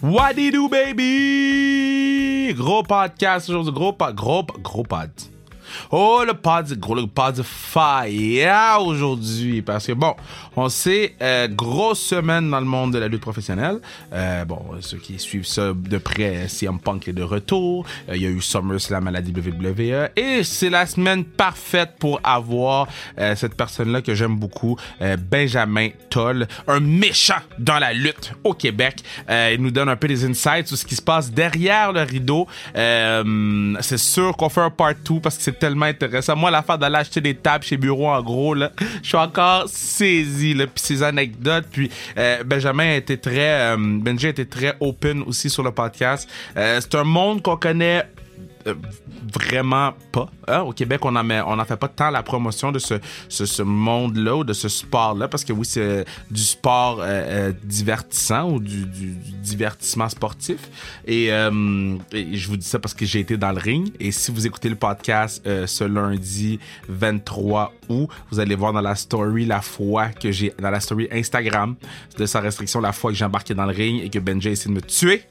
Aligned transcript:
What 0.00 0.36
do 0.36 0.42
you 0.42 0.52
do, 0.52 0.68
baby? 0.68 2.54
Gros 2.54 2.84
podcast 2.84 3.48
aujourd'hui. 3.50 3.72
Gros, 3.72 3.92
pod, 3.92 4.14
gros, 4.14 4.44
gros 4.62 4.84
pod. 4.84 5.10
Oh, 5.90 6.22
le 6.24 6.34
pod, 6.34 6.72
gros, 6.78 6.94
le 6.94 7.08
pod 7.08 7.42
fire 7.42 8.78
aujourd'hui. 8.80 9.60
Parce 9.60 9.88
que, 9.88 9.92
bon, 9.92 10.14
on 10.58 10.68
sait, 10.68 11.14
euh, 11.22 11.46
grosse 11.48 12.00
semaine 12.00 12.50
dans 12.50 12.58
le 12.58 12.66
monde 12.66 12.92
de 12.92 12.98
la 12.98 13.06
lutte 13.06 13.20
professionnelle. 13.20 13.78
Euh, 14.12 14.44
bon, 14.44 14.60
ceux 14.80 14.98
qui 14.98 15.18
suivent 15.18 15.46
ça 15.46 15.72
de 15.72 15.98
près, 15.98 16.48
CM 16.48 16.80
Punk 16.80 17.06
est 17.06 17.12
de 17.12 17.22
retour. 17.22 17.86
Euh, 18.08 18.16
il 18.16 18.22
y 18.22 18.26
a 18.26 18.28
eu 18.28 18.40
SummerSlam 18.40 19.06
à 19.06 19.10
la 19.12 19.20
WWE. 19.20 20.10
Et 20.16 20.42
c'est 20.42 20.70
la 20.70 20.86
semaine 20.86 21.24
parfaite 21.24 21.92
pour 21.98 22.20
avoir 22.24 22.88
cette 23.36 23.54
personne-là 23.54 24.02
que 24.02 24.14
j'aime 24.14 24.36
beaucoup, 24.36 24.76
Benjamin 25.30 25.88
Toll, 26.10 26.46
un 26.66 26.80
méchant 26.80 27.40
dans 27.58 27.78
la 27.78 27.92
lutte 27.92 28.32
au 28.44 28.54
Québec. 28.54 29.02
Il 29.28 29.60
nous 29.60 29.70
donne 29.70 29.88
un 29.88 29.96
peu 29.96 30.08
des 30.08 30.24
insights 30.24 30.66
sur 30.66 30.76
ce 30.76 30.84
qui 30.84 30.94
se 30.94 31.02
passe 31.02 31.30
derrière 31.30 31.92
le 31.92 32.02
rideau. 32.02 32.46
C'est 32.74 33.98
sûr 33.98 34.36
qu'on 34.36 34.48
fait 34.48 34.60
un 34.60 34.70
part 34.70 34.94
2 35.04 35.20
parce 35.20 35.36
que 35.36 35.42
c'est 35.42 35.58
tellement 35.58 35.86
intéressant. 35.86 36.36
Moi, 36.36 36.50
l'affaire 36.50 36.78
d'aller 36.78 36.96
acheter 36.96 37.20
des 37.20 37.34
tables 37.34 37.64
chez 37.64 37.76
Bureau, 37.76 38.08
en 38.08 38.22
gros, 38.22 38.54
là, 38.54 38.72
je 39.02 39.08
suis 39.08 39.16
encore 39.16 39.64
saisi, 39.68 40.47
là, 40.54 40.66
puis 40.66 40.82
ces 40.82 41.02
anecdotes. 41.02 41.66
Puis 41.70 41.90
euh, 42.16 42.42
Benjamin 42.44 42.94
été 42.94 43.18
très, 43.18 43.72
euh, 43.72 43.76
Benji 43.78 44.28
été 44.28 44.46
très 44.46 44.74
open 44.80 45.22
aussi 45.22 45.50
sur 45.50 45.62
le 45.62 45.70
podcast. 45.70 46.28
Euh, 46.56 46.80
c'est 46.80 46.94
un 46.94 47.04
monde 47.04 47.42
qu'on 47.42 47.56
connaît 47.56 48.04
vraiment 49.32 49.92
pas. 50.12 50.28
Hein? 50.46 50.60
Au 50.60 50.72
Québec, 50.72 51.04
on 51.04 51.12
n'en 51.12 51.24
on 51.46 51.64
fait 51.64 51.76
pas 51.76 51.88
tant 51.88 52.10
la 52.10 52.22
promotion 52.22 52.72
de 52.72 52.78
ce, 52.78 53.62
monde-là 53.62 54.36
ou 54.36 54.44
de 54.44 54.52
ce 54.52 54.68
sport-là, 54.68 55.28
parce 55.28 55.44
que 55.44 55.52
oui, 55.52 55.66
c'est 55.66 56.04
du 56.30 56.42
sport 56.42 57.00
euh, 57.00 57.04
euh, 57.04 57.52
divertissant 57.64 58.50
ou 58.50 58.60
du, 58.60 58.84
divertissement 59.42 60.08
sportif. 60.08 60.58
Et, 61.06 61.32
euh, 61.32 61.96
je 62.12 62.48
vous 62.48 62.56
dis 62.56 62.66
ça 62.66 62.78
parce 62.78 62.94
que 62.94 63.06
j'ai 63.06 63.20
été 63.20 63.36
dans 63.36 63.52
le 63.52 63.58
ring. 63.58 63.92
Et 64.00 64.12
si 64.12 64.30
vous 64.30 64.46
écoutez 64.46 64.68
le 64.68 64.76
podcast 64.76 65.42
euh, 65.46 65.66
ce 65.66 65.84
lundi 65.84 66.58
23 66.88 67.72
août, 67.88 68.08
vous 68.30 68.40
allez 68.40 68.54
voir 68.54 68.72
dans 68.72 68.80
la 68.80 68.94
story 68.94 69.46
la 69.46 69.60
fois 69.60 70.08
que 70.08 70.30
j'ai, 70.30 70.52
dans 70.60 70.70
la 70.70 70.80
story 70.80 71.08
Instagram 71.12 71.76
de 72.16 72.26
sa 72.26 72.40
restriction, 72.40 72.80
la 72.80 72.92
fois 72.92 73.10
que 73.10 73.16
j'ai 73.16 73.24
embarqué 73.24 73.54
dans 73.54 73.66
le 73.66 73.72
ring 73.72 74.02
et 74.02 74.10
que 74.10 74.18
Benji 74.18 74.48
a 74.48 74.50
essayé 74.52 74.70
de 74.70 74.76
me 74.76 74.82
tuer. 74.82 75.22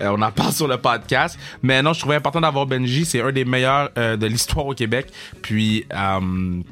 Euh, 0.00 0.14
on 0.16 0.22
en 0.22 0.30
parle 0.30 0.52
sur 0.52 0.68
le 0.68 0.78
podcast. 0.78 1.38
Mais 1.62 1.82
non, 1.82 1.92
je 1.92 2.00
trouvais 2.00 2.16
important 2.16 2.40
d'avoir 2.40 2.66
Benji. 2.66 2.77
C'est 3.04 3.20
un 3.20 3.32
des 3.32 3.44
meilleurs 3.44 3.90
euh, 3.98 4.16
de 4.16 4.26
l'histoire 4.26 4.66
au 4.66 4.74
Québec. 4.74 5.08
Puis, 5.42 5.84
euh, 5.92 6.62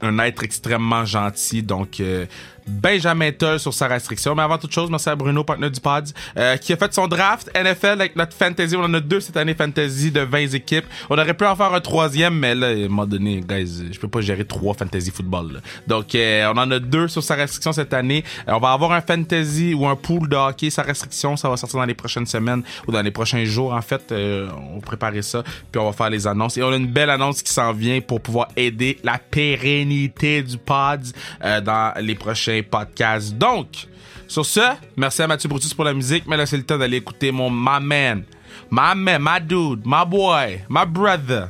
un 0.00 0.18
être 0.18 0.42
extrêmement 0.42 1.04
gentil. 1.04 1.62
Donc, 1.62 2.00
euh, 2.00 2.26
Benjamin 2.66 3.32
Toll 3.32 3.58
sur 3.58 3.72
sa 3.72 3.88
restriction. 3.88 4.34
Mais 4.34 4.42
avant 4.42 4.58
toute 4.58 4.72
chose, 4.72 4.90
merci 4.90 5.08
à 5.08 5.16
Bruno, 5.16 5.44
partenaire 5.44 5.70
du 5.70 5.80
Pod, 5.80 6.08
euh, 6.36 6.56
qui 6.56 6.72
a 6.72 6.76
fait 6.76 6.92
son 6.92 7.06
draft 7.06 7.50
NFL 7.54 8.00
avec 8.00 8.16
notre 8.16 8.34
fantasy. 8.36 8.76
On 8.76 8.84
en 8.84 8.94
a 8.94 9.00
deux 9.00 9.20
cette 9.20 9.36
année 9.36 9.54
fantasy 9.54 10.10
de 10.10 10.20
20 10.20 10.54
équipes. 10.54 10.84
On 11.10 11.18
aurait 11.18 11.34
pu 11.34 11.44
en 11.44 11.56
faire 11.56 11.72
un 11.72 11.80
troisième, 11.80 12.38
mais 12.38 12.54
là, 12.54 12.68
à 12.68 12.70
un 12.70 12.88
moment 12.88 13.06
donné, 13.06 13.40
guys, 13.40 13.84
je 13.92 13.98
peux 13.98 14.08
pas 14.08 14.20
gérer 14.20 14.44
trois 14.44 14.74
fantasy 14.74 15.10
football. 15.10 15.54
là. 15.54 15.60
Donc, 15.86 16.14
euh, 16.14 16.52
on 16.54 16.58
en 16.58 16.70
a 16.70 16.78
deux 16.78 17.08
sur 17.08 17.22
sa 17.22 17.34
restriction 17.34 17.72
cette 17.72 17.94
année. 17.94 18.24
Euh, 18.48 18.52
on 18.52 18.58
va 18.58 18.72
avoir 18.72 18.92
un 18.92 19.00
fantasy 19.00 19.74
ou 19.74 19.86
un 19.86 19.96
pool 19.96 20.28
de 20.28 20.36
hockey. 20.36 20.70
Sa 20.70 20.82
restriction, 20.82 21.36
ça 21.36 21.48
va 21.48 21.56
sortir 21.56 21.78
dans 21.78 21.86
les 21.86 21.94
prochaines 21.94 22.26
semaines 22.26 22.62
ou 22.86 22.92
dans 22.92 23.02
les 23.02 23.10
prochains 23.10 23.44
jours. 23.44 23.72
En 23.72 23.82
fait, 23.82 24.12
euh, 24.12 24.48
on 24.70 24.76
va 24.76 24.80
préparer 24.80 25.22
ça, 25.22 25.42
puis 25.70 25.80
on 25.80 25.86
va 25.86 25.92
faire 25.92 26.10
les 26.10 26.26
annonces. 26.26 26.56
Et 26.56 26.62
on 26.62 26.72
a 26.72 26.76
une 26.76 26.86
belle 26.86 27.10
annonce 27.10 27.42
qui 27.42 27.52
s'en 27.52 27.72
vient 27.72 28.00
pour 28.00 28.20
pouvoir 28.20 28.48
aider 28.56 28.98
la 29.02 29.18
pérennité 29.18 30.42
du 30.42 30.58
pod 30.58 31.00
euh, 31.44 31.60
dans 31.60 31.92
les 32.00 32.14
prochains 32.14 32.55
podcasts. 32.62 33.34
Donc, 33.36 33.86
sur 34.28 34.44
ce, 34.44 34.60
merci 34.96 35.22
à 35.22 35.26
Mathieu 35.26 35.48
Brutus 35.48 35.72
pour 35.74 35.84
la 35.84 35.94
musique, 35.94 36.24
mais 36.26 36.36
là, 36.36 36.46
c'est 36.46 36.56
le 36.56 36.64
temps 36.64 36.78
d'aller 36.78 36.98
écouter 36.98 37.30
mon 37.32 37.50
my 37.50 37.80
man, 37.80 38.24
my 38.70 38.94
man, 38.96 39.22
my 39.22 39.40
dude, 39.40 39.82
my 39.84 40.04
boy, 40.06 40.64
my 40.68 40.84
brother, 40.86 41.48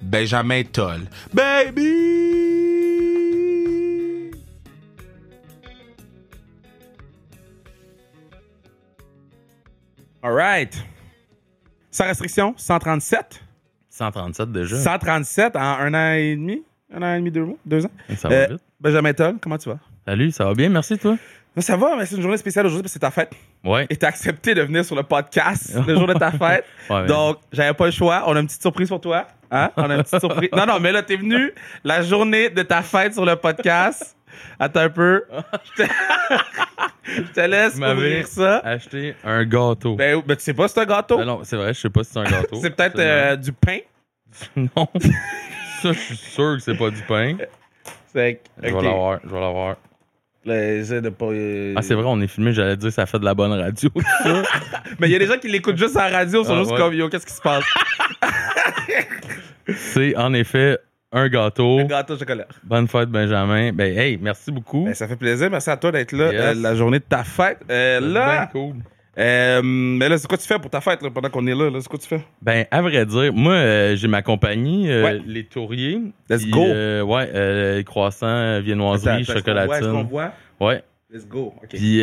Benjamin 0.00 0.62
Toll. 0.64 1.02
Baby! 1.32 1.92
All 10.22 10.32
right. 10.32 10.74
Sans 11.90 12.06
restriction, 12.06 12.54
137. 12.56 13.40
137 13.90 14.52
déjà. 14.52 14.76
137 14.76 15.56
en 15.56 15.60
un 15.60 15.94
an 15.94 16.12
et 16.14 16.36
demi? 16.36 16.62
Un 16.92 17.02
an 17.02 17.14
et 17.14 17.18
demi, 17.18 17.30
deux 17.30 17.44
mois, 17.44 17.56
deux 17.64 17.84
ans? 17.86 17.90
Ça 18.16 18.28
va 18.28 18.34
Euh, 18.34 18.46
vite. 18.50 18.60
Benjamin 18.80 19.12
Toll, 19.14 19.38
comment 19.40 19.58
tu 19.58 19.68
vas? 19.68 19.78
Salut, 20.06 20.30
ça 20.30 20.44
va 20.44 20.54
bien, 20.54 20.68
merci 20.68 20.96
toi. 20.98 21.16
Ben, 21.54 21.62
Ça 21.62 21.76
va, 21.76 21.96
mais 21.96 22.06
c'est 22.06 22.14
une 22.16 22.22
journée 22.22 22.36
spéciale 22.36 22.66
aujourd'hui 22.66 22.82
parce 22.82 22.92
que 22.92 23.00
c'est 23.00 23.00
ta 23.00 23.10
fête. 23.10 23.32
Ouais. 23.64 23.86
Et 23.90 23.96
t'as 23.96 24.08
accepté 24.08 24.54
de 24.54 24.62
venir 24.62 24.84
sur 24.84 24.94
le 24.94 25.02
podcast 25.02 25.74
le 25.86 25.96
jour 25.96 26.06
de 26.06 26.14
ta 26.14 26.30
fête. 26.30 26.64
Ouais, 26.88 27.06
Donc, 27.06 27.38
j'avais 27.52 27.74
pas 27.74 27.86
le 27.86 27.90
choix. 27.90 28.22
On 28.26 28.36
a 28.36 28.40
une 28.40 28.46
petite 28.46 28.62
surprise 28.62 28.88
pour 28.88 29.00
toi. 29.00 29.26
Hein? 29.50 29.70
On 29.76 29.90
a 29.90 29.96
une 29.96 30.02
petite 30.04 30.20
surprise. 30.20 30.50
Non, 30.52 30.66
non, 30.66 30.78
mais 30.78 30.92
là, 30.92 31.02
t'es 31.02 31.16
venu 31.16 31.52
la 31.82 32.02
journée 32.02 32.50
de 32.50 32.62
ta 32.62 32.82
fête 32.82 33.14
sur 33.14 33.24
le 33.24 33.34
podcast. 33.36 34.16
Attends 34.60 34.80
un 34.80 34.90
peu. 34.90 35.24
Je 35.76 35.82
te, 35.82 35.88
Je 37.06 37.22
te 37.22 37.40
laisse 37.40 37.76
ouvrir 37.76 38.26
ça. 38.26 38.58
acheté 38.58 39.14
un 39.24 39.44
gâteau. 39.44 39.96
Ben, 39.96 40.22
ben, 40.24 40.36
tu 40.36 40.42
sais 40.42 40.54
pas, 40.54 40.68
c'est 40.68 40.80
un 40.80 40.84
gâteau. 40.86 41.18
Ah 41.20 41.24
non, 41.24 41.40
c'est 41.42 41.56
vrai, 41.56 41.72
je 41.72 41.80
sais 41.80 41.90
pas 41.90 42.04
si 42.04 42.12
c'est 42.12 42.18
un 42.20 42.24
gâteau. 42.24 42.56
c'est 42.62 42.70
peut-être 42.70 42.98
euh, 42.98 43.34
du 43.36 43.52
pain. 43.52 43.78
Non. 44.56 44.88
Ça, 45.82 45.92
je 45.92 45.98
suis 45.98 46.16
sûr 46.16 46.54
que 46.56 46.60
c'est 46.60 46.76
pas 46.76 46.90
du 46.90 47.02
pain. 47.02 47.36
C'est 48.12 48.40
Je 48.62 48.74
vais 48.74 48.82
l'avoir, 48.82 49.18
je 49.24 49.28
vais 49.30 49.40
l'avoir. 49.40 49.76
Là, 50.46 50.74
essaie 50.74 51.00
de 51.00 51.08
pas. 51.08 51.26
euh, 51.26 51.74
Ah, 51.76 51.82
c'est 51.82 51.94
vrai, 51.94 52.04
on 52.06 52.20
est 52.20 52.26
filmé, 52.28 52.52
j'allais 52.52 52.76
dire 52.76 52.92
ça 52.92 53.04
fait 53.04 53.18
de 53.18 53.24
la 53.24 53.34
bonne 53.34 53.52
radio. 53.52 53.90
Mais 55.00 55.08
il 55.08 55.12
y 55.12 55.16
a 55.16 55.18
des 55.18 55.26
gens 55.26 55.38
qui 55.38 55.48
l'écoutent 55.48 55.76
juste 55.76 55.96
à 55.96 56.08
la 56.08 56.18
radio, 56.18 56.42
ils 56.42 56.46
sont 56.46 56.54
Ah, 56.54 56.58
juste 56.60 56.70
ouais. 56.70 56.76
comme 56.78 56.94
yo, 56.94 57.08
qu'est-ce 57.08 57.26
qui 57.26 57.32
se 57.34 57.40
passe? 57.42 57.64
c'est 59.68 60.16
en 60.16 60.32
effet 60.34 60.78
un 61.12 61.28
gâteau. 61.28 61.78
Un 61.80 61.84
gâteau 61.84 62.14
au 62.14 62.18
chocolat. 62.18 62.46
Bonne 62.64 62.86
fête, 62.88 63.08
Benjamin. 63.08 63.72
Ben, 63.72 63.96
hey, 63.96 64.18
merci 64.20 64.50
beaucoup. 64.52 64.84
Ben, 64.84 64.94
ça 64.94 65.08
fait 65.08 65.16
plaisir. 65.16 65.50
Merci 65.50 65.70
à 65.70 65.76
toi 65.76 65.90
d'être 65.92 66.12
là 66.12 66.32
Yes. 66.32 66.40
euh, 66.42 66.54
la 66.62 66.74
journée 66.74 66.98
de 66.98 67.04
ta 67.08 67.24
fête. 67.24 67.58
Euh, 67.70 67.98
C'est 68.00 68.06
là, 68.08 68.36
bien 68.36 68.46
cool. 68.46 68.74
Euh, 69.18 69.60
mais 69.62 70.08
là, 70.08 70.18
c'est 70.18 70.26
quoi 70.28 70.36
tu 70.38 70.46
fais 70.46 70.58
pour 70.58 70.70
ta 70.70 70.80
fête 70.80 71.02
là, 71.02 71.10
pendant 71.10 71.28
qu'on 71.30 71.46
est 71.46 71.54
là? 71.54 71.70
là? 71.70 71.78
C'est 71.80 71.88
quoi 71.88 71.98
tu 71.98 72.06
fais? 72.06 72.20
Ben, 72.42 72.66
à 72.70 72.82
vrai 72.82 73.06
dire, 73.06 73.32
moi, 73.32 73.54
euh, 73.54 73.96
j'ai 73.96 74.08
ma 74.08 74.22
compagnie, 74.22 74.90
euh, 74.90 75.04
Ouais. 75.04 75.20
les 75.26 75.44
Touriers. 75.44 76.00
Let's 76.28 76.42
Puis, 76.42 76.50
go. 76.50 76.60
ouais, 76.60 77.28
Est-ce 79.22 79.32
qu'on 79.32 79.38
chocolatine. 79.38 80.02
voit? 80.10 80.32
Ouais. 80.60 80.82
Let's 81.10 81.26
go. 81.26 81.54
OK. 81.62 81.68
Puis, 81.70 82.02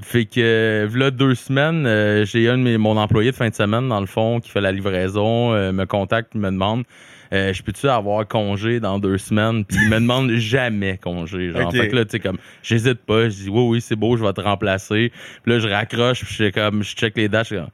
fait 0.00 0.24
que, 0.24 0.88
là, 0.94 1.10
deux 1.10 1.34
semaines, 1.34 2.24
j'ai 2.24 2.48
un 2.48 2.58
de 2.58 2.62
mes, 2.62 2.76
mon 2.78 2.96
employé 2.96 3.30
de 3.30 3.36
fin 3.36 3.48
de 3.48 3.54
semaine, 3.54 3.88
dans 3.88 4.00
le 4.00 4.06
fond, 4.06 4.40
qui 4.40 4.50
fait 4.50 4.60
la 4.60 4.72
livraison, 4.72 5.52
me 5.72 5.84
contacte, 5.84 6.34
me 6.34 6.50
demande, 6.50 6.84
euh, 7.32 7.52
je 7.52 7.62
peux-tu 7.62 7.88
avoir 7.88 8.26
congé 8.28 8.80
dans 8.80 8.98
deux 8.98 9.18
semaines? 9.18 9.64
Puis, 9.64 9.78
il 9.82 9.88
me 9.88 9.96
demande 9.96 10.30
jamais 10.36 10.98
congé. 10.98 11.50
Genre, 11.50 11.72
fait 11.72 11.88
que 11.88 11.96
là, 11.96 12.04
tu 12.04 12.12
sais, 12.12 12.20
comme, 12.20 12.38
j'hésite 12.62 13.04
pas, 13.04 13.28
je 13.28 13.44
dis, 13.44 13.48
oui, 13.48 13.62
oui, 13.68 13.80
c'est 13.80 13.96
beau, 13.96 14.16
je 14.16 14.24
vais 14.24 14.32
te 14.32 14.40
remplacer. 14.40 15.12
Puis 15.42 15.52
là, 15.52 15.58
je 15.58 15.68
raccroche, 15.68 16.24
puis 16.24 16.34
je 16.34 16.44
suis 16.44 16.52
comme, 16.52 16.82
je 16.82 16.94
check 16.94 17.16
les 17.16 17.28
dates, 17.28 17.48
je 17.48 17.54
suis 17.54 17.56
comme, 17.56 17.72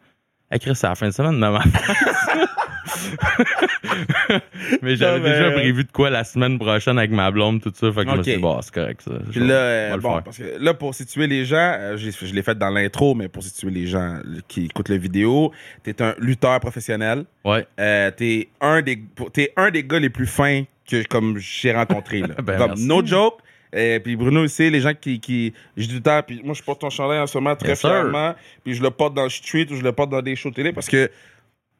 Hey 0.50 0.58
Chris, 0.58 0.76
c'est 0.76 0.86
la 0.86 0.94
fin 0.94 1.08
de 1.08 1.12
semaine, 1.12 1.36
maman. 1.36 1.60
Mais 4.82 4.96
j'avais 4.96 5.20
mais- 5.20 5.30
déjà 5.30 5.50
prévu 5.52 5.84
de 5.84 5.92
quoi 5.92 6.10
la 6.10 6.24
semaine 6.24 6.58
prochaine 6.58 6.98
avec 6.98 7.10
ma 7.10 7.30
blonde, 7.30 7.60
tout 7.62 7.72
ça. 7.74 7.92
Fait 7.92 8.04
que 8.04 8.10
je 8.10 8.16
me 8.16 8.22
suis 8.22 8.34
dit, 8.34 8.40
bon, 8.40 8.60
c'est 8.62 8.74
correct, 8.74 9.02
ça. 9.02 9.12
Je 9.30 9.40
là, 9.40 9.54
euh, 9.54 9.94
le 9.96 10.00
bon, 10.00 10.14
faire. 10.14 10.22
parce 10.24 10.38
que 10.38 10.58
là, 10.58 10.74
pour 10.74 10.94
situer 10.94 11.26
les 11.26 11.44
gens, 11.44 11.56
euh, 11.78 11.96
je 11.96 12.34
l'ai 12.34 12.42
fait 12.42 12.56
dans 12.58 12.70
l'intro, 12.70 13.14
mais 13.14 13.28
pour 13.28 13.42
situer 13.42 13.70
les 13.70 13.86
gens 13.86 14.18
qui 14.48 14.66
écoutent 14.66 14.88
la 14.88 14.96
vidéo, 14.98 15.52
t'es 15.82 16.00
un 16.02 16.14
lutteur 16.18 16.58
professionnel. 16.60 17.24
Ouais. 17.44 17.66
Euh, 17.80 18.10
t'es 18.10 18.48
un 18.60 18.82
des 18.82 19.02
t'es 19.32 19.52
un 19.56 19.70
des 19.70 19.84
gars 19.84 19.98
les 19.98 20.10
plus 20.10 20.26
fins 20.26 20.64
que 20.88 21.06
comme 21.06 21.38
j'ai 21.38 21.72
rencontré 21.72 22.20
là. 22.20 22.34
Ben, 22.42 22.56
comme 22.58 22.74
no 22.80 23.04
joke. 23.04 23.38
Euh, 23.74 23.98
puis 23.98 24.16
Bruno 24.16 24.44
aussi, 24.44 24.70
les 24.70 24.80
gens 24.80 24.94
qui 24.98 25.20
qui 25.20 25.52
je 25.76 25.86
dis 25.86 26.00
temps, 26.00 26.22
puis 26.26 26.40
moi 26.42 26.54
je 26.54 26.62
porte 26.62 26.80
ton 26.80 26.88
chandail 26.88 27.18
en 27.20 27.26
ce 27.26 27.36
moment 27.36 27.54
très 27.54 27.74
sir. 27.76 27.90
fièrement, 27.90 28.34
puis 28.64 28.72
je 28.72 28.82
le 28.82 28.90
porte 28.90 29.12
dans 29.12 29.24
le 29.24 29.28
street 29.30 29.66
ou 29.70 29.76
je 29.76 29.82
le 29.82 29.92
porte 29.92 30.08
dans 30.10 30.22
des 30.22 30.36
shows 30.36 30.50
télé 30.50 30.72
parce 30.72 30.88
que 30.88 31.10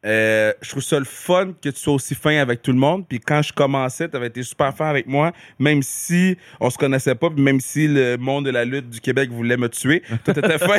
euh, 0.07 0.53
je 0.63 0.71
trouve 0.71 0.83
ça 0.83 0.99
le 0.99 1.05
fun 1.05 1.53
que 1.61 1.69
tu 1.69 1.79
sois 1.79 1.95
aussi 1.95 2.15
fin 2.15 2.37
avec 2.39 2.63
tout 2.63 2.73
le 2.73 2.79
monde. 2.79 3.07
Puis 3.09 3.19
quand 3.21 3.43
je 3.43 3.53
commençais, 3.53 4.09
tu 4.09 4.17
avais 4.17 4.29
été 4.29 4.43
super 4.43 4.75
fin 4.75 4.89
avec 4.89 5.07
moi, 5.07 5.33
même 5.59 5.83
si 5.83 6.37
on 6.61 6.71
se 6.71 6.79
connaissait 6.79 7.15
pas, 7.15 7.31
puis 7.31 7.43
même 7.43 7.61
si 7.61 7.89
le 7.89 8.17
monde 8.17 8.47
de 8.47 8.51
la 8.51 8.65
lutte 8.65 8.91
du 8.91 9.01
Québec 9.01 9.31
voulait 9.31 9.57
me 9.57 9.69
tuer. 9.69 10.03
Toi, 10.25 10.35
t'étais 10.35 10.59
fin. 10.59 10.79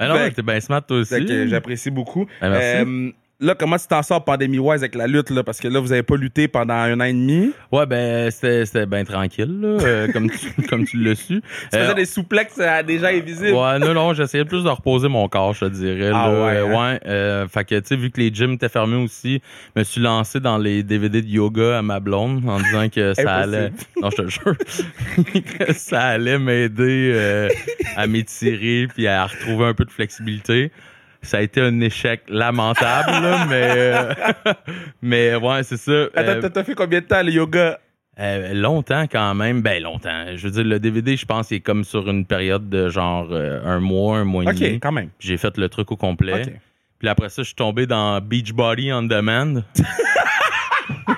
Ah 0.00 0.08
non, 0.08 0.30
t'es 0.34 0.42
bien 0.42 0.60
smart, 0.60 0.84
toi 0.84 0.98
aussi. 0.98 1.48
J'apprécie 1.48 1.90
beaucoup. 1.90 2.26
Ben, 2.40 2.50
merci. 2.50 2.90
Euh, 2.90 3.12
là, 3.40 3.54
comment 3.54 3.76
tu 3.76 3.86
t'en 3.86 4.02
sors 4.02 4.24
pandémie-wise 4.24 4.80
avec 4.82 4.94
la 4.94 5.06
lutte, 5.06 5.30
là? 5.30 5.42
Parce 5.44 5.60
que 5.60 5.68
là, 5.68 5.78
vous 5.80 5.92
avez 5.92 6.02
pas 6.02 6.16
lutté 6.16 6.48
pendant 6.48 6.74
un 6.74 6.98
an 7.00 7.04
et 7.04 7.12
demi. 7.12 7.52
Ouais, 7.72 7.86
ben, 7.86 8.30
c'était 8.30 8.86
bien 8.86 9.04
tranquille, 9.04 9.60
là, 9.60 9.68
euh, 9.82 10.08
comme 10.12 10.30
tu, 10.30 10.62
comme 10.68 10.84
tu 10.84 10.96
l'as 11.02 11.14
su. 11.14 11.40
Tu 11.40 11.76
Euh, 11.76 11.82
faisais 11.84 11.94
des 11.94 12.04
souplexes 12.06 12.58
à 12.60 12.82
des 12.82 12.98
gens 12.98 13.06
invisibles. 13.08 13.52
Ouais, 13.52 13.78
non, 13.78 13.94
non, 13.94 14.14
j'essayais 14.14 14.44
plus 14.44 14.64
de 14.64 14.68
reposer 14.68 15.08
mon 15.08 15.28
corps, 15.28 15.54
je 15.54 15.66
te 15.66 15.70
dirais. 15.70 16.10
Ah 16.14 16.28
là. 16.30 16.44
ouais, 16.44 16.56
Euh, 16.56 16.66
hein? 16.76 16.92
ouais, 16.92 17.00
euh, 17.06 17.48
fait 17.48 17.64
que, 17.64 17.78
tu 17.80 17.86
sais, 17.88 17.96
vu 17.96 18.10
que 18.10 18.20
les 18.20 18.32
gyms 18.32 18.52
étaient 18.52 18.68
fermés 18.68 18.96
aussi, 19.02 19.40
je 19.74 19.80
me 19.80 19.84
suis 19.84 20.00
lancé 20.00 20.40
dans 20.40 20.58
les 20.58 20.82
DVD 20.82 21.20
de 21.22 21.28
yoga 21.28 21.78
à 21.78 21.82
ma 21.82 22.00
blonde 22.00 22.42
en 22.48 22.58
disant 22.60 22.88
que 22.88 23.12
ça 23.14 23.34
allait. 23.36 23.70
Non, 24.00 24.10
je 24.10 24.22
te 24.22 24.28
jure. 24.28 24.56
que 25.66 25.72
ça 25.74 26.00
allait 26.02 26.38
m'aider 26.38 27.10
euh, 27.14 27.48
à 27.96 28.06
m'étirer 28.06 28.88
puis 28.94 29.06
à 29.06 29.26
retrouver 29.26 29.66
un 29.66 29.74
peu 29.74 29.84
de 29.84 29.90
flexibilité. 29.90 30.70
Ça 31.22 31.38
a 31.38 31.40
été 31.40 31.60
un 31.60 31.80
échec 31.80 32.22
lamentable, 32.28 33.10
là, 33.10 33.46
mais, 33.48 33.70
euh, 33.76 34.14
mais 35.02 35.34
ouais, 35.34 35.62
c'est 35.62 35.76
ça. 35.76 36.04
Attends, 36.14 36.30
Euh, 36.32 36.40
t'as- 36.42 36.50
t'as 36.50 36.64
fait 36.64 36.74
combien 36.74 37.00
de 37.00 37.06
temps 37.06 37.22
le 37.22 37.32
yoga? 37.32 37.78
euh, 38.18 38.54
longtemps 38.54 39.04
quand 39.10 39.34
même. 39.34 39.60
Ben, 39.60 39.82
longtemps. 39.82 40.24
Je 40.36 40.42
veux 40.46 40.50
dire, 40.50 40.64
le 40.64 40.78
DVD, 40.80 41.16
je 41.16 41.26
pense, 41.26 41.50
il 41.50 41.56
est 41.56 41.60
comme 41.60 41.84
sur 41.84 42.08
une 42.08 42.24
période 42.24 42.68
de 42.70 42.88
genre 42.88 43.28
euh, 43.30 43.60
un 43.64 43.78
mois, 43.80 44.18
un 44.18 44.24
mois 44.24 44.44
et 44.44 44.48
Ok, 44.48 44.54
demi. 44.54 44.80
quand 44.80 44.92
même. 44.92 45.10
J'ai 45.18 45.36
fait 45.36 45.56
le 45.58 45.68
truc 45.68 45.92
au 45.92 45.96
complet. 45.96 46.42
Ok. 46.46 46.52
Puis 46.98 47.08
après 47.08 47.28
ça, 47.28 47.42
je 47.42 47.48
suis 47.48 47.54
tombé 47.54 47.86
dans 47.86 48.18
Beachbody 48.22 48.90
on 48.92 49.02
Demand. 49.02 49.62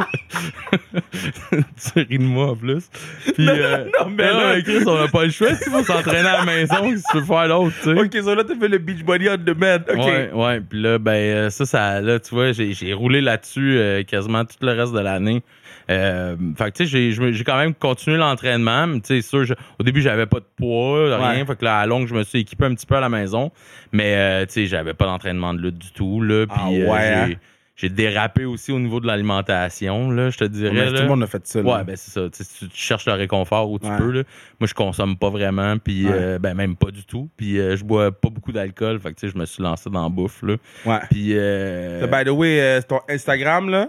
tu 1.52 2.00
ris 2.00 2.18
de 2.18 2.22
moi 2.22 2.50
en 2.50 2.56
plus. 2.56 2.88
Puis, 3.34 3.48
euh, 3.48 3.84
non, 4.00 4.10
mais 4.10 4.24
là- 4.24 4.60
Chris, 4.62 4.82
on 4.86 4.98
n'a 4.98 5.08
pas 5.08 5.24
le 5.24 5.30
choix. 5.30 5.48
Il 5.50 5.70
faut 5.70 5.82
s'entraîner 5.84 6.28
à 6.28 6.38
la 6.38 6.44
maison. 6.44 6.96
Si 6.96 7.02
tu 7.10 7.18
veux 7.18 7.24
faire 7.24 7.48
l'autre, 7.48 7.74
tu 7.82 7.94
sais. 7.94 8.00
Ok, 8.00 8.16
so 8.24 8.34
là, 8.34 8.44
t'as 8.44 8.56
fait 8.56 8.68
le 8.68 8.78
beach 8.78 9.02
body 9.04 9.28
on 9.28 9.36
demand. 9.36 9.78
Ok. 9.88 9.96
Ouais, 10.04 10.30
ouais. 10.32 10.60
Puis 10.60 10.80
là, 10.82 10.98
ben, 10.98 11.12
euh, 11.12 11.50
ça, 11.50 11.66
ça, 11.66 12.00
là, 12.00 12.18
tu 12.18 12.34
vois, 12.34 12.52
j'ai, 12.52 12.72
j'ai 12.72 12.92
roulé 12.92 13.20
là-dessus 13.20 13.76
euh, 13.78 14.02
quasiment 14.04 14.44
tout 14.44 14.56
le 14.62 14.72
reste 14.72 14.92
de 14.92 15.00
l'année. 15.00 15.42
Euh, 15.90 16.36
fait 16.56 16.70
que, 16.70 16.76
tu 16.78 16.86
sais, 16.86 17.32
j'ai, 17.32 17.44
quand 17.44 17.56
même 17.58 17.74
continué 17.74 18.16
l'entraînement. 18.16 18.86
Tu 19.00 19.00
sais, 19.06 19.22
sûr, 19.22 19.44
je- 19.44 19.54
au 19.78 19.82
début, 19.82 20.00
j'avais 20.02 20.26
pas 20.26 20.38
de 20.38 20.44
poids, 20.56 21.16
rien. 21.16 21.40
Ouais. 21.40 21.44
Fait 21.46 21.56
que 21.56 21.64
là, 21.64 21.78
à 21.80 21.86
longue, 21.86 22.06
je 22.06 22.14
me 22.14 22.22
suis 22.22 22.40
équipé 22.40 22.66
un 22.66 22.74
petit 22.74 22.86
peu 22.86 22.94
à 22.96 23.00
la 23.00 23.08
maison. 23.08 23.50
Mais, 23.92 24.14
euh, 24.16 24.46
tu 24.46 24.52
sais, 24.52 24.66
j'avais 24.66 24.94
pas 24.94 25.06
d'entraînement 25.06 25.52
de 25.52 25.60
lutte 25.62 25.78
du 25.78 25.90
tout, 25.92 26.20
là. 26.22 26.46
Puis, 26.46 26.56
Ah 26.60 26.68
euh, 26.70 27.26
ouais, 27.28 27.38
j'ai, 27.80 27.88
dérapé 27.88 28.44
aussi 28.44 28.72
au 28.72 28.78
niveau 28.78 29.00
de 29.00 29.06
l'alimentation, 29.06 30.10
là, 30.10 30.30
je 30.30 30.38
te 30.38 30.44
dirais. 30.44 30.72
Mais 30.72 30.86
tout 30.88 30.94
là. 30.94 31.02
le 31.02 31.08
monde 31.08 31.22
a 31.22 31.26
fait 31.26 31.46
ça. 31.46 31.62
là. 31.62 31.78
Ouais, 31.78 31.84
ben 31.84 31.96
c'est 31.96 32.10
ça. 32.10 32.28
Tu 32.30 32.44
tu 32.68 32.76
cherches 32.76 33.06
le 33.06 33.12
réconfort 33.14 33.70
où 33.70 33.78
tu 33.78 33.86
Ouais. 33.86 33.96
peux. 33.98 34.10
Là. 34.10 34.22
Moi, 34.60 34.66
je 34.66 34.74
consomme 34.74 35.16
pas 35.16 35.30
vraiment, 35.30 35.78
puis 35.78 36.06
Ouais. 36.06 36.12
euh, 36.14 36.38
ben 36.38 36.54
même 36.54 36.76
pas 36.76 36.90
du 36.90 37.04
tout. 37.04 37.28
Puis 37.36 37.58
euh, 37.58 37.76
je 37.76 37.84
bois 37.84 38.12
pas 38.12 38.28
beaucoup 38.30 38.52
d'alcool, 38.52 39.00
fait 39.00 39.12
que 39.12 39.20
tu 39.20 39.26
sais, 39.26 39.32
je 39.32 39.38
me 39.38 39.46
suis 39.46 39.62
lancé 39.62 39.88
dans 39.90 40.02
la 40.02 40.08
bouffe. 40.08 40.42
Là. 40.42 40.56
Ouais. 40.86 40.98
Puis 41.10 41.30
euh, 41.32 42.06
By 42.06 42.24
the 42.24 42.32
way, 42.32 42.80
ton 42.82 43.00
Instagram, 43.08 43.68
là, 43.70 43.88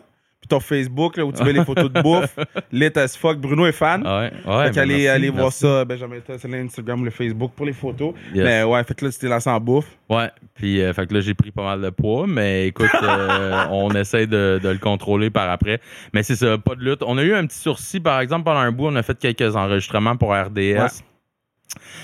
Facebook, 0.59 1.17
là, 1.17 1.25
où 1.25 1.31
tu 1.31 1.43
mets 1.43 1.53
les 1.53 1.63
photos 1.63 1.91
de 1.91 2.01
bouffe, 2.01 2.37
lit 2.71 2.91
as 2.95 3.15
fuck. 3.17 3.37
Bruno 3.39 3.65
est 3.65 3.71
fan. 3.71 4.05
ouais, 4.05 4.09
ouais. 4.09 4.29
fait 4.31 4.43
ben, 4.45 4.71
qu'allez 4.71 4.93
merci, 4.93 5.07
allez 5.07 5.29
voir 5.29 5.45
merci. 5.45 5.59
ça, 5.59 5.85
Benjamin, 5.85 6.17
c'est 6.25 6.47
l'Instagram, 6.47 7.05
le 7.05 7.11
Facebook 7.11 7.51
pour 7.55 7.65
les 7.65 7.73
photos. 7.73 8.13
Yes. 8.33 8.43
Mais 8.43 8.63
ouais, 8.63 8.83
fait 8.83 8.93
que 8.93 9.05
là, 9.05 9.11
t'es 9.11 9.27
lancé 9.27 9.49
en 9.49 9.59
bouffe. 9.59 9.87
Ouais, 10.09 10.29
puis 10.55 10.81
euh, 10.81 10.93
fait 10.93 11.07
que 11.07 11.13
là, 11.13 11.21
j'ai 11.21 11.33
pris 11.33 11.51
pas 11.51 11.63
mal 11.63 11.81
de 11.81 11.89
poids, 11.89 12.25
mais 12.27 12.67
écoute, 12.67 12.89
euh, 13.01 13.65
on 13.71 13.91
essaie 13.91 14.27
de, 14.27 14.59
de 14.61 14.69
le 14.69 14.77
contrôler 14.77 15.29
par 15.29 15.49
après. 15.49 15.79
Mais 16.13 16.23
c'est 16.23 16.35
ça, 16.35 16.57
pas 16.57 16.75
de 16.75 16.83
lutte. 16.83 17.03
On 17.05 17.17
a 17.17 17.23
eu 17.23 17.33
un 17.33 17.45
petit 17.45 17.57
sursis, 17.57 17.99
par 17.99 18.19
exemple, 18.19 18.43
pendant 18.43 18.59
un 18.59 18.71
bout, 18.71 18.87
on 18.87 18.95
a 18.95 19.03
fait 19.03 19.17
quelques 19.17 19.55
enregistrements 19.55 20.17
pour 20.17 20.33
RDS. 20.33 20.57
Ouais. 20.57 20.87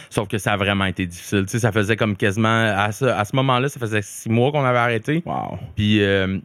Sauf 0.10 0.28
que 0.28 0.38
ça 0.38 0.54
a 0.54 0.58
vraiment 0.58 0.86
été 0.86 1.06
difficile. 1.06 1.44
Tu 1.44 1.52
sais, 1.52 1.60
ça 1.60 1.72
faisait 1.72 1.96
comme 1.96 2.16
quasiment. 2.16 2.74
À 2.76 2.92
ce, 2.92 3.06
à 3.06 3.26
ce 3.26 3.36
moment-là, 3.36 3.70
ça 3.70 3.80
faisait 3.80 4.02
six 4.02 4.30
mois 4.30 4.52
qu'on 4.52 4.64
avait 4.64 4.78
arrêté. 4.78 5.24
Wow. 5.26 5.58
Puis 5.76 6.02
euh, 6.02 6.40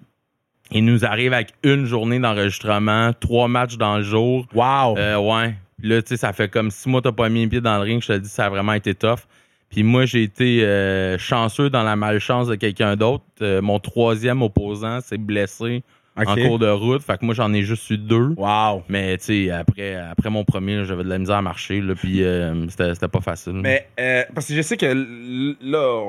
il 0.74 0.84
nous 0.84 1.04
arrive 1.04 1.32
avec 1.32 1.52
une 1.62 1.84
journée 1.84 2.18
d'enregistrement, 2.18 3.12
trois 3.18 3.48
matchs 3.48 3.76
dans 3.76 3.98
le 3.98 4.02
jour. 4.02 4.46
Wow. 4.54 4.96
Euh, 4.96 5.18
ouais. 5.18 5.54
Là, 5.82 6.00
tu 6.00 6.08
sais, 6.08 6.16
ça 6.16 6.32
fait 6.32 6.48
comme 6.48 6.70
six 6.70 6.88
mois 6.88 7.00
que 7.00 7.08
t'as 7.08 7.12
pas 7.12 7.28
mis 7.28 7.44
un 7.44 7.48
pied 7.48 7.60
dans 7.60 7.76
le 7.76 7.82
ring. 7.82 8.00
Je 8.00 8.08
te 8.08 8.12
le 8.12 8.20
dis, 8.20 8.28
ça 8.28 8.46
a 8.46 8.48
vraiment 8.48 8.72
été 8.72 8.94
tough. 8.94 9.20
Puis 9.68 9.82
moi, 9.82 10.04
j'ai 10.04 10.22
été 10.22 10.64
euh, 10.64 11.18
chanceux 11.18 11.70
dans 11.70 11.82
la 11.82 11.96
malchance 11.96 12.46
de 12.46 12.54
quelqu'un 12.54 12.94
d'autre. 12.94 13.24
Euh, 13.40 13.62
mon 13.62 13.78
troisième 13.78 14.42
opposant 14.42 15.00
s'est 15.00 15.18
blessé 15.18 15.82
en 16.16 16.34
cours 16.34 16.58
de 16.58 16.68
route. 16.68 17.02
Fait 17.02 17.18
que 17.18 17.24
moi, 17.24 17.34
j'en 17.34 17.52
ai 17.52 17.62
juste 17.62 17.88
eu 17.90 17.98
deux. 17.98 18.34
Wow. 18.36 18.82
Mais 18.88 19.16
tu 19.18 19.24
sais, 19.24 19.50
après, 19.50 19.96
après 19.96 20.30
mon 20.30 20.44
premier, 20.44 20.76
là, 20.76 20.84
j'avais 20.84 21.04
de 21.04 21.08
la 21.08 21.18
misère 21.18 21.36
à 21.36 21.42
marcher. 21.42 21.80
Là, 21.80 21.94
puis 21.94 22.22
euh, 22.22 22.68
c'était 22.68 23.08
pas 23.08 23.20
facile. 23.20 23.54
Mais 23.54 23.88
euh, 23.98 24.24
parce 24.34 24.46
que 24.46 24.54
je 24.54 24.62
sais 24.62 24.76
que 24.76 24.86
là, 24.86 26.02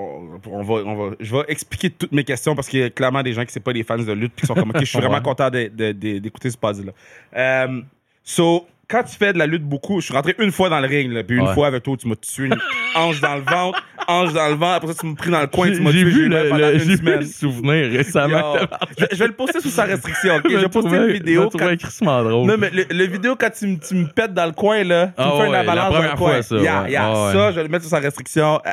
on 0.48 0.64
va, 0.64 0.74
on 0.86 0.96
va, 0.96 1.16
je 1.20 1.36
vais 1.36 1.44
expliquer 1.48 1.90
toutes 1.90 2.12
mes 2.12 2.24
questions 2.24 2.56
parce 2.56 2.68
qu'il 2.68 2.80
y 2.80 2.84
a 2.84 2.90
clairement 2.90 3.24
des 3.24 3.34
gens 3.34 3.42
qui 3.42 3.48
ne 3.48 3.54
sont 3.54 3.60
pas 3.62 3.74
des 3.74 3.84
fans 3.84 3.98
de 3.98 4.12
lutte 4.12 4.34
puis 4.36 4.42
qui 4.42 4.48
sont 4.48 4.56
comme, 4.56 4.72
ok, 4.72 4.80
je 4.80 4.86
suis 4.86 5.00
vraiment 5.00 5.22
content 5.22 5.50
d'écouter 5.50 6.50
ce 6.50 6.58
puzzle-là. 6.58 6.92
Euh, 7.36 7.82
so, 8.24 8.68
quand 8.90 9.04
tu 9.04 9.16
fais 9.18 9.34
de 9.34 9.38
la 9.40 9.48
lutte 9.48 9.64
beaucoup, 9.64 10.00
je 10.02 10.06
suis 10.06 10.14
rentré 10.14 10.36
une 10.40 10.52
fois 10.52 10.70
dans 10.70 10.80
le 10.80 10.88
ring, 10.88 11.12
là, 11.12 11.24
puis 11.24 11.38
une 11.38 11.48
Ouais. 11.48 11.54
fois 11.54 11.68
avec 11.68 11.84
toi, 11.84 11.96
tu 11.98 12.08
m'as 12.08 12.16
tué 12.16 12.46
une 12.48 12.56
hanche 12.96 13.20
dans 13.22 13.36
le 13.36 13.42
ventre, 13.42 13.82
hanche 14.08 14.34
dans 14.34 14.50
le 14.50 14.56
ventre, 14.56 14.74
après 14.76 14.88
ça, 14.94 15.00
tu 15.00 15.06
m'as 15.08 15.16
pris 15.16 15.32
dans 15.32 15.42
le 15.42 15.48
coin, 15.48 15.72
tu 15.72 15.82
m'as 15.82 15.92
J'ai 15.92 16.04
tué, 16.04 16.12
j'ai 16.12 16.50
pendant 16.50 16.58
le- 16.58 16.74
une 16.74 16.80
j'ai 16.80 16.96
vu 16.96 17.02
le 17.20 17.26
souvenir 17.26 17.92
récemment. 17.92 18.56
Yo, 18.56 18.66
je, 19.00 19.06
je 19.12 19.16
vais 19.18 19.28
le 19.28 19.34
poster 19.34 19.62
sous 19.62 19.70
sa 19.70 19.84
restriction, 19.86 20.36
ok? 20.36 20.44
Je 20.50 20.58
vais 20.58 20.70
poster 20.70 20.96
une 20.98 21.08
vidéo. 21.14 21.50
Je 21.52 21.58
quand- 21.58 21.78
crissement 21.78 22.24
drôle. 22.24 22.48
Non, 22.48 22.58
mais 22.58 22.70
le, 22.72 22.86
le 22.92 23.06
vidéo, 23.06 23.36
quand 23.40 23.50
tu, 23.50 23.68
me- 23.68 23.78
tu 23.80 23.96
me 23.96 24.08
pètes 24.08 24.34
dans 24.34 24.46
le 24.46 24.52
coin, 24.52 24.84
là, 24.84 25.08
tu 25.08 25.14
Ah 25.18 25.26
me 25.26 25.32
fais 25.32 25.38
une 25.38 25.42
ouais, 25.44 25.50
la 25.52 25.60
avalanche 25.60 25.76
dans 25.78 25.90
le 25.90 25.94
première 25.96 26.16
coin. 26.16 26.32
fois, 26.34 26.42
ça, 26.44 26.56
Yeah, 26.58 26.84
ouais. 26.84 26.92
yeah, 26.92 27.06
Ah 27.06 27.26
ouais. 27.28 27.34
Ça, 27.34 27.52
je 27.52 27.56
vais 27.56 27.64
le 27.64 27.70
mettre 27.70 27.84
sur 27.86 27.92
sa 27.92 28.00
restriction 28.00 28.60
euh, 28.66 28.72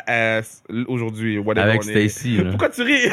euh, 0.70 0.84
aujourd'hui. 0.88 1.38
whatever 1.38 1.68
Avec. 1.70 1.82
Stacy. 1.84 2.38
Pourquoi 2.50 2.68
tu 2.68 2.82
ris? 2.82 3.08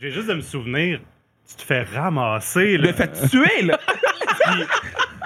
Je 0.00 0.06
viens 0.06 0.10
juste 0.14 0.28
de 0.28 0.34
me 0.34 0.40
souvenir, 0.42 1.00
tu 1.48 1.54
te 1.56 1.62
fais 1.62 1.82
ramasser. 1.82 2.76
Je 2.76 2.82
Là. 2.82 2.88
me 2.88 2.92
fait 2.92 3.28
tuer, 3.30 3.62
là. 3.62 3.78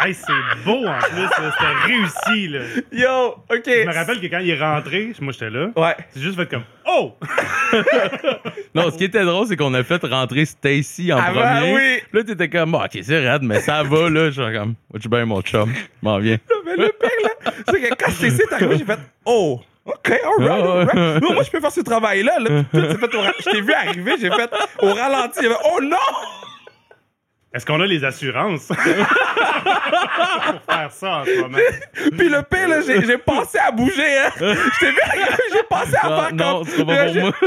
Hey, 0.04 0.14
c'est 0.14 0.64
beau 0.64 0.84
en 0.86 0.98
plus, 0.98 1.28
c'était 1.28 1.86
réussi. 1.86 2.48
Là. 2.48 2.60
Yo, 2.92 3.28
OK. 3.50 3.62
Je 3.66 3.86
me 3.86 3.94
rappelle 3.94 4.20
que 4.20 4.26
quand 4.26 4.38
il 4.38 4.50
est 4.50 4.58
rentré, 4.60 5.12
moi 5.20 5.32
j'étais 5.32 5.50
là, 5.50 5.68
Ouais. 5.76 5.94
c'est 6.10 6.20
juste 6.20 6.36
fait 6.36 6.48
comme 6.48 6.64
Oh! 6.86 7.14
Non, 8.74 8.90
ce 8.90 8.96
qui 8.96 9.04
était 9.04 9.24
drôle, 9.24 9.46
c'est 9.46 9.56
qu'on 9.56 9.74
a 9.74 9.82
fait 9.84 10.02
rentrer 10.04 10.44
Stacy 10.44 11.12
en 11.12 11.18
Ah 11.18 11.32
ben 11.32 11.40
premier. 11.58 11.74
oui. 11.74 12.00
Puis 12.10 12.18
Là, 12.18 12.24
t'étais 12.24 12.48
comme, 12.48 12.72
Bon, 12.72 12.82
ok, 12.82 12.98
c'est 13.02 13.18
raide, 13.30 13.42
mais 13.42 13.60
ça 13.60 13.82
va, 13.82 14.08
là. 14.10 14.30
Je 14.30 14.42
suis 14.42 14.52
comme, 14.58 14.74
tu 15.00 15.08
bien, 15.08 15.24
mon 15.26 15.40
chum? 15.42 15.72
Je 15.74 15.80
m'en 16.02 16.18
viens. 16.18 16.38
Mais 16.66 16.76
le 16.76 16.88
pire, 16.98 17.10
là, 17.24 17.52
c'est 17.68 17.80
que 17.80 17.94
quand 17.94 18.10
je 18.10 18.28
t'ai 18.28 18.54
arrivé, 18.54 18.78
j'ai 18.78 18.84
fait 18.84 18.98
Oh, 19.26 19.60
OK, 19.84 20.10
alright, 20.38 20.64
alright. 20.64 21.22
Non, 21.22 21.34
moi, 21.34 21.42
je 21.42 21.50
peux 21.50 21.60
faire 21.60 21.70
ce 21.72 21.80
travail-là. 21.80 22.38
Là. 22.38 22.62
Puis, 22.72 22.80
tout 22.80 22.90
s'est 22.92 22.98
fait 22.98 23.14
au 23.14 23.20
ra- 23.20 23.32
Je 23.38 23.50
t'ai 23.50 23.60
vu 23.60 23.72
arriver, 23.72 24.12
j'ai 24.20 24.30
fait 24.30 24.50
au 24.80 24.94
ralenti. 24.94 25.40
J'ai 25.42 25.48
fait 25.48 25.56
Oh 25.74 25.80
non! 25.82 25.96
Est-ce 27.54 27.66
qu'on 27.66 27.80
a 27.80 27.86
les 27.86 28.04
assurances? 28.04 28.68
Pour 28.68 28.76
faire 30.74 30.90
ça 30.90 31.18
en 31.20 31.24
ce 31.24 31.40
moment? 31.40 31.58
Puis 32.16 32.28
le 32.28 32.42
pire, 32.42 32.68
là, 32.68 32.80
j'ai 32.80 33.02
j'ai 33.04 33.18
pensé 33.18 33.58
à 33.58 33.70
bouger. 33.70 34.18
Hein. 34.18 34.30
Je 34.40 34.78
t'ai 34.80 34.90
vu 34.90 34.96
j'ai 35.52 35.62
pensé 35.68 35.94
à 35.96 36.08
faire 36.08 36.34
non, 36.34 36.58
comme. 36.58 36.64
ce 36.66 36.72
sera 36.76 36.86
pas 36.86 37.04
pour 37.06 37.14
moi. 37.20 37.32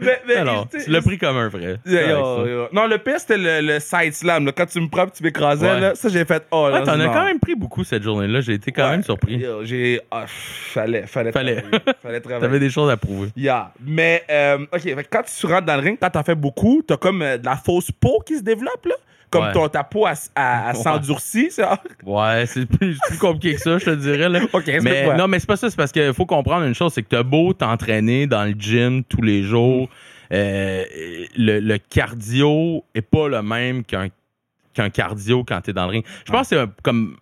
Mais, 0.00 0.20
mais, 0.26 0.36
Alors, 0.36 0.66
tu 0.68 0.90
l'as 0.90 1.02
pris 1.02 1.18
comme 1.18 1.36
un 1.36 1.48
vrai. 1.48 1.76
C'est 1.84 2.08
yo, 2.08 2.46
yo. 2.46 2.68
Non, 2.72 2.86
le 2.86 2.98
pire, 2.98 3.18
c'était 3.20 3.36
le, 3.36 3.60
le 3.60 3.80
side 3.80 4.14
slam. 4.14 4.46
là. 4.46 4.52
Quand 4.56 4.66
tu 4.66 4.80
me 4.80 4.88
prends 4.88 5.06
et 5.06 5.10
tu 5.10 5.22
m'écrasais, 5.22 5.70
Ouais. 5.70 5.80
là, 5.80 5.94
ça, 5.94 6.08
j'ai 6.08 6.24
fait. 6.24 6.42
Oh, 6.50 6.64
Ouais, 6.66 6.72
là, 6.72 6.82
t'en 6.82 6.92
as 6.92 6.96
non. 7.06 7.12
quand 7.12 7.24
même 7.24 7.38
pris 7.38 7.54
beaucoup 7.54 7.84
cette 7.84 8.02
journée-là. 8.02 8.40
J'ai 8.40 8.54
été 8.54 8.72
quand 8.72 8.84
Ouais. 8.84 8.90
même 8.92 9.02
surpris. 9.02 9.36
Yo, 9.36 9.64
J'ai. 9.64 10.00
ah, 10.10 10.24
fallait, 10.26 11.06
fallait, 11.06 11.32
Fallait. 11.32 11.60
travailler. 11.62 11.80
Fallait 12.02 12.20
travailler. 12.20 12.40
T'avais 12.42 12.58
des 12.60 12.70
choses 12.70 12.90
à 12.90 12.96
prouver. 12.96 13.28
Yeah. 13.36 13.72
Mais, 13.84 14.24
euh, 14.30 14.58
OK, 14.72 14.80
fait 14.80 14.94
que 15.04 15.08
quand 15.10 15.22
tu 15.22 15.46
rentres 15.46 15.66
dans 15.66 15.76
le 15.76 15.82
ring, 15.82 15.98
quand 16.00 16.10
t'en 16.10 16.22
fais 16.22 16.34
beaucoup, 16.34 16.82
t'as 16.86 16.96
comme 16.96 17.22
euh, 17.22 17.36
de 17.38 17.44
la 17.44 17.56
fausse 17.56 17.90
peau 17.92 18.22
qui 18.26 18.36
se 18.38 18.42
développe, 18.42 18.86
là. 18.86 18.89
Comme 19.30 19.44
Ouais. 19.44 19.52
ton, 19.52 19.68
ta 19.68 19.84
peau, 19.84 20.06
elle, 20.06 20.12
s- 20.14 20.30
elle- 20.34 20.42
elle 20.70 20.76
Ouais. 20.76 20.82
s'endurcit, 20.82 21.50
ça. 21.52 21.80
Ouais, 22.04 22.44
c'est 22.46 22.66
plus, 22.66 22.98
plus 23.08 23.18
compliqué 23.18 23.54
que 23.54 23.60
ça, 23.60 23.78
je 23.78 23.84
te 23.84 23.90
dirais. 23.94 24.28
Là. 24.28 24.40
OK, 24.52 24.66
Mais 24.82 25.16
non, 25.16 25.28
mais 25.28 25.38
c'est 25.38 25.46
pas 25.46 25.56
ça. 25.56 25.70
C'est 25.70 25.76
parce 25.76 25.92
qu'il 25.92 26.12
faut 26.14 26.26
comprendre 26.26 26.64
une 26.66 26.74
chose, 26.74 26.92
c'est 26.92 27.02
que 27.02 27.08
t'as 27.08 27.22
beau 27.22 27.52
t'entraîner 27.52 28.26
dans 28.26 28.44
le 28.44 28.52
gym 28.58 29.04
tous 29.04 29.22
les 29.22 29.42
jours, 29.44 29.88
euh, 30.32 30.84
le, 31.36 31.60
le 31.60 31.78
cardio 31.78 32.84
est 32.94 33.02
pas 33.02 33.28
le 33.28 33.42
même 33.42 33.84
qu'un 33.84 34.08
qu'un 34.72 34.88
cardio 34.88 35.42
quand 35.42 35.60
t'es 35.62 35.72
dans 35.72 35.84
le 35.86 35.90
ring. 35.90 36.04
Je 36.24 36.30
pense 36.30 36.48
que 36.48 36.56
c'est 36.56 36.82
comme 36.84 37.16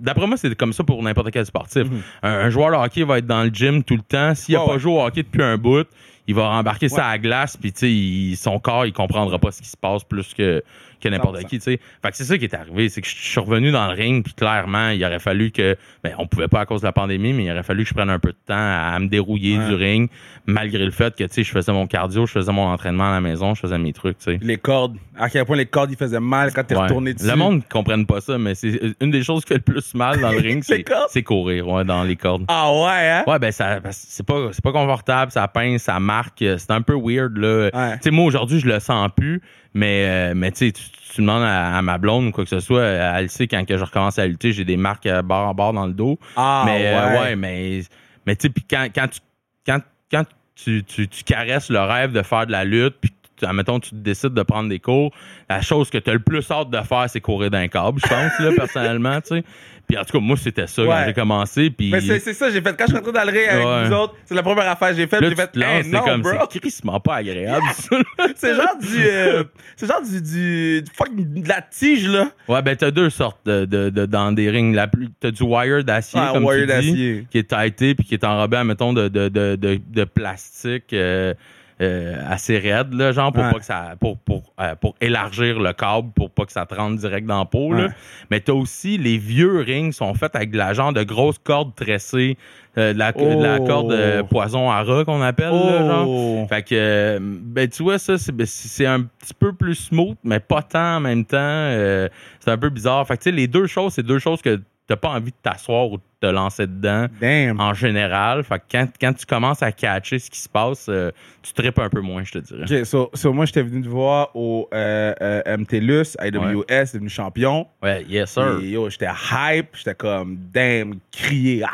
d'après 0.00 0.26
moi 0.26 0.36
c'est 0.36 0.52
comme 0.56 0.72
ça 0.72 0.82
pour 0.82 1.00
n'importe 1.02 1.30
quel 1.30 1.46
sportif. 1.46 1.84
Mhm. 1.84 2.00
un, 2.24 2.30
un 2.32 2.50
joueur 2.50 2.70
de 2.72 2.76
hockey 2.84 3.04
va 3.04 3.18
être 3.18 3.26
dans 3.26 3.44
le 3.44 3.50
gym 3.50 3.84
tout 3.84 3.94
le 3.94 4.02
temps. 4.02 4.34
S'il 4.34 4.56
a 4.56 4.60
Ouais, 4.60 4.66
pas 4.66 4.72
ouais. 4.74 4.78
joué 4.80 4.92
au 4.94 5.02
hockey 5.04 5.22
depuis 5.22 5.42
un 5.44 5.56
bout, 5.56 5.86
il 6.26 6.34
va 6.34 6.48
embarquer 6.50 6.88
ça 6.88 6.96
Ouais. 6.96 7.02
à 7.02 7.08
la 7.12 7.18
glace 7.18 7.56
puis 7.56 7.72
tu 7.72 7.78
sais 7.78 7.90
il- 7.92 8.36
son 8.36 8.58
corps 8.58 8.84
il 8.84 8.92
comprendra 8.92 9.38
pas 9.38 9.52
ce 9.52 9.62
qui 9.62 9.68
se 9.68 9.76
passe 9.76 10.02
plus 10.02 10.34
que 10.34 10.60
que 11.00 11.08
n'importe 11.08 11.38
100%. 11.40 11.44
qui, 11.46 11.58
tu 11.58 11.64
sais. 11.64 11.80
Fait 12.02 12.10
que 12.10 12.16
c'est 12.16 12.24
ça 12.24 12.38
qui 12.38 12.44
est 12.44 12.54
arrivé, 12.54 12.88
c'est 12.88 13.00
que 13.00 13.06
je 13.08 13.14
suis 13.14 13.40
revenu 13.40 13.70
dans 13.70 13.86
le 13.86 13.94
ring, 13.94 14.24
puis 14.24 14.34
clairement, 14.34 14.90
il 14.90 15.04
aurait 15.04 15.18
fallu 15.18 15.50
que, 15.50 15.76
ben, 16.02 16.14
on 16.18 16.26
pouvait 16.26 16.48
pas 16.48 16.60
à 16.60 16.66
cause 16.66 16.80
de 16.82 16.86
la 16.86 16.92
pandémie, 16.92 17.32
mais 17.32 17.44
il 17.44 17.50
aurait 17.52 17.62
fallu 17.62 17.82
que 17.84 17.88
je 17.90 17.94
prenne 17.94 18.10
un 18.10 18.18
peu 18.18 18.30
de 18.30 18.38
temps 18.46 18.54
à, 18.54 18.92
à 18.94 18.98
me 18.98 19.08
dérouiller 19.08 19.58
Ouais. 19.58 19.68
du 19.68 19.74
ring, 19.74 20.10
malgré 20.46 20.84
le 20.84 20.90
fait 20.90 21.14
que, 21.16 21.24
tu 21.24 21.30
sais, 21.32 21.42
je 21.44 21.50
faisais 21.50 21.72
mon 21.72 21.86
cardio, 21.86 22.26
je 22.26 22.32
faisais 22.32 22.52
mon 22.52 22.66
entraînement 22.66 23.08
à 23.10 23.12
la 23.12 23.20
maison, 23.20 23.54
je 23.54 23.60
faisais 23.60 23.78
mes 23.78 23.92
trucs, 23.92 24.18
tu 24.18 24.24
sais. 24.24 24.38
Les 24.42 24.56
cordes. 24.58 24.96
À 25.16 25.28
quel 25.30 25.44
point 25.44 25.56
les 25.56 25.66
cordes, 25.66 25.90
ils 25.90 25.96
faisaient 25.96 26.20
mal 26.20 26.52
quand 26.52 26.64
t'es 26.64 26.76
Ouais. 26.76 26.82
retourné 26.82 27.14
dessus. 27.14 27.26
Le 27.28 27.34
monde 27.36 27.56
ne 27.56 27.60
comprenne 27.62 28.06
pas 28.06 28.20
ça, 28.20 28.38
mais 28.38 28.54
c'est 28.54 28.80
une 29.00 29.10
des 29.10 29.22
choses 29.22 29.44
qui 29.44 29.48
fait 29.48 29.54
le 29.66 29.72
plus 29.72 29.94
mal 29.94 30.20
dans 30.20 30.30
le 30.30 30.38
ring, 30.38 30.64
c'est 31.08 31.22
courir, 31.22 31.68
ouais, 31.68 31.84
dans 31.84 32.04
les 32.04 32.16
cordes. 32.16 32.44
Ah 32.48 32.72
ouais, 32.72 33.08
hein? 33.10 33.24
Ouais, 33.26 33.38
ben 33.38 33.50
ça, 33.52 33.80
que 33.80 33.88
c'est 33.92 34.24
pas, 34.26 34.48
c'est 34.52 34.62
pas 34.62 34.72
confortable, 34.72 35.32
ça 35.32 35.46
pince, 35.48 35.82
ça 35.82 35.98
marque, 36.00 36.42
euh, 36.42 36.56
c'est 36.58 36.70
un 36.70 36.82
peu 36.82 36.94
weird 36.94 37.36
là. 37.36 37.70
Ouais. 37.74 37.92
Tu 37.96 38.02
sais, 38.04 38.10
moi 38.10 38.24
aujourd'hui 38.24 38.60
je 38.60 38.66
le 38.68 38.78
sens 38.80 39.10
plus, 39.16 39.40
mais 39.78 40.06
euh, 40.06 40.34
mais 40.34 40.50
tu 40.50 40.66
sais, 40.66 40.72
tu 40.72 41.20
demandes 41.20 41.44
à, 41.44 41.78
à 41.78 41.82
ma 41.82 41.98
blonde 41.98 42.26
ou 42.26 42.30
quoi 42.32 42.44
que 42.44 42.50
ce 42.50 42.60
soit, 42.60 42.82
elle 42.82 43.30
sait 43.30 43.46
quand 43.46 43.64
que 43.64 43.76
je 43.76 43.84
recommence 43.84 44.18
à 44.18 44.26
lutter, 44.26 44.52
j'ai 44.52 44.64
des 44.64 44.76
marques 44.76 45.06
euh, 45.06 45.22
barre 45.22 45.48
en 45.48 45.54
barre 45.54 45.72
dans 45.72 45.86
le 45.86 45.92
dos. 45.92 46.18
Ah 46.36 46.64
mais 46.66 46.86
euh, 46.86 47.08
ouais. 47.10 47.20
ouais, 47.20 47.36
mais 47.36 47.82
mais 48.26 48.36
tu 48.36 48.42
sais, 48.42 48.48
puis 48.50 48.64
quand, 48.68 48.88
quand 48.94 49.08
tu 49.08 49.20
quand, 49.64 49.80
quand 50.10 50.24
tu, 50.56 50.82
tu, 50.82 51.06
tu 51.06 51.22
caresses 51.22 51.70
le 51.70 51.80
rêve 51.80 52.12
de 52.12 52.22
faire 52.22 52.46
de 52.46 52.52
la 52.52 52.64
lutte, 52.64 52.96
puis 53.00 53.12
admettons, 53.46 53.80
tu 53.80 53.90
décides 53.94 54.34
de 54.34 54.42
prendre 54.42 54.68
des 54.68 54.78
cours, 54.80 55.12
la 55.48 55.60
chose 55.60 55.90
que 55.90 55.98
tu 55.98 56.10
as 56.10 56.14
le 56.14 56.18
plus 56.20 56.50
hâte 56.50 56.70
de 56.70 56.80
faire, 56.80 57.06
c'est 57.08 57.20
courir 57.20 57.50
d'un 57.50 57.68
câble, 57.68 58.00
je 58.02 58.08
pense, 58.08 58.38
là, 58.40 58.50
personnellement, 58.56 59.20
tu 59.20 59.36
sais. 59.36 59.44
Puis 59.86 59.96
en 59.96 60.04
tout 60.04 60.18
cas, 60.18 60.20
moi, 60.22 60.36
c'était 60.36 60.66
ça 60.66 60.82
quand 60.84 61.02
j'ai 61.06 61.14
commencé. 61.14 61.70
Puis 61.70 61.90
Mais 61.90 62.02
c'est 62.02 62.34
ça, 62.34 62.50
j'ai 62.50 62.60
fait 62.60 62.76
quand 62.76 62.84
je 62.88 62.92
suis 62.92 62.96
rentré 62.98 63.10
dans 63.10 63.24
le 63.24 63.30
ring 63.32 63.48
avec 63.48 63.64
Ouais. 63.66 63.84
vous 63.88 63.94
autres, 63.94 64.14
c'est 64.26 64.34
la 64.34 64.42
première 64.42 64.68
affaire 64.68 64.90
que 64.90 64.96
j'ai 64.96 65.06
faite, 65.06 65.22
là, 65.22 65.28
j'ai 65.30 65.34
fait 65.34 65.56
lances, 65.56 65.66
hey, 65.76 65.82
c'est 65.84 65.90
non, 65.90 66.02
comme, 66.04 66.20
bro. 66.20 66.32
c'est 66.50 66.60
crissement 66.60 67.00
pas 67.00 67.14
agréable. 67.16 67.64
C'est 68.36 68.54
genre 68.54 68.76
du 68.78 68.86
euh, 69.02 69.44
c'est 69.76 69.86
genre 69.86 70.02
du 70.02 70.20
du, 70.20 70.82
du 70.82 70.90
fucking 70.92 71.42
de 71.42 71.48
la 71.48 71.62
tige 71.62 72.06
là. 72.06 72.28
Ouais, 72.48 72.60
ben 72.60 72.76
t'as 72.76 72.90
deux 72.90 73.08
sortes 73.08 73.38
de, 73.46 73.64
de, 73.64 73.88
de- 73.88 74.04
dans 74.06 74.30
des 74.32 74.50
rings. 74.50 74.76
T'as 75.20 75.30
du 75.30 75.42
wire 75.42 75.82
d'acier, 75.84 76.20
Ouais, 76.20 76.26
comme 76.34 76.44
wire 76.44 76.66
tu 76.66 76.66
dis, 76.66 76.90
d'acier. 76.90 77.26
qui 77.30 77.38
est 77.38 77.48
tighté 77.48 77.94
puis 77.94 78.04
qui 78.04 78.14
est 78.14 78.24
enrobé, 78.24 78.62
mettons, 78.64 78.92
de, 78.92 79.08
de, 79.08 79.28
de, 79.30 79.56
de, 79.56 79.80
de 79.88 80.04
plastique 80.04 80.92
euh, 80.92 81.32
euh, 81.80 82.16
assez 82.28 82.58
raide, 82.58 82.92
là, 82.94 83.12
genre, 83.12 83.32
pour 83.32 83.42
Ouais. 83.44 83.52
pas 83.52 83.58
que 83.58 83.64
ça. 83.64 83.94
Pour, 84.00 84.18
pour, 84.18 84.42
euh, 84.60 84.74
pour 84.74 84.94
élargir 85.00 85.60
le 85.60 85.72
câble, 85.72 86.08
pour 86.14 86.30
pas 86.30 86.44
que 86.44 86.52
ça 86.52 86.66
te 86.66 86.74
rentre 86.74 86.96
direct 87.00 87.26
dans 87.26 87.38
la 87.38 87.44
peau, 87.44 87.72
là. 87.72 87.88
Mais 88.30 88.40
t'as 88.40 88.52
aussi 88.52 88.98
les 88.98 89.16
vieux 89.18 89.60
rings 89.60 89.92
sont 89.92 90.12
faits 90.14 90.34
avec 90.34 90.50
de 90.50 90.58
la 90.58 90.72
genre 90.74 90.92
de 90.92 91.02
grosses 91.04 91.38
cordes 91.38 91.74
tressées, 91.76 92.36
euh, 92.76 92.92
de, 92.92 92.98
la, 92.98 93.12
de 93.12 93.42
la 93.42 93.58
Oh. 93.60 93.64
corde 93.66 93.92
euh, 93.92 94.22
poison 94.22 94.70
à 94.70 94.82
rat 94.82 95.04
qu'on 95.04 95.22
appelle, 95.22 95.50
là, 95.52 95.86
genre. 95.86 96.08
Oh. 96.08 96.46
Fait 96.48 96.62
que, 96.62 97.18
ben, 97.20 97.68
tu 97.68 97.82
vois, 97.82 97.98
ça, 97.98 98.18
c'est 98.18 98.32
ben, 98.32 98.46
c'est 98.46 98.86
un 98.86 99.02
petit 99.02 99.34
peu 99.34 99.52
plus 99.52 99.74
smooth, 99.76 100.16
mais 100.24 100.40
pas 100.40 100.62
tant 100.62 100.96
en 100.96 101.00
même 101.00 101.24
temps. 101.24 101.36
Euh, 101.38 102.08
c'est 102.40 102.50
un 102.50 102.58
peu 102.58 102.70
bizarre. 102.70 103.06
Fait 103.06 103.16
que, 103.16 103.22
tu 103.22 103.30
sais, 103.30 103.36
les 103.36 103.46
deux 103.46 103.66
choses, 103.66 103.94
c'est 103.94 104.02
deux 104.06 104.18
choses 104.18 104.42
que 104.42 104.60
t'as 104.88 104.96
pas 104.96 105.10
envie 105.10 105.30
de 105.30 105.36
t'asseoir 105.42 105.90
ou 105.92 105.98
de 105.98 106.02
te 106.20 106.26
lancer 106.26 106.66
dedans 106.66 107.06
Damn. 107.20 107.60
en 107.60 107.74
général. 107.74 108.42
Fait 108.42 108.58
que 108.58 108.64
quand, 108.72 108.88
quand 109.00 109.12
tu 109.12 109.26
commences 109.26 109.62
à 109.62 109.70
catcher 109.70 110.18
ce 110.18 110.30
qui 110.30 110.40
se 110.40 110.48
passe, 110.48 110.86
euh, 110.88 111.12
tu 111.42 111.52
tripes 111.52 111.78
un 111.78 111.90
peu 111.90 112.00
moins, 112.00 112.24
je 112.24 112.32
te 112.32 112.38
dirais. 112.38 112.80
OK, 112.80 112.86
so, 112.86 113.10
so 113.14 113.32
moi 113.32 113.44
j'étais 113.44 113.62
venu 113.62 113.82
te 113.82 113.88
voir 113.88 114.30
au 114.34 114.66
euh, 114.72 115.14
euh, 115.20 115.56
MTLUS, 115.58 116.16
IWS, 116.24 116.92
devenu 116.94 117.08
champion. 117.10 117.66
Ouais, 117.82 118.02
yes, 118.08 118.30
sir. 118.32 118.58
Et 118.62 118.70
yo, 118.70 118.88
j'étais 118.88 119.08
hype, 119.30 119.68
j'étais 119.76 119.94
comme 119.94 120.38
damn, 120.52 120.94
crier. 121.12 121.62
Ah! 121.64 121.70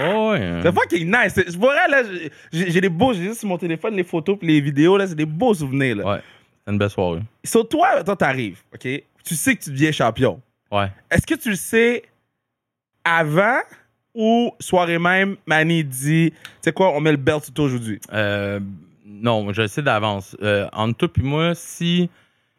Oh, 0.00 0.30
ouais, 0.30 0.38
hein. 0.40 0.60
C'est 0.62 0.72
fucking 0.72 1.06
nice. 1.10 1.32
C'est- 1.34 1.50
Je 1.52 1.58
vois 1.58 1.74
là, 1.88 2.02
j'ai 2.52 2.80
des 2.80 2.88
beaux, 2.88 3.12
j'ai 3.12 3.24
juste 3.24 3.40
sur 3.40 3.48
mon 3.48 3.58
téléphone 3.58 3.96
les 3.96 4.04
photos 4.04 4.38
puis 4.38 4.46
les 4.46 4.60
vidéos 4.60 4.96
là, 4.96 5.08
c'est 5.08 5.16
des 5.16 5.26
beaux 5.26 5.54
souvenirs 5.54 5.96
là. 5.96 6.04
Ouais, 6.06 6.20
c'est 6.64 6.70
une 6.72 6.78
belle 6.78 6.88
soirée. 6.90 7.20
So, 7.42 7.64
toi, 7.64 8.04
toi 8.04 8.14
t'arrives, 8.14 8.60
OK? 8.72 8.88
Tu 9.24 9.34
sais 9.34 9.56
que 9.56 9.64
tu 9.64 9.70
deviens 9.70 9.90
champion. 9.90 10.40
Ouais. 10.70 10.86
Est-ce 11.10 11.26
que 11.26 11.34
tu 11.34 11.50
le 11.50 11.56
sais 11.56 12.04
avant 13.16 13.60
ou 14.14 14.52
soirée 14.58 14.98
même, 14.98 15.36
Manny 15.46 15.84
dit, 15.84 16.32
tu 16.32 16.36
sais 16.60 16.72
quoi, 16.72 16.92
on 16.94 17.00
met 17.00 17.12
le 17.12 17.16
belt 17.16 17.52
toi 17.54 17.66
aujourd'hui? 17.66 18.00
Euh, 18.12 18.58
non, 19.06 19.52
je 19.52 19.66
sais 19.66 19.82
d'avance. 19.82 20.36
Euh, 20.42 20.68
entre 20.72 21.06
toi 21.06 21.10
et 21.16 21.22
moi, 21.22 21.54
si 21.54 22.10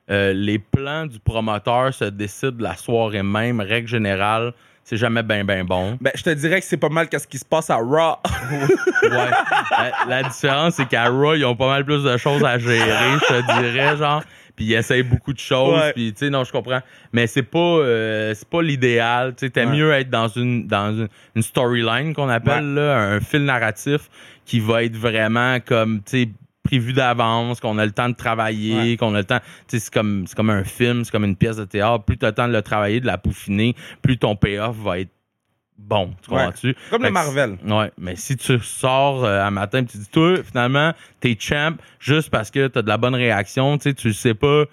euh, 0.10 0.34
les 0.34 0.58
plans 0.58 1.06
du 1.06 1.20
promoteur 1.20 1.94
se 1.94 2.06
décident 2.06 2.58
la 2.60 2.75
soirée 2.75 3.24
même, 3.24 3.60
règle 3.60 3.88
générale, 3.88 4.53
c'est 4.84 4.98
jamais 4.98 5.22
bien, 5.22 5.44
bien 5.44 5.63
bon. 5.63 5.98
Ben, 6.01 6.12
je 6.15 6.24
te 6.24 6.29
dirais 6.32 6.62
que 6.62 6.65
c'est 6.65 6.77
pas 6.77 6.89
mal 6.89 7.10
qu'est-ce 7.10 7.27
qui 7.27 7.38
se 7.38 7.46
passe 7.46 7.70
à 7.70 7.75
Raw. 7.77 8.15
Ouais. 9.01 9.10
la, 9.72 10.06
la 10.08 10.24
différence, 10.24 10.75
c'est 10.75 10.88
qu'à 10.88 11.10
Raw, 11.10 11.36
ils 11.36 11.46
ont 11.46 11.56
pas 11.56 11.68
mal 11.68 11.86
plus 11.86 12.03
de 12.03 12.18
choses 12.18 12.44
à 12.44 12.58
gérer, 12.58 13.18
je 13.22 13.27
te 13.27 13.62
dirais, 13.62 13.98
genre. 13.98 14.24
Puis 14.60 14.66
ils 14.68 14.74
essayent 14.74 15.04
beaucoup 15.04 15.32
de 15.32 15.39
choses. 15.39 15.80
Ouais. 15.80 15.94
Puis, 15.94 16.12
tu 16.12 16.25
sais, 16.25 16.30
non, 16.30 16.44
je 16.44 16.51
comprends. 16.51 16.82
Mais 17.13 17.28
c'est 17.28 17.44
pas, 17.44 17.58
euh, 17.60 18.34
c'est 18.36 18.50
pas 18.50 18.62
l'idéal. 18.62 19.34
Tu 19.38 19.46
sais, 19.46 19.50
t'aimes 19.51 19.70
Ouais. 19.70 19.78
mieux 19.78 19.92
être 19.94 20.10
dans 20.10 20.28
une, 20.28 20.68
dans 20.68 20.92
une, 20.92 21.08
une 21.34 21.42
storyline 21.42 22.13
qu'on 22.13 22.28
appelle, 22.28 22.74
là, 22.74 22.98
un 22.98 23.22
fil 23.22 23.46
narratif 23.46 24.10
qui 24.44 24.60
va 24.60 24.84
être 24.84 24.98
vraiment 24.98 25.60
comme, 25.66 26.01
tu 26.04 26.24
sais, 26.25 26.30
prévu 26.62 26.92
d'avance, 26.92 27.62
qu'on 27.62 27.78
a 27.78 27.86
le 27.86 27.92
temps 27.94 28.10
de 28.10 28.16
travailler, 28.16 28.75
Ouais. 28.75 28.98
qu'on 28.98 29.16
a 29.16 29.20
le 29.20 29.24
temps. 29.24 29.39
Tu 29.70 29.78
sais, 29.78 29.80
c'est 29.86 29.94
comme, 29.94 30.28
c'est 30.28 30.36
comme 30.36 30.50
un 30.50 30.66
film, 30.66 31.06
c'est 31.06 31.12
comme 31.12 31.24
une 31.24 31.38
pièce 31.38 31.56
de 31.56 31.63
théâtre. 31.63 32.04
Plus 32.04 32.18
tu 32.18 32.25
as 32.25 32.30
le 32.30 32.36
temps 32.36 32.48
de 32.50 32.54
le 32.54 32.62
travailler, 32.62 33.00
de 33.00 33.06
la 33.08 33.18
peaufiner, 33.18 33.75
plus 34.01 34.18
ton 34.18 34.36
payoff 34.36 34.75
va 34.75 35.00
être 35.00 35.10
bon. 35.79 36.13
Tu 36.21 36.29
Ouais. 36.31 36.38
comprends-tu? 36.45 36.75
Comme 36.89 37.03
le 37.03 37.12
Marvel. 37.12 37.57
Ouais, 37.65 37.91
mais 37.98 38.15
si 38.15 38.36
tu 38.38 38.59
sors 38.59 39.24
euh, 39.24 39.41
un 39.43 39.51
matin 39.51 39.79
et 39.79 39.86
tu 39.86 39.98
dis, 39.98 40.07
toi, 40.09 40.36
finalement, 40.43 40.93
t'es 41.19 41.36
champ 41.39 41.75
juste 42.00 42.29
parce 42.29 42.51
que 42.51 42.67
t'as 42.67 42.81
de 42.81 42.88
la 42.88 42.98
bonne 42.98 43.15
réaction, 43.15 43.77
tu 43.77 43.83
sais, 43.89 43.93
tu 43.93 44.13
sais 44.13 44.33
pas. 44.33 44.65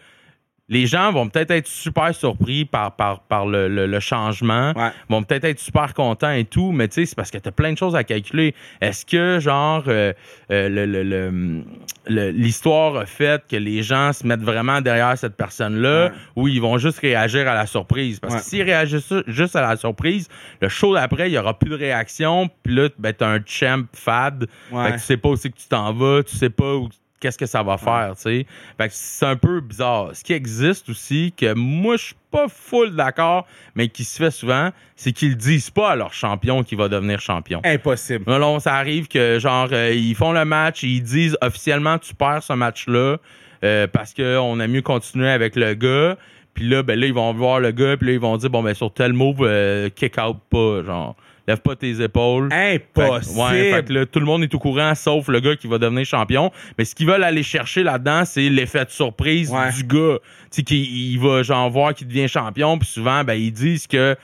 Les 0.69 0.87
gens 0.89 1.13
vont 1.13 1.29
peut-être 1.29 1.53
être 1.53 1.69
super 1.69 2.13
surpris 2.13 2.65
par, 2.65 2.97
par, 2.97 3.21
par 3.21 3.47
le, 3.47 3.69
le- 3.69 3.87
le 3.87 4.01
changement, 4.01 4.73
Ouais. 4.77 4.91
vont 5.09 5.23
peut-être 5.23 5.45
être 5.45 5.61
super 5.61 5.95
contents 5.95 6.33
et 6.33 6.45
tout, 6.45 6.73
mais 6.73 6.89
tu 6.89 6.95
sais, 6.95 7.07
c'est 7.07 7.15
parce 7.15 7.31
que 7.31 7.39
t'as 7.39 7.53
plein 7.53 7.73
de 7.73 7.79
choses 7.79 7.95
à 7.95 8.03
calculer. 8.03 8.53
Est-ce 8.81 9.07
que, 9.07 9.39
genre, 9.39 9.85
euh, 9.87 10.13
euh, 10.51 10.69
le- 10.69 10.87
le- 10.87 11.05
le- 11.05 11.63
le- 12.09 12.31
l'histoire 12.31 12.97
a 12.97 13.07
fait 13.07 13.45
que 13.49 13.55
les 13.55 13.85
gens 13.85 14.13
se 14.13 14.27
mettent 14.27 14.43
vraiment 14.43 14.81
derrière 14.81 15.17
cette 15.17 15.37
personne-là 15.37 16.07
Ouais. 16.07 16.13
ou 16.35 16.49
ils 16.49 16.61
vont 16.61 16.79
juste 16.79 16.99
réagir 16.99 17.47
à 17.49 17.55
la 17.55 17.67
surprise? 17.67 18.19
Parce 18.19 18.35
Ouais. 18.35 18.41
que 18.41 18.47
s'ils 18.47 18.63
réagissent 18.65 19.15
juste 19.29 19.55
à 19.55 19.61
la 19.61 19.77
surprise, 19.77 20.29
le 20.61 20.69
show 20.69 20.93
d'après, 20.95 21.31
il 21.31 21.35
y 21.35 21.39
aura 21.39 21.57
plus 21.57 21.71
de 21.71 21.77
réaction, 21.77 22.51
puis 22.65 22.75
là, 22.75 22.89
ben, 22.99 23.13
t'as 23.13 23.29
un 23.29 23.41
champ 23.47 23.85
fade. 23.93 24.49
Ouais. 24.73 24.85
Fait 24.87 24.91
que 24.95 24.97
tu 24.99 25.03
sais 25.05 25.17
pas 25.17 25.29
où 25.29 25.37
c'est 25.37 25.51
que 25.51 25.59
tu 25.59 25.69
t'en 25.69 25.93
vas, 25.93 26.25
tu 26.25 26.35
sais 26.37 26.51
pas 26.51 26.75
où- 26.75 26.89
qu'est-ce 27.21 27.39
que 27.39 27.47
ça 27.47 27.63
va 27.63 27.79
faire, 27.79 28.13
tu 28.17 28.23
sais. 28.23 28.47
Fait 28.79 28.89
que 28.89 28.95
c'est 28.95 29.27
un 29.27 29.37
peu 29.37 29.61
bizarre. 29.61 30.11
Ce 30.15 30.23
qui 30.23 30.33
existe 30.33 30.89
aussi, 30.89 31.33
que 31.37 31.55
moi, 31.55 31.97
je 31.97 32.07
suis 32.07 32.15
pas 32.31 32.47
full 32.49 32.95
d'accord, 32.95 33.47
mais 33.75 33.89
qui 33.89 34.05
se 34.05 34.19
fait 34.19 34.31
souvent, 34.31 34.71
c'est 34.95 35.13
qu'ils 35.13 35.37
disent 35.37 35.71
pas 35.71 35.91
à 35.91 35.97
leur 35.97 36.13
champion 36.13 36.63
qu'il 36.63 36.79
va 36.79 36.89
devenir 36.89 37.21
champion. 37.21 37.61
Impossible. 37.65 38.25
Non, 38.27 38.39
non, 38.39 38.61
ça 38.61 38.75
arrive 38.75 39.09
que, 39.09 39.39
genre, 39.39 39.69
euh, 39.73 39.93
ils 39.93 40.15
font 40.15 40.33
le 40.33 40.45
match 40.45 40.85
et 40.85 40.89
ils 40.89 41.03
disent 41.03 41.37
officiellement, 41.41 41.99
tu 41.99 42.15
perds 42.15 42.43
ce 42.43 42.53
match-là 42.53 43.17
euh, 43.65 43.87
parce 43.87 44.13
qu'on 44.15 44.61
a 44.61 44.67
mieux 44.67 44.83
continuer 44.83 45.31
avec 45.31 45.57
le 45.57 45.75
gars. 45.75 46.17
Puis 46.55 46.69
là, 46.69 46.83
ben 46.83 46.99
là, 46.99 47.07
ils 47.07 47.13
vont 47.13 47.33
voir 47.35 47.61
le 47.61 47.71
gars, 47.71 47.97
puis 47.99 48.07
là, 48.07 48.13
ils 48.15 48.21
vont 48.21 48.37
dire, 48.39 48.49
bon, 48.49 48.63
ben 48.63 48.75
sur 48.75 48.93
tel 48.93 49.13
move, 49.13 49.43
euh, 49.43 49.91
kick 49.91 50.17
out 50.19 50.39
pas, 50.49 50.83
genre, 50.83 51.17
lève 51.47 51.61
pas 51.61 51.77
tes 51.77 52.01
épaules. 52.03 52.51
Fait 52.51 52.75
Impossible. 52.97 53.39
ouais, 53.41 53.73
fait 53.73 53.85
que 53.87 53.93
là, 53.93 54.07
tout 54.07 54.19
le 54.21 54.27
monde 54.27 54.43
est 54.43 54.55
au 54.55 54.59
courant, 54.59 54.95
sauf 54.95 55.29
le 55.29 55.41
gars 55.41 55.57
qui 55.57 55.67
va 55.67 55.79
devenir 55.79 56.05
champion. 56.05 56.51
Mais 56.79 56.85
ce 56.85 56.95
qu'ils 56.95 57.07
veulent 57.07 57.23
aller 57.25 57.43
chercher 57.43 57.83
là-dedans, 57.83 58.25
c'est 58.25 58.49
l'effet 58.49 58.85
de 58.85 58.91
surprise 58.91 59.51
Ouais. 59.51 59.73
du 59.73 59.85
gars. 59.85 60.19
Tu 60.51 60.57
sais, 60.57 60.63
qu'il 60.63 60.79
il 61.13 61.19
va 61.19 61.43
genre 61.43 61.71
voir 61.71 61.95
qu'il 61.95 62.09
devient 62.09 62.29
champion, 62.29 62.79
puis 62.79 62.89
souvent, 62.89 63.23
ben, 63.25 63.35
ils 63.35 63.53
disent 63.53 63.87
que 63.87 64.17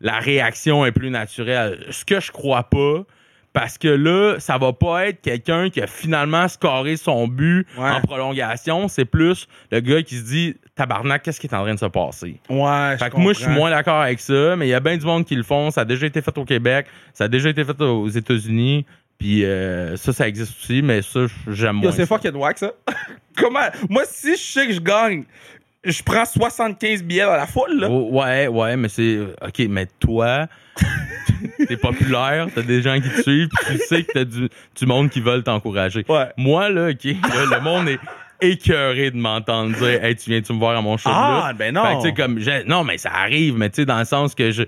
la 0.00 0.18
réaction 0.20 0.86
est 0.86 0.92
plus 0.92 1.10
naturelle. 1.10 1.86
Ce 1.90 2.04
que 2.04 2.20
je 2.20 2.30
crois 2.30 2.62
pas, 2.64 3.02
parce 3.60 3.76
que 3.76 3.88
là, 3.88 4.36
ça 4.38 4.56
va 4.56 4.72
pas 4.72 5.08
être 5.08 5.20
quelqu'un 5.20 5.68
qui 5.68 5.80
a 5.80 5.88
finalement 5.88 6.46
scoré 6.46 6.96
son 6.96 7.26
but 7.26 7.66
Ouais. 7.76 7.90
en 7.90 8.00
prolongation. 8.00 8.86
C'est 8.86 9.04
plus 9.04 9.48
le 9.72 9.80
gars 9.80 10.00
qui 10.04 10.14
se 10.16 10.22
dit 10.22 10.54
Tabarnak, 10.76 11.22
qu'est-ce 11.24 11.40
qui 11.40 11.48
est 11.48 11.54
en 11.56 11.62
train 11.64 11.74
de 11.74 11.78
se 11.80 11.86
passer? 11.86 12.38
Ouais, 12.48 12.96
Fait 12.98 13.10
que 13.10 13.16
moi, 13.16 13.32
je 13.32 13.40
suis 13.40 13.50
moins 13.50 13.70
d'accord 13.70 14.00
avec 14.00 14.20
ça, 14.20 14.54
mais 14.54 14.68
il 14.68 14.70
y 14.70 14.74
a 14.74 14.78
bien 14.80 14.96
du 14.96 15.04
monde 15.04 15.24
qui 15.24 15.34
le 15.34 15.42
font. 15.42 15.72
Ça 15.72 15.80
a 15.80 15.84
déjà 15.84 16.06
été 16.06 16.22
fait 16.22 16.38
au 16.38 16.44
Québec, 16.44 16.86
ça 17.12 17.24
a 17.24 17.28
déjà 17.28 17.48
été 17.48 17.64
fait 17.64 17.80
aux 17.80 18.06
États-Unis. 18.08 18.86
Puis 19.18 19.44
euh, 19.44 19.96
ça, 19.96 20.12
ça 20.12 20.28
existe 20.28 20.52
aussi, 20.62 20.80
mais 20.80 21.02
ça, 21.02 21.20
j'aime 21.48 21.76
moins. 21.76 21.90
c'est 21.90 22.06
ça. 22.06 22.06
fucking 22.06 22.36
wack, 22.36 22.58
ça. 22.58 22.70
Comment? 23.36 23.66
Moi, 23.88 24.04
si 24.06 24.36
je 24.36 24.40
sais 24.40 24.68
que 24.68 24.72
je 24.72 24.80
gagne, 24.80 25.24
je 25.82 26.00
prends 26.04 26.24
75 26.24 27.02
billets 27.02 27.24
dans 27.24 27.32
la 27.34 27.48
foule, 27.48 27.80
là. 27.80 27.88
Oh, 27.90 28.10
ouais, 28.12 28.46
ouais, 28.46 28.76
mais 28.76 28.88
c'est. 28.88 29.18
OK, 29.44 29.58
mais 29.68 29.86
toi, 29.98 30.46
t'es 31.68 31.76
populaire, 31.76 32.48
t'as 32.54 32.62
des 32.62 32.82
gens 32.82 33.00
qui 33.00 33.08
te 33.08 33.22
suivent, 33.22 33.48
puis 33.48 33.78
tu 33.78 33.86
sais 33.86 34.02
que 34.02 34.12
t'as 34.12 34.24
du, 34.24 34.48
du 34.76 34.86
monde 34.86 35.10
qui 35.10 35.20
veulent 35.20 35.42
t'encourager. 35.44 36.04
Ouais. 36.08 36.26
Moi, 36.36 36.70
là, 36.70 36.90
OK, 36.90 37.04
là, 37.04 37.58
le 37.58 37.60
monde 37.60 37.88
est 37.88 38.00
écœuré 38.40 39.10
de 39.10 39.16
m'entendre 39.16 39.76
dire 39.76 40.04
Hey, 40.04 40.16
tu 40.16 40.30
viens-tu 40.30 40.52
me 40.52 40.58
voir 40.58 40.76
à 40.76 40.82
mon 40.82 40.96
show 40.96 41.10
Ah, 41.12 41.52
ben 41.56 41.74
non. 41.74 42.02
Fait 42.02 42.12
que, 42.12 42.16
comme, 42.16 42.40
non, 42.66 42.84
mais 42.84 42.98
ça 42.98 43.10
arrive, 43.12 43.56
mais 43.56 43.70
tu 43.70 43.82
sais, 43.82 43.86
dans 43.86 43.98
le 43.98 44.04
sens 44.04 44.34
que 44.34 44.50
je. 44.50 44.62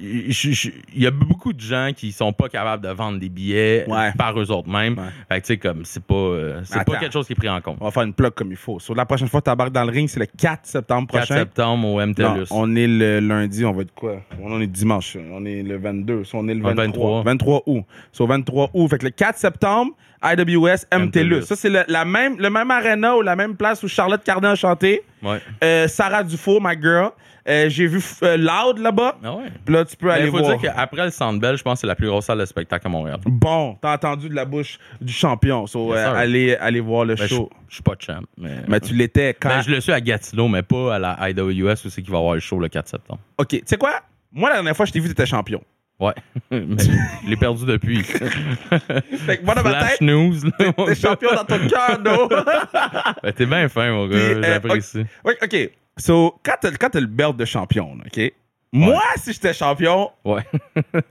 Il 0.00 0.76
y 0.96 1.06
a 1.06 1.10
beaucoup 1.10 1.52
de 1.52 1.60
gens 1.60 1.90
qui 1.94 2.12
sont 2.12 2.32
pas 2.32 2.48
capables 2.48 2.82
de 2.82 2.88
vendre 2.90 3.18
des 3.18 3.28
billets 3.28 3.84
Ouais. 3.88 4.12
par 4.16 4.38
eux 4.40 4.50
autres 4.50 4.68
mêmes. 4.68 4.98
Ouais. 4.98 5.04
Fait 5.28 5.40
que 5.40 5.46
tu 5.46 5.52
sais 5.52 5.56
comme 5.58 5.84
c'est 5.84 6.02
pas 6.02 6.14
euh, 6.14 6.60
c'est 6.64 6.84
pas 6.84 6.98
quelque 6.98 7.12
chose 7.12 7.26
qui 7.26 7.32
est 7.32 7.36
pris 7.36 7.48
en 7.48 7.60
compte. 7.60 7.78
On 7.80 7.84
va 7.84 7.90
faire 7.90 8.02
une 8.02 8.12
plug 8.14 8.32
comme 8.32 8.50
il 8.50 8.56
faut. 8.56 8.78
Sur 8.80 8.94
la 8.94 9.06
prochaine 9.06 9.28
fois 9.28 9.40
que 9.40 9.44
tu 9.46 9.50
embarques 9.50 9.72
dans 9.72 9.84
le 9.84 9.90
ring, 9.92 10.08
c'est 10.08 10.20
le 10.20 10.26
4 10.26 10.60
septembre 10.66 11.08
4 11.10 11.18
prochain. 11.26 11.36
septembre 11.40 11.88
au 11.88 12.00
MTLUS. 12.04 12.46
on 12.50 12.74
est 12.76 12.86
le 12.86 13.20
lundi, 13.20 13.64
on 13.64 13.72
va 13.72 13.82
être 13.82 13.94
quoi? 13.94 14.20
On 14.40 14.60
est 14.60 14.66
dimanche, 14.66 15.16
on 15.30 15.44
est 15.44 15.62
le 15.62 15.76
22, 15.78 16.24
so 16.24 16.38
on 16.38 16.48
est 16.48 16.54
le 16.54 16.60
Le 16.60 16.74
23. 16.74 17.22
23. 17.22 17.22
23 17.24 17.62
août. 17.66 17.84
So 18.12 18.26
23 18.26 18.70
août. 18.74 18.88
Fait 18.88 18.98
que 18.98 19.04
le 19.04 19.10
4 19.10 19.38
septembre, 19.38 19.92
IWS 20.24 20.86
MTLUS. 20.96 21.42
Ça, 21.42 21.56
c'est 21.56 21.70
le, 21.70 21.82
la 21.88 22.04
même, 22.04 22.38
le 22.38 22.50
même 22.50 22.70
arena 22.70 23.16
ou 23.16 23.22
la 23.22 23.36
même 23.36 23.56
place 23.56 23.82
où 23.82 23.88
Charlotte 23.88 24.22
Cardin 24.24 24.50
a 24.50 24.54
chanté. 24.54 25.02
Ouais. 25.22 25.38
Euh, 25.64 25.88
Sarah 25.88 26.22
Dufour, 26.24 26.60
my 26.62 26.80
girl. 26.80 27.10
Euh, 27.48 27.68
J'ai 27.68 27.88
vu 27.88 28.00
euh, 28.22 28.36
Loud 28.36 28.78
là-bas. 28.78 29.16
Ah 29.24 29.34
ouais. 29.34 29.46
Puis 29.64 29.74
là, 29.74 29.84
tu 29.84 29.96
peux 29.96 30.08
aller 30.10 30.26
Il 30.26 30.30
faut 30.30 30.38
voir. 30.38 30.56
dire 30.56 30.72
qu'après 30.72 31.04
le 31.06 31.10
Centre 31.10 31.40
Bell, 31.40 31.56
je 31.56 31.62
pense 31.64 31.74
que 31.74 31.80
c'est 31.80 31.86
la 31.88 31.96
plus 31.96 32.06
grosse 32.06 32.26
salle 32.26 32.38
de 32.38 32.44
spectacle 32.44 32.86
à 32.86 32.90
Montréal. 32.90 33.18
Bon, 33.26 33.76
t'as 33.82 33.94
entendu 33.94 34.28
de 34.28 34.34
la 34.36 34.44
bouche 34.44 34.78
du 35.00 35.12
champion. 35.12 35.66
So, 35.66 35.88
Yes, 35.92 36.06
euh, 36.06 36.14
allez, 36.14 36.54
allez 36.54 36.78
voir 36.78 37.04
le 37.04 37.16
Ben, 37.16 37.26
show. 37.26 37.50
je 37.68 37.74
suis 37.74 37.82
pas 37.82 37.94
champ. 37.98 38.20
Mais, 38.38 38.58
Mais 38.68 38.78
tu 38.78 38.94
l'étais 38.94 39.34
quand? 39.34 39.48
Ben, 39.48 39.60
je 39.62 39.70
le 39.72 39.80
suis 39.80 39.90
à 39.92 40.00
Gatineau, 40.00 40.46
mais 40.46 40.62
pas 40.62 40.94
à 40.94 40.98
la 41.00 41.18
IWS 41.30 41.84
où 41.84 41.90
c'est 41.90 42.00
qu'il 42.02 42.12
va 42.12 42.18
y 42.18 42.20
avoir 42.20 42.34
le 42.34 42.40
show 42.40 42.60
le 42.60 42.68
4 42.68 42.86
septembre. 42.88 43.20
Ok, 43.38 43.48
tu 43.48 43.62
sais 43.66 43.76
quoi? 43.76 43.94
Moi, 44.30 44.48
la 44.48 44.54
dernière 44.56 44.76
fois, 44.76 44.86
je 44.86 44.92
t'ai 44.92 45.00
vu, 45.00 45.08
t'étais 45.08 45.26
champion. 45.26 45.60
Ouais. 46.00 46.14
mais 46.50 46.76
je 47.24 47.28
l'ai 47.30 47.36
perdu 47.36 47.64
depuis. 47.66 48.02
Fait 48.04 49.38
que 49.38 49.44
moi, 49.44 49.54
dans 49.54 49.62
ma 49.62 49.84
tête, 49.88 50.00
news. 50.00 50.34
là, 50.58 50.72
t'es 50.86 50.94
champion 50.94 51.34
dans 51.34 51.44
ton 51.44 51.68
cœur, 51.68 51.98
no? 52.00 52.28
Ben, 53.22 53.32
T'es 53.32 53.46
bien 53.46 53.68
fin, 53.68 53.90
mon 53.92 54.08
gars. 54.08 54.16
euh, 54.16 54.42
J'apprécie. 54.42 55.04
Oui, 55.24 55.34
OK. 55.42 55.70
So, 55.98 56.34
quand 56.44 56.54
t'as, 56.60 56.70
quand 56.72 56.90
t'as 56.90 57.00
le 57.00 57.06
belt 57.06 57.36
de 57.36 57.44
champion, 57.44 57.96
OK? 58.04 58.32
Moi, 58.74 59.02
si 59.16 59.34
j'étais 59.34 59.52
champion, 59.52 60.10
Ouais. 60.24 60.42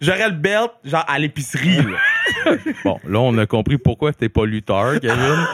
j'aurais 0.02 0.30
le 0.30 0.36
belt, 0.36 0.72
genre, 0.84 1.06
à 1.08 1.20
l'épicerie, 1.20 1.78
là. 1.84 2.56
Bon, 2.84 3.00
là, 3.08 3.20
on 3.20 3.38
a 3.38 3.46
compris 3.46 3.78
pourquoi 3.78 4.12
t'es 4.14 4.30
pas 4.30 4.46
lutteur, 4.46 5.00
Kevin. 5.00 5.46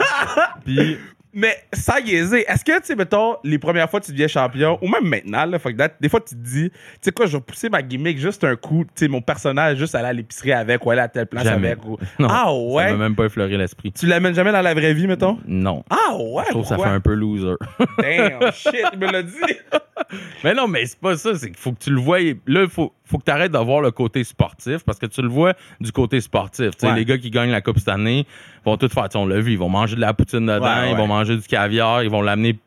Puis, 0.64 0.96
Mais 1.38 1.56
sans 1.72 2.00
niaiser, 2.00 2.44
est-ce 2.50 2.64
que, 2.64 2.76
tu 2.80 2.86
sais, 2.86 2.96
mettons, 2.96 3.36
les 3.44 3.60
premières 3.60 3.88
fois 3.88 4.00
que 4.00 4.06
tu 4.06 4.10
deviens 4.12 4.26
champion, 4.26 4.76
ou 4.82 4.88
même 4.88 5.04
maintenant, 5.04 5.44
là, 5.46 5.60
fuck 5.60 5.76
that, 5.76 5.90
des 6.00 6.08
fois, 6.08 6.18
tu 6.20 6.34
te 6.34 6.40
dis, 6.40 6.68
tu 6.70 6.76
sais 7.00 7.12
quoi, 7.12 7.26
je 7.26 7.36
vais 7.36 7.40
pousser 7.40 7.68
ma 7.68 7.80
gimmick 7.80 8.18
juste 8.18 8.42
un 8.42 8.56
coup, 8.56 8.84
tu 8.84 9.04
sais, 9.04 9.08
mon 9.08 9.20
personnage, 9.20 9.78
juste 9.78 9.94
aller 9.94 10.08
à 10.08 10.12
l'épicerie 10.12 10.50
avec, 10.52 10.84
ou 10.84 10.90
aller 10.90 11.00
à 11.02 11.06
telle 11.06 11.26
place 11.26 11.44
Jamais. 11.44 11.68
avec. 11.72 11.84
Ou... 11.84 11.96
non. 12.18 12.26
Ah 12.28 12.46
Ça 12.46 12.52
ouais? 12.56 12.90
m'a 12.90 12.96
même 12.96 13.14
pas 13.14 13.26
effleuré 13.26 13.56
l'esprit. 13.56 13.92
Tu 13.92 14.06
l'amènes 14.06 14.34
jamais 14.34 14.50
dans 14.50 14.62
la 14.62 14.74
vraie 14.74 14.94
vie, 14.94 15.06
mettons? 15.06 15.38
Non. 15.46 15.84
Ah 15.90 16.16
ouais? 16.16 16.42
Je 16.46 16.50
trouve 16.50 16.62
que 16.62 16.68
ça 16.70 16.76
fait 16.78 16.84
un 16.88 16.98
peu 17.00 17.14
loser. 17.14 17.54
Damn, 17.98 18.50
shit, 18.52 18.74
il 18.92 18.98
me 18.98 19.12
l'a 19.12 19.22
dit. 19.22 19.36
Mais 20.44 20.54
non, 20.54 20.68
mais 20.68 20.86
c'est 20.86 20.98
pas 20.98 21.16
ça. 21.16 21.34
C'est 21.34 21.48
qu'il 21.48 21.56
faut 21.56 21.72
que 21.72 21.80
tu 21.80 21.90
le 21.90 22.00
vois. 22.00 22.18
Là, 22.20 22.62
il 22.62 22.68
faut, 22.68 22.92
faut 23.08 23.18
que 23.18 23.24
tu 23.24 23.30
arrêtes 23.30 23.52
de 23.52 23.58
voir 23.58 23.80
le 23.80 23.90
côté 23.90 24.24
sportif 24.24 24.84
parce 24.84 24.98
que 24.98 25.06
tu 25.06 25.22
le 25.22 25.28
vois 25.28 25.54
du 25.80 25.92
côté 25.92 26.20
sportif. 26.20 26.70
Ouais. 26.82 26.94
Les 26.94 27.04
gars 27.04 27.18
qui 27.18 27.30
gagnent 27.30 27.50
la 27.50 27.60
Coupe 27.60 27.78
cette 27.78 27.88
année 27.88 28.26
vont 28.64 28.76
tout 28.76 28.88
faire. 28.88 29.08
On 29.14 29.26
l'a 29.26 29.40
vu, 29.40 29.52
ils 29.52 29.58
vont 29.58 29.68
manger 29.68 29.96
de 29.96 30.00
la 30.00 30.14
poutine 30.14 30.46
dedans, 30.46 30.60
Ouais, 30.60 30.90
ils 30.90 30.96
vont 30.96 31.06
manger 31.06 31.36
du 31.36 31.46
caviar, 31.46 32.02
ils 32.02 32.10
vont 32.10 32.22
l'amener 32.22 32.58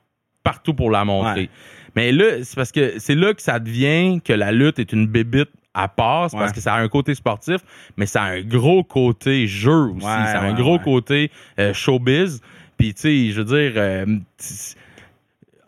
partout 0.44 0.74
pour 0.74 0.90
la 0.90 1.06
montrer. 1.06 1.50
Mais 1.96 2.12
là, 2.12 2.44
c'est 2.44 2.56
parce 2.56 2.72
que 2.72 3.00
c'est 3.00 3.16
là 3.16 3.34
que 3.34 3.42
ça 3.42 3.60
devient 3.60 4.22
que 4.24 4.34
la 4.34 4.52
lutte 4.52 4.80
est 4.80 4.94
une 4.94 5.08
bébite 5.08 5.50
à 5.74 5.88
part, 5.88 6.30
parce 6.32 6.52
que 6.52 6.60
ça 6.60 6.74
a 6.74 6.82
un 6.82 6.88
côté 6.90 7.16
sportif, 7.16 7.62
mais 7.96 8.06
ça 8.06 8.24
a 8.24 8.32
un 8.32 8.42
gros 8.42 8.84
côté 8.84 9.48
jeu 9.48 9.72
aussi. 9.72 10.06
Ouais, 10.06 10.26
ça 10.26 10.42
a 10.42 10.44
un 10.44 10.54
gros 10.54 10.80
côté 10.80 11.32
euh, 11.60 11.74
showbiz. 11.74 12.42
Puis, 12.78 12.94
tu 12.94 13.02
sais, 13.02 13.32
je 13.32 13.42
veux 13.42 13.46
dire, 13.46 13.74
euh, 13.76 14.06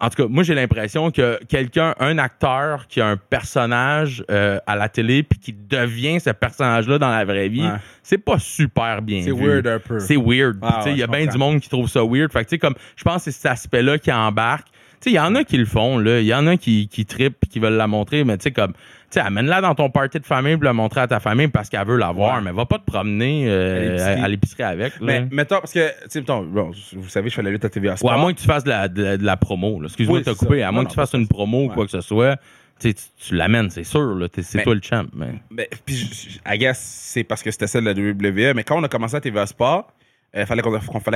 en 0.05 0.09
tout 0.09 0.21
cas, 0.23 0.27
moi, 0.29 0.43
j'ai 0.43 0.53
l'impression 0.53 1.11
que 1.11 1.39
quelqu'un, 1.47 1.95
un 1.99 2.17
acteur 2.17 2.87
qui 2.87 2.99
a 2.99 3.07
un 3.07 3.15
personnage 3.17 4.23
euh, 4.29 4.59
à 4.67 4.75
la 4.75 4.89
télé 4.89 5.23
puis 5.23 5.39
qui 5.39 5.53
devient 5.53 6.19
ce 6.19 6.31
personnage-là 6.31 6.97
dans 6.99 7.09
la 7.09 7.23
vraie 7.23 7.47
vie, 7.47 7.61
Ouais. 7.63 7.77
c'est 8.01 8.17
pas 8.17 8.37
super 8.37 9.01
bien 9.01 9.21
C'est 9.23 9.31
weird 9.31 9.65
un 9.65 9.79
peu. 9.79 9.99
C'est 9.99 10.17
weird. 10.17 10.57
Ah, 10.61 10.83
il 10.87 10.97
y 10.97 11.03
a 11.03 11.07
bien 11.07 11.25
du 11.25 11.37
monde 11.37 11.59
qui 11.61 11.69
trouve 11.69 11.87
ça 11.87 12.01
weird. 12.03 12.31
Fait 12.33 12.39
que, 12.43 12.49
tu 12.49 12.55
sais, 12.55 12.59
comme, 12.59 12.75
je 12.97 13.03
pense 13.03 13.23
que 13.23 13.31
c'est 13.31 13.41
cet 13.41 13.51
aspect-là 13.53 13.97
qui 13.97 14.11
embarque. 14.11 14.67
Tu 14.67 15.09
sais, 15.09 15.11
il 15.11 15.15
y 15.15 15.19
en 15.19 15.35
a 15.35 15.43
qui 15.43 15.57
le 15.57 15.65
font, 15.65 15.97
là. 15.97 16.19
Il 16.19 16.25
y 16.25 16.33
en 16.33 16.47
a 16.47 16.57
qui, 16.57 16.87
qui 16.87 17.05
trippent 17.05 17.45
qui 17.49 17.59
veulent 17.59 17.73
la 17.73 17.87
montrer, 17.87 18.23
mais 18.23 18.37
tu 18.37 18.43
sais, 18.43 18.51
comme, 18.51 18.73
sais, 19.13 19.19
amène-la 19.19 19.61
dans 19.61 19.75
ton 19.75 19.89
party 19.89 20.19
de 20.19 20.25
famille 20.25 20.57
puis 20.57 20.65
la 20.65 20.73
montrer 20.73 21.01
à 21.01 21.07
ta 21.07 21.19
famille 21.19 21.47
parce 21.47 21.69
qu'elle 21.69 21.85
veut 21.87 21.97
la 21.97 22.11
voir, 22.11 22.37
Ouais. 22.37 22.41
mais 22.43 22.51
va 22.51 22.65
pas 22.65 22.79
te 22.79 22.85
promener 22.85 23.45
euh, 23.47 24.23
À 24.23 24.27
l'épicerie. 24.27 24.63
avec. 24.63 24.93
Là. 24.99 25.05
Mais 25.05 25.27
mettons, 25.31 25.59
parce 25.59 25.73
que, 25.73 25.87
tu 25.89 25.93
sais, 26.09 26.19
mettons, 26.19 26.43
bon, 26.43 26.71
vous 26.93 27.09
savez, 27.09 27.29
je 27.29 27.35
fais 27.35 27.41
la 27.43 27.49
lutte 27.51 27.65
à 27.65 27.69
TVA 27.69 27.93
Ou 27.93 27.97
Sport. 27.97 28.11
à 28.13 28.17
moins 28.17 28.33
que 28.33 28.39
tu 28.39 28.45
fasses 28.45 28.63
de 28.63 28.69
la, 28.69 28.87
de, 28.87 29.17
de 29.17 29.23
la 29.25 29.37
promo. 29.37 29.79
là. 29.79 29.85
Excuse-moi 29.87 30.17
Oui, 30.19 30.23
de 30.23 30.31
te 30.31 30.37
c'est 30.37 30.45
couper. 30.45 30.63
À 30.63 30.71
moins 30.71 30.81
Non, 30.83 30.87
que 30.87 30.93
tu 30.93 30.95
fasses 30.95 31.13
une 31.13 31.27
promo 31.27 31.65
ou 31.65 31.67
Ouais. 31.69 31.73
quoi 31.73 31.85
que 31.85 31.91
ce 31.91 32.01
soit, 32.01 32.37
tu, 32.79 32.93
l'amènes, 33.31 33.69
c'est 33.69 33.83
sûr. 33.83 34.15
là. 34.15 34.27
T'es- 34.29 34.43
C'est 34.43 34.63
toi 34.63 34.75
le 34.75 34.81
champ. 34.83 35.03
Mais... 35.13 35.69
Puis, 35.85 36.39
I 36.45 36.57
guess, 36.57 36.79
c'est 36.79 37.23
parce 37.23 37.41
que 37.43 37.51
c'était 37.51 37.67
celle 37.67 37.83
de 37.85 37.89
la 37.89 37.93
WWE, 37.95 38.53
mais 38.55 38.63
quand 38.63 38.77
on 38.79 38.83
a 38.83 38.89
commencé 38.89 39.15
à 39.15 39.21
TVA 39.21 39.45
Sport, 39.45 39.91
il 40.35 40.45
fallait 40.47 40.63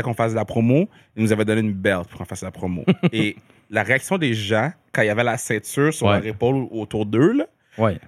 qu'on 0.04 0.14
fasse 0.14 0.32
de 0.32 0.36
la 0.36 0.46
promo. 0.46 0.88
Ils 1.16 1.24
nous 1.24 1.34
avaient 1.34 1.46
donné 1.46 1.62
une 1.62 1.74
belt 1.74 2.08
pour 2.08 2.20
qu'on 2.20 2.26
fasse 2.26 2.44
la 2.44 2.52
promo. 2.52 2.86
Et 3.12 3.36
la 3.72 3.82
réaction 3.84 4.18
des 4.20 4.34
gens, 4.34 4.72
quand 4.94 5.02
il 5.02 5.08
y 5.08 5.10
avait 5.10 5.24
la 5.24 5.38
ceinture 5.38 5.92
sur 5.94 6.06
Ouais. 6.08 6.18
leur 6.20 6.26
épaule 6.28 6.56
ou 6.56 6.82
autour 6.82 7.06
d'eux, 7.06 7.34
là, 7.34 7.46
Ouais. 7.78 8.00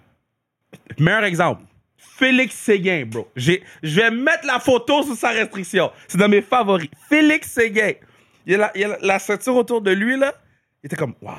meilleur 0.97 1.23
exemple. 1.23 1.63
Félix 1.97 2.55
Séguin, 2.55 3.05
bro. 3.05 3.29
Je 3.35 3.59
vais 3.83 4.11
mettre 4.11 4.45
la 4.45 4.59
photo 4.59 5.03
sous 5.03 5.15
sa 5.15 5.29
restriction. 5.29 5.91
C'est 6.07 6.17
dans 6.17 6.27
mes 6.29 6.41
favoris. 6.41 6.89
Félix 7.07 7.49
Séguin. 7.51 7.93
Il 8.45 8.53
y 8.53 8.55
a 8.55 8.57
la, 8.57 8.71
il 8.75 8.81
y 8.81 8.83
a 8.83 8.97
la- 9.01 9.19
ceinture 9.19 9.55
autour 9.55 9.81
de 9.81 9.91
lui, 9.91 10.17
là. 10.17 10.33
Il 10.83 10.87
était 10.87 10.95
comme, 10.95 11.13
waouh. 11.21 11.35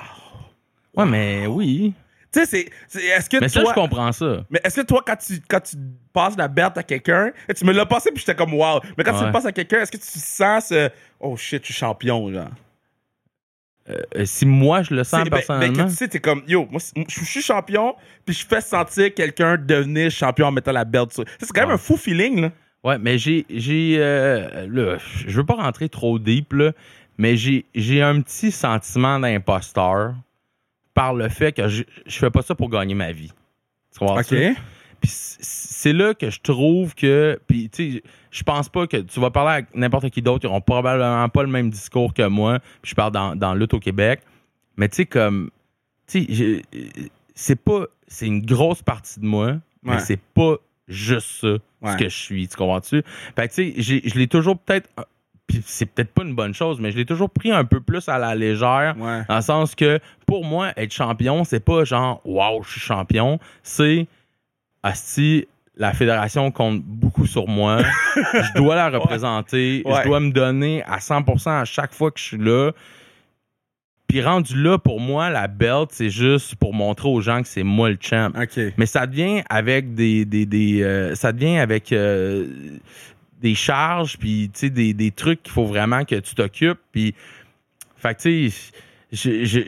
Ouais, 0.96 1.06
mais 1.06 1.46
oui. 1.46 1.94
Tu 2.32 2.44
sais, 2.44 2.46
c'est-. 2.88 3.02
Est-ce 3.02 3.28
que 3.28 3.38
Mais 3.38 3.48
ça, 3.48 3.60
je 3.66 3.72
comprends 3.74 4.12
ça. 4.12 4.44
Mais 4.50 4.60
est-ce 4.62 4.80
que 4.82 4.86
toi, 4.86 5.02
quand 5.04 5.16
tu, 5.16 5.40
quand 5.48 5.60
tu 5.60 5.76
passes 6.12 6.36
la 6.36 6.46
berte 6.48 6.78
à 6.78 6.82
quelqu'un, 6.82 7.32
et 7.48 7.54
tu 7.54 7.64
me 7.64 7.72
l'as 7.72 7.86
passé 7.86 8.10
puis 8.12 8.20
j'étais 8.20 8.34
comme 8.36 8.54
wow. 8.54 8.80
Mais 8.96 9.04
quand 9.04 9.18
tu 9.18 9.24
le 9.24 9.32
passes 9.32 9.46
à 9.46 9.52
quelqu'un, 9.52 9.80
est-ce 9.80 9.90
que 9.90 9.96
tu 9.96 10.18
sens 10.18 10.66
ce 10.68 10.90
oh 11.18 11.36
shit, 11.36 11.62
je 11.62 11.72
suis 11.72 11.74
champion, 11.74 12.32
genre? 12.32 12.48
Euh, 13.90 14.24
si 14.24 14.46
moi, 14.46 14.82
je 14.82 14.94
le 14.94 15.04
sens 15.04 15.24
ben- 15.24 15.30
ben, 15.30 15.36
personnellement. 15.38 15.84
que 15.84 15.90
tu 15.90 15.96
sais, 15.96 16.08
t'es 16.08 16.20
comme 16.20 16.42
yo, 16.46 16.66
moi, 16.70 16.80
je 17.08 17.24
suis 17.24 17.42
champion, 17.42 17.94
puis 18.24 18.34
je 18.34 18.46
fais 18.46 18.60
sentir 18.60 19.12
quelqu'un 19.14 19.56
devenir 19.56 20.10
champion 20.10 20.46
en 20.46 20.52
mettant 20.52 20.72
la 20.72 20.84
berte 20.84 21.12
sur. 21.12 21.24
C'est 21.40 21.48
quand 21.52 21.62
même 21.62 21.68
Ouais. 21.70 21.74
un 21.74 21.78
fou 21.78 21.96
feeling, 21.96 22.40
là. 22.42 22.50
Ouais, 22.84 22.98
mais 22.98 23.18
j'ai. 23.18 23.44
j'ai 23.50 23.96
euh, 23.98 24.96
je 25.26 25.36
veux 25.36 25.44
pas 25.44 25.54
rentrer 25.54 25.88
trop 25.88 26.18
deep, 26.18 26.52
là, 26.54 26.72
mais 27.18 27.36
j'ai 27.36 27.64
j'ai 27.74 28.00
un 28.02 28.20
petit 28.20 28.50
sentiment 28.52 29.18
d'imposteur 29.20 30.14
par 30.94 31.14
le 31.14 31.28
fait 31.28 31.52
que 31.52 31.68
je, 31.68 31.82
je 32.06 32.18
fais 32.18 32.30
pas 32.30 32.42
ça 32.42 32.54
pour 32.54 32.68
gagner 32.70 32.94
ma 32.94 33.12
vie. 33.12 33.32
Tu 33.92 33.98
comprends 33.98 34.22
ça? 34.22 34.36
C'est 35.08 35.92
là 35.92 36.14
que 36.14 36.30
je 36.30 36.40
trouve 36.40 36.94
que. 36.94 37.40
Puis, 37.46 37.70
tu 37.70 37.92
sais, 37.94 38.02
je 38.30 38.42
pense 38.42 38.68
pas 38.68 38.86
que 38.86 38.98
tu 38.98 39.18
vas 39.20 39.30
parler 39.30 39.52
avec 39.52 39.74
n'importe 39.74 40.10
qui 40.10 40.22
d'autre, 40.22 40.44
ils 40.44 40.48
auront 40.48 40.60
probablement 40.60 41.28
pas 41.28 41.42
le 41.42 41.48
même 41.48 41.70
discours 41.70 42.12
que 42.14 42.26
moi. 42.26 42.58
Puis 42.82 42.90
je 42.90 42.94
parle 42.94 43.12
dans, 43.12 43.34
dans 43.34 43.54
Lutte 43.54 43.74
au 43.74 43.80
Québec. 43.80 44.20
Mais, 44.76 44.88
tu 44.88 44.96
sais, 44.96 45.06
comme. 45.06 45.50
Tu 46.06 46.24
sais, 46.34 46.62
c'est 47.34 47.56
pas. 47.56 47.86
C'est 48.08 48.26
une 48.26 48.44
grosse 48.44 48.82
partie 48.82 49.20
de 49.20 49.24
moi, 49.26 49.56
mais 49.82 49.92
Ouais. 49.94 50.00
c'est 50.00 50.20
pas 50.20 50.56
juste 50.88 51.40
ça, 51.40 51.48
Ouais. 51.80 51.92
ce 51.92 51.96
que 51.96 52.08
je 52.08 52.16
suis. 52.16 52.48
Tu 52.48 52.56
comprends-tu? 52.56 53.02
Fait 53.36 53.48
que, 53.48 53.54
tu 53.54 53.82
sais, 53.82 54.00
je 54.08 54.18
l'ai 54.18 54.26
toujours 54.26 54.58
peut-être. 54.58 54.88
Puis 55.46 55.62
c'est 55.64 55.86
peut-être 55.86 56.12
pas 56.12 56.22
une 56.22 56.34
bonne 56.34 56.54
chose, 56.54 56.78
mais 56.80 56.92
je 56.92 56.96
l'ai 56.96 57.04
toujours 57.06 57.30
pris 57.30 57.50
un 57.50 57.64
peu 57.64 57.80
plus 57.80 58.08
à 58.08 58.18
la 58.18 58.34
légère. 58.36 58.94
Ouais. 58.98 59.22
Dans 59.28 59.36
le 59.36 59.42
sens 59.42 59.74
que, 59.74 59.98
pour 60.26 60.44
moi, 60.44 60.72
être 60.76 60.92
champion, 60.92 61.42
c'est 61.44 61.58
pas 61.64 61.82
genre, 61.84 62.20
waouh, 62.24 62.62
je 62.62 62.70
suis 62.70 62.80
champion. 62.80 63.38
C'est, 63.64 64.06
asti, 64.82 65.46
la 65.76 65.92
fédération 65.92 66.50
compte 66.50 66.82
beaucoup 66.82 67.26
sur 67.26 67.48
moi. 67.48 67.82
je 68.14 68.54
dois 68.56 68.76
la 68.76 68.90
représenter. 68.90 69.82
Ouais. 69.84 70.00
Je 70.02 70.08
dois 70.08 70.20
me 70.20 70.30
donner 70.30 70.82
à 70.84 70.98
100% 70.98 71.60
à 71.60 71.64
chaque 71.64 71.94
fois 71.94 72.10
que 72.10 72.20
je 72.20 72.24
suis 72.24 72.38
là. 72.38 72.72
Puis 74.06 74.20
rendu 74.22 74.60
là, 74.60 74.76
pour 74.76 75.00
moi, 75.00 75.30
la 75.30 75.46
belt, 75.46 75.90
c'est 75.92 76.10
juste 76.10 76.56
pour 76.56 76.74
montrer 76.74 77.08
aux 77.08 77.20
gens 77.20 77.42
que 77.42 77.48
c'est 77.48 77.62
moi 77.62 77.90
le 77.90 77.98
champ. 78.00 78.30
Mais 78.76 78.86
ça 78.86 79.06
devient 79.06 79.42
avec 79.48 79.94
des. 79.94 80.24
des, 80.24 80.46
des, 80.46 80.82
euh, 80.82 81.14
ça 81.14 81.32
devient 81.32 81.58
avec 81.58 81.92
euh, 81.92 82.48
des 83.40 83.54
charges, 83.54 84.18
puis 84.18 84.50
des, 84.62 84.94
des 84.94 85.10
trucs 85.12 85.44
qu'il 85.44 85.52
faut 85.52 85.64
vraiment 85.64 86.04
que 86.04 86.16
tu 86.16 86.34
t'occupes. 86.34 86.80
Puis. 86.90 87.14
Fait 87.96 88.14
que 88.14 88.22
tu 88.22 88.50
sais, 89.12 89.66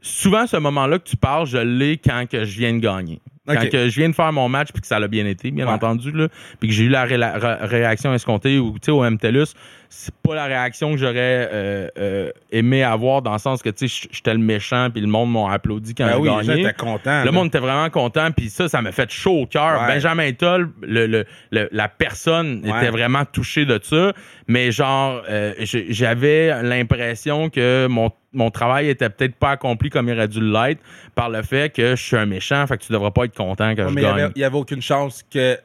souvent 0.00 0.46
ce 0.46 0.56
moment-là 0.56 0.98
que 0.98 1.08
tu 1.08 1.16
parles, 1.16 1.46
je 1.46 1.58
l'ai 1.58 1.98
quand 1.98 2.24
que 2.30 2.44
je 2.44 2.58
viens 2.58 2.72
de 2.72 2.78
gagner. 2.78 3.20
Quand 3.46 3.68
que 3.70 3.88
je 3.88 4.00
viens 4.00 4.08
de 4.08 4.14
faire 4.14 4.32
mon 4.32 4.48
match 4.48 4.68
puis 4.72 4.80
que 4.80 4.86
ça 4.88 4.98
l'a 4.98 5.08
bien 5.08 5.26
été, 5.26 5.50
bien 5.50 5.66
Ouais. 5.66 5.72
entendu, 5.72 6.10
là, 6.12 6.28
puis 6.58 6.68
que 6.68 6.74
j'ai 6.74 6.84
eu 6.84 6.88
la 6.88 7.04
ré- 7.04 7.16
la 7.16 7.38
ré- 7.38 7.66
réaction 7.66 8.12
escomptée 8.12 8.58
ou 8.58 8.72
tu 8.74 8.86
sais, 8.86 8.90
au 8.90 9.02
MTLUS, 9.04 9.54
c'est 9.88 10.14
pas 10.16 10.34
la 10.34 10.44
réaction 10.46 10.90
que 10.92 10.96
j'aurais 10.98 11.14
euh, 11.52 11.88
euh, 11.98 12.30
aimé 12.50 12.82
avoir 12.82 13.22
dans 13.22 13.32
le 13.32 13.38
sens 13.38 13.62
que, 13.62 13.70
tu 13.70 13.88
sais, 13.88 14.08
j'étais 14.10 14.32
le 14.32 14.38
méchant, 14.40 14.88
puis 14.90 15.00
le 15.00 15.06
monde 15.06 15.32
m'a 15.32 15.52
applaudi 15.52 15.94
quand 15.94 16.06
Ben 16.06 16.12
j'ai 16.14 16.18
oui, 16.18 16.28
les 16.28 16.42
gens 16.44 16.48
gagné. 16.52 16.62
étaient 16.62 16.72
contents. 16.74 17.20
Le 17.20 17.26
là. 17.26 17.32
monde 17.32 17.46
était 17.48 17.58
vraiment 17.58 17.88
content, 17.90 18.30
puis 18.32 18.48
ça, 18.50 18.68
ça 18.68 18.82
m'a 18.82 18.92
fait 18.92 19.10
chaud 19.10 19.42
au 19.42 19.46
cœur. 19.46 19.80
Ouais. 19.82 19.86
Benjamin 19.94 20.32
Toll, 20.32 20.70
le, 20.82 21.06
le- 21.06 21.24
le- 21.50 21.68
la 21.72 21.88
personne 21.88 22.62
Ouais. 22.64 22.76
était 22.78 22.90
vraiment 22.90 23.24
touchée 23.24 23.64
de 23.64 23.78
ça, 23.82 24.12
mais 24.48 24.70
genre, 24.72 25.22
euh, 25.28 25.52
j'avais 25.60 26.62
l'impression 26.62 27.48
que 27.50 27.86
mon, 27.88 28.10
mon 28.32 28.50
travail 28.50 28.88
était 28.88 29.08
peut-être 29.08 29.36
pas 29.36 29.50
accompli 29.52 29.90
comme 29.90 30.08
il 30.08 30.12
aurait 30.14 30.28
dû 30.28 30.40
l'être 30.40 30.80
par 31.14 31.30
le 31.30 31.42
fait 31.42 31.72
que 31.72 31.96
je 31.96 32.02
suis 32.02 32.16
un 32.16 32.26
méchant, 32.26 32.66
fait 32.66 32.76
que 32.76 32.82
tu 32.84 32.92
devrais 32.92 33.10
pas 33.10 33.24
être 33.24 33.36
content 33.36 33.74
que 33.74 33.82
Ouais, 33.82 33.88
je 33.88 33.94
mais 33.94 34.02
il 34.02 34.04
y 34.04 34.08
gagne. 34.08 34.20
avait- 34.20 34.32
il 34.36 34.40
y 34.40 34.44
avait 34.44 34.56
aucune 34.58 34.82
chance 34.82 35.24
que. 35.32 35.58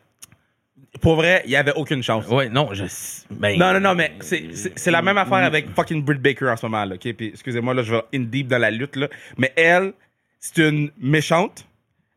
Pour 0.99 1.15
vrai, 1.15 1.41
il 1.45 1.51
y 1.51 1.55
avait 1.55 1.71
aucune 1.75 2.03
chance. 2.03 2.27
Ouais, 2.27 2.49
non, 2.49 2.69
je. 2.73 2.83
Ben, 3.31 3.57
Non, 3.57 3.73
non, 3.73 3.79
non, 3.79 3.95
mais 3.95 4.11
c'est- 4.19 4.49
c'est 4.75 4.91
la 4.91 5.01
même 5.01 5.17
affaire 5.17 5.37
avec 5.37 5.73
fucking 5.73 6.03
Britt 6.03 6.21
Baker 6.21 6.49
en 6.49 6.57
ce 6.57 6.65
moment, 6.65 6.83
là, 6.83 6.95
OK? 6.95 7.13
Puis, 7.13 7.27
excusez-moi, 7.29 7.73
là, 7.73 7.81
je 7.81 7.93
vais 7.95 8.01
in 8.13 8.19
deep 8.19 8.47
dans 8.47 8.57
la 8.57 8.69
lutte, 8.71 8.97
là. 8.97 9.07
Mais 9.37 9.53
elle, 9.55 9.93
c'est 10.39 10.67
une 10.67 10.91
méchante. 10.99 11.65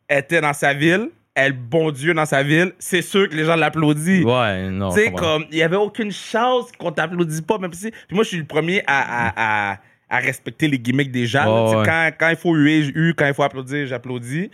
Elle 0.09 0.19
était 0.19 0.41
dans 0.41 0.53
sa 0.53 0.75
ville. 0.75 1.11
Elle 1.37 1.53
bon 1.53 1.91
Dieu 1.93 2.15
dans 2.15 2.27
sa 2.27 2.43
ville. 2.43 2.73
C'est 2.79 3.03
sûr 3.03 3.29
que 3.29 3.35
les 3.35 3.45
gens 3.45 3.57
l'applaudissent. 3.57 4.25
Ouais, 4.25 4.69
non. 4.71 4.93
Tu 4.93 5.01
sais, 5.01 5.13
comme, 5.13 5.47
il 5.51 5.59
y 5.59 5.63
avait 5.63 5.77
aucune 5.77 6.13
chance 6.13 6.71
qu'on 6.79 6.91
t'applaudisse 6.93 7.41
pas, 7.43 7.59
même 7.59 7.73
si. 7.73 7.91
Puis 7.91 8.15
moi, 8.15 8.23
je 8.25 8.29
suis 8.29 8.39
le 8.39 8.45
premier 8.45 8.83
à, 8.87 9.29
à, 9.29 9.73
à, 9.73 9.79
à 10.11 10.19
respecter 10.19 10.69
les 10.69 10.79
gimmicks 10.79 11.11
des 11.13 11.27
gens. 11.27 11.45
là. 11.45 11.79
Ouais. 11.79 11.87
Quand, 11.87 12.11
quand 12.19 12.29
il 12.31 12.37
faut 12.37 12.55
huer, 12.55 12.83
je 12.85 12.91
hue. 12.95 13.15
Quand 13.17 13.27
il 13.27 13.35
faut 13.35 13.43
applaudir, 13.45 13.87
j'applaudis. 13.87 14.51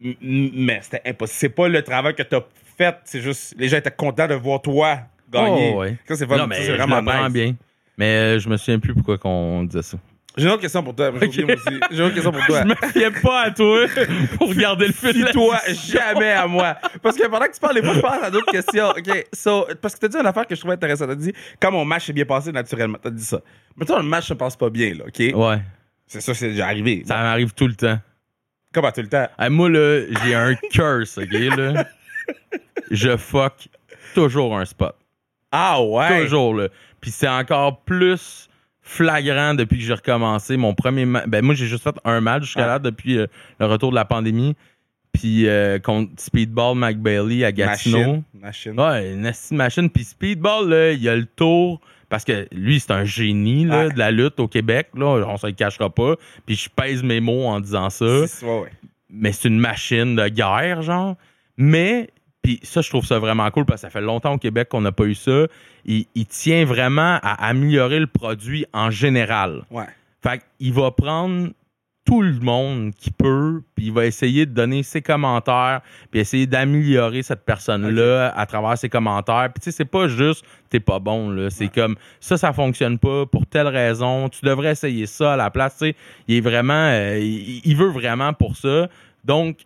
Mais 0.00 0.80
c'était 0.82 1.02
impossible. 1.04 1.36
C'est 1.38 1.48
pas 1.50 1.68
le 1.68 1.82
travail 1.82 2.14
que 2.14 2.22
t'as 2.22 2.40
fait. 2.84 2.96
C'est 3.04 3.20
juste, 3.20 3.54
les 3.58 3.68
gens 3.68 3.76
étaient 3.76 3.90
contents 3.90 4.26
de 4.28 4.34
voir 4.34 4.60
toi 4.62 4.98
gagner. 5.30 5.72
Oh, 5.74 5.80
ouais. 5.80 5.96
Ça, 6.08 6.16
c'est 6.16 6.24
Non, 6.26 6.28
vraiment, 6.28 6.46
mais 6.48 6.56
ça, 6.56 6.76
je 6.76 6.82
vraiment 6.82 7.24
nice. 7.24 7.32
bien. 7.32 7.54
Mais 7.98 8.06
euh, 8.16 8.38
je 8.38 8.48
me 8.48 8.56
souviens 8.56 8.78
plus 8.78 8.94
pourquoi 8.94 9.18
qu'on 9.18 9.64
disait 9.64 9.82
ça. 9.82 9.98
J'ai 10.36 10.44
une 10.46 10.52
autre 10.52 10.62
question 10.62 10.82
pour 10.84 10.94
toi. 10.94 11.10
J'ai 11.30 11.44
moi 11.44 11.56
une 11.90 12.00
autre 12.02 12.14
question 12.14 12.30
pour 12.32 12.46
toi. 12.46 12.62
Je 12.62 12.68
me 12.68 12.74
fiais 12.92 13.10
pas 13.20 13.42
à 13.42 13.50
toi 13.50 13.80
pour 14.38 14.48
regarder 14.48 14.86
le 14.86 14.92
film. 14.92 15.26
toi, 15.32 15.58
jamais 15.72 16.30
à 16.30 16.46
moi. 16.46 16.76
Parce 17.02 17.16
que 17.16 17.26
pendant 17.26 17.46
que 17.46 17.52
tu 17.52 17.58
parles, 17.60 17.82
fois, 17.82 17.94
je 17.94 18.00
pense 18.00 18.22
à 18.22 18.30
d'autres 18.30 18.50
questions. 18.52 18.90
OK, 18.90 19.26
so, 19.32 19.66
parce 19.82 19.94
que 19.96 20.00
t'as 20.00 20.08
dit 20.08 20.16
une 20.16 20.26
affaire 20.26 20.46
que 20.46 20.54
je 20.54 20.60
trouvais 20.60 20.74
intéressante. 20.74 21.08
T'as 21.08 21.14
dit, 21.16 21.32
quand 21.60 21.72
mon 21.72 21.84
match 21.84 22.06
s'est 22.06 22.12
bien 22.12 22.24
passé 22.24 22.52
naturellement, 22.52 22.98
t'as 23.02 23.10
dit 23.10 23.24
ça. 23.24 23.40
Mais 23.76 23.84
toi, 23.84 23.98
le 23.98 24.04
match 24.04 24.28
se 24.28 24.34
passe 24.34 24.54
pas 24.56 24.70
bien, 24.70 24.94
là, 24.94 25.04
OK? 25.08 25.18
Ouais, 25.34 25.58
C'est 26.06 26.20
ça, 26.20 26.32
c'est 26.32 26.50
déjà 26.50 26.66
arrivé. 26.66 27.02
ça 27.04 27.16
m'arrive 27.16 27.52
tout 27.52 27.66
le 27.66 27.74
temps. 27.74 27.98
Comme 28.72 28.84
à 28.84 28.92
tout 28.92 29.00
le 29.02 29.08
temps? 29.08 29.26
Hey, 29.36 29.50
moi, 29.50 29.68
là, 29.68 30.02
j'ai 30.24 30.34
un 30.36 30.54
curse, 30.70 31.18
OK, 31.18 31.32
là? 31.32 31.84
Je 32.90 33.16
fuck 33.16 33.68
toujours 34.14 34.56
un 34.56 34.64
spot. 34.64 34.94
Ah 35.52 35.82
ouais? 35.82 36.22
Toujours, 36.22 36.54
là. 36.54 36.68
Puis 37.00 37.10
c'est 37.10 37.28
encore 37.28 37.80
plus 37.82 38.48
flagrant 38.82 39.54
depuis 39.54 39.78
que 39.78 39.84
j'ai 39.84 39.94
recommencé 39.94 40.56
mon 40.56 40.74
premier 40.74 41.04
match. 41.04 41.26
Ben, 41.26 41.44
moi, 41.44 41.54
j'ai 41.54 41.66
juste 41.66 41.84
fait 41.84 41.94
un 42.04 42.20
match 42.20 42.44
jusqu'à 42.44 42.64
Ah. 42.64 42.66
là 42.66 42.78
depuis 42.78 43.18
euh, 43.18 43.26
le 43.58 43.66
retour 43.66 43.90
de 43.90 43.94
la 43.96 44.04
pandémie. 44.04 44.56
Puis 45.12 45.48
euh, 45.48 45.78
contre 45.80 46.12
Speedball 46.18 46.76
McBailey 46.76 47.44
à 47.44 47.52
Gatineau. 47.52 48.22
Machine. 48.34 48.74
Machine. 48.74 48.80
Ouais, 48.80 49.12
une 49.12 49.56
machine. 49.56 49.90
Puis 49.90 50.04
Speedball, 50.04 50.68
là, 50.68 50.92
il 50.92 51.02
y 51.02 51.08
a 51.08 51.16
le 51.16 51.26
tour. 51.26 51.80
Parce 52.08 52.24
que 52.24 52.48
lui, 52.52 52.80
c'est 52.80 52.90
un 52.92 53.04
génie 53.04 53.64
là, 53.66 53.86
Ouais. 53.86 53.92
de 53.92 53.98
la 53.98 54.10
lutte 54.10 54.40
au 54.40 54.48
Québec. 54.48 54.88
Là, 54.94 55.06
on 55.28 55.36
se 55.36 55.46
le 55.46 55.52
cachera 55.52 55.90
pas. 55.90 56.16
Puis 56.46 56.56
je 56.56 56.68
pèse 56.68 57.02
mes 57.04 57.20
mots 57.20 57.46
en 57.46 57.60
disant 57.60 57.88
ça. 57.90 58.26
C'est- 58.26 58.44
ouais, 58.44 58.60
ouais. 58.62 58.72
Mais 59.08 59.30
c'est 59.32 59.48
une 59.48 59.58
machine 59.60 60.16
de 60.16 60.28
guerre, 60.28 60.82
genre. 60.82 61.16
Mais, 61.56 62.10
puis 62.42 62.58
ça, 62.62 62.80
je 62.80 62.88
trouve 62.88 63.04
ça 63.04 63.18
vraiment 63.18 63.50
cool 63.50 63.64
parce 63.64 63.82
que 63.82 63.88
ça 63.88 63.90
fait 63.90 64.00
longtemps 64.00 64.32
au 64.32 64.38
Québec 64.38 64.68
qu'on 64.68 64.80
n'a 64.80 64.92
pas 64.92 65.04
eu 65.04 65.14
ça. 65.14 65.46
Il, 65.84 66.06
il 66.14 66.26
tient 66.26 66.64
vraiment 66.64 67.18
à 67.22 67.48
améliorer 67.48 68.00
le 68.00 68.06
produit 68.06 68.66
en 68.72 68.90
général. 68.90 69.64
Ouais. 69.70 69.86
Fait 70.22 70.42
qu'il 70.58 70.72
va 70.72 70.90
prendre 70.90 71.50
tout 72.06 72.22
le 72.22 72.38
monde 72.40 72.92
qui 72.94 73.10
peut, 73.10 73.62
puis 73.74 73.86
il 73.86 73.92
va 73.92 74.06
essayer 74.06 74.46
de 74.46 74.52
donner 74.52 74.82
ses 74.82 75.02
commentaires, 75.02 75.80
puis 76.10 76.20
essayer 76.20 76.46
d'améliorer 76.46 77.22
cette 77.22 77.44
personne-là 77.44 78.32
à 78.34 78.46
travers 78.46 78.76
ses 78.78 78.88
commentaires. 78.88 79.50
Puis 79.54 79.60
tu 79.60 79.64
sais, 79.70 79.76
c'est 79.76 79.84
pas 79.84 80.08
juste 80.08 80.44
t'es 80.70 80.80
pas 80.80 80.98
bon, 80.98 81.30
là. 81.30 81.50
C'est 81.50 81.68
comme 81.68 81.96
ça, 82.20 82.36
ça 82.36 82.52
fonctionne 82.52 82.98
pas 82.98 83.26
pour 83.26 83.46
telle 83.46 83.68
raison. 83.68 84.28
Tu 84.28 84.44
devrais 84.44 84.72
essayer 84.72 85.06
ça 85.06 85.34
à 85.34 85.36
la 85.36 85.50
place. 85.50 85.76
Tu 85.78 85.86
sais, 85.86 85.96
il 86.26 86.36
est 86.36 86.40
vraiment, 86.40 86.72
euh, 86.72 87.18
il, 87.18 87.60
il 87.64 87.76
veut 87.76 87.90
vraiment 87.90 88.32
pour 88.32 88.56
ça. 88.56 88.88
Donc, 89.24 89.58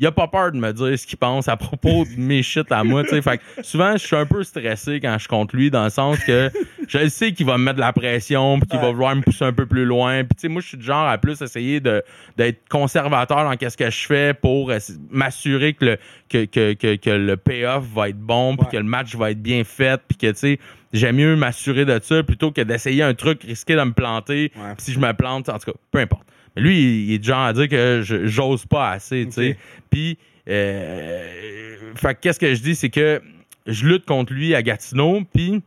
il 0.00 0.06
a 0.06 0.12
pas 0.12 0.26
peur 0.28 0.50
de 0.52 0.56
me 0.56 0.72
dire 0.72 0.98
ce 0.98 1.06
qu'il 1.06 1.18
pense 1.18 1.46
à 1.46 1.56
propos 1.56 2.04
de 2.06 2.10
mes 2.18 2.42
shit 2.42 2.72
à 2.72 2.82
moi, 2.82 3.02
tu 3.04 3.10
sais. 3.10 3.22
Fait 3.22 3.38
que 3.38 3.42
souvent, 3.62 3.92
je 3.92 4.06
suis 4.06 4.16
un 4.16 4.24
peu 4.26 4.42
stressé 4.42 4.98
quand 4.98 5.16
je 5.18 5.28
compte 5.28 5.52
lui, 5.52 5.70
dans 5.70 5.84
le 5.84 5.90
sens 5.90 6.18
que 6.24 6.50
je 6.88 7.08
sais 7.08 7.32
qu'il 7.32 7.44
va 7.46 7.58
me 7.58 7.64
mettre 7.64 7.76
de 7.76 7.80
la 7.80 7.92
pression, 7.92 8.58
puis 8.58 8.68
qu'il 8.70 8.80
va 8.80 8.90
vouloir 8.90 9.14
me 9.14 9.20
pousser 9.22 9.44
un 9.44 9.52
peu 9.52 9.66
plus 9.66 9.84
loin. 9.84 10.24
Puis, 10.24 10.34
tu 10.36 10.40
sais, 10.40 10.48
moi, 10.48 10.62
je 10.62 10.68
suis 10.68 10.78
du 10.78 10.84
genre 10.84 11.06
à 11.06 11.18
plus 11.18 11.40
essayer 11.42 11.80
de, 11.80 12.02
d'être 12.36 12.66
conservateur 12.68 13.44
dans 13.44 13.56
qu'est-ce 13.56 13.76
que 13.76 13.90
je 13.90 14.06
fais 14.06 14.34
pour 14.34 14.72
m'assurer 15.10 15.74
que 15.74 15.84
le, 15.84 15.98
que, 16.28 16.44
que, 16.46 16.72
que, 16.74 16.96
que 16.96 17.10
le 17.10 17.36
payoff 17.36 17.84
va 17.94 18.08
être 18.08 18.18
bon, 18.18 18.56
puis 18.56 18.64
Ouais. 18.66 18.72
que 18.72 18.76
le 18.78 18.82
match 18.84 19.14
va 19.16 19.30
être 19.30 19.42
bien 19.42 19.64
fait, 19.64 20.00
puis 20.08 20.16
que, 20.16 20.30
tu 20.32 20.38
sais, 20.38 20.58
j'aime 20.92 21.16
mieux 21.16 21.36
m'assurer 21.36 21.84
de 21.84 21.98
ça 22.02 22.22
plutôt 22.22 22.50
que 22.50 22.60
d'essayer 22.62 23.02
un 23.02 23.14
truc, 23.14 23.42
risquer 23.42 23.76
de 23.76 23.82
me 23.82 23.92
planter. 23.92 24.52
Ouais. 24.56 24.74
Si 24.78 24.92
je 24.92 24.98
me 24.98 25.12
plante, 25.12 25.48
en 25.48 25.58
tout 25.58 25.72
cas, 25.72 25.78
peu 25.90 25.98
importe. 25.98 26.22
Mais 26.56 26.62
lui, 26.62 27.04
il, 27.04 27.12
est 27.14 27.18
du 27.18 27.28
genre 27.28 27.42
à 27.42 27.52
dire 27.52 27.68
que 27.68 28.02
j'ose 28.04 28.66
pas 28.66 28.90
assez, 28.90 29.26
tu 29.26 29.32
sais. 29.32 29.56
Puis, 29.90 30.18
euh, 30.48 31.92
fait 31.96 32.14
que 32.14 32.20
qu'est-ce 32.20 32.40
que 32.40 32.54
je 32.54 32.62
dis, 32.62 32.74
c'est 32.74 32.90
que 32.90 33.22
je 33.66 33.86
lutte 33.86 34.06
contre 34.06 34.32
lui 34.32 34.54
à 34.54 34.62
Gatineau, 34.62 35.22
puis 35.32 35.62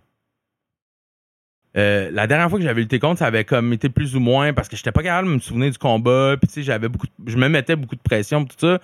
euh, 1.75 2.11
la 2.11 2.27
dernière 2.27 2.49
fois 2.49 2.59
que 2.59 2.65
j'avais 2.65 2.81
lutté 2.81 2.99
contre, 2.99 3.19
ça 3.19 3.25
avait 3.25 3.45
comme 3.45 3.73
été 3.73 3.89
plus 3.89 4.15
ou 4.15 4.19
moins 4.19 4.53
parce 4.53 4.69
que 4.69 4.75
j'étais 4.75 4.91
pas 4.91 5.01
capable 5.01 5.27
de 5.29 5.33
me 5.33 5.39
souvenir 5.39 5.71
du 5.71 5.77
combat, 5.77 6.35
puis 6.39 6.47
tu 6.47 6.55
sais, 6.55 6.63
j'avais 6.63 6.87
beaucoup, 6.87 7.07
de- 7.07 7.31
je 7.31 7.37
me 7.37 7.47
mettais 7.49 7.75
beaucoup 7.75 7.95
de 7.95 8.01
pression, 8.01 8.45
tout 8.45 8.55
ça. 8.59 8.79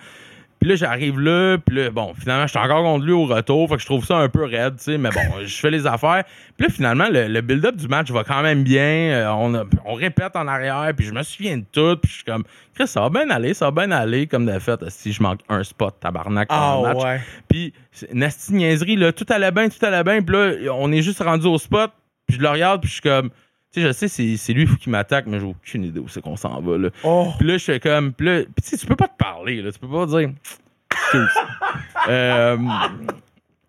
Puis 0.60 0.68
là, 0.68 0.76
j'arrive 0.76 1.18
là, 1.18 1.56
puis 1.56 1.74
là, 1.76 1.90
bon, 1.90 2.12
finalement, 2.14 2.42
je 2.46 2.50
suis 2.50 2.58
encore 2.58 2.82
contre 2.82 3.04
lui 3.06 3.12
au 3.12 3.24
retour, 3.24 3.66
fait 3.68 3.76
que 3.76 3.80
je 3.80 3.86
trouve 3.86 4.04
ça 4.04 4.18
un 4.18 4.28
peu 4.28 4.44
raide, 4.44 4.76
tu 4.76 4.84
sais, 4.84 4.98
mais 4.98 5.08
bon, 5.08 5.20
je 5.44 5.56
fais 5.56 5.70
les 5.70 5.86
affaires. 5.86 6.22
Puis 6.58 6.66
là, 6.66 6.72
finalement, 6.72 7.08
le, 7.10 7.28
le 7.28 7.40
build-up 7.40 7.76
du 7.76 7.88
match 7.88 8.10
va 8.10 8.24
quand 8.24 8.42
même 8.42 8.62
bien. 8.62 8.82
Euh, 9.10 9.28
on, 9.30 9.54
a- 9.54 9.64
on 9.86 9.94
répète 9.94 10.36
en 10.36 10.46
arrière, 10.46 10.92
puis 10.94 11.06
je 11.06 11.12
me 11.12 11.22
souviens 11.22 11.56
de 11.56 11.64
tout, 11.72 11.96
puis 11.96 12.10
je 12.10 12.14
suis 12.16 12.24
comme, 12.24 12.44
Chris, 12.74 12.86
ça 12.88 13.00
va 13.00 13.08
bien 13.08 13.30
aller, 13.30 13.54
ça 13.54 13.70
va 13.70 13.86
bien 13.86 13.90
aller, 13.90 14.26
comme 14.26 14.44
de 14.44 14.58
fait, 14.58 14.78
si 14.90 15.12
je 15.14 15.22
manque 15.22 15.40
un 15.48 15.62
spot, 15.64 15.94
tabarnak, 15.98 16.48
Ah 16.50 16.74
pendant 16.76 16.88
le 16.88 16.94
match. 16.94 17.04
ouais. 17.04 17.20
Puis, 17.48 17.72
de 18.12 18.52
niaiserie, 18.54 18.96
là, 18.96 19.12
tout 19.12 19.26
allait 19.30 19.52
bien, 19.52 19.68
tout 19.70 19.82
allait 19.84 20.04
bien. 20.04 20.20
Puis 20.22 20.36
là, 20.36 20.74
on 20.74 20.92
est 20.92 21.00
juste 21.02 21.22
rendu 21.22 21.46
au 21.46 21.56
spot, 21.56 21.90
puis 22.26 22.36
je 22.36 22.42
le 22.42 22.48
regarde, 22.50 22.80
puis 22.82 22.88
je 22.88 22.94
suis 22.94 23.02
comme, 23.02 23.30
tu 23.72 23.80
sais, 23.80 23.86
je 23.86 23.92
sais, 23.92 24.08
c'est, 24.08 24.36
c'est 24.36 24.52
lui 24.52 24.66
qui 24.78 24.90
m'attaque, 24.90 25.26
mais 25.26 25.38
j'ai 25.38 25.46
aucune 25.46 25.84
idée 25.84 26.00
où 26.00 26.08
c'est 26.08 26.20
qu'on 26.20 26.36
s'en 26.36 26.60
va, 26.60 26.76
là. 26.76 26.88
Oh. 27.04 27.28
Puis 27.38 27.46
là, 27.46 27.56
je 27.58 27.64
fais 27.64 27.80
comme, 27.80 28.12
puis 28.12 28.26
là, 28.26 28.40
puis 28.42 28.62
tu 28.62 28.70
sais, 28.70 28.76
tu 28.76 28.86
peux 28.86 28.96
pas 28.96 29.08
te 29.08 29.16
parler, 29.16 29.62
là, 29.62 29.70
tu 29.70 29.78
peux 29.78 29.88
pas 29.88 30.06
dire, 30.06 30.30
euh, 32.08 32.56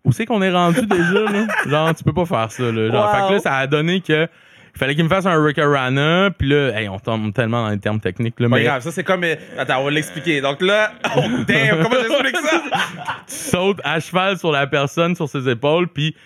où 0.04 0.12
c'est 0.12 0.26
qu'on 0.26 0.42
est 0.42 0.50
rendu 0.50 0.84
déjà, 0.86 1.20
là? 1.30 1.46
Genre, 1.66 1.94
tu 1.94 2.04
peux 2.04 2.12
pas 2.12 2.26
faire 2.26 2.50
ça, 2.50 2.64
là. 2.64 2.90
Genre, 2.90 3.06
Wow. 3.06 3.12
fait 3.14 3.28
que 3.28 3.32
là, 3.34 3.38
ça 3.40 3.56
a 3.56 3.66
donné 3.66 4.00
que. 4.00 4.26
Il 4.74 4.78
fallait 4.78 4.94
qu'il 4.94 5.04
me 5.04 5.08
fasse 5.10 5.26
un 5.26 5.44
Rickarana, 5.44 6.30
puis 6.30 6.48
là, 6.48 6.70
hey, 6.70 6.88
on 6.88 6.98
tombe 6.98 7.34
tellement 7.34 7.64
dans 7.64 7.68
les 7.70 7.78
termes 7.78 8.00
techniques, 8.00 8.40
là, 8.40 8.48
Pas 8.48 8.56
mais 8.56 8.64
grave, 8.64 8.82
ça 8.82 8.90
c'est 8.90 9.04
comme. 9.04 9.22
Attends, 9.58 9.80
on 9.80 9.84
va 9.84 9.90
l'expliquer. 9.90 10.40
Donc 10.40 10.62
là, 10.62 10.92
oh 11.14 11.20
damn, 11.46 11.82
comment 11.82 11.96
j'explique 12.00 12.36
ça? 12.38 12.62
tu 13.28 13.34
sautes 13.34 13.80
à 13.84 14.00
cheval 14.00 14.38
sur 14.38 14.50
la 14.50 14.66
personne, 14.66 15.14
sur 15.14 15.28
ses 15.28 15.46
épaules, 15.46 15.88
puis 15.88 16.16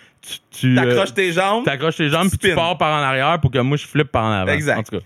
tu. 0.51 0.77
euh, 0.77 0.83
T'accroches 0.83 1.13
tes 1.13 1.31
jambes. 1.31 1.65
t'accroches 1.65 1.95
tes 1.97 2.09
jambes, 2.09 2.29
puis 2.29 2.37
tu 2.49 2.55
pars 2.55 2.77
par 2.77 2.93
en 2.99 3.03
arrière 3.03 3.39
pour 3.39 3.51
que 3.51 3.59
moi, 3.59 3.77
je 3.77 3.85
flippe 3.85 4.11
par 4.11 4.25
en 4.25 4.31
avant. 4.31 4.51
Exact. 4.51 4.77
En 4.79 4.83
tout 4.83 4.97
cas. 4.97 5.03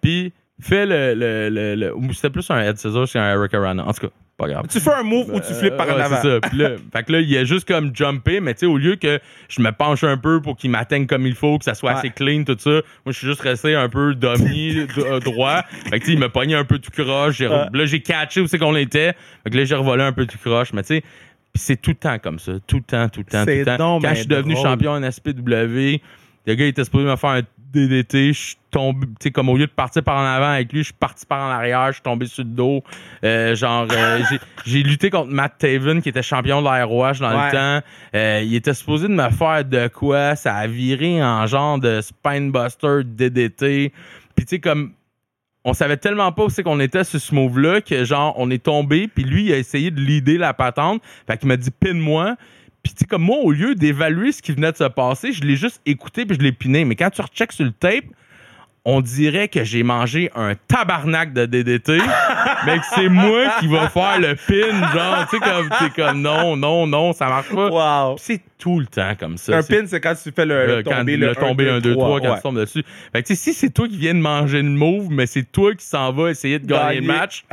Puis, 0.00 0.32
fais 0.60 0.86
le. 0.86 1.14
le, 1.14 1.74
le, 1.76 1.92
c'était 2.12 2.30
plus 2.30 2.48
un 2.50 2.60
head 2.60 2.76
scissors 2.76 3.08
qu'un 3.10 3.40
Rickarana. 3.40 3.84
En 3.86 3.92
tout 3.92 4.06
cas, 4.08 4.12
pas 4.36 4.48
grave. 4.48 4.66
Tu 4.68 4.80
fais 4.80 4.92
un 4.92 5.04
move 5.04 5.30
où 5.32 5.38
tu 5.40 5.54
flippes 5.54 5.76
par 5.76 5.88
Euh, 5.88 5.92
en 5.92 5.96
ouais, 5.96 6.02
avant. 6.02 6.16
C'est 6.20 6.28
ça. 6.40 6.48
Puis 6.48 6.58
là, 6.58 6.70
fait 6.92 7.02
que 7.04 7.12
là, 7.12 7.20
il 7.20 7.36
a 7.36 7.44
juste 7.44 7.68
comme 7.68 7.94
jumpé, 7.94 8.40
mais 8.40 8.52
tu 8.54 8.60
sais, 8.60 8.66
au 8.66 8.76
lieu 8.78 8.96
que 8.96 9.20
je 9.48 9.62
me 9.62 9.70
penche 9.70 10.02
un 10.02 10.16
peu 10.16 10.42
pour 10.42 10.56
qu'il 10.56 10.70
m'atteigne 10.70 11.06
comme 11.06 11.24
il 11.26 11.34
faut, 11.36 11.56
que 11.58 11.64
ça 11.64 11.74
soit 11.74 11.92
Ouais. 11.92 11.98
assez 11.98 12.10
clean, 12.10 12.42
tout 12.44 12.56
ça, 12.58 12.70
moi, 12.70 12.82
je 13.12 13.12
suis 13.12 13.26
juste 13.28 13.40
resté 13.42 13.74
un 13.76 13.88
peu 13.88 14.14
dummy, 14.14 14.86
euh, 14.98 15.20
droit. 15.20 15.62
Fait 15.88 15.98
que 16.00 16.04
tu 16.04 16.06
sais, 16.06 16.12
il 16.14 16.18
m'a 16.18 16.28
pogné 16.30 16.56
un 16.56 16.64
peu 16.64 16.78
tout 16.80 16.90
croche. 16.90 17.40
Ouais. 17.40 17.48
Là, 17.48 17.84
j'ai 17.86 18.00
catché 18.00 18.40
où 18.40 18.46
c'est 18.48 18.58
qu'on 18.58 18.74
était. 18.76 19.14
Fait 19.44 19.50
que 19.50 19.56
là, 19.56 19.64
j'ai 19.64 19.76
revolé 19.76 20.02
un 20.02 20.12
peu 20.12 20.26
tout 20.26 20.38
croche. 20.38 20.72
Mais 20.72 20.82
tu 20.82 20.96
sais, 20.96 21.04
puis 21.54 21.62
c'est 21.62 21.76
tout 21.80 21.90
le 21.92 21.96
temps 21.96 22.18
comme 22.18 22.38
ça. 22.38 22.52
Tout 22.66 22.76
le 22.76 22.82
temps, 22.82 23.08
tout 23.08 23.20
le 23.20 23.26
temps, 23.26 23.44
tout 23.44 23.50
le 23.50 23.64
temps. 23.64 23.76
Quand 23.78 24.00
ben 24.00 24.10
je 24.14 24.18
suis 24.20 24.26
devenu 24.26 24.54
drôle. 24.54 24.66
champion 24.66 24.90
en 24.92 25.10
SPW, 25.10 26.00
le 26.46 26.54
gars 26.54 26.64
il 26.64 26.68
était 26.68 26.84
supposé 26.84 27.04
me 27.06 27.16
faire 27.16 27.30
un 27.30 27.42
DDT, 27.72 28.32
je 28.32 28.38
suis 28.38 28.56
tombé, 28.70 29.06
tu 29.06 29.12
sais, 29.20 29.30
comme 29.32 29.48
au 29.48 29.56
lieu 29.56 29.66
de 29.66 29.70
partir 29.72 30.02
par 30.04 30.16
en 30.18 30.24
avant 30.24 30.50
avec 30.52 30.72
lui, 30.72 30.80
je 30.80 30.84
suis 30.84 30.92
parti 30.94 31.26
par 31.26 31.40
en 31.48 31.50
arrière, 31.50 31.86
je 31.88 31.92
suis 31.94 32.02
tombé 32.02 32.26
sur 32.26 32.44
le 32.44 32.50
dos. 32.50 32.82
Euh, 33.24 33.56
genre, 33.56 33.88
euh, 33.90 34.20
j'ai- 34.64 34.82
lutté 34.84 35.10
contre 35.10 35.30
Matt 35.32 35.58
Taven, 35.58 36.00
qui 36.00 36.08
était 36.10 36.22
champion 36.22 36.60
de 36.60 36.66
l'AROH 36.66 37.14
dans 37.20 37.36
Ouais. 37.36 37.46
le 37.46 37.50
temps. 37.52 37.86
Euh, 38.14 38.42
il 38.44 38.54
était 38.54 38.74
supposé 38.74 39.08
de 39.08 39.12
me 39.14 39.28
faire 39.30 39.64
de 39.64 39.88
quoi, 39.88 40.36
ça 40.36 40.54
a 40.54 40.66
viré 40.68 41.20
en 41.22 41.46
genre 41.48 41.78
de 41.80 42.00
Spinebuster 42.00 43.00
DDT. 43.04 43.92
Puis 44.36 44.46
tu 44.46 44.50
sais, 44.50 44.58
comme, 44.60 44.92
on 45.64 45.72
savait 45.72 45.96
tellement 45.96 46.30
pas 46.30 46.44
où 46.44 46.50
c'est 46.50 46.62
qu'on 46.62 46.80
était 46.80 47.04
sur 47.04 47.20
ce 47.20 47.34
move-là 47.34 47.80
que 47.80 48.04
genre, 48.04 48.34
on 48.36 48.50
est 48.50 48.62
tombé, 48.62 49.08
puis 49.08 49.24
lui, 49.24 49.44
il 49.44 49.52
a 49.52 49.58
essayé 49.58 49.90
de 49.90 50.00
leader 50.00 50.38
la 50.38 50.52
patente. 50.52 51.02
Fait 51.26 51.38
qu'il 51.38 51.48
m'a 51.48 51.56
dit, 51.56 51.70
pine-moi. 51.70 52.36
Puis, 52.82 52.92
tu 52.92 53.06
comme 53.06 53.22
moi, 53.22 53.38
au 53.38 53.50
lieu 53.50 53.74
d'évaluer 53.74 54.30
ce 54.30 54.42
qui 54.42 54.52
venait 54.52 54.70
de 54.70 54.76
se 54.76 54.84
passer, 54.84 55.32
je 55.32 55.42
l'ai 55.42 55.56
juste 55.56 55.80
écouté 55.86 56.26
puis 56.26 56.36
je 56.36 56.42
l'ai 56.42 56.52
piné. 56.52 56.84
Mais 56.84 56.96
quand 56.96 57.08
tu 57.08 57.22
rechecks 57.22 57.52
sur 57.52 57.64
le 57.64 57.72
tape, 57.72 58.04
on 58.86 59.00
dirait 59.00 59.48
que 59.48 59.64
j'ai 59.64 59.82
mangé 59.82 60.30
un 60.34 60.54
tabarnak 60.68 61.32
de 61.32 61.46
DDT, 61.46 61.98
mais 62.66 62.78
que 62.78 62.84
c'est 62.94 63.08
moi 63.08 63.54
qui 63.60 63.66
va 63.66 63.88
faire 63.88 64.18
le 64.20 64.34
pin, 64.34 64.92
genre, 64.92 65.26
tu 65.30 65.38
sais, 65.38 65.42
comme, 65.42 65.68
t'es 65.78 66.02
comme, 66.02 66.20
non, 66.20 66.54
non, 66.56 66.86
non, 66.86 67.12
ça 67.14 67.26
marche 67.28 67.48
pas. 67.48 67.68
Wow. 67.70 68.16
C'est 68.18 68.40
tout 68.58 68.80
le 68.80 68.86
temps 68.86 69.14
comme 69.18 69.38
ça. 69.38 69.56
Un 69.56 69.62
pin, 69.62 69.84
c'est 69.86 70.00
quand 70.00 70.14
tu 70.14 70.30
fais 70.32 70.44
le, 70.44 70.54
euh, 70.54 70.76
le 70.76 70.82
quand 70.82 70.96
tomber, 70.98 71.16
le, 71.16 71.28
le 71.28 71.34
tomber 71.34 71.70
1, 71.70 71.80
2, 71.80 71.94
3, 71.94 72.20
quand 72.20 72.28
ouais. 72.28 72.36
tu 72.36 72.42
tombes 72.42 72.58
dessus. 72.58 72.84
Fait 73.12 73.22
que, 73.22 73.28
tu 73.28 73.36
sais, 73.36 73.42
si 73.42 73.54
c'est 73.54 73.70
toi 73.70 73.88
qui 73.88 73.96
viens 73.96 74.14
de 74.14 74.20
manger 74.20 74.60
une 74.60 74.76
move, 74.76 75.08
mais 75.10 75.24
c'est 75.26 75.50
toi 75.50 75.74
qui 75.74 75.86
s'en 75.86 76.12
va 76.12 76.30
essayer 76.30 76.58
de 76.58 76.66
gagner 76.66 77.00
le 77.00 77.06
match, 77.06 77.44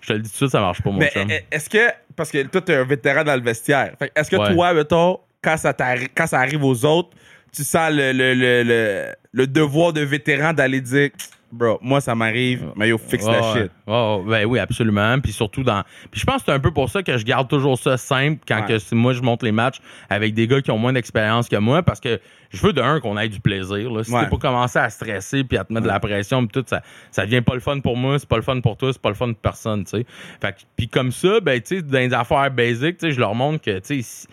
je 0.00 0.08
te 0.08 0.12
le 0.14 0.18
dis 0.20 0.30
tout 0.30 0.32
de 0.32 0.36
suite, 0.38 0.50
ça 0.50 0.60
marche 0.60 0.80
pas, 0.80 0.90
mon 0.90 0.98
Mais 0.98 1.10
chum. 1.10 1.28
est-ce 1.50 1.68
que, 1.68 1.90
parce 2.16 2.30
que 2.30 2.42
toi, 2.44 2.62
t'es 2.62 2.74
un 2.76 2.84
vétéran 2.84 3.22
dans 3.22 3.34
le 3.36 3.42
vestiaire, 3.42 3.92
fait 3.98 4.10
est-ce 4.16 4.30
que 4.30 4.36
Ouais. 4.36 4.54
toi, 4.54 4.72
mettons, 4.72 5.18
quand 5.42 5.58
ça, 5.58 5.74
quand 5.74 6.26
ça 6.26 6.38
arrive 6.38 6.64
aux 6.64 6.84
autres, 6.86 7.10
tu 7.52 7.64
sens 7.64 7.90
le, 7.92 8.12
le, 8.12 9.12
le, 9.38 9.46
devoir 9.46 9.92
de 9.92 10.00
vétéran 10.00 10.52
d'aller 10.52 10.80
dire, 10.80 11.10
bro, 11.50 11.78
moi, 11.80 12.00
ça 12.00 12.14
m'arrive, 12.14 12.66
mais 12.76 12.88
yo, 12.88 12.98
fixe 12.98 13.24
la 13.26 13.40
Ouais, 13.40 13.62
shit. 13.62 13.70
ouais, 13.86 14.18
ben 14.26 14.44
oui, 14.46 14.58
absolument. 14.58 15.18
Puis 15.20 15.32
surtout 15.32 15.62
dans. 15.62 15.82
Puis 16.10 16.20
je 16.20 16.26
pense 16.26 16.36
que 16.38 16.42
c'est 16.46 16.52
un 16.52 16.60
peu 16.60 16.70
pour 16.72 16.90
ça 16.90 17.02
que 17.02 17.16
je 17.16 17.24
garde 17.24 17.48
toujours 17.48 17.78
ça 17.78 17.96
simple 17.96 18.40
quand 18.46 18.60
Ouais. 18.60 18.66
que 18.66 18.78
c'est- 18.78 18.94
moi 18.94 19.12
je 19.14 19.22
monte 19.22 19.42
les 19.42 19.52
matchs 19.52 19.78
avec 20.10 20.34
des 20.34 20.46
gars 20.46 20.60
qui 20.60 20.70
ont 20.70 20.78
moins 20.78 20.92
d'expérience 20.92 21.48
que 21.48 21.56
moi 21.56 21.82
parce 21.82 22.00
que 22.00 22.20
je 22.50 22.66
veux 22.66 22.72
de 22.72 22.82
un 22.82 23.00
qu'on 23.00 23.16
ait 23.18 23.28
du 23.28 23.40
plaisir. 23.40 23.90
Là. 23.90 24.04
Si 24.04 24.10
Ouais. 24.12 24.24
t'es 24.24 24.30
pas 24.30 24.36
commencé 24.36 24.78
à 24.78 24.90
stresser 24.90 25.44
puis 25.44 25.56
à 25.56 25.64
te 25.64 25.72
mettre 25.72 25.84
de 25.84 25.88
la 25.92 26.00
pression 26.00 26.46
puis 26.46 26.60
tout, 26.60 26.64
ça, 26.68 26.82
ça 27.10 27.24
devient 27.24 27.40
pas 27.42 27.54
le 27.54 27.60
fun 27.60 27.80
pour 27.80 27.96
moi, 27.96 28.18
c'est 28.18 28.28
pas 28.28 28.36
le 28.36 28.42
fun 28.42 28.60
pour 28.60 28.76
toi, 28.76 28.92
c'est 28.92 29.00
pas 29.02 29.08
le 29.10 29.14
fun 29.14 29.26
pour 29.32 29.40
personne, 29.40 29.84
tu 29.84 29.90
sais. 29.98 30.06
Fait 30.42 30.54
puis 30.76 30.88
comme 30.88 31.12
ça, 31.12 31.40
ben 31.40 31.60
tu 31.60 31.76
sais, 31.76 31.82
dans 31.82 31.98
les 31.98 32.12
affaires 32.12 32.50
basiques, 32.50 32.98
tu 32.98 33.06
sais, 33.08 33.12
je 33.12 33.20
leur 33.20 33.34
montre 33.34 33.62
que 33.64 33.78
tu 33.78 34.02
sais. 34.02 34.28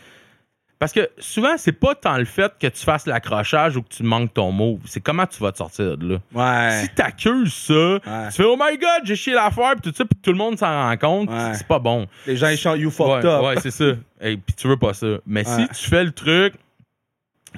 Parce 0.78 0.92
que 0.92 1.10
souvent, 1.18 1.56
c'est 1.58 1.72
pas 1.72 1.96
tant 1.96 2.18
le 2.18 2.26
fait 2.26 2.52
que 2.60 2.68
tu 2.68 2.84
fasses 2.84 3.06
l'accrochage 3.08 3.78
ou 3.78 3.82
que 3.82 3.88
tu 3.88 4.04
manques 4.04 4.34
ton 4.34 4.52
move. 4.52 4.80
C'est 4.86 5.00
comment 5.00 5.26
tu 5.26 5.40
vas 5.42 5.52
te 5.54 5.58
sortir 5.58 5.98
de 5.98 6.16
là. 6.16 6.20
Ouais. 6.34 6.82
Si 6.84 6.90
t'accuses 6.90 7.54
ça, 7.54 7.74
Ouais. 7.74 8.28
tu 8.30 8.34
fais 8.34 8.44
Oh 8.44 8.58
my 8.60 8.78
god, 8.78 9.02
j'ai 9.06 9.16
chié 9.16 9.34
l'affaire, 9.34 9.72
puis 9.82 9.90
tout 9.90 9.96
ça, 9.96 10.04
puis 10.04 10.20
tout 10.22 10.32
le 10.32 10.38
monde 10.38 10.58
s'en 10.60 10.68
rend 10.68 10.98
compte, 10.98 11.30
Ouais. 11.30 11.54
c'est 11.56 11.66
pas 11.68 11.80
bon. 11.80 12.08
Les 12.28 12.36
gens, 12.36 12.50
ils 12.50 12.58
chantent 12.58 12.78
You 12.80 12.92
fucked 12.92 13.26
up. 13.26 13.44
ouais, 13.44 13.56
c'est 13.62 13.72
ça. 13.72 13.86
Et 14.22 14.36
puis 14.38 14.54
tu 14.56 14.68
veux 14.68 14.78
pas 14.78 14.94
ça. 14.94 15.08
Mais 15.26 15.44
si 15.46 15.66
tu 15.70 15.90
fais 15.90 16.04
le 16.04 16.12
truc, 16.12 16.56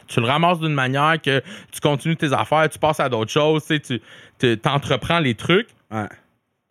tu 0.08 0.20
le 0.22 0.28
ramasses 0.28 0.60
d'une 0.60 0.74
manière 0.76 1.20
que 1.20 1.42
tu 1.72 1.80
continues 1.82 2.16
tes 2.18 2.32
affaires, 2.34 2.70
tu 2.70 2.78
passes 2.78 3.00
à 3.00 3.10
d'autres 3.10 3.32
choses, 3.32 3.64
tu 3.66 3.76
sais, 3.76 3.80
tu 3.80 4.02
tu- 4.40 4.58
t'entreprends 4.60 5.20
les 5.20 5.34
trucs, 5.34 5.70
Ouais. 5.90 6.06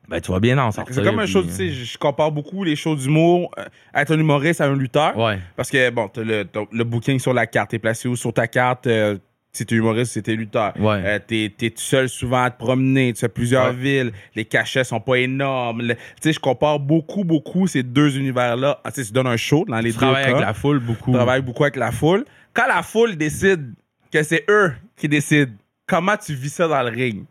Ben 0.08 0.20
tu 0.20 0.30
vas 0.32 0.40
bien 0.40 0.56
en 0.58 0.70
sortir. 0.72 0.94
C'est 0.94 1.02
comme 1.04 1.18
un 1.18 1.24
puis, 1.24 1.32
show, 1.32 1.42
tu 1.42 1.50
sais, 1.50 1.68
je 1.70 1.84
je 1.84 1.98
compare 1.98 2.30
beaucoup 2.32 2.62
les 2.64 2.76
shows 2.76 2.96
d'humour, 2.96 3.50
euh, 3.58 3.64
être 3.94 4.12
un 4.14 4.18
humoriste 4.18 4.60
à 4.60 4.66
un 4.66 4.76
lutteur. 4.76 5.16
Ouais. 5.16 5.38
Parce 5.56 5.70
que, 5.70 5.90
bon, 5.90 6.08
t'as 6.08 6.22
le, 6.22 6.44
t'as 6.44 6.60
le 6.70 6.84
booking 6.84 7.18
sur 7.18 7.32
la 7.34 7.46
carte, 7.46 7.70
t'es 7.70 7.78
placé 7.78 8.08
où 8.08 8.16
sur 8.16 8.32
ta 8.32 8.46
carte, 8.46 8.86
euh, 8.86 9.18
si 9.52 9.64
t'es 9.64 9.74
humoriste, 9.74 10.12
si 10.12 10.22
t'es 10.22 10.34
lutteur. 10.36 10.74
Ouais. 10.78 11.02
Euh, 11.04 11.18
t'es, 11.26 11.52
t'es 11.56 11.70
tout 11.70 11.80
seul 11.80 12.08
souvent 12.10 12.42
à 12.44 12.50
te 12.50 12.58
promener, 12.58 13.12
tu 13.14 13.20
fais 13.20 13.28
plusieurs 13.28 13.68
Ouais. 13.68 13.74
villes, 13.74 14.12
les 14.34 14.44
cachets 14.44 14.84
sont 14.84 15.00
pas 15.00 15.16
énormes. 15.18 15.82
Tu 15.82 15.94
sais, 16.20 16.32
je 16.34 16.40
compare 16.40 16.78
beaucoup, 16.78 17.24
beaucoup 17.24 17.66
ces 17.66 17.82
deux 17.82 18.18
univers-là. 18.18 18.80
Ah, 18.84 18.92
tu 18.92 19.00
sais, 19.00 19.06
tu 19.06 19.12
donnes 19.14 19.26
un 19.28 19.36
show 19.38 19.64
dans 19.66 19.78
les 19.80 19.90
Tu 19.92 19.98
deux 19.98 20.00
travailles 20.04 20.24
cas. 20.24 20.30
avec 20.32 20.42
la 20.42 20.52
foule 20.54 20.78
beaucoup. 20.80 21.10
Tu 21.12 21.16
travailles 21.16 21.42
beaucoup 21.42 21.64
avec 21.64 21.76
la 21.76 21.90
foule. 21.90 22.24
Quand 22.52 22.66
la 22.68 22.82
foule 22.82 23.16
décide 23.16 23.72
que 24.12 24.22
c'est 24.22 24.44
eux 24.50 24.72
qui 24.96 25.08
décident, 25.08 25.52
comment 25.86 26.16
tu 26.16 26.34
vis 26.34 26.50
ça 26.52 26.68
dans 26.68 26.82
le 26.82 26.90
ring? 26.90 27.24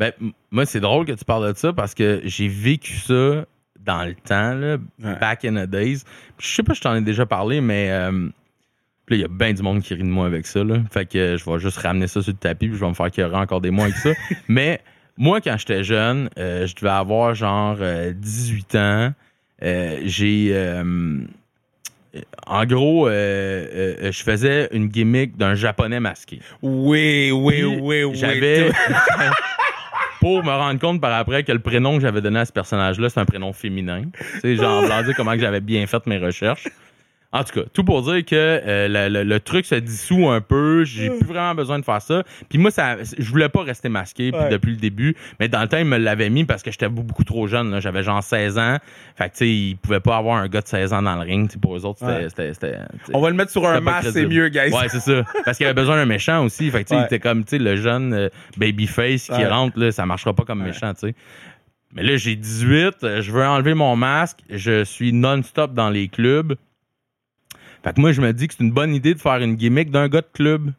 Ben, 0.00 0.12
moi, 0.50 0.64
c'est 0.66 0.80
drôle 0.80 1.04
que 1.06 1.12
tu 1.12 1.24
parles 1.24 1.52
de 1.52 1.56
ça 1.58 1.72
parce 1.72 1.94
que 1.94 2.22
j'ai 2.24 2.48
vécu 2.48 2.94
ça 2.96 3.44
dans 3.84 4.04
le 4.04 4.14
temps, 4.14 4.54
là, 4.54 4.76
Ouais. 5.02 5.16
back 5.20 5.44
in 5.44 5.54
the 5.54 5.68
days. 5.68 6.02
Puis 6.36 6.48
je 6.48 6.54
sais 6.56 6.62
pas 6.62 6.72
si 6.74 6.78
je 6.78 6.82
t'en 6.84 6.96
ai 6.96 7.02
déjà 7.02 7.26
parlé, 7.26 7.60
mais 7.60 7.88
euh, 7.90 8.28
il 9.10 9.20
y 9.20 9.24
a 9.24 9.28
bien 9.28 9.52
du 9.52 9.62
monde 9.62 9.82
qui 9.82 9.92
rit 9.94 10.00
de 10.02 10.08
moi 10.08 10.26
avec 10.26 10.46
ça. 10.46 10.64
Là. 10.64 10.76
Fait 10.90 11.04
que 11.06 11.18
euh, 11.18 11.36
je 11.38 11.44
vais 11.48 11.58
juste 11.58 11.78
ramener 11.78 12.06
ça 12.06 12.22
sur 12.22 12.32
le 12.32 12.38
tapis 12.38 12.68
puis 12.68 12.76
je 12.76 12.80
vais 12.82 12.88
me 12.88 12.94
faire 12.94 13.10
qu'il 13.10 13.24
encore 13.24 13.60
des 13.60 13.70
mois 13.70 13.84
avec 13.84 13.96
ça. 13.96 14.10
mais 14.48 14.80
moi, 15.16 15.40
quand 15.42 15.56
j'étais 15.58 15.84
jeune, 15.84 16.30
euh, 16.38 16.66
je 16.66 16.74
devais 16.76 16.88
avoir 16.88 17.34
genre 17.34 17.76
euh, 17.80 18.12
18 18.14 18.74
ans. 18.76 19.12
Euh, 19.62 20.00
j'ai. 20.04 20.48
euh, 20.52 21.18
en 22.46 22.64
gros, 22.64 23.08
je 23.08 24.22
faisais 24.24 24.68
une 24.72 24.88
gimmick 24.88 25.36
d'un 25.36 25.54
japonais 25.54 26.00
masqué. 26.00 26.40
Oui, 26.62 27.30
oui, 27.32 27.54
Puis, 27.54 27.64
oui, 27.66 28.02
oui. 28.04 28.14
J'avais. 28.16 28.70
pour 30.20 30.44
me 30.44 30.50
rendre 30.50 30.78
compte 30.78 31.00
par 31.00 31.12
après 31.12 31.42
que 31.44 31.52
le 31.52 31.58
prénom 31.58 31.96
que 31.96 32.02
j'avais 32.02 32.20
donné 32.20 32.40
à 32.40 32.44
ce 32.44 32.52
personnage-là, 32.52 33.08
c'est 33.08 33.20
un 33.20 33.24
prénom 33.24 33.52
féminin. 33.52 34.02
Tu 34.34 34.40
sais, 34.40 34.56
genre, 34.56 34.82
dire 34.82 35.14
comment 35.16 35.32
que 35.32 35.40
j'avais 35.40 35.60
bien 35.60 35.86
fait 35.86 36.06
mes 36.06 36.18
recherches. 36.18 36.68
En 37.32 37.44
tout 37.44 37.52
cas, 37.60 37.66
tout 37.72 37.84
pour 37.84 38.02
dire 38.02 38.24
que 38.24 38.34
euh, 38.34 38.88
le, 38.88 39.08
le- 39.08 39.22
le 39.22 39.38
truc 39.38 39.64
se 39.64 39.76
dissout 39.76 40.28
un 40.28 40.40
peu. 40.40 40.82
J'ai 40.84 41.10
plus 41.10 41.28
vraiment 41.28 41.54
besoin 41.54 41.78
de 41.78 41.84
faire 41.84 42.02
ça. 42.02 42.24
Puis 42.48 42.58
moi, 42.58 42.72
ça, 42.72 42.96
je 43.02 43.30
voulais 43.30 43.48
pas 43.48 43.62
rester 43.62 43.88
masqué 43.88 44.32
Ouais. 44.32 44.48
depuis 44.48 44.72
le 44.72 44.76
début. 44.78 45.14
Mais 45.38 45.46
dans 45.46 45.62
le 45.62 45.68
temps, 45.68 45.78
il 45.78 45.84
me 45.84 45.96
l'avait 45.96 46.28
mis 46.28 46.44
parce 46.44 46.64
que 46.64 46.72
j'étais 46.72 46.88
beaucoup 46.88 47.22
trop 47.22 47.46
jeune. 47.46 47.80
J'avais 47.80 48.02
genre 48.02 48.20
16 48.20 48.58
ans. 48.58 48.78
Fait 49.14 49.26
que, 49.28 49.34
tu 49.34 49.38
sais, 49.38 49.48
ils 49.48 49.76
pouvaient 49.76 50.00
pas 50.00 50.16
avoir 50.16 50.38
un 50.38 50.48
gars 50.48 50.60
de 50.60 50.66
16 50.66 50.92
ans 50.92 51.02
dans 51.02 51.14
le 51.14 51.20
ring. 51.20 51.48
Pour 51.60 51.76
eux 51.76 51.84
autres, 51.86 52.00
c'était. 52.28 52.50
Ouais. 52.66 52.78
On 53.14 53.20
va 53.20 53.30
le 53.30 53.36
mettre 53.36 53.52
sur 53.52 53.64
un 53.64 53.78
masque, 53.80 54.10
c'est 54.12 54.26
mieux, 54.26 54.48
guys. 54.48 54.72
Ouais, 54.72 54.88
c'est 54.88 54.98
ça. 54.98 55.22
Parce 55.44 55.56
qu'il 55.56 55.66
avait 55.66 55.74
besoin 55.74 55.94
d'un 55.96 56.06
méchant 56.06 56.44
aussi. 56.44 56.68
Fait 56.72 56.82
que, 56.82 56.88
tu 56.88 56.94
sais, 56.96 57.00
il 57.00 57.04
était 57.04 57.20
comme, 57.20 57.44
tu 57.44 57.50
sais, 57.50 57.58
le 57.58 57.76
jeune 57.76 58.12
euh, 58.12 58.28
babyface 58.56 59.26
qui 59.28 59.44
rentre, 59.44 59.78
là, 59.78 59.92
ça 59.92 60.04
marchera 60.04 60.34
pas 60.34 60.42
comme 60.44 60.64
méchant, 60.64 60.92
tu 60.94 61.08
sais. 61.08 61.14
Mais 61.94 62.02
là, 62.02 62.16
j'ai 62.16 62.34
18, 62.34 63.04
euh, 63.04 63.20
je 63.22 63.30
veux 63.32 63.44
enlever 63.44 63.74
mon 63.74 63.94
masque, 63.96 64.38
je 64.48 64.82
suis 64.84 65.12
non-stop 65.12 65.74
dans 65.74 65.90
les 65.90 66.08
clubs. 66.08 66.54
Fait 67.82 67.94
que 67.94 68.00
moi, 68.00 68.12
je 68.12 68.20
me 68.20 68.32
dis 68.32 68.48
que 68.48 68.54
c'est 68.54 68.64
une 68.64 68.72
bonne 68.72 68.94
idée 68.94 69.14
de 69.14 69.20
faire 69.20 69.38
une 69.38 69.54
gimmick 69.54 69.90
d'un 69.90 70.08
gars 70.08 70.20
de 70.20 70.28
club. 70.32 70.72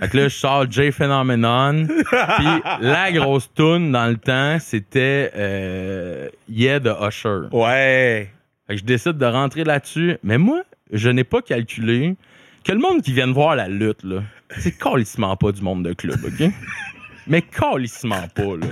Fait 0.00 0.08
que 0.08 0.16
là, 0.16 0.28
je 0.28 0.34
sors 0.34 0.70
J 0.70 0.90
Phenomenon. 0.90 1.86
Puis 2.36 2.46
la 2.80 3.12
grosse 3.12 3.52
tune 3.54 3.92
dans 3.92 4.06
le 4.06 4.16
temps, 4.16 4.58
c'était 4.58 5.30
euh, 5.36 6.28
Yeah 6.48 6.80
de 6.80 6.90
Usher. 6.90 7.48
Ouais. 7.52 8.30
Fait 8.66 8.74
que 8.74 8.80
je 8.80 8.84
décide 8.84 9.18
de 9.18 9.26
rentrer 9.26 9.64
là-dessus. 9.64 10.16
Mais 10.22 10.38
moi, 10.38 10.62
je 10.92 11.08
n'ai 11.10 11.24
pas 11.24 11.42
calculé 11.42 12.16
que 12.64 12.72
le 12.72 12.78
monde 12.78 13.02
qui 13.02 13.12
vient 13.12 13.28
de 13.28 13.32
voir 13.32 13.56
la 13.56 13.68
lutte, 13.68 14.02
là, 14.04 14.22
c'est 14.58 14.76
calissement 14.76 15.36
pas 15.36 15.52
du 15.52 15.62
monde 15.62 15.84
de 15.84 15.92
club, 15.92 16.18
OK? 16.24 16.50
Mais 17.26 17.42
calissement 17.42 18.26
pas, 18.34 18.56
là. 18.56 18.66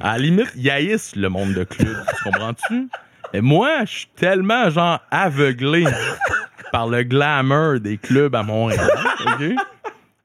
À 0.00 0.12
la 0.12 0.18
limite, 0.18 0.52
ils 0.56 0.70
haïssent 0.70 1.16
le 1.16 1.28
monde 1.28 1.52
de 1.54 1.64
club, 1.64 1.96
tu 2.16 2.24
comprends-tu? 2.24 2.88
Mais 3.32 3.40
moi, 3.40 3.84
je 3.84 3.90
suis 3.90 4.08
tellement, 4.16 4.70
genre, 4.70 5.00
aveuglé 5.10 5.84
par 6.72 6.86
le 6.88 7.02
glamour 7.02 7.80
des 7.80 7.96
clubs 7.96 8.34
à 8.34 8.42
Montréal, 8.42 8.88
OK? 9.26 9.54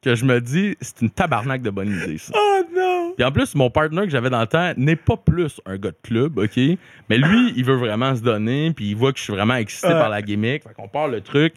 Que 0.02 0.13
je 0.13 0.26
me 0.26 0.39
dis, 0.39 0.78
c'est 0.82 1.02
une 1.02 1.10
tabarnak 1.10 1.63
de 1.63 1.72
bonne 1.72 1.89
idée, 1.89 2.20
ça. 2.20 2.32
Oh 2.36 2.62
non. 2.76 3.13
Puis 3.15 3.26
en 3.26 3.32
plus, 3.32 3.56
mon 3.56 3.72
partner 3.72 4.04
que 4.04 4.10
j'avais 4.10 4.30
dans 4.30 4.41
le 4.41 4.48
temps 4.48 4.72
n'est 4.78 4.96
pas 4.96 5.18
plus 5.18 5.60
un 5.65 5.78
gars 5.78 5.89
de 5.89 5.98
club, 6.04 6.38
OK? 6.38 6.58
Mais 7.10 7.18
lui, 7.18 7.54
il 7.56 7.65
veut 7.65 7.76
vraiment 7.76 8.15
se 8.15 8.22
donner, 8.22 8.72
puis 8.76 8.89
il 8.89 8.96
voit 8.96 9.12
que 9.12 9.18
je 9.18 9.24
suis 9.24 9.34
vraiment 9.34 9.56
excité 9.56 9.89
par 9.89 10.10
la 10.10 10.22
gimmick. 10.22 10.63
Fait 10.63 10.74
qu'on 10.76 10.88
part 10.88 11.08
le 11.08 11.22
truc, 11.22 11.54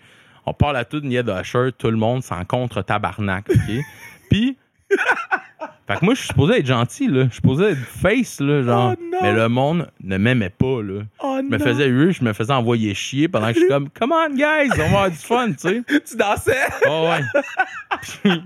on 0.47 0.55
part 0.55 0.73
la 0.73 0.87
toute 0.87 1.05
niette 1.05 1.27
de 1.27 1.33
Usher, 1.33 1.73
tout 1.77 1.91
le 1.91 1.97
monde 1.99 2.23
s'en 2.23 2.45
contre 2.45 2.81
tabarnak, 2.81 3.51
OK? 3.51 3.85
puis, 4.31 4.57
fait 5.89 5.99
que 5.99 6.05
moi, 6.05 6.15
je 6.15 6.19
suis 6.21 6.29
supposé 6.29 6.59
être 6.59 6.67
gentil, 6.67 7.09
là. 7.09 7.23
Je 7.25 7.29
suis 7.29 7.37
supposé 7.37 7.65
être 7.71 7.79
face, 7.79 8.41
là, 8.41 8.63
genre. 8.63 8.95
Oh 8.97 9.05
mais 9.23 9.33
le 9.33 9.49
monde 9.49 9.91
ne 10.05 10.17
m'aimait 10.19 10.51
pas, 10.51 10.83
là. 10.83 11.01
Oh 11.21 11.39
Je 11.43 11.49
me 11.49 11.59
faisais 11.59 11.89
huer, 11.89 12.13
je 12.13 12.23
me 12.23 12.33
faisais 12.33 12.53
envoyer 12.53 12.95
chier 12.95 13.27
pendant 13.29 13.49
que 13.49 13.55
je 13.55 13.59
suis 13.61 13.69
comme, 13.69 13.89
come 13.91 14.13
on, 14.13 14.29
guys, 14.35 14.71
on 14.75 14.77
va 14.77 14.85
avoir 14.85 15.11
du 15.11 15.17
fun, 15.17 15.53
tu 15.53 15.57
sais. 15.59 15.83
Tu 16.09 16.17
dansais? 16.17 16.69
Oh, 16.89 17.09
ouais. 17.11 18.33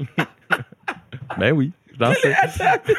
Ben 1.39 1.53
oui, 1.53 1.73
je 1.93 1.99
dansais. 1.99 2.35
Puis 2.85 2.95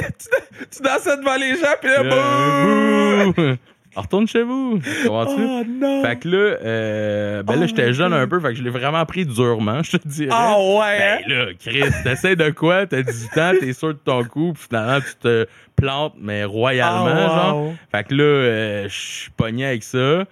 là, 0.00 0.08
tu, 0.10 0.28
tu 0.70 0.82
dansais 0.82 1.16
devant 1.16 1.36
les 1.36 1.56
gens, 1.56 1.74
puis 1.80 1.88
là, 1.90 2.02
Euh, 2.04 3.32
bouh! 3.32 3.56
Retourne 4.00 4.26
chez 4.26 4.42
vous. 4.42 4.78
Oh 5.08 5.24
non. 5.68 6.02
Fait 6.02 6.16
que 6.18 6.28
là, 6.28 6.36
euh, 6.64 7.42
ben 7.42 7.54
là, 7.56 7.60
Oh 7.62 7.66
j'étais 7.66 7.92
jeune 7.92 8.12
un 8.12 8.26
peu, 8.26 8.40
fait 8.40 8.48
que 8.48 8.54
je 8.54 8.62
l'ai 8.62 8.70
vraiment 8.70 9.04
pris 9.06 9.26
durement, 9.26 9.82
je 9.82 9.96
te 9.96 10.08
dirais. 10.08 10.30
Ah 10.32 10.56
ouais, 10.58 10.98
hein? 11.02 11.18
Ben 11.28 11.34
là, 11.34 11.44
Chris, 11.58 11.82
t'essaies 12.04 12.36
de 12.36 12.50
quoi? 12.50 12.86
T'as 12.86 13.02
18 13.02 13.38
ans, 13.38 13.52
t'es 13.60 13.72
sûr 13.72 13.88
de 13.88 13.98
ton 13.98 14.24
coup, 14.24 14.52
puis 14.54 14.64
finalement, 14.68 15.00
tu 15.00 15.14
te 15.20 15.46
plantes, 15.76 16.14
mais 16.20 16.44
royalement, 16.44 17.06
Ah, 17.08 17.28
genre. 17.50 17.72
Fait 17.90 18.04
que 18.04 18.14
là, 18.14 18.22
euh, 18.24 18.88
je 18.88 18.94
suis 18.96 19.30
pogné 19.32 19.66
avec 19.66 19.82
ça. 19.82 20.24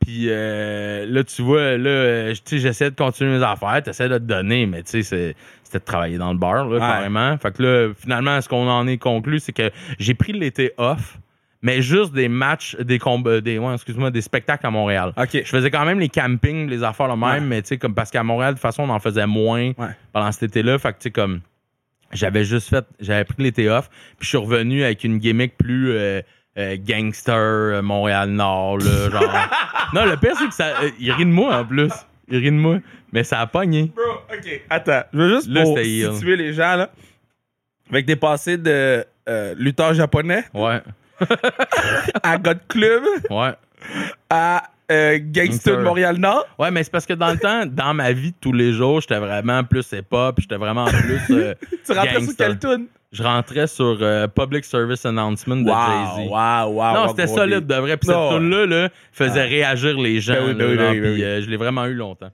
Puis 0.00 0.26
euh, 0.28 1.06
là, 1.08 1.22
tu 1.22 1.42
vois, 1.42 1.76
là, 1.78 2.32
j'essaie 2.50 2.90
de 2.90 2.96
continuer 2.96 3.38
mes 3.38 3.44
affaires, 3.44 3.80
t'essaies 3.84 4.08
de 4.08 4.18
te 4.18 4.24
donner, 4.24 4.66
mais 4.66 4.82
tu 4.82 5.02
sais, 5.02 5.34
c'était 5.62 5.78
de 5.78 5.84
travailler 5.84 6.18
dans 6.18 6.32
le 6.32 6.38
bar, 6.38 6.64
là, 6.66 6.72
Ouais. 6.74 6.78
carrément. 6.80 7.36
Fait 7.38 7.54
que 7.54 7.62
là, 7.62 7.92
finalement, 7.96 8.40
ce 8.40 8.48
qu'on 8.48 8.68
en 8.68 8.86
est 8.88 8.98
conclu, 8.98 9.38
c'est 9.38 9.52
que 9.52 9.70
j'ai 10.00 10.14
pris 10.14 10.32
l'été 10.32 10.72
off, 10.76 11.18
mais 11.62 11.80
juste 11.82 12.12
des 12.12 12.28
matchs, 12.28 12.76
des 12.76 12.98
combats, 12.98 13.40
des, 13.40 13.58
ouais, 13.58 13.74
excuse-moi, 13.74 14.10
des 14.10 14.20
spectacles 14.20 14.66
à 14.66 14.70
Montréal. 14.70 15.12
Je 15.32 15.42
faisais 15.44 15.70
quand 15.70 15.84
même 15.84 16.00
les 16.00 16.08
campings, 16.08 16.68
les 16.68 16.82
affaires 16.82 17.08
le 17.08 17.16
même, 17.16 17.22
Ouais. 17.22 17.40
mais 17.40 17.62
tu 17.62 17.68
sais, 17.68 17.78
comme 17.78 17.94
parce 17.94 18.10
qu'à 18.10 18.22
Montréal, 18.22 18.54
de 18.54 18.58
toute 18.58 18.62
façon, 18.62 18.82
on 18.82 18.88
en 18.90 18.98
faisait 19.00 19.26
moins 19.26 19.72
Ouais. 19.78 19.88
pendant 20.12 20.30
cet 20.32 20.42
été-là. 20.44 20.78
Fait 20.78 20.92
que 20.92 20.98
tu 20.98 21.02
sais, 21.04 21.10
comme 21.10 21.40
j'avais 22.12 22.44
juste 22.44 22.68
fait, 22.68 22.84
j'avais 23.00 23.24
pris 23.24 23.42
l'été 23.42 23.68
off, 23.70 23.88
puis 24.18 24.24
je 24.24 24.28
suis 24.28 24.38
revenu 24.38 24.82
avec 24.84 25.04
une 25.04 25.18
gimmick 25.18 25.56
plus 25.56 25.92
euh, 25.92 26.20
euh, 26.58 26.76
gangster, 26.78 27.34
euh, 27.34 27.82
Montréal-Nord, 27.82 28.78
là, 28.78 29.10
genre. 29.10 29.22
non, 29.94 30.04
le 30.04 30.16
pire, 30.16 30.36
c'est 30.36 30.48
que 30.48 30.54
ça, 30.54 30.82
euh, 30.82 30.90
il 30.98 31.10
rit 31.12 31.24
de 31.24 31.30
moi 31.30 31.56
en 31.56 31.64
plus. 31.64 31.90
Il 32.28 32.38
rit 32.38 32.50
de 32.50 32.56
moi. 32.56 32.78
Mais 33.12 33.24
ça 33.24 33.40
a 33.40 33.46
pogné. 33.46 33.92
Bro, 33.94 34.04
ok, 34.34 34.60
attends. 34.70 35.02
Je 35.12 35.18
veux 35.18 35.28
juste 35.36 35.48
Là, 35.48 35.62
pour 35.64 35.78
situer 35.78 36.36
les 36.36 36.52
gens, 36.54 36.76
là. 36.76 36.90
Avec 37.90 38.06
des 38.06 38.16
passés 38.16 38.56
de 38.56 39.04
euh, 39.28 39.54
lutteur 39.58 39.92
japonais 39.94 40.44
Ouais. 40.54 40.80
À 42.22 42.38
God 42.38 42.58
Club 42.68 43.02
Ouais. 43.30 43.52
à 44.30 44.64
euh, 44.90 45.18
Gangster 45.22 45.78
de 45.78 45.82
Montréal-Nord. 45.82 46.46
Ouais, 46.58 46.70
mais 46.70 46.82
c'est 46.84 46.90
parce 46.92 47.06
que 47.06 47.14
dans 47.14 47.30
le 47.30 47.38
temps, 47.38 47.64
dans 47.66 47.94
ma 47.94 48.12
vie 48.12 48.32
de 48.32 48.36
tous 48.40 48.52
les 48.52 48.72
jours, 48.72 49.00
j'étais 49.00 49.18
vraiment 49.18 49.64
plus 49.64 49.86
hip-hop, 49.92 50.36
j'étais 50.38 50.56
vraiment 50.56 50.84
plus. 50.86 51.20
euh, 51.30 51.54
Tu 51.86 51.92
rentrais 51.92 52.20
sur 52.22 52.36
quelle 52.36 52.58
tune? 52.58 52.86
je 53.12 53.22
rentrais 53.22 53.66
sur 53.66 53.98
euh, 54.00 54.26
Public 54.26 54.64
Service 54.64 55.04
Announcement 55.04 55.56
de 55.56 55.66
Jay-Z. 55.68 56.28
wow, 56.30 56.72
wow. 56.72 56.94
non, 56.94 57.08
c'était 57.08 57.26
solide 57.26 57.66
de 57.66 57.74
vrai. 57.74 57.96
Puis 57.98 58.06
cette 58.08 58.28
tune-là 58.30 58.64
là, 58.66 58.88
faisait 59.12 59.44
réagir 59.44 59.98
les 59.98 60.18
gens. 60.20 60.32
Ben 60.34 60.46
oui, 60.48 60.54
ben 60.54 60.66
oui, 60.70 60.76
là, 60.76 60.92
ben 60.92 61.12
oui. 61.14 61.22
euh, 61.24 61.42
je 61.42 61.50
l'ai 61.50 61.58
vraiment 61.58 61.84
eu 61.86 61.94
longtemps. 61.94 62.30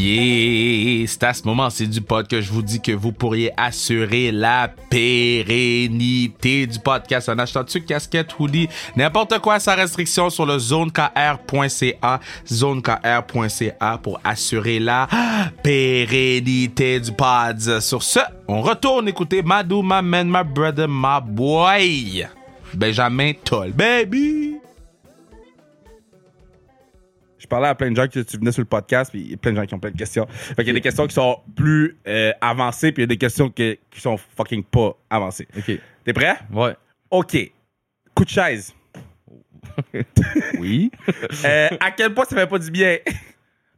Yeah! 0.00 1.06
C'est 1.06 1.24
à 1.24 1.34
ce 1.34 1.42
moment-ci 1.44 1.86
du 1.86 2.00
pod 2.00 2.26
que 2.26 2.40
je 2.40 2.50
vous 2.50 2.62
dis 2.62 2.80
que 2.80 2.92
vous 2.92 3.12
pourriez 3.12 3.52
assurer 3.58 4.32
la 4.32 4.70
pérennité 4.88 6.66
du 6.66 6.78
podcast 6.78 7.28
en 7.28 7.38
achetant 7.38 7.64
dessus 7.64 7.82
casquette, 7.82 8.28
hoodie, 8.38 8.68
n'importe 8.96 9.38
quoi 9.40 9.60
sans 9.60 9.76
restriction 9.76 10.30
sur 10.30 10.46
le 10.46 10.58
zonekr.ca, 10.58 12.20
zonekr.ca 12.50 13.98
pour 14.02 14.20
assurer 14.24 14.78
la 14.78 15.06
pérennité 15.62 16.98
du 17.00 17.12
pod. 17.12 17.80
Sur 17.80 18.02
ce, 18.02 18.20
on 18.48 18.62
retourne 18.62 19.06
écouter 19.08 19.42
Madou, 19.42 19.82
my 19.82 20.00
man, 20.02 20.30
my 20.30 20.44
brother, 20.44 20.88
my 20.88 21.20
boy, 21.22 22.26
Benjamin 22.72 23.32
Toll, 23.44 23.72
baby! 23.72 24.59
Je 27.50 27.56
parlais 27.56 27.66
à 27.66 27.74
plein 27.74 27.90
de 27.90 27.96
gens 27.96 28.06
que 28.06 28.20
tu 28.20 28.36
venais 28.38 28.52
sur 28.52 28.60
le 28.62 28.66
podcast, 28.66 29.10
puis 29.10 29.22
il 29.22 29.30
y 29.32 29.34
a 29.34 29.36
plein 29.36 29.50
de 29.50 29.56
gens 29.56 29.66
qui 29.66 29.74
ont 29.74 29.80
plein 29.80 29.90
de 29.90 29.96
questions. 29.96 30.24
Fait 30.30 30.54
qu'il 30.62 30.68
y 30.68 30.70
a 30.70 30.74
des 30.74 30.80
questions 30.80 31.04
qui 31.08 31.14
sont 31.14 31.40
plus 31.56 31.96
euh, 32.06 32.30
avancées, 32.40 32.92
puis 32.92 33.00
il 33.02 33.02
y 33.02 33.08
a 33.08 33.08
des 33.08 33.16
questions 33.16 33.50
que- 33.50 33.76
qui 33.90 34.00
sont 34.00 34.16
fucking 34.36 34.62
pas 34.62 34.92
avancées. 35.10 35.48
OK. 35.58 35.72
T'es 36.04 36.12
prêt? 36.12 36.36
Ouais. 36.52 36.76
OK. 37.10 37.36
Coup 38.14 38.24
de 38.24 38.28
chaise. 38.30 38.72
Oui. 40.60 40.92
Euh, 41.44 41.68
à 41.80 41.90
quel 41.90 42.14
point 42.14 42.24
ça 42.24 42.36
fait 42.36 42.46
pas 42.46 42.58
du 42.60 42.70
bien? 42.70 42.98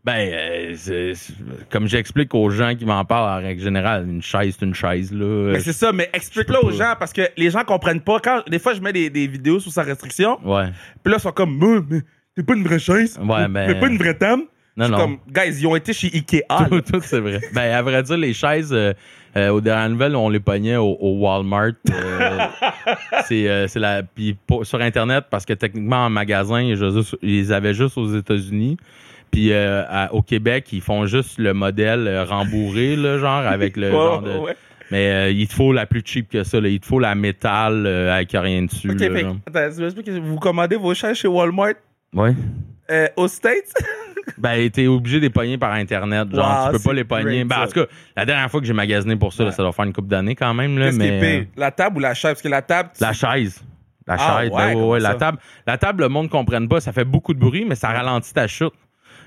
Ben, 0.04 0.32
euh, 0.34 0.74
c'est- 0.76 1.14
c'est- 1.14 1.32
comme 1.70 1.86
j'explique 1.86 2.34
aux 2.34 2.50
gens 2.50 2.74
qui 2.74 2.84
m'en 2.84 3.04
parlent 3.06 3.40
en 3.40 3.46
règle 3.46 3.62
générale, 3.62 4.06
une 4.06 4.20
chaise, 4.20 4.56
c'est 4.58 4.66
une 4.66 4.74
chaise, 4.74 5.12
là. 5.12 5.52
Mais 5.52 5.60
c'est 5.60 5.72
ça, 5.72 5.92
mais 5.92 6.10
explique-le 6.12 6.58
aux 6.58 6.70
pas. 6.70 6.76
gens 6.76 6.94
parce 6.98 7.12
que 7.12 7.22
les 7.38 7.48
gens 7.50 7.62
comprennent 7.64 8.00
pas. 8.02 8.18
Quand, 8.20 8.42
des 8.50 8.58
fois, 8.58 8.74
je 8.74 8.80
mets 8.80 8.92
des, 8.92 9.08
des 9.10 9.28
vidéos 9.28 9.60
sous 9.60 9.70
sa 9.70 9.82
restriction, 9.84 10.40
Ouais. 10.44 10.70
puis 11.04 11.10
là, 11.12 11.18
ils 11.18 11.22
sont 11.22 11.30
comme, 11.32 11.56
mais, 11.56 11.80
mais 11.88 12.02
c'est 12.36 12.44
pas 12.46 12.54
une 12.54 12.64
vraie 12.64 12.78
chaise. 12.78 13.18
Ouais, 13.22 13.48
mais 13.48 13.68
ben- 13.68 13.80
pas 13.80 13.88
une 13.88 13.98
vraie 13.98 14.16
table. 14.16 14.42
Non, 14.76 14.88
non. 14.88 14.96
comme, 14.96 15.18
guys, 15.28 15.60
ils 15.60 15.66
ont 15.66 15.76
été 15.76 15.92
chez 15.92 16.10
Ikea. 16.14 16.44
tout, 16.70 16.80
tout, 16.80 17.00
c'est 17.02 17.20
vrai. 17.20 17.40
Ben, 17.54 17.72
à 17.74 17.82
vrai 17.82 18.02
dire, 18.02 18.16
les 18.16 18.32
chaises, 18.32 18.72
euh, 18.72 18.94
euh, 19.36 19.50
aux 19.50 19.60
dernières 19.60 19.90
nouvelles, 19.90 20.16
on 20.16 20.30
les 20.30 20.40
pognait 20.40 20.76
au, 20.76 20.96
au 20.98 21.18
Walmart. 21.18 21.72
euh, 21.90 22.38
c'est 23.26 23.48
euh, 23.48 23.66
c'est 23.68 23.80
la. 23.80 24.02
Puis 24.02 24.36
sur 24.62 24.80
Internet, 24.80 25.24
parce 25.30 25.44
que 25.44 25.52
techniquement, 25.52 26.06
en 26.06 26.10
magasin, 26.10 26.62
ils 26.62 26.78
ils 27.22 27.28
les 27.28 27.52
avaient 27.52 27.74
juste 27.74 27.98
aux 27.98 28.16
États-Unis. 28.16 28.78
Puis 29.30 29.52
euh, 29.52 29.84
au 30.12 30.22
Québec, 30.22 30.68
ils 30.72 30.80
font 30.80 31.04
juste 31.06 31.38
le 31.38 31.52
modèle 31.52 32.24
rembourré, 32.28 32.96
là, 32.96 33.18
genre, 33.18 33.46
avec 33.46 33.76
le 33.76 33.90
genre 33.92 34.22
de. 34.22 34.38
ouais. 34.38 34.56
Mais 34.92 35.10
euh, 35.10 35.30
il 35.30 35.48
te 35.48 35.54
faut 35.54 35.72
la 35.72 35.86
plus 35.86 36.02
cheap 36.04 36.28
que 36.28 36.44
ça. 36.44 36.60
Là. 36.60 36.68
Il 36.68 36.78
te 36.78 36.84
faut 36.86 36.98
la 36.98 37.14
métal 37.14 37.86
euh, 37.86 38.14
avec 38.14 38.32
rien 38.32 38.62
dessus. 38.64 38.88
Là, 38.88 38.98
fait, 38.98 39.26
attends, 39.46 40.20
vous 40.22 40.38
commandez 40.38 40.76
vos 40.76 40.92
chaises 40.92 41.16
chez 41.16 41.28
Walmart 41.28 41.74
Ouais. 42.14 42.34
euh, 42.90 43.08
aux 43.16 43.28
States? 43.28 43.72
Ben, 44.38 44.70
t'es 44.70 44.86
obligé 44.86 45.16
de 45.18 45.22
les 45.22 45.30
pogner 45.30 45.58
par 45.58 45.72
Internet. 45.72 46.28
Genre, 46.32 46.66
Wow, 46.66 46.72
tu 46.72 46.78
peux 46.78 46.88
pas 46.90 46.92
les 46.94 47.04
pogner. 47.04 47.44
Ben, 47.44 47.62
en 47.62 47.66
tout 47.66 47.72
cas, 47.72 47.86
la 48.16 48.24
dernière 48.24 48.48
fois 48.50 48.60
que 48.60 48.66
j'ai 48.66 48.72
magasiné 48.72 49.16
pour 49.16 49.32
ça, 49.32 49.44
là, 49.44 49.50
ça 49.50 49.62
doit 49.64 49.72
faire 49.72 49.84
une 49.84 49.92
couple 49.92 50.08
d'années 50.08 50.36
quand 50.36 50.54
même. 50.54 50.78
Là, 50.78 50.86
Qu'est-ce 50.86 50.98
qui 50.98 51.02
mais, 51.10 51.16
est 51.18 51.20
pire? 51.40 51.46
euh, 51.48 51.60
La 51.60 51.70
table 51.72 51.96
ou 51.96 52.00
la 52.00 52.14
chaise? 52.14 52.30
Parce 52.32 52.42
que 52.42 52.48
la 52.48 52.62
table. 52.62 52.90
tu- 52.96 53.02
La 53.02 53.12
chaise. 53.12 53.62
La 54.06 54.14
Ah, 54.18 54.40
chaise, 54.42 54.50
ouais, 54.52 54.56
ben 54.74 54.78
ouais, 54.78 54.86
ouais, 54.90 55.00
la 55.00 55.14
table. 55.16 55.38
La 55.66 55.76
table, 55.76 56.02
le 56.04 56.08
monde 56.08 56.26
ne 56.26 56.30
comprenne 56.30 56.68
pas, 56.68 56.80
ça 56.80 56.92
fait 56.92 57.04
beaucoup 57.04 57.34
de 57.34 57.40
bruit, 57.40 57.64
mais 57.68 57.74
ça 57.74 57.88
ralentit 57.88 58.32
ta 58.32 58.46
chute. 58.46 58.72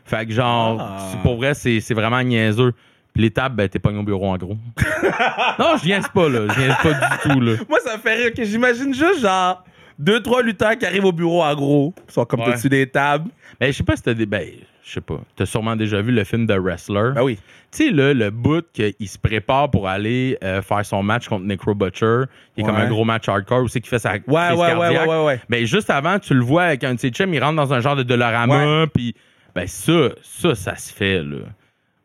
Fait 0.06 0.26
que 0.26 0.32
genre, 0.32 0.78
Ah. 0.80 1.12
pour 1.24 1.36
vrai, 1.38 1.54
c'est 1.56 1.82
c'est 1.82 1.94
vraiment 1.94 2.22
niaiseux. 2.24 2.74
Puis 3.14 3.22
les 3.24 3.32
tables, 3.32 3.56
ben, 3.56 3.68
t'es 3.68 3.80
pogné 3.80 4.00
au 4.00 4.04
bureau 4.04 4.30
en 4.30 4.38
gros. 4.38 4.56
non, 5.60 5.76
je 5.78 5.84
viens 5.84 6.02
pas, 6.02 6.30
là. 6.30 6.48
Je 6.54 6.60
viens 6.62 6.76
pas 6.82 6.94
du 6.94 7.30
tout, 7.30 7.40
là. 7.42 7.54
Moi, 7.70 7.80
ça 7.86 7.98
me 7.98 8.02
fait 8.02 8.16
rire 8.16 8.34
que 8.34 8.44
j'imagine 8.46 8.94
juste 8.94 9.20
genre 9.22 9.64
deux, 10.00 10.22
trois 10.22 10.42
lutteurs 10.44 10.78
qui 10.78 10.86
arrivent 10.86 11.06
au 11.06 11.12
bureau 11.12 11.44
en 11.44 11.56
gros. 11.56 11.94
Ils 12.08 12.12
sont 12.14 12.26
comme 12.26 12.42
Ouais. 12.42 12.54
dessus 12.54 12.70
des 12.70 12.88
tables. 12.88 13.30
Ben, 13.60 13.68
je 13.72 13.78
sais 13.78 13.84
pas 13.84 13.96
si 13.96 14.04
t'as 14.04 14.14
des. 14.14 14.26
Ben, 14.26 14.48
je 14.84 14.92
sais 14.92 15.02
pas. 15.02 15.20
T'as 15.36 15.46
sûrement 15.46 15.76
déjà 15.76 16.02
vu 16.02 16.12
le 16.12 16.24
film 16.24 16.46
The 16.48 16.58
Wrestler. 16.60 17.12
Ben 17.16 17.24
oui. 17.24 17.40
Tu 17.72 17.86
sais, 17.88 17.92
là, 17.92 18.14
le 18.14 18.30
bout 18.30 18.66
qu'il 18.74 19.08
se 19.08 19.18
prépare 19.18 19.70
pour 19.72 19.88
aller 19.88 20.38
euh, 20.44 20.62
faire 20.62 20.86
son 20.86 21.02
match 21.04 21.28
contre 21.28 21.46
Necro 21.46 21.74
Butcher, 21.74 22.24
qui 22.54 22.62
est 22.62 22.64
comme 22.64 22.76
Ouais. 22.76 22.82
un 22.84 22.90
gros 22.90 23.04
match 23.04 23.28
hardcore, 23.28 23.64
où 23.64 23.68
c'est 23.68 23.82
qu'il 23.82 23.90
fait 23.90 24.00
sa 24.00 24.14
Ouais, 24.14 24.20
crise 24.20 24.30
ouais, 24.34 24.50
ouais, 24.52 24.68
cardiaque. 24.68 25.08
ouais, 25.08 25.16
ouais, 25.18 25.26
ouais. 25.26 25.42
Ben, 25.50 25.66
juste 25.66 25.90
avant, 25.90 26.20
tu 26.20 26.34
le 26.34 26.42
vois 26.42 26.64
avec 26.64 26.84
un 26.84 26.94
de 26.96 27.00
ses 27.00 27.10
chums, 27.10 27.34
il 27.34 27.44
rentre 27.44 27.56
dans 27.56 27.74
un 27.74 27.80
genre 27.82 27.96
de 27.96 28.04
Dollarama, 28.04 28.88
puis 28.94 29.16
ben, 29.56 29.66
ça, 29.68 30.10
ça, 30.22 30.56
ça 30.56 30.76
se 30.76 30.94
fait, 30.94 31.24
là. 31.24 31.38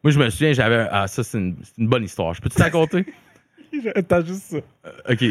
Moi, 0.03 0.13
je 0.13 0.19
me 0.19 0.31
souviens, 0.31 0.53
j'avais. 0.55 0.87
Ah, 0.91 1.07
ça, 1.07 1.23
c'est 1.23 1.37
une, 1.39 1.57
c'est 1.63 1.77
une 1.79 1.89
bonne 1.89 2.05
histoire. 2.05 2.33
Je 2.33 2.41
peux-tu 2.41 2.57
te 2.57 2.63
raconter? 2.63 3.05
Attends 3.95 4.25
juste 4.25 4.43
ça. 4.43 4.57
OK. 5.11 5.25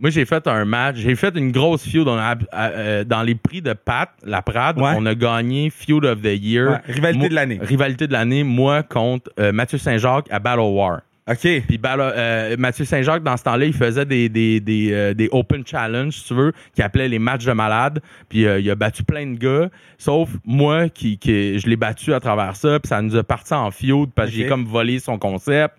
Moi, 0.00 0.10
j'ai 0.10 0.24
fait 0.24 0.46
un 0.46 0.64
match. 0.64 0.96
J'ai 0.96 1.16
fait 1.16 1.36
une 1.36 1.50
grosse 1.50 1.82
feud. 1.88 2.06
Euh, 2.08 3.04
dans 3.04 3.22
les 3.22 3.34
prix 3.34 3.60
de 3.62 3.72
Pat, 3.72 4.10
la 4.24 4.42
Prade, 4.42 4.78
Ouais. 4.80 4.92
on 4.96 5.04
a 5.06 5.14
gagné 5.14 5.70
Feud 5.70 6.04
of 6.04 6.22
the 6.22 6.36
Year. 6.40 6.70
Ouais, 6.70 6.92
rivalité 6.92 7.18
Moi- 7.18 7.28
de 7.28 7.34
l'année. 7.34 7.58
Rivalité 7.60 8.06
de 8.06 8.12
l'année, 8.12 8.44
moi 8.44 8.82
contre 8.84 9.30
euh, 9.40 9.50
Mathieu 9.52 9.78
Saint-Jacques 9.78 10.26
à 10.30 10.38
Battle 10.38 10.60
War. 10.60 11.00
OK. 11.30 11.40
Puis 11.40 11.78
euh, 11.84 12.56
Mathieu 12.58 12.84
Saint-Jacques, 12.86 13.22
dans 13.22 13.36
ce 13.36 13.42
temps-là, 13.42 13.66
il 13.66 13.74
faisait 13.74 14.06
des, 14.06 14.28
des, 14.30 14.60
des, 14.60 14.92
euh, 14.92 15.12
des 15.14 15.28
Open 15.32 15.62
Challenge, 15.66 16.10
si 16.14 16.24
tu 16.28 16.34
veux, 16.34 16.52
qui 16.74 16.80
appelait 16.80 17.08
les 17.08 17.18
matchs 17.18 17.44
de 17.44 17.52
malade. 17.52 18.00
Puis 18.30 18.46
euh, 18.46 18.60
il 18.60 18.70
a 18.70 18.74
battu 18.74 19.02
plein 19.04 19.26
de 19.26 19.36
gars, 19.36 19.68
sauf 19.98 20.30
moi, 20.46 20.88
qui, 20.88 21.18
qui 21.18 21.58
je 21.58 21.68
l'ai 21.68 21.76
battu 21.76 22.14
à 22.14 22.20
travers 22.20 22.56
ça. 22.56 22.78
Puis 22.80 22.88
ça 22.88 23.02
nous 23.02 23.14
a 23.16 23.22
parti 23.24 23.52
en 23.52 23.70
feud 23.70 24.08
parce 24.14 24.30
que 24.30 24.36
j'ai 24.36 24.46
comme 24.46 24.64
volé 24.64 25.00
son 25.00 25.18
concept. 25.18 25.74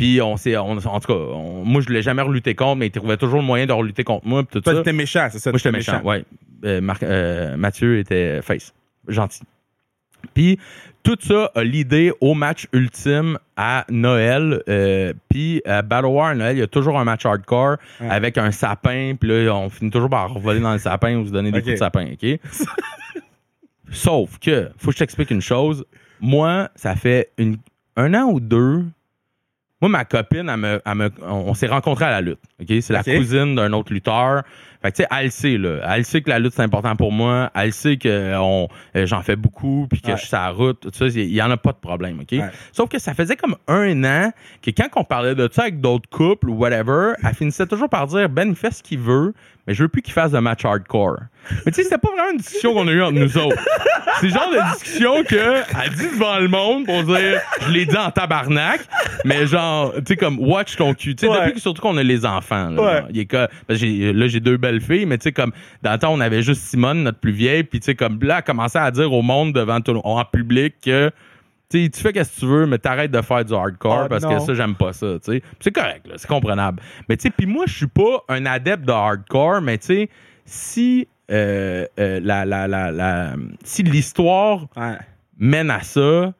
Puis 0.00 0.18
on 0.22 0.38
s'est, 0.38 0.56
en 0.56 0.76
tout 0.78 0.88
cas, 1.08 1.12
on- 1.12 1.62
moi 1.62 1.82
je 1.82 1.90
l'ai 1.90 2.00
jamais 2.00 2.22
reluté 2.22 2.54
contre, 2.54 2.76
mais 2.78 2.86
il 2.86 2.90
trouvait 2.90 3.18
toujours 3.18 3.40
le 3.40 3.44
moyen 3.44 3.66
de 3.66 3.72
relutter 3.72 4.02
contre 4.02 4.26
moi. 4.26 4.42
Puis 4.44 4.52
tout 4.54 4.60
Toi, 4.62 4.72
ça. 4.72 4.78
t'étais 4.78 4.94
méchant, 4.94 5.28
c'est 5.30 5.38
ça? 5.38 5.50
Moi, 5.50 5.58
j'étais 5.58 5.72
méchant, 5.72 6.00
ouais. 6.02 6.24
Euh, 6.64 6.80
euh, 7.02 7.56
Mathieu 7.58 7.98
était 7.98 8.40
face. 8.40 8.72
Gentil. 9.08 9.42
Puis, 10.32 10.58
tout 11.02 11.18
ça 11.20 11.50
a 11.54 11.62
l'idée 11.64 12.12
au 12.22 12.32
match 12.32 12.66
ultime 12.72 13.38
à 13.58 13.84
Noël. 13.90 14.62
euh, 14.70 15.12
puis, 15.28 15.60
à 15.66 15.82
Battle 15.82 16.06
War 16.06 16.28
à 16.28 16.34
Noël, 16.34 16.56
il 16.56 16.60
y 16.60 16.62
a 16.62 16.66
toujours 16.66 16.98
un 16.98 17.04
match 17.04 17.26
hardcore 17.26 17.76
Ouais. 18.00 18.08
avec 18.08 18.38
un 18.38 18.52
sapin. 18.52 19.14
Puis 19.20 19.28
là, 19.28 19.54
on 19.54 19.68
finit 19.68 19.90
toujours 19.90 20.08
par 20.08 20.38
voler 20.38 20.60
dans 20.60 20.72
le 20.72 20.78
sapin 20.78 21.16
ou 21.18 21.26
se 21.26 21.30
donner 21.32 21.50
des 21.52 21.60
coups 21.60 21.72
de 21.74 21.78
sapin, 21.78 22.06
OK? 22.12 22.40
Sauf 23.92 24.38
que, 24.38 24.70
faut 24.78 24.88
que 24.88 24.92
je 24.94 24.98
t'explique 24.98 25.30
une 25.30 25.40
chose. 25.42 25.84
Moi, 26.20 26.68
ça 26.76 26.94
fait 26.96 27.30
une- 27.38 27.58
un 27.96 28.14
an 28.14 28.30
ou 28.30 28.40
deux. 28.40 28.84
Moi, 29.80 29.88
ma 29.88 30.04
copine, 30.04 30.48
elle 30.48 30.56
me, 30.58 30.82
elle 30.84 30.94
me- 30.94 31.10
on, 31.22 31.54
s'est 31.54 31.66
rencontrés 31.66 32.04
à 32.04 32.10
la 32.10 32.20
lutte. 32.20 32.38
C'est 32.80 32.90
la 32.90 33.02
cousine 33.02 33.54
d'un 33.54 33.72
autre 33.72 33.92
lutteur. 33.92 34.42
Fait 34.82 34.90
que, 34.92 34.96
tu 34.96 35.02
sais, 35.02 35.08
elle 35.10 35.24
le 35.26 35.30
sait, 35.30 35.58
là. 35.58 35.94
Elle 35.94 36.04
sait 36.06 36.22
que 36.22 36.30
la 36.30 36.38
lutte, 36.38 36.54
c'est 36.54 36.62
important 36.62 36.96
pour 36.96 37.12
moi. 37.12 37.50
Elle 37.54 37.72
sait 37.72 37.96
que 37.98 38.34
on- 38.38 38.68
euh, 38.96 39.06
j'en 39.06 39.20
fais 39.22 39.36
beaucoup, 39.36 39.86
puis 39.90 40.00
que 40.00 40.08
Ouais. 40.08 40.14
je 40.14 40.20
suis 40.20 40.28
sur 40.28 40.38
la 40.38 40.50
route, 40.50 40.80
tout 40.80 40.90
ça. 40.92 41.06
Il 41.06 41.28
y 41.32 41.42
en 41.42 41.50
a 41.50 41.56
pas 41.58 41.72
de 41.72 41.78
problème, 41.78 42.20
OK? 42.20 42.28
Ouais. 42.32 42.50
Sauf 42.72 42.88
que 42.88 42.98
ça 42.98 43.12
faisait 43.14 43.36
comme 43.36 43.56
un 43.68 44.04
an 44.04 44.32
que 44.62 44.70
quand 44.70 44.88
on 44.96 45.04
parlait 45.04 45.34
de 45.34 45.48
ça 45.52 45.62
avec 45.62 45.80
d'autres 45.80 46.08
couples 46.08 46.48
ou 46.50 46.54
whatever, 46.54 47.12
elle 47.22 47.34
finissait 47.34 47.66
toujours 47.66 47.88
par 47.90 48.06
dire 48.06 48.28
Ben, 48.30 48.48
il 48.50 48.56
fait 48.56 48.70
ce 48.72 48.82
qu'il 48.82 48.98
veut, 49.00 49.34
mais 49.70 49.74
je 49.74 49.84
veux 49.84 49.88
plus 49.88 50.02
qu'il 50.02 50.12
fasse 50.12 50.32
de 50.32 50.38
match 50.40 50.64
hardcore. 50.64 51.18
Mais 51.64 51.70
tu 51.70 51.76
sais, 51.76 51.84
c'était 51.84 51.98
pas 51.98 52.08
vraiment 52.08 52.32
une 52.32 52.38
discussion 52.38 52.74
qu'on 52.74 52.88
a 52.88 52.90
eue 52.90 53.02
entre 53.04 53.20
nous 53.20 53.38
autres. 53.38 53.56
C'est 54.20 54.26
le 54.26 54.32
genre 54.32 54.50
de 54.52 54.72
discussion 54.74 55.22
que 55.22 55.36
elle 55.84 55.90
dit 55.94 56.08
devant 56.12 56.38
le 56.40 56.48
monde 56.48 56.86
pour 56.86 57.04
dire 57.04 57.40
je 57.66 57.70
l'ai 57.70 57.86
dit 57.86 57.96
en 57.96 58.10
tabarnak, 58.10 58.80
mais 59.24 59.46
genre, 59.46 59.92
tu 59.94 60.02
sais, 60.08 60.16
comme 60.16 60.40
watch 60.40 60.74
ton 60.76 60.92
cul. 60.92 61.14
Tu 61.14 61.24
sais, 61.24 61.30
Ouais. 61.32 61.38
depuis 61.38 61.52
que 61.54 61.60
surtout 61.60 61.82
qu'on 61.82 61.96
a 61.98 62.02
les 62.02 62.26
enfants. 62.26 62.70
Là, 62.70 62.82
Ouais. 62.82 63.02
il 63.10 63.20
est 63.20 63.26
que- 63.26 63.46
parce 63.68 63.78
que 63.80 63.86
j'ai- 63.86 64.12
là, 64.12 64.26
j'ai 64.26 64.40
deux 64.40 64.56
belles 64.56 64.80
filles, 64.80 65.06
mais 65.06 65.18
tu 65.18 65.24
sais, 65.24 65.32
comme 65.32 65.52
dans 65.82 65.92
le 65.92 65.98
temps, 65.98 66.12
on 66.12 66.20
avait 66.20 66.42
juste 66.42 66.62
Simone, 66.62 67.04
notre 67.04 67.20
plus 67.20 67.30
vieille, 67.32 67.62
puis 67.62 67.78
tu 67.78 67.84
sais, 67.86 67.94
comme 67.94 68.18
là, 68.22 68.38
elle 68.38 68.42
commençait 68.44 68.80
à 68.80 68.90
dire 68.90 69.12
au 69.12 69.22
monde 69.22 69.52
devant 69.52 69.80
tout, 69.80 69.98
en 70.02 70.24
public 70.24 70.74
que. 70.84 71.12
Tu 71.70 71.84
sais, 71.84 71.88
tu 71.90 72.00
fais 72.00 72.24
ce 72.24 72.34
que 72.34 72.40
tu 72.40 72.46
veux, 72.46 72.66
mais 72.66 72.78
t'arrêtes 72.78 73.12
de 73.12 73.22
faire 73.22 73.44
du 73.44 73.54
hardcore 73.54 74.02
Ah, 74.04 74.08
parce 74.08 74.24
non. 74.24 74.30
que 74.38 74.40
ça, 74.40 74.54
j'aime 74.54 74.74
pas 74.74 74.92
ça. 74.92 75.18
tu 75.24 75.40
C'est 75.60 75.70
correct, 75.72 76.06
là, 76.08 76.14
c'est 76.16 76.26
comprenable. 76.26 76.82
Mais 77.08 77.16
tu 77.16 77.22
sais, 77.22 77.30
puis 77.30 77.46
moi, 77.46 77.64
je 77.68 77.74
suis 77.74 77.86
pas 77.86 78.24
un 78.28 78.44
adepte 78.44 78.84
de 78.84 78.92
hardcore, 78.92 79.60
mais 79.62 79.78
tu 79.78 79.86
sais, 79.86 80.08
si 80.44 81.06
euh, 81.30 81.86
euh, 82.00 82.18
la, 82.24 82.44
la, 82.44 82.66
la, 82.66 82.90
la- 82.90 83.34
si 83.62 83.84
l'histoire 83.84 84.66
Ouais. 84.76 84.96
mène 85.38 85.70
à 85.70 85.80
ça, 85.82 86.32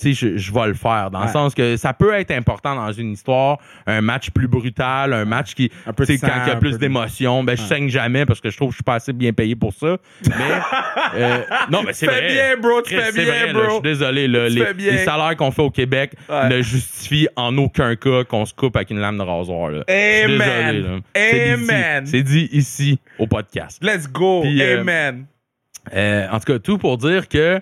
tu 0.00 0.14
sais, 0.14 0.32
je, 0.32 0.36
je 0.38 0.52
vais 0.52 0.66
le 0.68 0.74
faire. 0.74 1.10
Dans 1.10 1.22
le 1.24 1.28
sens 1.30 1.54
que 1.54 1.76
ça 1.76 1.92
peut 1.92 2.14
être 2.14 2.30
important 2.30 2.74
dans 2.74 2.92
une 2.92 3.12
histoire, 3.12 3.58
un 3.86 4.00
match 4.00 4.30
plus 4.30 4.48
brutal, 4.48 5.12
un 5.12 5.24
match 5.24 5.54
qui, 5.54 5.70
Un 5.86 5.92
peu 5.92 6.04
de 6.06 6.16
quand 6.16 6.28
il 6.44 6.48
y 6.48 6.50
a 6.52 6.56
plus 6.56 6.78
d'émotions, 6.78 7.44
ben, 7.44 7.56
je 7.56 7.62
saigne 7.62 7.88
jamais 7.88 8.24
parce 8.26 8.40
que 8.40 8.50
je 8.50 8.56
trouve 8.56 8.68
que 8.68 8.72
je 8.72 8.76
suis 8.76 8.84
pas 8.84 8.94
assez 8.94 9.12
bien 9.12 9.32
payé 9.32 9.54
pour 9.56 9.72
ça. 9.72 9.98
Mais, 10.26 10.34
euh, 11.16 11.38
non, 11.70 11.82
mais 11.84 11.92
c'est 11.92 12.06
Tu 12.06 12.12
fais 12.12 12.20
vrai. 12.20 12.32
bien, 12.32 12.56
bro, 12.56 12.82
tu 12.82 12.94
fais 12.96 13.12
bien, 13.12 13.52
bro. 13.52 13.62
Je 13.64 13.70
suis 13.72 13.82
désolé, 13.82 14.28
là, 14.28 14.48
les, 14.48 14.98
salaires 15.04 15.36
qu'on 15.36 15.50
fait 15.50 15.62
au 15.62 15.70
Québec 15.70 16.12
Ouais. 16.28 16.48
ne 16.48 16.62
justifient 16.62 17.28
en 17.36 17.56
aucun 17.58 17.96
cas 17.96 18.24
qu'on 18.24 18.44
se 18.44 18.54
coupe 18.54 18.76
avec 18.76 18.90
une 18.90 19.00
lame 19.00 19.18
de 19.18 19.22
rasoir. 19.22 19.70
Là. 19.70 19.84
Amen. 19.88 20.38
désolé, 20.38 20.80
là. 20.82 20.98
C'est 21.14 21.56
dit- 21.56 21.70
Amen. 21.70 22.06
C'est 22.06 22.22
dit 22.22 22.48
ici 22.52 22.98
au 23.18 23.26
podcast. 23.26 23.82
Let's 23.82 24.08
go. 24.10 24.44
Euh, 24.44 24.80
Amen. 24.80 25.26
Euh, 25.94 26.28
en 26.30 26.38
tout 26.38 26.52
cas, 26.52 26.58
tout 26.58 26.78
pour 26.78 26.98
dire 26.98 27.28
que 27.28 27.60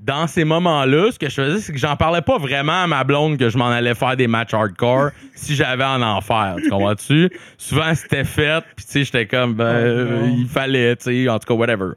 dans 0.00 0.26
ces 0.26 0.44
moments-là, 0.44 1.10
ce 1.12 1.18
que 1.18 1.28
je 1.28 1.34
faisais, 1.34 1.58
c'est 1.60 1.72
que 1.72 1.78
j'en 1.78 1.96
parlais 1.96 2.22
pas 2.22 2.38
vraiment 2.38 2.82
à 2.84 2.86
ma 2.86 3.04
blonde 3.04 3.36
que 3.38 3.48
je 3.50 3.58
m'en 3.58 3.68
allais 3.68 3.94
faire 3.94 4.16
des 4.16 4.26
matchs 4.26 4.54
hardcore 4.54 5.10
si 5.34 5.54
j'avais 5.54 5.84
en 5.84 6.00
enfer. 6.02 6.56
Tu 6.62 6.68
comprends-tu? 6.70 7.30
Souvent, 7.56 7.94
c'était 7.94 8.24
fait, 8.24 8.62
puis 8.76 8.84
tu 8.86 8.92
sais, 8.92 9.04
j'étais 9.04 9.26
comme, 9.26 9.54
ben, 9.54 9.64
euh, 9.64 10.30
il 10.38 10.46
fallait, 10.46 10.96
tu 10.96 11.04
sais, 11.24 11.28
en 11.28 11.38
tout 11.38 11.46
cas, 11.48 11.54
whatever. 11.54 11.92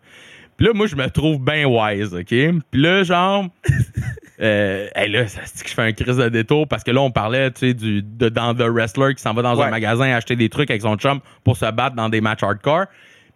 Puis 0.57 0.67
là, 0.67 0.73
moi, 0.73 0.85
je 0.87 0.95
me 0.95 1.07
trouve 1.09 1.39
bien 1.43 1.65
wise, 1.65 2.13
OK? 2.13 2.27
Puis 2.27 2.81
là, 2.81 3.03
genre, 3.03 3.45
euh, 4.41 4.87
hey, 4.95 5.09
là, 5.09 5.27
ça 5.27 5.45
se 5.45 5.55
dit 5.57 5.63
que 5.63 5.69
je 5.69 5.73
fais 5.73 5.81
un 5.81 5.91
crise 5.91 6.17
de 6.17 6.29
détour 6.29 6.67
parce 6.67 6.83
que 6.83 6.91
là, 6.91 7.01
on 7.01 7.11
parlait, 7.11 7.49
tu 7.51 7.67
sais, 7.69 7.73
du, 7.73 8.01
de, 8.03 8.29
dans 8.29 8.53
The 8.53 8.63
Wrestler 8.67 9.15
qui 9.15 9.21
s'en 9.21 9.33
va 9.33 9.41
dans 9.41 9.55
Ouais. 9.57 9.65
un 9.65 9.69
magasin 9.71 10.11
acheter 10.13 10.35
des 10.35 10.49
trucs 10.49 10.69
avec 10.69 10.81
son 10.81 10.95
chum 10.97 11.19
pour 11.43 11.57
se 11.57 11.69
battre 11.71 11.95
dans 11.95 12.09
des 12.09 12.21
matchs 12.21 12.43
hardcore. 12.43 12.85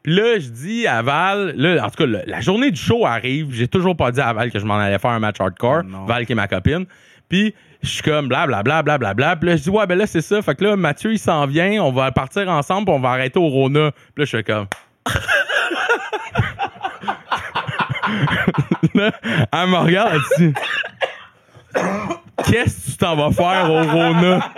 Là, 0.06 0.40
je 0.40 0.50
dis 0.50 0.86
à 0.86 1.02
Val, 1.02 1.56
là, 1.58 1.84
en 1.84 1.90
tout 1.90 2.06
cas, 2.06 2.20
la 2.28 2.40
journée 2.40 2.70
du 2.70 2.80
show 2.80 3.08
arrive. 3.08 3.48
J'ai 3.52 3.68
toujours 3.68 3.98
pas 3.98 4.12
dit 4.12 4.22
à 4.22 4.32
Val 4.34 4.52
que 4.52 4.60
je 4.60 4.66
m'en 4.66 4.78
allais 4.78 5.00
faire 5.00 5.12
un 5.12 5.20
match 5.20 5.38
hardcore. 5.40 5.84
Non. 5.84 6.06
Val 6.06 6.28
qui 6.28 6.34
est 6.34 6.36
ma 6.36 6.48
copine. 6.48 6.86
Puis 7.28 7.56
je 7.82 7.90
suis 7.90 8.04
comme 8.04 8.28
blablabla, 8.28 8.84
blablabla. 8.84 9.36
Puis 9.38 9.50
là, 9.50 9.56
je 9.56 9.64
dis, 9.64 9.70
ouais, 9.70 9.88
ben 9.88 9.98
là, 9.98 10.06
c'est 10.06 10.22
ça. 10.22 10.44
Fait 10.44 10.54
que 10.54 10.64
là, 10.64 10.76
Mathieu, 10.76 11.12
il 11.12 11.20
s'en 11.20 11.48
vient. 11.48 11.84
On 11.84 11.92
va 11.92 12.12
partir 12.12 12.48
ensemble. 12.50 12.86
Puis 12.86 12.96
on 12.96 13.00
va 13.00 13.10
arrêter 13.10 13.40
au 13.40 13.48
Rona. 13.48 13.92
Puis 13.92 14.24
là, 14.24 14.26
je 14.26 14.26
suis 14.26 14.44
comme. 14.44 14.68
là, 18.94 19.12
elle 19.52 19.70
me 19.70 19.78
regarde, 19.78 20.12
elle 20.14 20.22
dit, 20.38 20.54
Qu'est-ce 22.46 22.86
que 22.86 22.92
tu 22.92 22.98
t'en 22.98 23.16
vas 23.16 23.32
faire 23.32 23.72
au 23.72 23.82
Rona? 23.84 24.52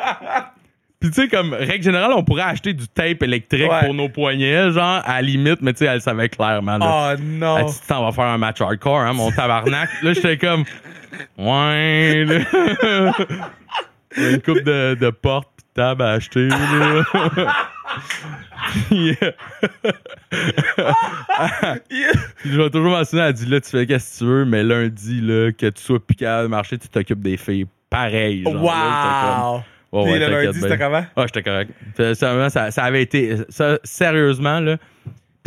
Puis 0.99 1.11
tu 1.11 1.21
sais, 1.21 1.27
comme 1.27 1.53
règle 1.53 1.83
générale, 1.83 2.11
on 2.15 2.23
pourrait 2.23 2.41
acheter 2.41 2.73
du 2.73 2.87
tape 2.87 3.21
électrique 3.21 3.69
Ouais. 3.69 3.85
pour 3.85 3.93
nos 3.93 4.09
poignets, 4.09 4.71
genre, 4.71 5.01
à 5.05 5.13
la 5.17 5.21
limite, 5.21 5.61
mais 5.61 5.73
tu 5.73 5.79
sais, 5.79 5.85
elle 5.85 6.01
savait 6.01 6.27
clairement. 6.29 6.77
là. 6.79 7.15
Oh 7.15 7.21
non. 7.21 7.57
Elle 7.59 7.65
dit, 7.65 7.79
t'en 7.87 8.03
vas 8.03 8.11
faire 8.11 8.25
un 8.25 8.37
match 8.39 8.59
hardcore, 8.61 9.01
hein, 9.01 9.13
mon 9.13 9.29
tabarnak. 9.31 9.89
là, 10.01 10.13
j'étais 10.13 10.37
comme, 10.37 10.63
ouais, 11.37 12.25
là. 12.25 13.11
Une 14.17 14.41
coupe 14.41 14.63
de, 14.63 14.95
de 14.99 15.09
portes 15.11 15.49
pis 15.57 15.63
de 15.63 15.81
table 15.83 16.01
à 16.01 16.13
acheter, 16.13 16.47
là. 16.47 17.03
Euh, 18.73 19.13
je 22.45 22.57
vais 22.61 22.69
toujours 22.69 22.91
mentionner, 22.91 23.23
elle 23.23 23.33
dit, 23.33 23.45
là, 23.45 23.61
tu 23.61 23.69
fais 23.69 23.85
qu'est-ce 23.85 24.19
que 24.19 24.25
tu 24.25 24.29
veux, 24.29 24.45
mais 24.45 24.63
lundi, 24.63 25.21
là, 25.21 25.51
que 25.51 25.67
tu 25.69 25.81
sois 25.81 26.05
piqué 26.05 26.25
à 26.25 26.47
marché, 26.47 26.77
tu 26.77 26.87
t'occupes 26.89 27.21
des 27.21 27.37
filles. 27.37 27.65
Pareil, 27.89 28.43
genre. 28.43 28.55
là, 28.63 29.63
Ouais, 30.05 30.11
Puis 30.11 30.13
ouais, 30.13 30.19
le 30.19 30.43
lundi, 30.45 30.59
c'était 30.59 30.77
comment? 30.77 31.05
Ah, 31.15 31.25
j'étais 31.25 31.43
correct. 31.43 31.71
Ça, 32.15 32.49
ça- 32.49 32.71
ça 32.71 32.83
avait 32.83 33.01
été. 33.01 33.35
Ça, 33.49 33.79
sérieusement, 33.83 34.59
là. 34.59 34.77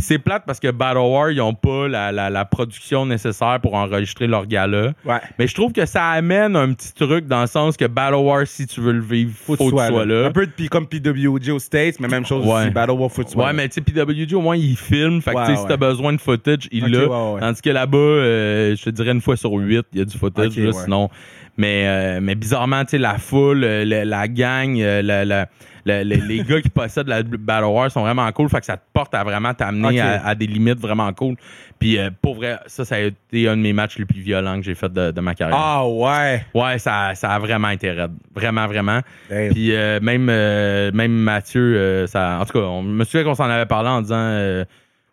C'est 0.01 0.18
plate 0.18 0.42
parce 0.46 0.59
que 0.59 0.70
Battle 0.70 0.98
War, 0.98 1.30
ils 1.30 1.40
ont 1.40 1.55
pas 1.55 1.86
la, 1.88 2.11
la- 2.12 2.30
la 2.30 2.44
production 2.44 3.07
nécessaire 3.07 3.59
pour 3.62 3.74
enregistrer 3.74 4.26
leur 4.26 4.46
gala. 4.46 4.92
Ouais. 5.05 5.18
Mais 5.38 5.46
je 5.46 5.55
trouve 5.55 5.72
que 5.72 5.86
ça 5.86 6.09
amène 6.09 6.57
un 6.57 6.72
petit 6.72 6.92
truc 6.92 7.26
dans 7.26 7.42
le 7.42 7.46
sens 7.46 7.76
que 7.76 7.84
Battle 7.84 8.14
War, 8.16 8.46
si 8.46 8.66
tu 8.66 8.80
veux 8.80 8.92
le 8.92 9.01
vivre, 9.01 9.32
faut, 9.34 9.57
Faut 9.57 9.70
que 9.70 9.76
tu 9.80 9.86
sois 9.88 10.05
là. 10.07 10.26
Un 10.26 10.32
peu 10.32 10.46
de, 10.46 10.68
comme 10.68 10.86
PWG 10.86 11.51
aux 11.53 11.59
States, 11.59 12.01
mais 12.01 12.09
même 12.09 12.26
chose 12.26 12.44
Ouais. 12.46 12.62
aussi. 12.62 12.70
Battle 12.70 12.92
War, 12.92 13.11
faut 13.11 13.22
que 13.22 13.26
tu 13.28 13.32
sois 13.34 13.44
Ouais, 13.44 13.51
là. 13.51 13.57
mais 13.57 13.68
tu 13.68 13.74
sais, 13.74 13.80
PWG, 13.80 14.34
au 14.34 14.40
moins, 14.40 14.57
il 14.57 14.76
filme. 14.76 15.20
Fait 15.22 15.32
que 15.32 15.36
Ouais, 15.36 15.57
si 15.57 15.66
t'as 15.66 15.76
besoin 15.76 16.12
de 16.12 16.20
footage, 16.20 16.68
il 16.72 16.84
Ok, 16.84 16.90
l'a. 16.90 17.40
Tandis 17.40 17.62
que 17.62 17.70
là-bas, 17.70 17.98
euh, 17.98 18.76
je 18.76 18.84
te 18.84 18.90
dirais 18.90 19.12
une 19.12 19.20
fois 19.20 19.36
sur 19.36 19.53
huit, 19.53 19.84
il 19.92 19.98
y 19.98 20.03
a 20.03 20.05
du 20.05 20.16
footage, 20.16 20.57
là, 20.59 20.72
sinon. 20.72 21.11
Mais, 21.57 21.84
euh, 21.86 22.20
mais 22.22 22.34
bizarrement, 22.36 22.84
tu 22.84 22.90
sais, 22.92 22.98
la 22.98 23.18
foule, 23.18 23.64
euh, 23.64 23.84
la, 23.84 24.05
la 24.05 24.28
gang, 24.28 24.78
la- 24.78 25.46
les- 25.85 26.45
gars 26.49 26.61
qui 26.61 26.68
possèdent 26.70 27.09
la 27.09 27.22
Battle 27.22 27.64
War 27.66 27.91
sont 27.91 28.03
vraiment 28.03 28.31
cool. 28.33 28.49
Fait 28.49 28.61
que 28.61 28.66
ça 28.66 28.76
te 28.76 28.83
porte 28.93 29.14
à 29.14 29.24
vraiment 29.24 29.55
t'amener 29.55 30.01
à, 30.01 30.26
à 30.26 30.35
des 30.35 30.47
limites 30.47 30.78
vraiment 30.81 31.12
cool. 31.12 31.37
Puis 31.78 31.99
euh, 31.99 32.11
pour 32.20 32.35
vrai, 32.37 32.59
ça, 32.66 32.85
ça 32.85 32.97
a 32.97 32.99
été 33.01 33.49
un 33.49 33.57
de 33.57 33.62
mes 33.62 33.72
matchs 33.72 33.99
les 33.99 34.05
plus 34.05 34.20
violents 34.20 34.57
que 34.57 34.62
j'ai 34.62 34.74
fait 34.74 34.93
de, 34.93 35.11
de 35.11 35.20
ma 35.20 35.35
carrière. 35.35 35.59
Ah 35.59 35.87
ouais. 35.87 36.45
Ouais, 36.55 36.78
ça, 36.78 37.14
ça 37.14 37.31
a 37.33 37.39
vraiment 37.39 37.70
été 37.70 37.91
raide. 37.91 38.12
Vraiment, 38.35 38.66
vraiment. 38.66 39.01
Damn. 39.28 39.53
Puis 39.53 39.74
euh, 39.74 39.99
même, 40.01 40.28
euh, 40.28 40.91
même 40.93 41.12
Mathieu, 41.12 42.07
ça, 42.07 42.39
en 42.41 42.45
tout 42.45 42.53
cas, 42.53 42.64
on 42.66 42.83
me 42.83 43.05
souviens 43.05 43.24
qu'on 43.24 43.35
s'en 43.35 43.49
avait 43.49 43.66
parlé 43.66 43.89
en 43.89 44.03
disant 44.03 44.64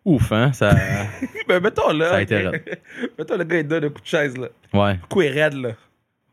ouf, 0.06 0.32
hein, 0.32 0.52
ça. 0.54 0.72
Ben, 1.48 1.62
mettons 1.62 1.92
là. 1.92 2.10
Ça 2.10 2.16
a 2.18 2.22
été 2.22 2.38
raide. 2.38 2.62
mettons 3.18 3.38
le 3.38 3.44
gars, 3.46 3.58
il 3.60 3.68
donne 3.68 3.86
un 3.86 3.90
coup 3.90 4.02
de 4.02 4.08
chaise 4.08 4.36
là. 4.38 4.48
Ouais, 4.74 4.94
Le 4.94 5.08
coup 5.08 5.22
est 5.22 5.30
raide 5.30 5.54
là. 5.54 5.70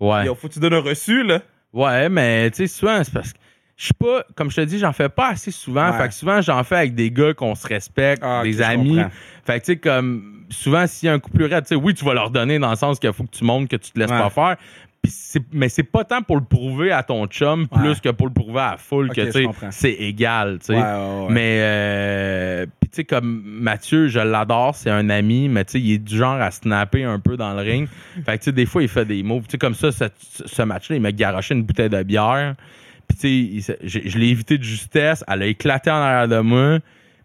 ouais. 0.01 0.27
Yo, 0.27 0.35
faut 0.35 0.49
que 0.49 0.55
tu 0.55 0.59
donnes 0.61 0.75
un 0.75 0.81
reçu 0.81 1.23
là. 1.23 1.41
Ouais, 1.73 2.09
mais 2.09 2.51
tu 2.51 2.57
sais, 2.59 2.67
souvent, 2.67 3.03
c'est 3.05 3.13
parce 3.13 3.33
que 3.33 3.39
je 3.77 3.85
suis 3.87 3.95
pas, 3.95 4.25
comme 4.37 4.51
je 4.51 4.57
te 4.57 4.61
dis, 4.63 4.79
j'en 4.79 4.93
fais 4.93 5.09
pas 5.09 5.31
assez 5.31 5.51
souvent. 5.51 5.91
Ouais. 5.91 5.99
Fait 5.99 6.09
que 6.09 6.15
souvent, 6.15 6.41
j'en 6.41 6.63
fais 6.65 6.77
avec 6.77 6.95
des 6.95 7.11
gars 7.11 7.35
qu'on 7.35 7.55
se 7.55 7.67
respecte, 7.67 8.23
Ah, 8.25 8.43
des 8.45 8.63
amis. 8.63 9.01
Fait 9.45 9.61
que 9.61 9.65
tu 9.67 9.73
sais, 9.73 9.77
comme 9.79 10.45
souvent, 10.51 10.87
s'il 10.87 11.09
y 11.09 11.11
a 11.11 11.13
un 11.15 11.19
coup 11.19 11.31
plus 11.31 11.47
raide, 11.47 11.65
tu 11.65 11.71
sais, 11.71 11.75
oui, 11.75 11.95
tu 11.95 12.05
vas 12.05 12.15
leur 12.15 12.31
donner 12.31 12.59
dans 12.59 12.71
le 12.71 12.77
sens 12.77 12.99
qu'il 13.01 13.13
faut 13.13 13.25
que 13.25 13.37
tu 13.37 13.45
montres 13.45 13.69
que 13.69 13.77
tu 13.77 13.91
te 13.91 13.99
laisses 13.99 14.11
Ouais. 14.11 14.19
pas 14.19 14.31
faire. 14.31 14.57
Mais 15.53 15.69
c'est 15.69 15.83
pas 15.83 16.05
tant 16.05 16.23
pour 16.23 16.37
le 16.37 16.45
prouver 16.45 16.91
à 16.91 17.03
ton 17.03 17.27
chum, 17.27 17.67
Ouais. 17.73 17.79
plus 17.83 18.01
que 18.01 18.09
pour 18.09 18.27
le 18.27 18.33
prouver 18.33 18.61
à 18.61 18.71
la 18.71 18.77
foule, 18.79 19.11
Ok, 19.11 19.17
que 19.17 19.31
c'est 19.71 19.93
égal, 19.93 20.59
tu 20.61 20.67
sais. 20.75 20.83
Mais, 21.29 21.59
euh, 21.61 22.67
puis 22.81 22.89
tu 22.89 22.97
sais, 22.97 23.05
comme 23.05 23.43
Mathieu, 23.45 24.09
je 24.09 24.21
l'adore, 24.21 24.75
c'est 24.75 24.89
un 24.91 25.11
ami, 25.11 25.49
mais 25.51 25.65
tu 25.67 25.73
sais, 25.73 25.81
il 25.81 25.93
est 25.93 25.99
du 25.99 26.17
genre 26.17 26.41
à 26.41 26.51
snapper 26.51 27.05
un 27.05 27.19
peu 27.19 27.37
dans 27.37 27.53
le 27.53 27.61
ring. 27.61 27.87
Fait 28.25 28.33
que 28.39 28.39
tu 28.39 28.45
sais, 28.45 28.53
des 28.53 28.65
fois, 28.65 28.83
il 28.83 28.89
fait 28.89 29.05
des 29.05 29.23
moves. 29.23 29.43
Tu 29.43 29.53
sais, 29.53 29.59
comme 29.59 29.75
ça, 29.75 29.93
ce, 29.93 30.05
ce 30.47 30.63
match-là, 30.63 30.97
il 30.97 31.03
m'a 31.03 31.13
garoché 31.13 31.55
une 31.55 31.65
bouteille 31.65 31.91
de 31.91 32.03
bière. 32.03 32.55
Puis 33.09 33.19
tu 33.19 33.61
sais, 33.63 33.79
je 33.83 34.19
l'ai 34.19 34.29
évité 34.29 34.59
de 34.59 34.63
justesse. 34.63 35.25
Elle 35.29 35.43
a 35.43 35.47
éclaté 35.47 35.91
en 35.91 35.95
arrière 35.97 36.29
de 36.29 36.39
moi. 36.41 36.79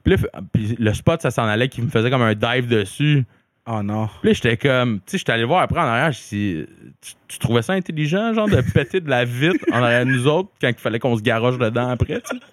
Puis 0.04 0.14
là, 0.16 0.18
f- 0.18 0.44
puis 0.54 0.76
le 0.80 0.94
spot, 0.94 1.22
ça 1.22 1.32
s'en 1.32 1.44
allait, 1.46 1.68
qui 1.70 1.82
me 1.82 1.90
faisait 1.90 2.10
comme 2.10 2.22
un 2.22 2.36
dive 2.36 2.68
dessus. 2.68 3.26
Oh 3.68 3.84
non. 3.84 4.08
Puis 4.22 4.30
là, 4.30 4.34
j'étais 4.34 4.58
comme, 4.58 4.98
tu 5.00 5.04
sais, 5.12 5.18
j'étais 5.20 5.32
allé 5.34 5.44
voir 5.44 5.62
après 5.62 5.80
en 5.80 5.84
arrière, 5.84 6.12
je 6.12 6.20
dis, 6.30 6.66
tu, 7.02 7.14
tu 7.28 7.38
trouvais 7.40 7.62
ça 7.62 7.74
intelligent, 7.74 8.34
genre, 8.34 8.48
de 8.50 8.62
péter 8.62 9.00
de 9.00 9.10
la 9.10 9.26
vitre 9.26 9.64
en 9.72 9.84
arrière 9.84 10.06
de 10.06 10.12
nous 10.12 10.26
autres 10.28 10.50
quand 10.60 10.70
il 10.70 10.76
fallait 10.80 10.98
qu'on 11.00 11.16
se 11.16 11.22
garoche 11.22 11.58
dedans 11.60 11.90
après, 11.90 12.22
tu 12.22 12.36
sais? 12.36 12.44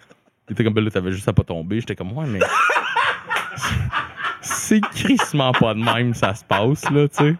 Il 0.48 0.52
était 0.52 0.62
comme, 0.64 0.74
ben 0.74 0.84
là, 0.84 0.90
t'avais 0.90 1.12
juste 1.12 1.26
à 1.28 1.32
pas 1.32 1.42
tomber. 1.44 1.80
J'étais 1.80 1.96
comme, 1.96 2.12
ouais, 2.12 2.26
mais. 2.26 2.40
C'est 4.40 4.80
crissement 4.80 5.52
pas 5.52 5.74
de 5.74 5.80
même, 5.80 6.14
ça 6.14 6.34
se 6.34 6.44
passe, 6.44 6.88
là, 6.90 7.08
tu 7.08 7.16
sais. 7.16 7.36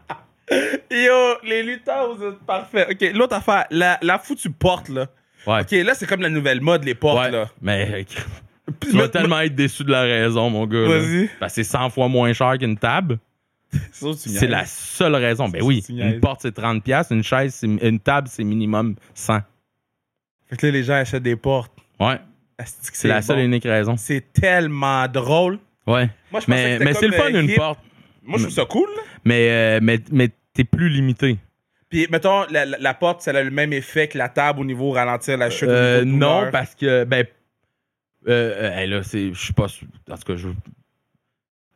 Yo, 0.91 1.15
les 1.45 1.63
lutteurs, 1.63 2.15
vous 2.15 2.25
êtes 2.25 2.39
parfaits. 2.47 2.89
Ok, 2.91 3.13
l'autre 3.15 3.35
affaire, 3.37 3.67
la, 3.71 3.99
la 4.03 4.19
foutue 4.19 4.51
porte 4.51 4.89
là. 4.89 5.07
Ouais. 5.47 5.61
Ok, 5.61 5.71
là 5.73 5.95
c'est 5.95 6.07
comme 6.07 6.23
la 6.23 6.29
nouvelle 6.31 6.61
mode, 6.61 6.85
les 6.85 6.95
portes 6.95 7.25
ouais. 7.25 7.31
là. 7.31 7.49
Mais 7.63 8.05
tu 8.81 8.91
vas 8.97 9.03
me- 9.05 9.09
tellement 9.09 9.41
être 9.41 9.55
déçu 9.55 9.85
de 9.85 9.91
la 9.93 10.03
raison, 10.03 10.51
mon 10.51 10.67
gars. 10.67 10.87
Vas-y. 10.89 11.29
Parce 11.39 11.53
que 11.55 11.63
c'est 11.63 11.71
100 11.71 11.91
fois 11.91 12.09
moins 12.09 12.33
cher 12.33 12.57
qu'une 12.59 12.77
table. 12.77 13.19
C'est 13.93 14.47
la 14.47 14.65
seule 14.65 15.15
raison. 15.17 15.49
Ben 15.49 15.61
oui, 15.63 15.85
une 15.89 16.21
porte, 16.21 16.41
c'est 16.43 16.57
30$, 16.57 16.81
piastres, 16.81 17.13
une 17.13 17.25
chaise, 17.25 17.61
une 17.63 17.99
table, 17.99 18.29
c'est 18.31 18.45
minimum 18.45 18.95
100. 19.15 19.41
Fait 20.49 20.57
que 20.57 20.67
là, 20.67 20.73
les 20.73 20.85
gens 20.85 20.95
achètent 20.95 21.25
des 21.25 21.35
portes. 21.37 21.73
Ouais. 21.99 22.19
C'est 22.65 23.09
la 23.09 23.21
seule 23.23 23.41
et 23.41 23.45
unique 23.45 23.65
raison. 23.65 23.97
C'est 23.97 24.33
tellement 24.33 25.07
drôle. 25.09 25.59
Ouais. 25.87 26.09
Moi, 26.31 26.41
je 26.41 26.51
Mais, 26.51 26.79
mais 26.79 26.95
c'est 26.95 27.09
le 27.09 27.13
fun 27.15 27.29
hip. 27.31 27.57
porte. 27.57 27.81
Moi, 28.23 28.39
je 28.39 28.45
trouve 28.45 28.55
ça 28.55 28.65
cool. 28.65 28.89
là. 28.97 29.03
Mais, 29.25 29.49
euh, 29.51 29.81
mais, 29.83 29.99
mais 30.13 30.31
t'es 30.55 30.65
plus 30.65 30.89
limité. 30.89 31.37
Puis, 31.89 32.07
mettons, 32.11 32.45
la, 32.51 32.65
la- 32.67 32.79
la 32.79 32.95
porte, 32.95 33.21
ça 33.23 33.31
a 33.31 33.43
le 33.43 33.51
même 33.51 33.73
effet 33.73 34.09
que 34.09 34.19
la 34.19 34.29
table 34.29 34.61
au 34.61 34.65
niveau 34.65 34.91
ralentir 34.91 35.37
la 35.39 35.51
chute. 35.51 35.69
Euh, 35.69 36.05
non, 36.05 36.49
parce 36.51 36.75
que, 36.75 37.05
ben, 37.05 37.25
euh, 38.29 38.55
euh, 38.73 38.77
hey, 38.79 38.89
là, 38.89 39.03
c'est, 39.05 39.33
je 39.33 39.39
suis 39.41 39.53
pas. 39.53 39.67
En 40.11 40.17
tout 40.17 40.25
cas, 40.33 40.37
je. 40.37 40.49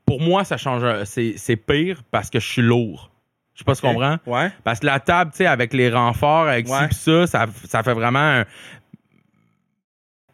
Pour 0.04 0.20
moi, 0.20 0.42
ça 0.44 0.56
change. 0.56 0.82
C'est, 1.04 1.34
c'est 1.36 1.56
pire 1.56 2.02
parce 2.10 2.30
que 2.30 2.40
je 2.40 2.46
suis 2.48 2.62
lourd. 2.62 3.10
Je 3.54 3.60
sais 3.60 3.64
pas 3.64 3.74
si 3.74 3.82
tu 3.82 3.86
comprends. 3.86 4.16
Ouais. 4.26 4.50
Parce 4.64 4.80
que 4.80 4.86
la 4.86 4.98
table, 5.00 5.30
tu 5.32 5.38
sais, 5.38 5.46
avec 5.46 5.72
les 5.72 5.90
renforts, 5.90 6.48
avec 6.48 6.66
ci 6.66 6.72
Ouais. 6.72 6.88
pis 6.88 6.94
ça, 6.94 7.26
ça, 7.26 7.46
ça 7.68 7.82
fait 7.82 7.92
vraiment 7.94 8.18
un. 8.40 8.44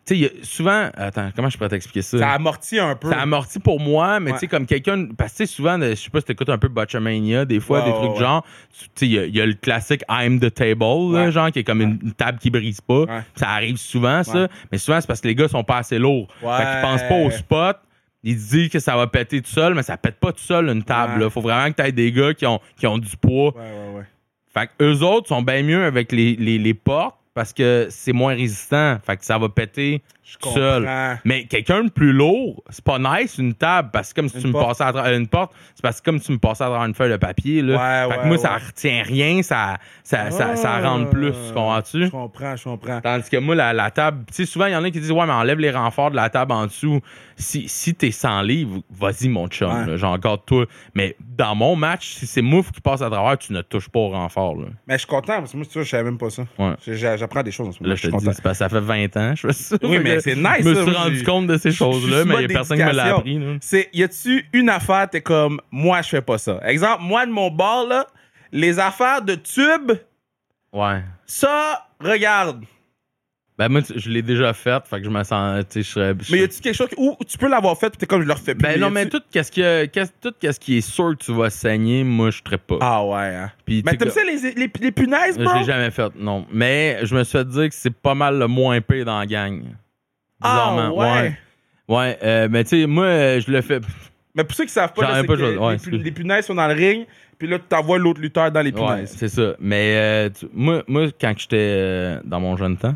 Tu 0.07 0.17
sais, 0.23 0.33
souvent. 0.43 0.89
Attends, 0.97 1.31
comment 1.35 1.49
je 1.51 1.57
pourrais 1.57 1.69
t'expliquer 1.69 2.03
ça? 2.03 2.19
Ça 2.19 2.31
amortit 2.31 2.79
un 2.79 2.95
peu. 2.95 3.11
Ça 3.11 3.19
amortit 3.21 3.59
pour 3.59 3.81
moi, 3.81 4.21
mais 4.21 4.31
Ouais. 4.31 4.37
tu 4.37 4.41
sais, 4.41 4.47
comme 4.47 4.65
quelqu'un. 4.65 5.09
Parce 5.19 5.33
que 5.33 5.39
tu 5.39 5.47
sais, 5.47 5.53
souvent, 5.53 5.79
je 5.81 5.95
sais 5.97 6.11
pas 6.11 6.21
si 6.21 6.27
t'écoutes 6.27 6.49
un 6.49 6.59
peu 6.59 6.69
Botchamania, 6.69 7.45
des 7.45 7.59
fois, 7.59 7.83
des 7.83 7.91
trucs 7.91 8.13
ouais. 8.13 8.19
genre. 8.21 8.45
Tu 8.73 8.85
sais, 8.95 9.07
il 9.07 9.13
y 9.13 9.19
a- 9.19 9.25
il 9.27 9.35
y, 9.37 9.41
a 9.41 9.47
le 9.47 9.55
classique 9.55 10.03
I'm 10.09 10.39
the 10.39 10.53
table, 10.55 11.13
là, 11.13 11.31
genre, 11.33 11.51
qui 11.51 11.59
est 11.59 11.65
comme 11.65 11.81
une, 11.83 11.99
une 12.03 12.13
table 12.13 12.39
qui 12.39 12.51
brise 12.51 12.81
pas. 12.81 13.05
Ça 13.35 13.49
arrive 13.51 13.77
souvent, 13.79 14.23
ça. 14.23 14.49
Mais 14.71 14.79
souvent, 14.79 15.01
c'est 15.01 15.07
parce 15.09 15.21
que 15.21 15.27
les 15.29 15.35
gars 15.35 15.49
sont 15.49 15.65
pas 15.65 15.79
assez 15.79 15.99
lourds. 15.99 16.29
Fait 16.41 16.47
qu'ils 16.47 16.81
pensent 16.83 17.03
pas 17.09 17.17
au 17.17 17.31
spot. 17.31 17.77
Ils 18.23 18.39
se 18.41 18.51
disent 18.51 18.69
que 18.71 18.79
ça 18.81 18.97
va 18.97 19.07
péter 19.07 19.41
tout 19.41 19.51
seul, 19.51 19.75
mais 19.75 19.83
ça 19.85 19.97
pète 19.97 20.19
pas 20.19 20.33
tout 20.33 20.41
seul 20.43 20.69
une 20.69 20.83
table. 20.83 21.21
Là. 21.21 21.31
Faut 21.31 21.41
vraiment 21.41 21.71
que 21.73 21.81
tu 21.81 21.89
aies 21.89 21.93
des 21.93 22.11
gars 22.11 22.35
qui 22.35 22.45
ont, 22.47 22.61
qui 22.77 22.87
ont 22.89 22.99
du 22.99 23.17
poids. 23.17 23.55
Ouais, 23.57 23.61
ouais, 23.61 23.99
ouais. 23.99 24.05
Fait 24.53 24.67
que 24.69 24.85
eux 24.85 25.03
autres 25.05 25.29
sont 25.29 25.43
bien 25.43 25.63
mieux 25.63 25.85
avec 25.85 26.11
les, 26.11 26.35
les, 26.35 26.59
les 26.59 26.75
portes 26.75 27.17
parce 27.37 27.53
que 27.53 27.89
c'est 27.91 28.15
moins 28.15 28.35
résistant. 28.35 28.99
Fait 29.05 29.19
que 29.19 29.25
ça 29.25 29.37
va 29.37 29.51
péter 29.51 30.03
tout 30.41 30.51
seul. 30.51 30.89
Mais 31.25 31.45
quelqu'un 31.45 31.85
de 31.85 31.91
plus 31.91 32.13
lourd, 32.13 32.63
c'est 32.71 32.85
pas 32.85 32.99
nice 32.99 33.39
une 33.39 33.55
table 33.55 33.91
parce 33.93 34.13
que 34.13 34.21
comme 34.21 34.29
si 34.29 34.37
Une 34.37 34.43
tu 34.43 34.49
me 34.49 34.53
passais 34.53 34.83
à 34.85 34.93
travers 34.93 35.13
une 35.17 35.27
porte, 35.29 35.53
c'est 35.75 35.83
parce 35.83 36.01
que 36.01 36.05
comme 36.05 36.19
si 36.19 36.27
tu 36.27 36.33
me 36.33 36.39
passais 36.39 36.65
à 36.65 36.67
travers 36.67 36.87
une 36.87 36.95
feuille 36.95 37.13
de 37.13 37.17
papier 37.17 37.63
là. 37.63 37.75
Ouais, 38.07 38.11
fait 38.13 38.17
que 38.19 38.23
ouais, 38.23 38.29
moi 38.29 38.39
ça 38.39 38.53
ouais. 38.53 38.67
retient 38.67 39.03
rien, 39.05 39.43
ça 39.43 39.77
ça, 40.03 40.31
ça, 40.31 40.57
ça 40.57 40.75
Ah. 40.75 40.89
rentre 40.89 41.11
plus, 41.11 41.31
tu 41.33 41.53
comprends-tu? 41.55 42.05
Je 42.07 42.11
comprends, 42.11 42.57
je 42.57 42.65
comprends. 42.65 43.01
Tandis 43.01 43.29
que 43.31 43.37
moi, 43.39 43.55
la, 43.55 43.73
la 43.73 43.91
table, 43.91 44.25
tu 44.29 44.35
sais, 44.35 44.47
souvent, 44.47 44.67
il 44.67 44.73
y 44.73 44.77
en 44.77 44.85
a 44.85 44.91
qui 44.91 45.01
disent, 45.01 45.11
ouais, 45.11 45.27
mais 45.27 45.33
enlève 45.33 45.59
les 45.59 45.71
renforts 45.71 46.11
de 46.11 46.17
la 46.17 46.29
table 46.31 46.53
en 46.53 46.67
dessous. 46.67 47.01
Si, 47.37 47.69
si 47.69 47.95
t'es 47.95 48.11
sans 48.13 48.41
livre, 48.43 48.81
vas-y, 48.91 49.29
mon 49.29 49.49
chum, 49.49 49.97
j'en 49.97 50.17
garde 50.19 50.41
toi. 50.47 50.65
Mais 50.95 51.17
dans 51.21 51.55
mon 51.55 51.77
match, 51.77 52.15
si 52.15 52.27
c'est 52.27 52.43
Mouf 52.43 52.71
qui 52.73 52.81
passe 52.81 53.03
à 53.03 53.11
travers, 53.11 53.37
tu 53.39 53.53
ne 53.53 53.63
touches 53.63 53.89
pas 53.89 53.99
au 54.01 54.09
renfort, 54.11 54.57
là. 54.57 54.67
Mais 54.87 54.95
je 54.95 54.99
suis 55.01 55.07
content 55.09 55.39
parce 55.39 55.53
que 55.53 55.57
moi, 55.57 55.67
tu 55.67 55.73
vois, 55.75 55.83
je 55.83 55.89
savais 55.91 56.05
même 56.05 56.19
pas 56.19 56.31
ça. 56.31 56.45
J'apprends 56.87 57.43
des 57.43 57.51
choses 57.51 57.69
en 57.69 57.73
ce 57.73 57.79
moment. 57.83 57.91
Là, 57.91 57.95
je 57.97 58.03
te 58.03 58.09
suis 58.09 58.19
dis, 58.19 58.25
parce 58.25 58.41
que 58.41 58.53
ça 58.55 58.69
fait 58.69 58.81
20 58.81 59.17
ans, 59.17 59.35
je 59.35 59.47
fais 59.49 59.53
ça. 59.53 59.77
Oui, 59.83 59.99
mais 60.03 60.16
que 60.17 60.23
c'est 60.23 60.37
nice, 60.37 60.65
Je 60.65 60.69
me 60.69 60.75
ça, 60.75 60.83
suis 60.85 60.93
rendu 60.95 61.23
compte 61.25 61.47
de 61.47 61.57
ces 61.57 61.71
je 61.71 61.77
choses-là, 61.77 62.25
mais 62.25 62.35
il 62.35 62.41
mode 62.41 62.41
y 62.43 62.45
a 62.45 62.49
personne 62.49 62.79
qui 62.79 62.85
me 62.85 62.93
l'a 62.93 63.17
appris, 63.17 63.39
là. 63.39 63.57
C'est, 63.61 63.89
y 63.93 64.03
a-tu 64.03 64.47
une 64.53 64.69
affaire, 64.71 65.09
t'es 65.11 65.21
comme, 65.21 65.61
moi, 65.71 66.03
je 66.03 66.09
fais 66.09 66.23
pas 66.23 66.39
ça. 66.39 66.61
Exemple, 66.65 67.03
moi, 67.03 67.25
de 67.27 67.31
mon 67.33 67.51
bord, 67.51 67.87
là, 67.89 68.07
les 68.53 68.79
affaires 68.79 69.23
de 69.23 69.35
tube, 69.35 69.93
Ouais. 70.73 71.03
ça, 71.27 71.87
regarde. 72.01 72.65
Ben, 73.59 73.71
moi, 73.71 73.81
je 73.95 74.11
l'ai 74.11 74.21
déjà 74.21 74.53
fait, 74.53 74.87
fait 74.87 74.99
que 74.99 75.05
je 75.07 75.09
me 75.09 75.25
sens, 75.25 75.65
tu 75.71 75.83
sais, 75.83 75.83
je 75.83 75.89
serais. 75.91 76.15
je 76.21 76.31
Mais 76.31 76.41
y 76.41 76.43
a-tu 76.43 76.61
quelque 76.61 76.75
chose 76.75 76.91
où 76.99 77.17
tu 77.27 77.39
peux 77.39 77.49
l'avoir 77.49 77.79
fait, 77.79 77.89
puis 77.89 77.97
t'es 77.97 78.05
comme, 78.05 78.21
je 78.21 78.27
le 78.27 78.35
refais 78.35 78.55
plus. 78.55 78.63
Ben 78.63 78.79
non, 78.79 78.91
mais 78.91 79.09
tout 79.09 79.23
qu'est-ce 79.33 79.51
que, 79.51 79.87
qu'est-ce- 79.87 80.13
tout 80.21 80.35
qu'est-ce 80.39 80.61
qui 80.61 80.77
est 80.77 80.81
sûr 80.83 81.17
que 81.17 81.25
tu 81.25 81.33
vas 81.33 81.49
saigner, 81.49 82.05
moi, 82.05 82.31
je 82.31 82.43
serais 82.45 82.59
pas. 82.59 82.77
Ah 82.83 83.03
ouais, 83.03 83.35
hein. 83.35 83.51
Puis, 83.65 83.83
Mais 83.83 83.93
sais, 83.93 83.97
t'aimes 83.97 84.11
ça, 84.11 84.21
les, 84.25 84.53
les, 84.53 84.71
les 84.79 84.93
punaises, 84.93 85.39
Je 85.39 85.43
bro? 85.45 85.55
l'ai 85.55 85.65
jamais 85.65 85.91
fait, 85.91 86.15
non. 86.19 86.45
Mais 86.53 86.99
je 87.05 87.17
me 87.17 87.25
suis 87.25 87.39
fait 87.39 87.49
dire 87.49 87.69
que 87.71 87.75
c'est 87.75 87.95
pas 87.95 88.15
mal 88.15 88.39
le 88.39 88.47
moins 88.47 88.79
pire 88.83 89.07
dans 89.07 89.19
la 89.19 89.25
gang. 89.25 89.63
Ah 90.43 90.91
ouais. 90.93 90.99
ouais. 90.99 91.39
Ouais, 91.89 92.19
euh, 92.23 92.49
mais 92.51 92.65
tu 92.65 92.81
sais, 92.83 92.87
moi, 92.87 93.05
euh, 93.05 93.41
je 93.41 93.51
le 93.51 93.61
fais. 93.63 93.81
Mais 94.35 94.45
pour 94.45 94.55
ceux 94.57 94.65
qui 94.65 94.73
savent 94.73 94.93
pas, 94.93 95.03
J'en 95.03 95.09
là, 95.13 95.19
ai 95.19 95.21
c'est 95.23 95.27
pas 95.29 95.33
que 95.35 95.39
joué, 95.39 95.57
ouais, 95.57 95.77
les, 95.93 96.11
punaises 96.11 96.47
sont 96.47 96.55
dans 96.55 96.67
le 96.67 96.75
ring, 96.75 97.07
puis 97.39 97.47
là, 97.49 97.59
tu 97.59 97.65
t'envoies 97.69 97.99
l'autre 97.99 98.21
lutteur 98.21 98.51
dans 98.51 98.61
les 98.61 98.73
Ouais, 98.73 98.77
punaises. 98.77 99.15
c'est 99.17 99.29
ça. 99.29 99.55
Mais 99.61 99.95
euh, 99.97 100.29
tu- 100.31 100.47
moi, 100.53 100.83
moi, 100.89 101.07
quand 101.21 101.33
j'étais 101.39 102.19
dans 102.25 102.41
mon 102.41 102.57
jeune 102.57 102.77
temps, 102.77 102.95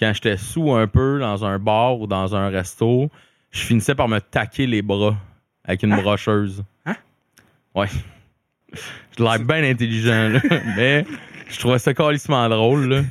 quand 0.00 0.12
j'étais 0.14 0.36
sous 0.38 0.72
un 0.72 0.86
peu 0.88 1.18
dans 1.20 1.44
un 1.44 1.58
bar 1.58 2.00
ou 2.00 2.06
dans 2.06 2.34
un 2.34 2.48
resto, 2.48 3.10
je 3.50 3.60
finissais 3.60 3.94
par 3.94 4.08
me 4.08 4.18
taquer 4.18 4.66
les 4.66 4.82
bras 4.82 5.14
avec 5.64 5.82
une 5.82 5.94
brocheuse. 5.94 6.64
Hein? 6.86 6.96
Ouais. 7.74 7.88
Je 9.18 9.22
l'air 9.22 9.38
bien 9.40 9.62
intelligent, 9.62 10.30
là. 10.30 10.40
mais 10.76 11.04
je 11.48 11.58
trouvais 11.60 11.78
ça 11.78 11.92
carrément 11.92 12.48
drôle, 12.48 12.88
là. 12.88 13.02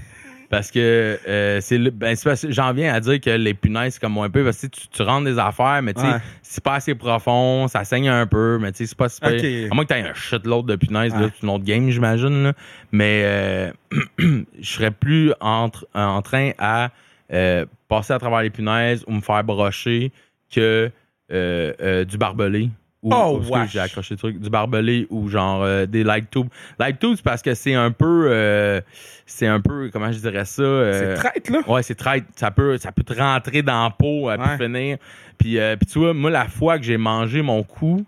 Parce 0.51 0.69
que 0.69 1.17
euh, 1.27 1.59
c'est 1.61 1.79
ben, 1.79 2.15
j'en 2.49 2.73
viens 2.73 2.93
à 2.93 2.99
dire 2.99 3.21
que 3.21 3.29
les 3.29 3.53
punaises, 3.53 3.93
c'est 3.93 4.01
comme 4.01 4.17
un 4.17 4.29
peu 4.29 4.43
parce 4.43 4.59
que 4.61 4.67
tu, 4.67 4.87
tu 4.89 5.01
rentres 5.01 5.23
des 5.25 5.39
affaires, 5.39 5.81
mais 5.81 5.93
tu 5.93 6.01
sais, 6.01 6.07
Ouais. 6.07 6.17
c'est 6.41 6.61
pas 6.63 6.73
assez 6.75 6.93
profond, 6.93 7.69
ça 7.69 7.85
saigne 7.85 8.09
un 8.09 8.27
peu, 8.27 8.57
mais 8.61 8.73
tu 8.73 8.79
sais, 8.79 8.85
c'est 8.87 8.97
pas 8.97 9.07
super. 9.07 9.31
Ok. 9.31 9.43
À 9.71 9.73
moins 9.73 9.85
que 9.85 9.93
t'aies 9.93 10.01
un 10.01 10.13
shitload 10.13 10.65
de 10.65 10.75
punaises, 10.75 11.13
là, 11.13 11.21
Ouais. 11.21 11.27
c'est 11.33 11.43
une 11.43 11.49
autre 11.53 11.63
game, 11.63 11.89
j'imagine. 11.89 12.51
Mais 12.91 13.21
euh, 13.23 13.71
je 14.19 14.43
serais 14.61 14.91
plus 14.91 15.33
entre, 15.39 15.87
en 15.95 16.21
train 16.21 16.51
à 16.59 16.89
euh, 17.31 17.65
passer 17.87 18.11
à 18.11 18.19
travers 18.19 18.41
les 18.41 18.49
punaises 18.49 19.05
ou 19.07 19.13
me 19.13 19.21
faire 19.21 19.43
brocher 19.45 20.11
que 20.53 20.91
euh, 21.31 22.03
du 22.03 22.17
barbelé. 22.17 22.69
Ou, 23.03 23.11
Oh, 23.13 23.37
excuse, 23.37 23.51
wesh. 23.51 23.71
j'ai 23.71 23.79
accroché 23.79 24.13
le 24.13 24.17
truc. 24.19 24.39
Du 24.39 24.49
barbelé 24.51 25.07
ou 25.09 25.27
genre 25.27 25.63
euh, 25.63 25.85
des 25.87 26.03
light 26.03 26.29
tubes. 26.29 26.49
Light 26.77 26.99
tubes, 26.99 27.15
c'est 27.15 27.23
parce 27.23 27.41
que 27.41 27.53
c'est 27.55 27.73
un 27.73 27.89
peu. 27.91 28.27
euh, 28.31 28.79
c'est 29.25 29.47
un 29.47 29.59
peu. 29.59 29.89
Comment 29.91 30.11
je 30.11 30.19
dirais 30.19 30.45
ça? 30.45 30.61
euh, 30.61 31.15
C'est 31.15 31.21
traite, 31.29 31.49
là? 31.49 31.61
Ouais, 31.67 31.81
c'est 31.81 31.95
très. 31.95 32.23
Ça 32.35 32.51
peut, 32.51 32.77
ça 32.77 32.91
peut 32.91 33.03
te 33.03 33.13
rentrer 33.13 33.63
dans 33.63 33.85
la 33.85 33.89
peau 33.89 34.29
à 34.29 34.37
Ouais. 34.37 34.55
puis 34.57 34.65
finir. 34.65 34.97
Puis, 35.39 35.57
euh, 35.59 35.75
puis 35.77 35.87
tu 35.87 35.97
vois, 35.97 36.13
moi, 36.13 36.29
la 36.29 36.45
fois 36.47 36.77
que 36.77 36.83
j'ai 36.83 36.97
mangé 36.97 37.41
mon 37.41 37.63
coup, 37.63 38.05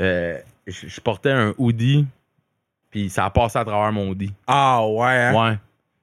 euh, 0.00 0.36
je, 0.66 0.88
je 0.88 1.00
portais 1.00 1.30
un 1.30 1.54
hoodie, 1.58 2.04
puis 2.90 3.08
ça 3.08 3.24
a 3.26 3.30
passé 3.30 3.58
à 3.58 3.64
travers 3.64 3.92
mon 3.92 4.08
hoodie. 4.08 4.32
Ah 4.48 4.84
ouais, 4.84 5.06
hein? 5.06 5.34
Ouais. 5.50 5.58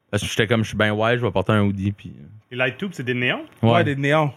Parce 0.09 0.23
que 0.23 0.29
j'étais 0.29 0.47
comme, 0.47 0.63
je 0.63 0.69
suis 0.69 0.77
bien 0.77 0.93
ouais, 0.93 1.17
je 1.17 1.25
vais 1.25 1.31
porter 1.31 1.51
un 1.51 1.61
hoodie, 1.63 1.91
puis. 1.91 2.13
Les 2.49 2.57
light 2.57 2.77
tubes, 2.77 2.91
c'est 2.93 3.03
des 3.03 3.13
néons? 3.13 3.43
Ouais, 3.61 3.71
Ouais, 3.71 3.83
des 3.83 3.95
néons. 3.95 4.31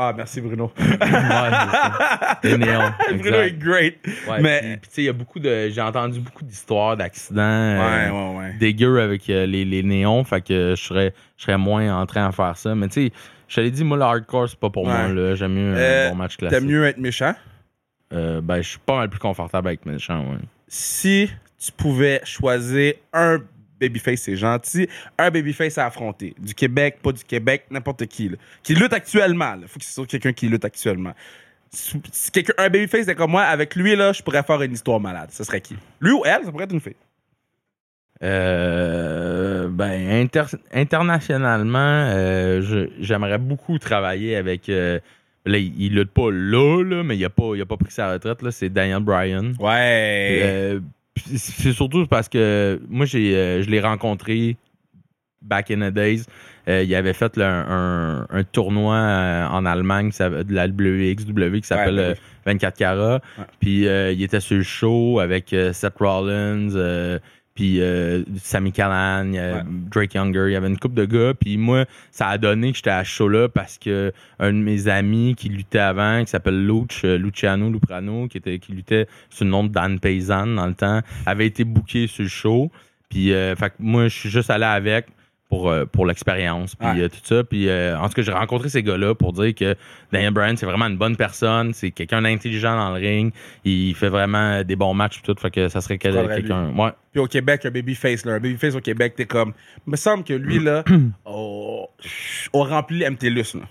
Ah, 0.00 0.14
merci 0.16 0.40
Bruno. 0.40 0.70
Ouais, 0.78 0.86
néons. 2.56 2.92
Bruno 3.18 3.36
est 3.40 3.58
great. 3.58 3.96
Ouais, 4.28 4.40
Mais- 4.40 4.78
tu 4.84 4.88
sais, 4.90 5.02
il 5.02 5.06
y 5.06 5.08
a 5.08 5.12
beaucoup 5.12 5.40
de. 5.40 5.68
J'ai 5.70 5.80
entendu 5.80 6.20
beaucoup 6.20 6.44
d'histoires 6.44 6.96
d'accidents. 6.96 7.40
Ouais, 7.42 8.06
euh, 8.08 8.38
ouais, 8.38 8.54
avec 9.02 9.28
euh, 9.28 9.44
les, 9.44 9.64
les 9.64 9.82
néons, 9.82 10.22
fait 10.22 10.40
que 10.40 10.74
je 10.76 10.80
serais, 10.82 11.12
je 11.36 11.42
serais 11.42 11.58
moins 11.58 12.00
en 12.00 12.06
train 12.06 12.28
de 12.28 12.34
faire 12.34 12.56
ça. 12.56 12.76
Mais 12.76 12.86
tu 12.86 13.06
sais, 13.08 13.12
je 13.48 13.56
t'avais 13.56 13.72
dit, 13.72 13.82
moi, 13.82 13.96
le 13.96 14.04
hardcore, 14.04 14.48
c'est 14.48 14.60
pas 14.60 14.70
pour 14.70 14.86
moi. 14.86 15.08
là. 15.08 15.34
J'aime 15.34 15.54
mieux 15.54 15.74
Euh, 15.76 16.06
un 16.06 16.10
bon 16.10 16.14
match 16.16 16.36
classique. 16.36 16.60
T'aimes 16.60 16.68
mieux 16.68 16.84
être 16.86 16.98
méchant? 16.98 17.34
Euh, 18.12 18.40
ben, 18.40 18.58
je 18.62 18.68
suis 18.68 18.78
pas 18.78 18.98
mal 18.98 19.10
plus 19.10 19.18
confortable 19.18 19.66
avec 19.66 19.84
ouais. 20.20 20.38
Si 20.68 21.28
tu 21.58 21.72
pouvais 21.72 22.20
choisir 22.22 22.94
un 23.12 23.38
babyface, 23.80 24.20
c'est 24.22 24.36
gentil, 24.36 24.88
un 25.18 25.30
babyface 25.30 25.78
à 25.78 25.86
affronter, 25.86 26.34
du 26.38 26.54
Québec, 26.54 26.98
pas 27.02 27.12
du 27.12 27.24
Québec, 27.24 27.64
n'importe 27.70 28.06
qui, 28.06 28.28
là, 28.28 28.36
qui 28.62 28.74
lutte 28.74 28.92
actuellement, 28.92 29.54
il 29.60 29.68
faut 29.68 29.78
que 29.78 29.84
ce 29.84 29.92
soit 29.92 30.06
quelqu'un 30.06 30.32
qui 30.32 30.48
lutte 30.48 30.64
actuellement. 30.64 31.14
Si, 31.70 32.30
quelqu'un, 32.32 32.54
un 32.58 32.70
babyface 32.70 33.08
est 33.08 33.14
comme 33.14 33.30
moi, 33.32 33.42
avec 33.42 33.74
lui, 33.76 33.94
là, 33.94 34.12
je 34.12 34.22
pourrais 34.22 34.42
faire 34.42 34.62
une 34.62 34.72
histoire 34.72 35.00
malade. 35.00 35.28
Ce 35.30 35.44
serait 35.44 35.60
qui? 35.60 35.76
Lui 36.00 36.12
ou 36.12 36.22
elle, 36.24 36.44
ça 36.44 36.50
pourrait 36.50 36.64
être 36.64 36.72
une 36.72 36.80
fille. 36.80 36.96
Euh, 38.22 39.68
ben, 39.68 40.10
inter- 40.10 40.56
internationalement, 40.72 41.78
euh, 41.78 42.88
j'aimerais 43.00 43.38
beaucoup 43.38 43.78
travailler 43.78 44.36
avec. 44.36 44.68
euh, 44.68 44.98
là, 45.46 45.58
il, 45.58 45.80
il 45.80 45.94
lutte 45.94 46.10
pas 46.10 46.30
là, 46.32 46.82
là 46.82 47.02
mais 47.04 47.16
il 47.16 47.24
a 47.24 47.30
pas, 47.30 47.52
il 47.54 47.60
a 47.62 47.66
pas 47.66 47.76
pris 47.76 47.92
sa 47.92 48.12
retraite. 48.12 48.42
là, 48.42 48.50
C'est 48.50 48.70
Daniel 48.70 49.00
Bryan. 49.00 49.52
Ouais. 49.60 50.78
C'est 51.26 51.72
surtout 51.72 52.06
parce 52.06 52.28
que 52.28 52.80
moi, 52.88 53.06
j'ai, 53.06 53.34
euh, 53.36 53.62
je 53.62 53.70
l'ai 53.70 53.80
rencontré 53.80 54.56
back 55.42 55.70
in 55.70 55.88
the 55.88 55.92
days. 55.94 56.24
Euh, 56.68 56.82
il 56.82 56.94
avait 56.94 57.12
fait 57.14 57.36
là, 57.36 57.48
un, 57.68 58.20
un- 58.22 58.26
un 58.30 58.44
tournoi 58.44 58.96
euh, 58.96 59.46
en 59.46 59.64
Allemagne 59.64 60.10
de 60.18 60.52
la 60.54 60.66
WXW 60.66 61.60
qui 61.60 61.66
s'appelle 61.66 61.94
Ouais, 61.94 62.00
euh, 62.02 62.12
ouais. 62.12 62.18
24 62.46 62.76
carats. 62.76 63.20
Ouais. 63.38 63.44
Puis 63.60 63.80
il 63.86 64.22
était 64.22 64.40
sur 64.40 64.56
le 64.56 64.62
show 64.62 65.20
avec 65.20 65.54
Seth 65.72 65.94
Rollins, 65.98 66.68
puis 67.58 67.80
euh, 67.80 68.22
Sami 68.40 68.70
Callan, 68.70 69.32
Ouais. 69.32 69.62
Drake 69.90 70.14
Younger. 70.14 70.44
Il 70.46 70.52
y 70.52 70.54
avait 70.54 70.68
une 70.68 70.78
couple 70.78 70.94
de 70.94 71.06
gars. 71.06 71.34
Puis 71.34 71.56
moi, 71.56 71.86
ça 72.12 72.28
a 72.28 72.38
donné 72.38 72.70
que 72.70 72.76
j'étais 72.76 72.90
à 72.90 73.02
ce 73.02 73.10
show-là 73.10 73.48
parce 73.48 73.78
que 73.78 74.12
un 74.38 74.52
de 74.52 74.58
mes 74.58 74.86
amis 74.86 75.34
qui 75.36 75.48
luttait 75.48 75.80
avant, 75.80 76.22
qui 76.24 76.30
s'appelle 76.30 76.64
Luch, 76.64 77.04
euh, 77.04 77.18
Luciano 77.18 77.68
Luprano, 77.68 78.28
qui, 78.28 78.38
était, 78.38 78.60
qui 78.60 78.70
luttait 78.70 79.08
sous 79.28 79.42
le 79.42 79.50
nom 79.50 79.64
de 79.64 79.70
Dan 79.70 79.98
Paysan 79.98 80.46
dans 80.54 80.66
le 80.68 80.74
temps, 80.74 81.00
avait 81.26 81.46
été 81.48 81.64
booké 81.64 82.06
sur 82.06 82.22
le 82.22 82.28
show. 82.28 82.70
Puis 83.08 83.32
euh, 83.32 83.56
fait 83.56 83.70
que 83.70 83.74
moi, 83.80 84.04
je 84.04 84.16
suis 84.16 84.30
juste 84.30 84.50
allé 84.50 84.64
avec 84.64 85.06
pour, 85.48 85.70
euh, 85.70 85.86
pour 85.86 86.04
l'expérience, 86.04 86.74
puis 86.76 86.86
Ouais. 86.86 87.00
euh, 87.02 87.08
tout 87.08 87.20
ça. 87.24 87.42
Puis 87.42 87.68
euh, 87.68 87.98
en 87.98 88.06
tout 88.08 88.14
cas, 88.14 88.22
j'ai 88.22 88.32
rencontré 88.32 88.68
ces 88.68 88.82
gars-là 88.82 89.14
pour 89.14 89.32
dire 89.32 89.54
que 89.54 89.74
Daniel 90.12 90.32
Bryan, 90.32 90.56
c'est 90.56 90.66
vraiment 90.66 90.86
une 90.86 90.98
bonne 90.98 91.16
personne, 91.16 91.72
c'est 91.72 91.90
quelqu'un 91.90 92.20
d'intelligent 92.22 92.76
dans 92.76 92.90
le 92.90 93.00
ring, 93.00 93.32
il 93.64 93.94
fait 93.94 94.10
vraiment 94.10 94.62
des 94.62 94.76
bons 94.76 94.92
matchs, 94.94 95.22
tout. 95.22 95.34
Fait 95.40 95.50
que 95.50 95.68
ça 95.68 95.80
serait 95.80 95.96
quelqu'un. 95.98 96.70
Ouais. 96.76 96.90
Puis 97.12 97.20
au 97.20 97.26
Québec, 97.26 97.64
un 97.64 97.70
babyface, 97.70 98.26
là. 98.26 98.34
Un 98.34 98.40
babyface 98.40 98.74
au 98.74 98.80
Québec, 98.80 99.14
t'es 99.16 99.24
comme. 99.24 99.54
Il 99.86 99.90
me 99.92 99.96
semble 99.96 100.22
que 100.24 100.34
lui, 100.34 100.58
là, 100.58 100.84
oh, 101.24 101.88
on 102.52 102.62
remplit 102.64 103.08
MTLUS, 103.08 103.54
là. 103.54 103.62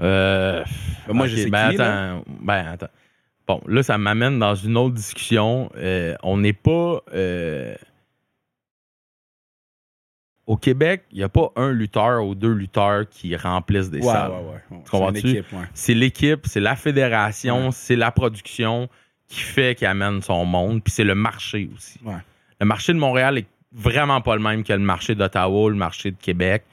Euh, 0.00 0.64
Ben, 1.06 1.12
moi, 1.14 1.26
ok, 1.26 1.32
je 1.32 1.36
sais 1.36 1.50
ben 1.50 1.68
qui, 1.70 1.80
attends, 1.80 2.24
ben 2.40 2.66
attends. 2.72 2.88
Bon, 3.46 3.60
là, 3.66 3.82
ça 3.82 3.98
m'amène 3.98 4.38
dans 4.38 4.54
une 4.54 4.76
autre 4.78 4.94
discussion. 4.94 5.70
Euh, 5.76 6.14
on 6.22 6.38
n'est 6.38 6.52
pas. 6.54 7.02
euh, 7.14 7.74
Au 10.46 10.56
Québec, 10.56 11.04
il 11.12 11.18
n'y 11.18 11.22
a 11.24 11.28
pas 11.28 11.52
un 11.54 11.70
lutteur 11.70 12.24
ou 12.26 12.34
deux 12.34 12.52
lutteurs 12.52 13.08
qui 13.08 13.34
remplissent 13.36 13.90
des 13.90 13.98
Ouais, 14.00 14.12
salles. 14.12 14.32
ouais, 14.32 14.80
ouais. 15.12 15.20
Tu? 15.20 15.44
C'est 15.72 15.94
l'équipe, 15.94 16.40
c'est 16.46 16.60
la 16.60 16.74
fédération, 16.74 17.70
c'est 17.70 17.94
la 17.96 18.10
production 18.10 18.88
qui 19.28 19.40
fait 19.40 19.74
qu'il 19.76 19.86
amène 19.86 20.20
son 20.20 20.44
monde, 20.44 20.82
puis 20.82 20.92
c'est 20.92 21.04
le 21.04 21.14
marché 21.14 21.70
aussi. 21.74 22.00
Le 22.60 22.66
marché 22.66 22.92
de 22.92 22.98
Montréal 22.98 23.38
est 23.38 23.46
vraiment 23.72 24.20
pas 24.20 24.34
le 24.36 24.42
même 24.42 24.64
que 24.64 24.72
le 24.72 24.78
marché 24.80 25.14
d'Ottawa, 25.14 25.70
le 25.70 25.76
marché 25.76 26.10
de 26.10 26.16
Québec. 26.16 26.64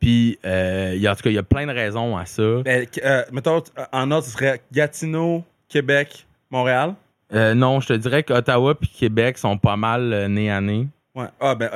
Puis, 0.00 0.38
euh, 0.46 0.92
il 0.96 1.00
y 1.02 1.06
a- 1.06 1.12
en 1.12 1.14
tout 1.14 1.22
cas, 1.22 1.30
il 1.30 1.34
y 1.36 1.38
a 1.38 1.42
plein 1.42 1.66
de 1.66 1.72
raisons 1.72 2.16
à 2.16 2.24
ça. 2.24 2.62
Ben, 2.64 2.86
euh, 3.04 3.22
mettons, 3.32 3.62
en 3.92 4.10
ordre, 4.10 4.24
ce 4.24 4.30
serait 4.30 4.62
Gatineau, 4.72 5.44
Québec, 5.68 6.26
Montréal? 6.50 6.94
Euh, 7.34 7.52
non, 7.54 7.80
je 7.80 7.88
te 7.88 7.92
dirais 7.92 8.22
qu'Ottawa 8.22 8.74
puis 8.74 8.88
Québec 8.88 9.36
sont 9.38 9.58
pas 9.58 9.76
mal 9.76 10.12
euh, 10.12 10.26
nez 10.26 10.50
à 10.50 10.60
nez. 10.62 10.88
Ouais. 11.14 11.26
Ah, 11.40 11.54
ben, 11.54 11.68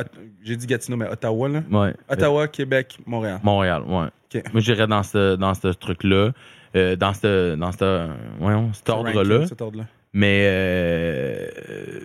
j'ai 0.44 0.56
dit 0.56 0.66
Gatineau, 0.66 0.96
mais 0.96 1.08
Ottawa, 1.08 1.48
là. 1.48 1.62
Ouais. 1.70 1.94
Ottawa, 2.08 2.46
Québec, 2.48 2.98
Montréal. 3.06 3.40
Montréal, 3.42 3.82
ouais. 3.86 4.06
Ok. 4.34 4.42
Moi, 4.52 4.60
j'irais 4.62 4.86
dans 4.86 5.02
ce, 5.02 5.34
dans 5.36 5.54
ce 5.54 5.68
truc-là. 5.68 6.30
euh, 6.76 6.96
dans 6.96 7.12
ce, 7.14 7.54
dans 7.56 7.72
ce, 7.72 8.08
voyons, 8.38 8.72
cet 8.72 8.86
Ce 8.86 8.92
ordre-là. 8.92 9.44
ordre-là. 9.60 9.84
Mais, 10.12 10.42
euh, 10.46 11.48
euh, 11.70 12.00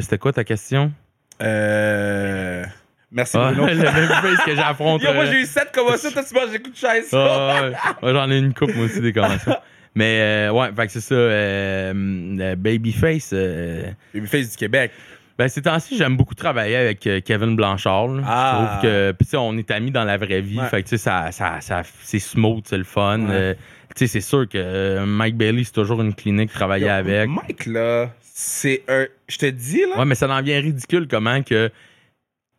c'était 0.00 0.18
quoi 0.18 0.32
ta 0.32 0.44
question? 0.44 0.90
Euh... 1.42 2.64
Merci, 3.12 3.36
Ah, 3.38 3.50
Bruno. 3.52 3.66
le 3.72 3.74
même 3.82 4.08
face 4.08 4.44
que 4.46 4.54
j'affronte. 4.54 5.02
Moi, 5.02 5.24
j'ai 5.26 5.40
eu 5.42 5.44
7 5.46 5.72
commotions. 5.74 6.10
Toi, 6.12 6.22
tu 6.22 6.34
manges 6.34 6.50
des 6.52 6.58
coups 6.60 6.80
de 6.80 6.86
chaise. 6.86 7.08
Ah, 7.12 7.70
ouais. 8.02 8.12
J'en 8.12 8.30
ai 8.30 8.38
une 8.38 8.54
coupe, 8.54 8.74
moi 8.74 8.84
aussi, 8.86 9.00
des 9.00 9.12
commotions. 9.12 9.56
Mais, 9.96 10.20
euh, 10.20 10.52
ouais, 10.52 10.68
fait 10.76 10.86
que 10.86 10.92
c'est 10.92 11.00
ça. 11.00 11.14
euh, 11.14 11.92
euh, 12.40 12.56
Babyface. 12.56 13.30
euh, 13.32 13.90
Babyface 14.14 14.50
du 14.52 14.56
Québec. 14.56 14.92
Ben, 15.38 15.48
ces 15.48 15.62
temps-ci, 15.62 15.96
j'aime 15.96 16.16
beaucoup 16.16 16.34
travailler 16.34 16.76
avec 16.76 17.06
euh, 17.06 17.20
Kevin 17.20 17.56
Blanchard. 17.56 18.08
là. 18.08 18.22
Ah. 18.26 18.52
Je 18.52 18.66
trouve 18.66 18.82
que. 18.82 19.12
Puis, 19.12 19.26
tu 19.26 19.30
sais, 19.30 19.36
on 19.38 19.56
est 19.56 19.70
amis 19.70 19.90
dans 19.90 20.04
la 20.04 20.16
vraie 20.16 20.40
vie. 20.40 20.58
Ouais. 20.58 20.68
Fait 20.68 20.82
que, 20.82 20.88
tu 20.88 20.96
sais, 20.96 21.02
ça, 21.02 21.32
ça, 21.32 21.60
ça, 21.60 21.82
c'est 22.02 22.18
smooth, 22.18 22.64
c'est 22.66 22.78
le 22.78 22.84
fun. 22.84 23.20
Euh, 23.30 23.54
tu 23.96 24.00
sais, 24.00 24.06
c'est 24.06 24.20
sûr 24.20 24.48
que 24.48 24.58
euh, 24.58 25.06
Mike 25.06 25.36
Bailey, 25.36 25.64
c'est 25.64 25.72
toujours 25.72 26.00
une 26.02 26.14
clinique 26.14 26.52
travailler 26.52 26.88
avec. 26.90 27.28
Mike, 27.28 27.66
là, 27.66 28.10
c'est 28.20 28.82
un. 28.88 29.06
Je 29.28 29.38
te 29.38 29.46
dis, 29.46 29.80
là. 29.80 29.98
Ouais, 29.98 30.04
mais 30.04 30.14
ça 30.14 30.28
en 30.28 30.42
vient 30.42 30.60
ridicule 30.60 31.06
comment 31.08 31.42
que 31.42 31.70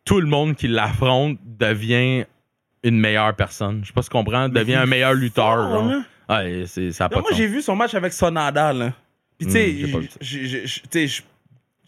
tout 0.04 0.20
le 0.20 0.26
monde 0.26 0.56
qui 0.56 0.66
l'affronte 0.68 1.38
devient 1.44 2.24
une 2.82 2.98
meilleure 2.98 3.34
personne. 3.36 3.80
Je 3.82 3.88
sais 3.88 3.92
pas 3.92 4.02
si 4.02 4.08
tu 4.08 4.12
comprends. 4.16 4.48
Devient 4.48 4.74
un 4.74 4.86
meilleur 4.86 5.14
lutteur. 5.14 5.44
fort, 5.54 5.70
genre. 5.70 5.88
là. 5.88 6.02
Ouais, 6.28 6.64
c'est, 6.66 6.90
ça 6.92 7.04
a 7.04 7.08
Yo, 7.08 7.14
pas 7.16 7.20
moi, 7.20 7.30
de 7.30 7.36
j'ai 7.36 7.46
sens. 7.46 7.54
vu 7.54 7.62
son 7.62 7.76
match 7.76 7.94
avec 7.94 8.12
Sonada, 8.12 8.72
là. 8.72 8.92
Puis, 9.38 9.46
tu 9.46 9.52
sais, 9.52 9.66
Hmm, 9.72 9.76
j'ai 9.86 9.92
pas 9.92 9.98
vu 9.98 10.06
ça. 10.08 10.16
je- 10.20 10.38
je- 10.44 10.66
je- 10.66 10.80
tu 10.80 10.88
sais, 10.90 11.06
je- 11.08 11.22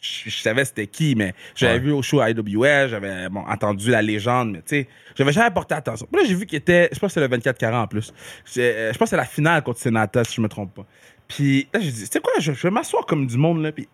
je 0.05 0.31
je 0.31 0.37
savais 0.41 0.65
c'était 0.65 0.87
qui, 0.87 1.15
mais 1.17 1.33
j'avais 1.55 1.75
Ouais. 1.75 1.79
vu 1.81 1.93
au 1.93 2.03
show 2.03 2.23
IWS, 2.23 2.89
j'avais 2.91 3.29
bon, 3.31 3.41
entendu 3.41 3.91
la 3.91 4.03
légende, 4.03 4.53
mais 4.53 4.59
tu 4.59 4.65
sais, 4.83 4.89
j'avais 5.17 5.33
jamais 5.33 5.51
porté 5.51 5.75
attention. 5.75 6.07
Puis 6.13 6.21
là, 6.23 6.29
j'ai 6.29 6.35
vu 6.35 6.47
qu'il 6.47 6.59
était, 6.59 6.89
je 6.93 6.99
pense 6.99 7.15
que 7.15 7.21
c'est 7.21 7.27
le 7.27 7.29
24-40 7.37 7.75
en 7.75 7.87
plus. 7.87 8.13
Euh, 8.59 8.93
Je 8.93 8.99
pense 8.99 9.07
que 9.07 9.11
c'est 9.11 9.17
la 9.17 9.25
finale 9.25 9.63
contre 9.63 9.79
Senata, 9.81 10.23
si 10.25 10.35
je 10.37 10.41
me 10.41 10.49
trompe 10.49 10.75
pas. 10.75 10.87
Puis 11.27 11.67
là, 11.73 11.81
j'ai 11.81 11.91
dit, 11.91 12.01
tu 12.03 12.07
sais 12.07 12.21
quoi, 12.21 12.33
je, 12.39 12.53
je 12.53 12.63
vais 12.63 12.71
m'asseoir 12.71 13.07
comme 13.07 13.27
du 13.27 13.37
monde, 13.39 13.63
là. 13.63 13.73
Puis, 13.73 13.89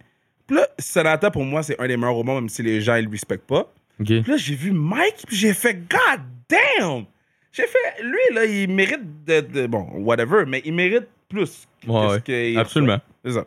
puis 0.47 0.57
là, 0.57 0.67
Senata, 0.79 1.31
pour 1.31 1.45
moi, 1.45 1.63
c'est 1.63 1.81
un 1.81 1.87
des 1.87 1.97
meilleurs 1.97 2.17
au 2.17 2.25
monde, 2.25 2.41
même 2.41 2.49
si 2.49 2.63
les 2.63 2.81
gens, 2.81 2.97
ils 2.97 3.05
le 3.05 3.11
respectent 3.11 3.47
pas. 3.47 3.73
Puis 4.05 4.23
là, 4.27 4.37
j'ai 4.37 4.55
vu 4.55 4.73
Mike, 4.73 5.25
puis 5.27 5.37
j'ai 5.37 5.55
fait 5.55 5.75
God 5.75 6.21
damn! 6.49 7.05
J'ai 7.53 7.65
fait, 7.67 8.03
lui, 8.03 8.35
là, 8.35 8.45
il 8.47 8.69
mérite 8.71 9.25
de, 9.27 9.41
de- 9.41 9.67
Bon, 9.67 9.87
whatever, 9.99 10.45
mais 10.47 10.63
il 10.65 10.73
mérite 10.73 11.07
plus. 11.29 11.67
que 11.85 11.91
Ouais, 11.91 12.07
ouais. 12.09 12.21
qu'il 12.23 12.59
Absolument. 12.59 12.99
C'est 13.25 13.33
ça. 13.33 13.45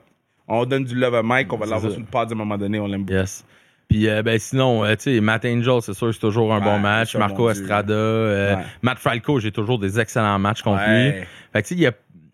On 0.47 0.65
donne 0.65 0.83
du 0.83 0.95
love 0.95 1.15
à 1.15 1.23
Mike, 1.23 1.51
on 1.53 1.57
va 1.57 1.65
l'avoir 1.65 1.91
sur 1.91 1.99
le 2.01 2.05
pod 2.05 2.29
à 2.29 2.33
un 2.33 2.37
moment 2.37 2.57
donné, 2.57 2.79
on 2.79 2.87
l'aime 2.87 3.03
beaucoup. 3.03 3.17
Yes. 3.17 3.45
Puis, 3.89 4.09
euh, 4.09 4.23
ben, 4.23 4.39
sinon, 4.39 4.83
euh, 4.83 4.95
tu 4.95 5.15
sais, 5.15 5.21
Matt 5.21 5.45
Angel, 5.45 5.81
c'est 5.81 5.93
sûr, 5.93 6.13
c'est 6.13 6.19
toujours 6.19 6.53
un 6.53 6.59
Ouais, 6.59 6.63
bon 6.65 6.79
match. 6.79 7.15
Marco. 7.15 7.49
Estrada. 7.49 7.93
euh, 7.93 8.55
Ouais. 8.55 8.63
Matt 8.81 8.97
Falco, 8.97 9.39
j'ai 9.39 9.51
toujours 9.51 9.77
des 9.79 9.99
excellents 9.99 10.39
matchs 10.39 10.61
contre 10.61 10.81
lui. 10.87 11.11
Fait 11.11 11.27
que, 11.53 11.59
tu 11.59 11.63
sais, 11.69 11.75
il 11.75 11.81
y 11.81 11.87
a, 11.87 11.91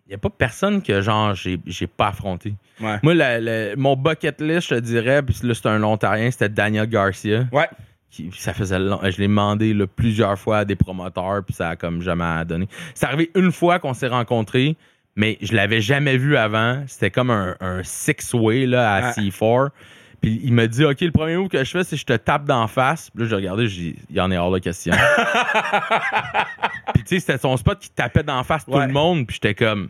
y 0.08 0.14
a 0.14 0.18
pas 0.18 0.30
personne 0.30 0.80
que, 0.82 1.00
genre, 1.02 1.34
j'ai, 1.34 1.58
pas 1.86 2.08
affronté. 2.08 2.54
Moi, 3.02 3.14
la- 3.14 3.40
la- 3.40 3.76
mon 3.76 3.94
bucket 3.96 4.40
list, 4.40 4.70
je 4.70 4.74
te 4.76 4.80
dirais, 4.80 5.22
puis 5.22 5.36
là, 5.42 5.54
c'est 5.54 5.66
un 5.68 5.82
Ontarien, 5.82 6.30
c'était 6.30 6.48
Daniel 6.48 6.86
Garcia. 6.86 7.44
Ouais. 7.52 7.68
Qui- 8.10 8.30
ça 8.36 8.52
faisait 8.54 8.78
long- 8.78 8.98
Je 9.04 9.18
l'ai 9.18 9.28
demandé 9.28 9.72
là, 9.74 9.86
plusieurs 9.86 10.36
fois 10.38 10.58
à 10.58 10.64
des 10.64 10.74
promoteurs, 10.76 11.44
puis 11.44 11.54
ça 11.54 11.68
a 11.70 11.76
comme 11.76 12.00
jamais 12.02 12.44
donné. 12.44 12.66
C'est 12.94 13.06
arrivé 13.06 13.30
une 13.36 13.52
fois 13.52 13.78
qu'on 13.78 13.92
s'est 13.94 14.08
rencontrés, 14.08 14.76
mais 15.16 15.38
je 15.42 15.54
l'avais 15.54 15.80
jamais 15.80 16.16
vu 16.16 16.36
avant. 16.36 16.82
C'était 16.86 17.10
comme 17.10 17.30
un, 17.30 17.56
un 17.60 17.82
six-way 17.82 18.66
là, 18.66 18.94
à 18.94 19.00
Ouais. 19.02 19.10
C4. 19.30 19.70
Puis 20.20 20.38
il 20.44 20.52
m'a 20.52 20.66
dit, 20.66 20.84
OK, 20.84 21.00
le 21.00 21.12
premier 21.12 21.36
move 21.36 21.48
que 21.48 21.64
je 21.64 21.70
fais, 21.70 21.82
c'est 21.82 21.96
que 21.96 22.00
je 22.00 22.04
te 22.06 22.12
tape 22.16 22.44
d'en 22.44 22.66
face. 22.66 23.10
Puis 23.10 23.22
là, 23.22 23.28
j'ai 23.30 23.36
regardé, 23.36 23.66
j'ai 23.68 23.92
dit, 23.92 23.96
il 24.10 24.16
y 24.16 24.20
en 24.20 24.30
est 24.30 24.36
hors 24.36 24.50
de 24.52 24.58
question. 24.58 24.92
puis 26.94 27.02
tu 27.04 27.08
sais, 27.08 27.20
c'était 27.20 27.38
son 27.38 27.56
spot 27.56 27.78
qui 27.78 27.90
tapait 27.90 28.22
d'en 28.22 28.42
face 28.42 28.64
tout 28.66 28.78
le 28.78 28.88
monde. 28.88 29.26
Puis 29.26 29.38
j'étais 29.42 29.54
comme, 29.54 29.88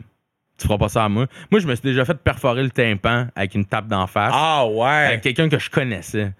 tu 0.57 0.67
feras 0.67 0.77
pas 0.77 0.89
ça 0.89 1.05
à 1.05 1.09
moi. 1.09 1.27
Moi, 1.49 1.59
je 1.59 1.67
me 1.67 1.75
suis 1.75 1.83
déjà 1.83 2.05
fait 2.05 2.17
perforer 2.17 2.63
le 2.63 2.71
tympan 2.71 3.27
avec 3.35 3.55
une 3.55 3.65
tape 3.65 3.87
d'en 3.87 4.07
face 4.07 4.31
Ah 4.33 4.65
ouais. 4.67 4.87
avec 5.07 5.21
quelqu'un 5.21 5.49
que 5.49 5.59
je 5.59 5.69
connaissais. 5.69 6.31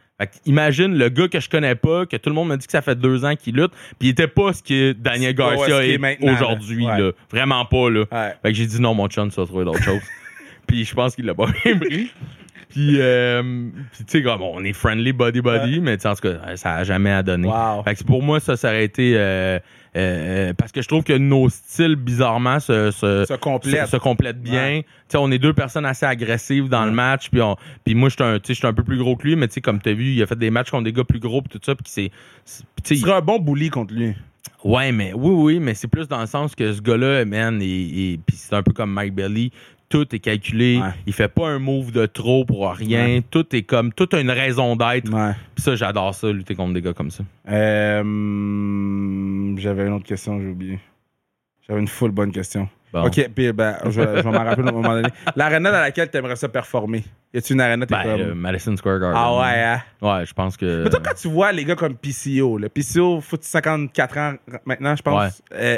Imagine 0.46 0.98
le 0.98 1.10
gars 1.10 1.28
que 1.28 1.40
je 1.40 1.50
connais 1.50 1.76
pas, 1.76 2.06
que 2.06 2.18
tout 2.18 2.30
le 2.30 2.36
monde 2.36 2.50
me 2.50 2.58
dit 2.58 2.66
que 2.66 2.72
ça 2.72 2.82
fait 2.82 2.96
deux 2.96 3.26
ans 3.26 3.36
qu'il 3.36 3.56
lutte, 3.56 3.72
puis 4.00 4.10
il 4.10 4.12
était 4.12 4.28
pas 4.28 4.54
ce 4.54 4.64
que 4.64 4.94
Daniel 4.94 5.34
Garcia 5.34 5.86
est 5.86 6.00
aujourd'hui. 6.30 6.86
Ouais. 6.86 7.12
Vraiment 7.32 7.66
pas. 7.66 7.90
Là. 7.90 8.06
Ouais. 8.12 8.34
Fait 8.42 8.50
que 8.50 8.54
j'ai 8.54 8.66
dit 8.66 8.82
non, 8.82 8.94
mon 8.94 9.08
chum, 9.08 9.30
tu 9.30 9.36
vas 9.36 9.46
trouver 9.46 9.66
d'autres 9.66 9.84
choses. 9.84 10.02
Puis 10.68 10.86
je 10.86 10.94
pense 10.94 11.16
qu'il 11.16 11.26
l'a 11.26 11.34
pas 11.34 11.48
bien 11.64 11.78
pris. 11.80 12.12
Puis, 12.72 12.98
euh, 13.00 13.42
puis, 13.94 14.06
tu 14.06 14.12
sais, 14.12 14.24
comme 14.24 14.42
on 14.42 14.64
est 14.64 14.74
friendly 14.74 15.14
body-body, 15.14 15.80
mais 15.82 15.98
tu 15.98 16.04
sais, 16.04 16.08
en 16.10 16.16
tout 16.16 16.22
cas, 16.22 16.56
ça 16.56 16.76
a 16.76 16.84
jamais 16.84 17.12
à 17.12 17.22
donner. 17.24 17.48
Wow. 17.48 17.84
Fait 17.84 17.96
que 17.96 18.04
pour 18.04 18.24
moi, 18.24 18.40
ça, 18.40 18.56
ça 18.58 18.70
aurait 18.70 18.86
été. 18.86 19.14
euh, 19.16 19.60
euh, 19.98 20.54
parce 20.54 20.72
que 20.72 20.82
je 20.82 20.88
trouve 20.88 21.04
que 21.04 21.12
nos 21.18 21.50
styles, 21.50 21.98
bizarrement, 21.98 22.60
se, 22.62 22.92
se, 22.92 23.26
Se 23.28 23.34
complètent. 23.34 23.86
se- 23.88 23.92
se 23.92 23.98
complètent 23.98 24.42
bien. 24.42 24.82
Tu 24.84 24.88
sais, 25.10 25.18
on 25.18 25.30
est 25.32 25.38
deux 25.40 25.52
personnes 25.54 25.86
assez 25.86 26.06
agressives 26.06 26.70
dans 26.70 26.86
le 26.86 26.92
match. 26.92 27.30
Puis, 27.30 27.42
on, 27.42 27.58
puis 27.84 27.94
moi, 27.94 28.08
je 28.08 28.16
suis 28.16 28.64
un, 28.64 28.70
un 28.70 28.74
peu 28.74 28.84
plus 28.84 28.98
gros 28.98 29.18
que 29.18 29.28
lui, 29.28 29.36
mais 29.36 29.48
tu 29.50 29.56
sais, 29.56 29.62
comme 29.62 29.82
tu 29.82 29.90
as 29.90 29.94
vu, 29.94 30.14
il 30.14 30.22
a 30.24 30.26
fait 30.28 30.38
des 30.38 30.50
matchs 30.50 30.72
contre 30.72 30.86
des 30.86 30.94
gars 30.94 31.04
plus 31.04 31.20
gros, 31.20 31.42
puis 31.42 31.50
tout 31.50 31.64
ça. 31.64 31.76
Puis 31.76 31.84
c'est. 31.88 32.12
tu 32.86 32.96
serais 32.96 33.14
un 33.14 33.22
bon 33.22 33.40
bully 33.40 33.70
contre 33.70 33.94
lui. 33.94 34.14
Ouais, 34.64 34.92
mais 34.92 35.12
oui, 35.14 35.32
oui, 35.34 35.60
mais 35.60 35.74
c'est 35.74 35.88
plus 35.88 36.08
dans 36.08 36.22
le 36.22 36.28
sens 36.28 36.56
que 36.56 36.72
ce 36.72 36.82
gars-là, 36.82 37.26
man, 37.26 37.62
et, 37.62 37.66
et- 38.14 38.20
puis 38.26 38.36
c'est 38.38 38.56
un 38.56 38.64
peu 38.64 38.72
comme 38.74 38.92
Mike 38.94 39.14
Belly. 39.14 39.52
Tout 39.92 40.16
est 40.16 40.20
calculé. 40.20 40.80
Ouais. 40.82 40.90
Il 41.06 41.14
fait 41.14 41.28
pas 41.28 41.48
un 41.50 41.60
move 41.60 41.92
de 41.92 42.06
trop 42.08 42.44
pour 42.46 42.68
rien. 42.72 43.20
Tout 43.30 43.56
est 43.56 43.62
comme. 43.64 43.94
Tout 43.94 44.10
a 44.14 44.20
une 44.20 44.32
raison 44.32 44.76
d'être. 44.76 45.12
Ouais. 45.14 45.34
Puis 45.56 45.64
ça, 45.64 45.76
j'adore 45.76 46.16
ça, 46.16 46.32
lutter 46.32 46.56
contre 46.56 46.74
des 46.74 46.82
gars 46.82 46.94
comme 46.94 47.12
ça. 47.12 47.24
Euh, 47.50 48.02
J'avais 49.58 49.86
une 49.88 49.94
autre 49.94 50.06
question, 50.06 50.40
j'ai 50.42 50.48
oublié. 50.48 50.80
J'avais 51.68 51.80
une 51.80 51.88
full 51.88 52.12
bonne 52.12 52.32
question. 52.32 52.68
Bon. 52.94 53.06
Ok, 53.06 53.30
puis 53.34 53.54
ben, 53.54 53.78
je, 53.86 54.02
vais- 54.02 54.18
je 54.18 54.22
vais 54.22 54.32
m'en 54.32 54.44
rappeler 54.44 54.66
à 54.68 54.70
un 54.70 54.74
moment 54.74 54.94
donné. 54.96 55.08
L'arena 55.38 55.72
dans 55.72 55.80
laquelle 55.80 56.12
tu 56.12 56.18
aimerais 56.18 56.36
ça 56.36 56.50
performer? 56.50 57.06
Y 57.34 57.38
a-tu 57.38 57.54
une 57.54 57.62
arena 57.62 57.86
t'es 57.86 57.96
Ben, 57.96 58.04
comme. 58.04 58.22
euh, 58.22 58.36
Madison 58.36 58.76
Square 58.76 59.00
Garden. 59.00 59.18
ah 59.18 59.38
ouais, 59.40 59.64
hein? 59.64 59.82
Ouais, 60.02 60.26
je 60.26 60.34
pense 60.34 60.58
que. 60.58 60.84
Mais 60.84 60.90
toi, 60.90 61.00
quand 61.02 61.14
tu 61.16 61.30
vois 61.30 61.54
les 61.54 61.64
gars 61.64 61.76
comme 61.76 61.96
PCO, 61.96 62.58
le 62.58 62.68
PCO, 62.68 63.22
foot 63.22 63.44
54 63.44 64.18
ans 64.18 64.34
maintenant, 64.66 64.94
je 64.98 65.02
pense. 65.04 65.42
Euh, 65.54 65.78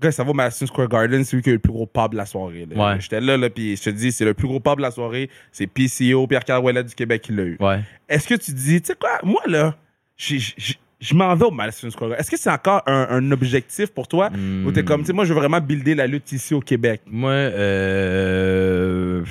gars, 0.00 0.12
ça 0.12 0.24
va 0.24 0.30
au 0.30 0.34
Madison 0.34 0.66
Square 0.66 0.88
Garden, 0.88 1.24
c'est 1.24 1.36
lui 1.36 1.42
qui 1.42 1.50
a 1.50 1.52
eu 1.52 1.56
le 1.56 1.60
plus 1.60 1.72
gros 1.72 1.86
pub 1.86 2.12
de 2.12 2.16
la 2.16 2.26
soirée. 2.26 2.66
là. 2.70 2.94
Ouais. 2.94 3.00
J'étais 3.00 3.20
là, 3.20 3.36
là 3.36 3.50
puis 3.50 3.76
je 3.76 3.82
te 3.82 3.90
dis, 3.90 4.12
c'est 4.12 4.24
le 4.24 4.34
plus 4.34 4.48
gros 4.48 4.60
pub 4.60 4.76
de 4.76 4.82
la 4.82 4.90
soirée. 4.90 5.30
C'est 5.52 5.66
PCO, 5.66 6.26
Pierre-Carl 6.26 6.64
Ouellet 6.64 6.84
du 6.84 6.94
Québec 6.94 7.22
qui 7.22 7.32
l'a 7.32 7.44
eu. 7.44 7.56
Ouais. 7.60 7.80
Est-ce 8.08 8.26
que 8.26 8.34
tu 8.34 8.52
dis, 8.52 8.80
tu 8.80 8.88
sais 8.88 8.94
quoi, 8.94 9.18
moi, 9.22 9.42
là, 9.46 9.76
je 10.16 11.14
m'en 11.14 11.34
vais 11.34 11.44
au 11.46 11.50
Madison 11.50 11.90
Square 11.90 12.10
Garden. 12.10 12.20
Est-ce 12.20 12.30
que 12.30 12.36
c'est 12.38 12.50
encore 12.50 12.82
un, 12.86 13.06
un 13.10 13.30
objectif 13.32 13.90
pour 13.90 14.06
toi? 14.06 14.30
Hmm. 14.30 14.66
Ou 14.66 14.72
t'es 14.72 14.84
comme, 14.84 15.00
tu 15.00 15.08
sais, 15.08 15.12
moi, 15.12 15.24
je 15.24 15.32
veux 15.32 15.38
vraiment 15.40 15.60
builder 15.60 15.94
la 15.94 16.06
lutte 16.06 16.30
ici 16.32 16.54
au 16.54 16.60
Québec? 16.60 17.02
Moi, 17.06 17.30
euh... 17.30 19.24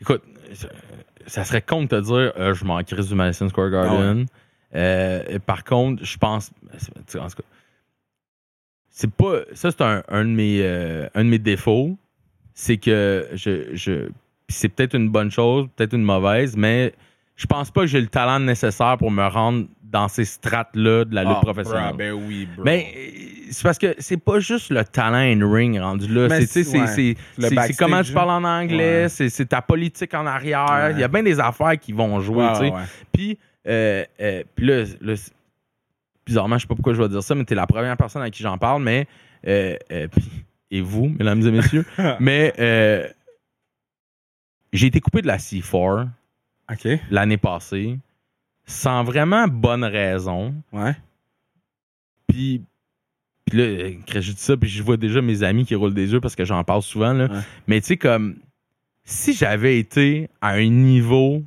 écoute, 0.00 0.22
ça- 1.26 1.44
serait 1.44 1.62
con 1.62 1.82
de 1.82 1.88
te 1.88 2.00
dire, 2.00 2.32
euh, 2.36 2.54
je 2.54 2.64
m'en 2.64 2.82
crise 2.82 3.08
du 3.08 3.14
Madison 3.14 3.48
Square 3.48 3.70
Garden. 3.70 4.26
Euh, 4.74 5.22
et 5.28 5.38
par 5.38 5.64
contre, 5.64 6.04
je 6.04 6.18
pense, 6.18 6.50
en 6.74 7.28
tout 7.28 7.36
cas, 7.36 7.42
c'est 8.98 9.10
pas, 9.10 9.40
ça 9.52 9.70
c'est 9.70 9.82
un, 9.82 10.02
un 10.08 10.24
de 10.24 10.30
mes, 10.30 10.60
euh, 10.62 11.06
un 11.14 11.22
de 11.24 11.28
mes 11.28 11.38
défauts, 11.38 11.98
c'est 12.54 12.78
que 12.78 13.28
je, 13.34 13.74
je 13.74 14.08
c'est 14.48 14.70
peut-être 14.70 14.94
une 14.94 15.10
bonne 15.10 15.30
chose, 15.30 15.66
peut-être 15.76 15.92
une 15.92 16.02
mauvaise, 16.02 16.56
mais 16.56 16.94
je 17.36 17.44
pense 17.44 17.70
pas 17.70 17.82
que 17.82 17.88
j'ai 17.88 18.00
le 18.00 18.06
talent 18.06 18.40
nécessaire 18.40 18.96
pour 18.96 19.10
me 19.10 19.26
rendre 19.26 19.66
dans 19.82 20.08
ces 20.08 20.24
strates-là 20.24 21.04
de 21.04 21.14
la 21.14 21.24
lutte 21.24 21.36
Ah, 21.36 21.42
professionnelle. 21.42 21.88
bro, 21.88 21.96
ben 21.98 22.12
oui, 22.12 22.48
bro. 22.54 22.64
Mais 22.64 22.86
euh, 22.96 23.10
c'est 23.50 23.62
parce 23.62 23.76
que 23.76 23.94
c'est 23.98 24.16
pas 24.16 24.40
juste 24.40 24.70
le 24.70 24.82
talent 24.82 25.18
in 25.18 25.46
ring 25.46 25.78
rendu 25.78 26.08
là. 26.08 26.28
C'est 26.46 26.66
ouais. 26.66 27.14
comment 27.78 28.02
tu 28.02 28.12
hein. 28.12 28.14
parles 28.14 28.30
en 28.30 28.44
anglais, 28.44 29.02
Ouais. 29.02 29.28
c'est 29.28 29.46
ta 29.46 29.60
politique 29.60 30.14
en 30.14 30.24
arrière. 30.26 30.66
Ouais. 30.70 30.92
Il 30.92 31.00
y 31.00 31.04
a 31.04 31.08
bien 31.08 31.22
des 31.22 31.38
affaires 31.38 31.78
qui 31.78 31.92
vont 31.92 32.18
jouer. 32.20 32.48
Puis, 33.12 33.38
euh, 33.68 34.04
euh, 34.22 34.42
puis 34.54 34.66
là, 34.66 34.84
bizarrement, 36.26 36.58
je 36.58 36.62
sais 36.62 36.66
pas 36.66 36.74
pourquoi 36.74 36.92
je 36.92 37.00
vais 37.00 37.08
dire 37.08 37.22
ça, 37.22 37.34
mais 37.34 37.44
t'es 37.44 37.54
la 37.54 37.66
première 37.66 37.96
personne 37.96 38.22
à 38.22 38.30
qui 38.30 38.42
j'en 38.42 38.58
parle. 38.58 38.82
Mais 38.82 39.06
euh, 39.46 39.76
euh, 39.92 40.08
et 40.70 40.80
vous, 40.80 41.08
mesdames 41.08 41.40
et 41.46 41.50
messieurs, 41.50 41.86
mais 42.20 42.52
euh, 42.58 43.06
j'ai 44.72 44.88
été 44.88 45.00
coupé 45.00 45.22
de 45.22 45.26
la 45.26 45.38
C4 45.38 46.08
OK. 46.70 46.88
l'année 47.10 47.36
passée 47.36 47.98
sans 48.66 49.04
vraiment 49.04 49.46
bonne 49.46 49.84
raison. 49.84 50.54
Ouais. 50.72 50.96
Puis, 52.26 52.62
puis 53.44 53.58
là, 53.58 53.90
quand 54.08 54.20
je 54.20 54.32
dis 54.32 54.40
ça, 54.40 54.56
puis 54.56 54.68
je 54.68 54.82
vois 54.82 54.96
déjà 54.96 55.22
mes 55.22 55.44
amis 55.44 55.64
qui 55.64 55.76
roulent 55.76 55.94
des 55.94 56.12
yeux 56.12 56.20
parce 56.20 56.34
que 56.34 56.44
j'en 56.44 56.64
parle 56.64 56.82
souvent. 56.82 57.12
Là. 57.12 57.26
Ouais. 57.26 57.40
Mais 57.68 57.80
tu 57.80 57.86
sais, 57.86 57.96
comme 57.96 58.40
si 59.04 59.32
j'avais 59.32 59.78
été 59.78 60.28
à 60.40 60.54
un 60.54 60.68
niveau 60.68 61.44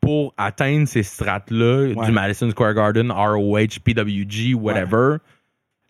pour 0.00 0.32
atteindre 0.36 0.86
ces 0.88 1.02
strates-là 1.02 1.92
Ouais. 1.94 2.06
du 2.06 2.12
Madison 2.12 2.50
Square 2.50 2.74
Garden, 2.74 3.10
ROH, 3.10 3.80
PWG, 3.84 4.54
whatever, 4.54 5.16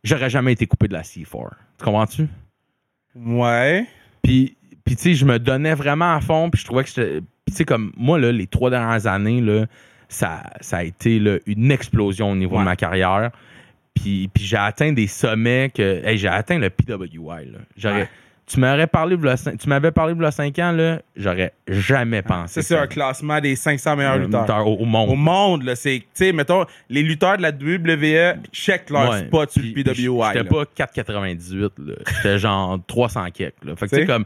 j'aurais 0.04 0.30
jamais 0.30 0.52
été 0.52 0.66
coupé 0.66 0.88
de 0.88 0.94
la 0.94 1.02
C4. 1.02 1.50
Tu 1.78 1.84
comprends-tu? 1.84 2.26
Ouais. 3.14 3.86
Puis, 4.22 4.56
puis 4.84 4.96
tu 4.96 5.02
sais, 5.02 5.14
je 5.14 5.24
me 5.24 5.38
donnais 5.38 5.74
vraiment 5.74 6.14
à 6.14 6.20
fond, 6.20 6.50
puis 6.50 6.61
je 6.61 6.66
trouvais 6.66 6.84
que 6.84 6.88
j'étais. 6.90 7.20
Puis, 7.20 7.52
tu 7.52 7.54
sais, 7.54 7.64
comme 7.64 7.92
moi, 7.96 8.18
là, 8.18 8.30
les 8.32 8.46
trois 8.46 8.70
dernières 8.70 9.06
années, 9.06 9.40
là, 9.40 9.66
ça, 10.09 10.42
ça 10.61 10.78
a 10.78 10.82
été 10.84 11.18
là, 11.18 11.38
une 11.46 11.70
explosion 11.70 12.32
au 12.32 12.36
niveau 12.36 12.54
Ouais. 12.56 12.61
de 12.61 12.64
ma 12.66 12.76
carrière. 12.76 13.30
Puis, 13.94 14.28
puis 14.32 14.44
j'ai 14.44 14.56
atteint 14.56 14.92
des 14.92 15.06
sommets 15.06 15.70
que. 15.74 16.02
hey, 16.04 16.16
j'ai 16.18 16.28
atteint 16.28 16.59
le 16.59 16.70
PWI. 16.70 17.46
Là. 17.52 17.59
J'aurais-. 17.76 18.09
Tu 18.49 18.59
m'aurais 18.61 18.86
parlé, 18.86 19.16
cin- 19.16 19.57
tu 19.57 19.68
m'avais 19.68 19.90
parlé 19.90 20.14
de 20.14 20.30
5 20.30 20.59
ans, 20.59 20.72
là, 20.72 21.01
j'aurais 21.16 21.53
jamais 21.68 22.22
pensé. 22.22 22.62
Ça, 22.62 22.62
c'est 22.68 22.76
un 22.76 22.86
classement 22.86 23.40
des 23.40 23.55
500 23.57 23.94
meilleurs 23.96 24.14
Euh, 24.14 24.18
lutteurs. 24.24 24.40
lutteurs 24.42 24.66
au, 24.66 24.76
au 24.76 24.84
monde. 24.84 25.11
Au 25.11 25.14
monde, 25.16 25.62
là, 25.64 25.76
c'est, 25.76 25.99
tu 26.01 26.07
sais, 26.14 26.32
mettons, 26.32 26.64
les 26.88 27.03
lutteurs 27.03 27.36
de 27.36 27.42
la 27.42 27.51
WWE 27.53 28.38
check 28.53 28.90
leur 28.90 29.11
Ouais. 29.11 29.26
spot 29.26 29.51
sur 29.51 29.62
le 29.62 29.72
PWI. 29.72 30.26
J'étais 30.32 30.42
là. 30.42 30.44
pas 30.44 30.64
4,98, 30.74 31.72
là. 31.78 31.94
J'étais 32.16 32.38
genre 32.38 32.78
300 32.86 33.26
kek, 33.32 33.55
là. 33.64 33.76
Fait 33.76 33.86
que, 33.86 33.94
tu 33.94 34.01
sais, 34.03 34.07
comme. 34.07 34.24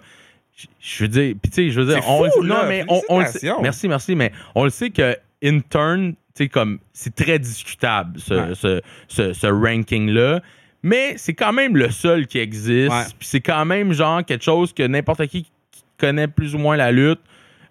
je- 0.80 1.02
veux 1.02 1.08
dire, 1.08 1.34
puis 1.42 1.50
tu 1.50 1.54
sais, 1.66 1.70
je 1.70 1.80
veux 1.80 1.92
dire, 1.92 2.02
on, 2.08 2.24
fou, 2.30 2.42
non, 2.44 2.54
là. 2.62 2.66
mais 2.68 2.84
on, 2.88 3.00
on 3.08 3.20
le 3.20 3.26
sait. 3.26 3.50
Merci, 3.60 3.88
merci, 3.88 4.14
mais 4.14 4.30
on 4.54 4.64
le 4.64 4.70
sait 4.70 4.90
que 4.90 5.16
intern, 5.42 6.12
tu 6.12 6.44
sais, 6.44 6.48
comme, 6.48 6.78
c'est 6.92 7.14
très 7.14 7.38
discutable, 7.38 8.20
ce, 8.20 8.34
Ouais. 8.34 8.54
ce, 8.54 8.80
ce, 9.08 9.32
ce 9.32 9.46
ranking-là. 9.48 10.40
Mais 10.82 11.14
c'est 11.16 11.34
quand 11.34 11.52
même 11.52 11.76
le 11.76 11.90
seul 11.90 12.26
qui 12.26 12.38
existe. 12.38 12.90
Ouais. 12.92 13.04
Puis 13.18 13.28
c'est 13.28 13.40
quand 13.40 13.64
même, 13.64 13.92
genre, 13.92 14.24
quelque 14.24 14.44
chose 14.44 14.72
que 14.72 14.82
n'importe 14.86 15.26
qui 15.26 15.44
qui 15.44 15.84
connaît 15.98 16.28
plus 16.28 16.54
ou 16.54 16.58
moins 16.58 16.76
la 16.76 16.90
lutte 16.92 17.20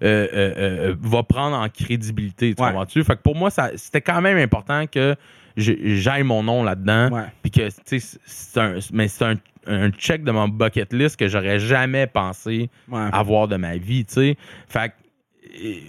euh, 0.03 0.27
euh, 0.33 0.53
euh, 0.89 0.95
va 0.99 1.21
prendre 1.21 1.55
en 1.55 1.67
crédibilité. 1.69 2.55
Tu 2.55 2.61
Ouais. 2.61 2.69
comprends-tu? 2.69 3.03
Fait 3.03 3.15
que 3.15 3.21
pour 3.21 3.35
moi, 3.35 3.49
c'était 3.75 4.01
quand 4.01 4.21
même 4.21 4.37
important 4.37 4.87
que 4.87 5.15
j'ai- 5.57 5.97
j'aille 5.97 6.23
mon 6.23 6.41
nom 6.41 6.63
là-dedans. 6.63 7.09
Ouais. 7.11 7.25
Puis 7.43 7.51
que, 7.51 7.67
tu 7.85 7.99
sais, 7.99 8.17
c'est 8.25 8.59
un, 8.59 8.75
mais 8.93 9.07
c'est 9.07 9.25
un, 9.25 9.35
un 9.67 9.91
check 9.91 10.23
de 10.23 10.31
mon 10.31 10.47
bucket 10.47 10.91
list 10.93 11.17
que 11.17 11.27
j'aurais 11.27 11.59
jamais 11.59 12.07
pensé 12.07 12.69
avoir 13.11 13.47
de 13.47 13.57
ma 13.57 13.77
vie, 13.77 14.05
tu 14.05 14.13
sais. 14.13 14.37
Fait 14.67 14.89
que, 14.89 14.93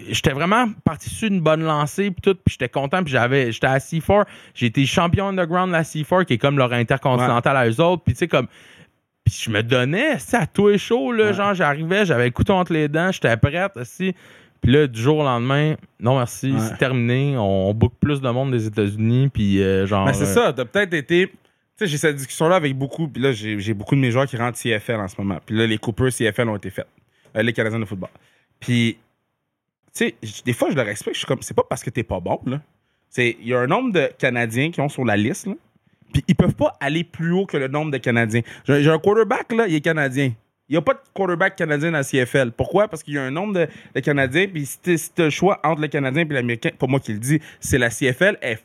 j'étais 0.08 0.32
vraiment 0.32 0.66
parti 0.84 1.10
sur 1.10 1.28
une 1.28 1.40
bonne 1.40 1.62
lancée, 1.62 2.10
puis 2.10 2.20
tout, 2.22 2.34
puis 2.34 2.52
j'étais 2.52 2.68
content, 2.68 3.02
puis 3.02 3.12
j'avais, 3.12 3.52
j'étais 3.52 3.66
à 3.66 3.78
C4, 3.78 4.24
j'ai 4.54 4.66
été 4.66 4.84
champion 4.86 5.28
underground 5.28 5.68
de 5.68 5.72
la 5.72 5.82
C4, 5.82 6.24
qui 6.24 6.34
est 6.34 6.38
comme 6.38 6.58
leur 6.58 6.72
intercontinental 6.72 7.56
à 7.56 7.68
eux 7.68 7.80
autres, 7.80 8.02
puis 8.04 8.14
tu 8.14 8.18
sais, 8.20 8.28
comme, 8.28 8.46
puis 9.24 9.34
je 9.40 9.50
me 9.50 9.62
donnais, 9.62 10.16
à 10.32 10.46
tout 10.46 10.68
et 10.68 10.78
chaud, 10.78 11.12
là, 11.12 11.26
Ouais. 11.26 11.34
genre, 11.34 11.54
j'arrivais, 11.54 12.04
j'avais 12.04 12.24
le 12.26 12.30
couteau 12.32 12.54
entre 12.54 12.72
les 12.72 12.88
dents, 12.88 13.12
j'étais 13.12 13.36
prête, 13.36 13.76
aussi. 13.76 14.14
Puis 14.60 14.70
là, 14.72 14.86
du 14.86 15.00
jour 15.00 15.18
au 15.18 15.22
lendemain, 15.24 15.74
non 16.00 16.16
merci, 16.18 16.52
Ouais. 16.52 16.58
c'est 16.60 16.76
terminé, 16.78 17.36
on, 17.36 17.68
on 17.70 17.74
book 17.74 17.92
plus 18.00 18.20
de 18.20 18.28
monde 18.30 18.52
des 18.52 18.66
États-Unis, 18.66 19.28
puis 19.32 19.62
euh, 19.62 19.86
genre... 19.86 20.06
Ben, 20.06 20.12
c'est 20.12 20.24
euh, 20.24 20.46
ça, 20.46 20.52
t'as 20.52 20.64
peut-être 20.64 20.94
été. 20.94 21.28
Tu 21.28 21.34
sais, 21.76 21.86
j'ai 21.86 21.96
cette 21.98 22.16
discussion-là 22.16 22.56
avec 22.56 22.76
beaucoup, 22.76 23.08
puis 23.08 23.22
là, 23.22 23.32
j'ai 23.32 23.74
beaucoup 23.74 23.94
de 23.96 24.00
mes 24.00 24.10
joueurs 24.10 24.26
qui 24.26 24.36
rentrent 24.36 24.58
CFL 24.58 25.00
en 25.00 25.08
ce 25.08 25.14
moment. 25.18 25.38
Puis 25.44 25.56
là, 25.56 25.66
les 25.66 25.78
coupeurs 25.78 26.10
CFL 26.12 26.48
ont 26.48 26.56
été 26.56 26.70
faits. 26.70 26.86
Euh, 27.36 27.42
les 27.42 27.52
Canadiens 27.52 27.78
de 27.80 27.84
football. 27.86 28.10
Puis, 28.60 28.98
sais, 29.92 30.14
des 30.44 30.52
fois, 30.52 30.70
je 30.70 30.76
le 30.76 30.82
respecte, 30.82 31.14
je 31.14 31.18
suis 31.20 31.26
comme, 31.26 31.42
c'est 31.42 31.54
pas 31.54 31.64
parce 31.68 31.82
que 31.82 31.90
t'es 31.90 32.02
pas 32.02 32.20
bon, 32.20 32.40
là. 32.46 32.60
C'est, 33.08 33.36
il 33.40 33.48
y 33.48 33.54
a 33.54 33.60
un 33.60 33.66
nombre 33.66 33.92
de 33.92 34.10
Canadiens 34.18 34.70
qui 34.70 34.80
ont 34.80 34.88
sur 34.88 35.04
la 35.04 35.16
liste, 35.16 35.46
là. 35.46 35.54
Puis 36.12 36.24
ils 36.28 36.34
peuvent 36.34 36.54
pas 36.54 36.76
aller 36.80 37.04
plus 37.04 37.32
haut 37.32 37.46
que 37.46 37.56
le 37.56 37.68
nombre 37.68 37.90
de 37.90 37.98
Canadiens. 37.98 38.42
J'ai 38.66 38.88
un 38.88 38.98
quarterback, 38.98 39.52
là, 39.52 39.66
il 39.66 39.74
est 39.76 39.80
Canadien. 39.80 40.32
Il 40.68 40.72
n'y 40.72 40.76
a 40.78 40.82
pas 40.82 40.94
de 40.94 41.00
quarterback 41.12 41.56
canadien 41.56 41.90
dans 41.90 41.98
la 41.98 42.04
CFL. 42.04 42.52
Pourquoi? 42.52 42.88
Parce 42.88 43.02
qu'il 43.02 43.12
y 43.14 43.18
a 43.18 43.22
un 43.22 43.30
nombre 43.30 43.52
de, 43.52 43.68
de 43.94 44.00
Canadiens, 44.00 44.46
puis 44.48 44.64
si 44.64 44.78
tu 44.80 45.22
le 45.22 45.28
choix 45.30 45.60
entre 45.64 45.82
le 45.82 45.88
Canadien 45.88 46.22
et 46.22 46.32
l'Américain, 46.32 46.70
pas 46.78 46.86
moi 46.86 47.00
qui 47.00 47.12
le 47.12 47.18
dis, 47.18 47.40
c'est 47.60 47.76
la 47.76 47.90
CFL, 47.90 48.38
est, 48.40 48.58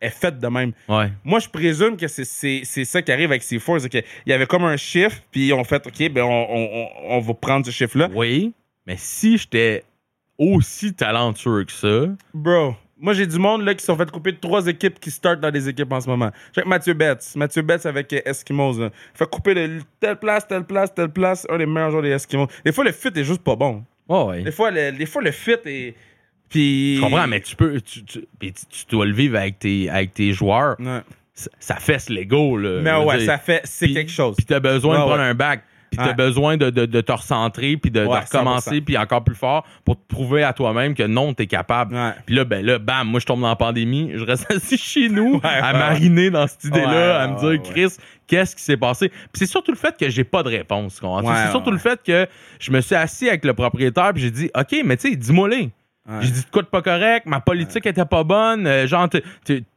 est 0.00 0.10
faite 0.10 0.38
de 0.38 0.46
même. 0.48 0.72
Ouais. 0.88 1.10
Moi, 1.24 1.40
je 1.40 1.48
présume 1.50 1.96
que 1.98 2.08
c'est- 2.08 2.24
c'est 2.24 2.62
c'est 2.64 2.84
ça 2.86 3.02
qui 3.02 3.12
arrive 3.12 3.30
avec 3.30 3.42
ces 3.42 3.58
forces. 3.58 3.84
Il 3.92 4.02
y 4.26 4.32
avait 4.32 4.46
comme 4.46 4.64
un 4.64 4.76
chiffre, 4.78 5.20
puis 5.30 5.52
on 5.52 5.64
fait, 5.64 5.86
OK, 5.86 6.08
ben 6.10 6.22
on, 6.22 6.46
on- 6.48 6.70
on- 6.72 6.88
on 7.16 7.20
va 7.20 7.34
prendre 7.34 7.66
ce 7.66 7.70
chiffre-là. 7.70 8.08
Oui, 8.14 8.54
mais 8.86 8.96
si 8.96 9.36
j'étais 9.36 9.84
aussi 10.38 10.92
talentueux 10.94 11.64
que 11.64 11.72
ça, 11.72 12.06
Bro, 12.32 12.76
moi, 12.98 13.12
j'ai 13.12 13.26
du 13.26 13.38
monde 13.38 13.62
là, 13.64 13.74
qui 13.74 13.80
se 13.80 13.86
sont 13.86 13.96
fait 13.96 14.10
couper 14.10 14.32
de 14.32 14.38
trois 14.38 14.66
équipes 14.66 14.98
qui 14.98 15.10
startent 15.10 15.40
dans 15.40 15.50
des 15.50 15.68
équipes 15.68 15.92
en 15.92 16.00
ce 16.00 16.08
moment. 16.08 16.30
J'ai 16.54 16.62
Mathieu 16.64 16.94
Betts. 16.94 17.34
Mathieu 17.36 17.60
Betts 17.62 17.84
avec 17.86 18.12
euh, 18.12 18.20
Eskimos. 18.24 18.78
Là. 18.78 18.90
Fait 19.14 19.28
couper 19.28 19.54
de 19.54 19.80
telle 20.00 20.16
place, 20.16 20.46
telle 20.46 20.64
place, 20.64 20.94
telle 20.94 21.10
place. 21.10 21.46
Un 21.50 21.58
des 21.58 21.66
meilleurs 21.66 21.90
joueurs 21.90 22.02
des 22.02 22.10
Eskimos. 22.12 22.46
Des 22.64 22.72
fois, 22.72 22.84
le 22.84 22.92
fit 22.92 23.08
est 23.14 23.24
juste 23.24 23.42
pas 23.42 23.56
bon. 23.56 23.84
oh, 24.08 24.28
ouais. 24.30 24.42
Des 24.42 24.52
fois, 24.52 24.70
le, 24.70 24.92
des 24.92 25.06
fois, 25.06 25.22
le 25.22 25.32
fit 25.32 25.56
est. 25.66 25.94
Puis. 26.48 26.96
Je 26.96 27.00
comprends, 27.02 27.26
mais 27.26 27.40
tu 27.40 27.56
peux. 27.56 27.80
Tu, 27.80 28.04
tu- 28.04 28.24
tu- 28.40 28.52
tu 28.52 28.84
dois 28.88 29.06
le 29.06 29.12
vivre 29.12 29.36
avec 29.36 29.58
tes, 29.58 29.90
avec 29.90 30.14
tes 30.14 30.32
joueurs. 30.32 30.76
Ouais. 30.78 31.00
Ça, 31.34 31.50
ça 31.58 31.74
fesse 31.76 32.08
l'ego, 32.08 32.56
là. 32.56 32.80
Mais 32.80 32.94
ouais, 33.04 33.18
dire. 33.18 33.26
ça 33.26 33.38
fait. 33.38 33.60
C'est 33.64 33.88
quelque 33.92 34.10
chose. 34.12 34.36
Puis 34.36 34.46
t'as 34.46 34.60
besoin 34.60 34.94
Ouais, 34.94 35.00
de 35.00 35.04
prendre 35.06 35.20
ouais. 35.22 35.28
un 35.28 35.34
bac. 35.34 35.64
Puis 35.96 36.04
t'as 36.04 36.08
Ouais. 36.08 36.14
besoin 36.14 36.56
de, 36.56 36.70
de, 36.70 36.86
de 36.86 37.00
te 37.00 37.12
recentrer, 37.12 37.76
puis 37.76 37.90
de, 37.90 38.00
recommencer, 38.04 38.78
100%. 38.80 38.84
puis 38.84 38.98
encore 38.98 39.24
plus 39.24 39.34
fort 39.34 39.64
pour 39.84 39.96
te 39.96 40.02
prouver 40.06 40.42
à 40.42 40.52
toi-même 40.52 40.94
que 40.94 41.02
non, 41.02 41.34
t'es 41.34 41.46
capable. 41.46 41.96
Puis 42.26 42.34
là, 42.34 42.44
ben 42.44 42.64
là, 42.64 42.78
bam, 42.78 43.08
moi, 43.08 43.20
je 43.20 43.26
tombe 43.26 43.40
dans 43.40 43.48
la 43.48 43.56
pandémie. 43.56 44.12
Je 44.14 44.24
reste 44.24 44.50
assis 44.50 44.78
chez 44.78 45.08
nous 45.08 45.40
à 45.42 45.72
mariner 45.72 46.30
dans 46.30 46.46
cette 46.46 46.64
idée-là, 46.64 47.22
à 47.22 47.28
me 47.28 47.38
dire, 47.38 47.62
Chris, 47.62 47.92
qu'est-ce 48.26 48.54
qui 48.56 48.62
s'est 48.62 48.76
passé? 48.76 49.08
Puis 49.08 49.18
c'est 49.34 49.46
surtout 49.46 49.72
le 49.72 49.76
fait 49.78 49.96
que 49.96 50.08
j'ai 50.08 50.24
pas 50.24 50.42
de 50.42 50.48
réponse. 50.48 51.00
Ouais, 51.02 51.08
c'est 51.22 51.28
ouais, 51.28 51.50
surtout 51.50 51.70
le 51.70 51.78
fait 51.78 52.00
que 52.02 52.26
je 52.60 52.70
me 52.70 52.80
suis 52.80 52.94
assis 52.94 53.28
avec 53.28 53.44
le 53.44 53.54
propriétaire, 53.54 54.12
puis 54.12 54.22
j'ai 54.22 54.30
dit, 54.30 54.50
OK, 54.56 54.74
mais 54.84 54.96
tu 54.96 55.10
sais, 55.10 55.16
dis-moi 55.16 55.48
les. 55.48 55.70
Ouais. 56.06 56.16
J'ai 56.20 56.32
dit 56.32 56.40
de 56.42 56.50
quoi 56.50 56.60
de 56.60 56.66
pas 56.66 56.82
correct, 56.82 57.24
ma 57.24 57.40
politique 57.40 57.86
était 57.86 58.04
pas 58.04 58.24
bonne, 58.24 58.66
euh, 58.66 58.86
genre 58.86 59.08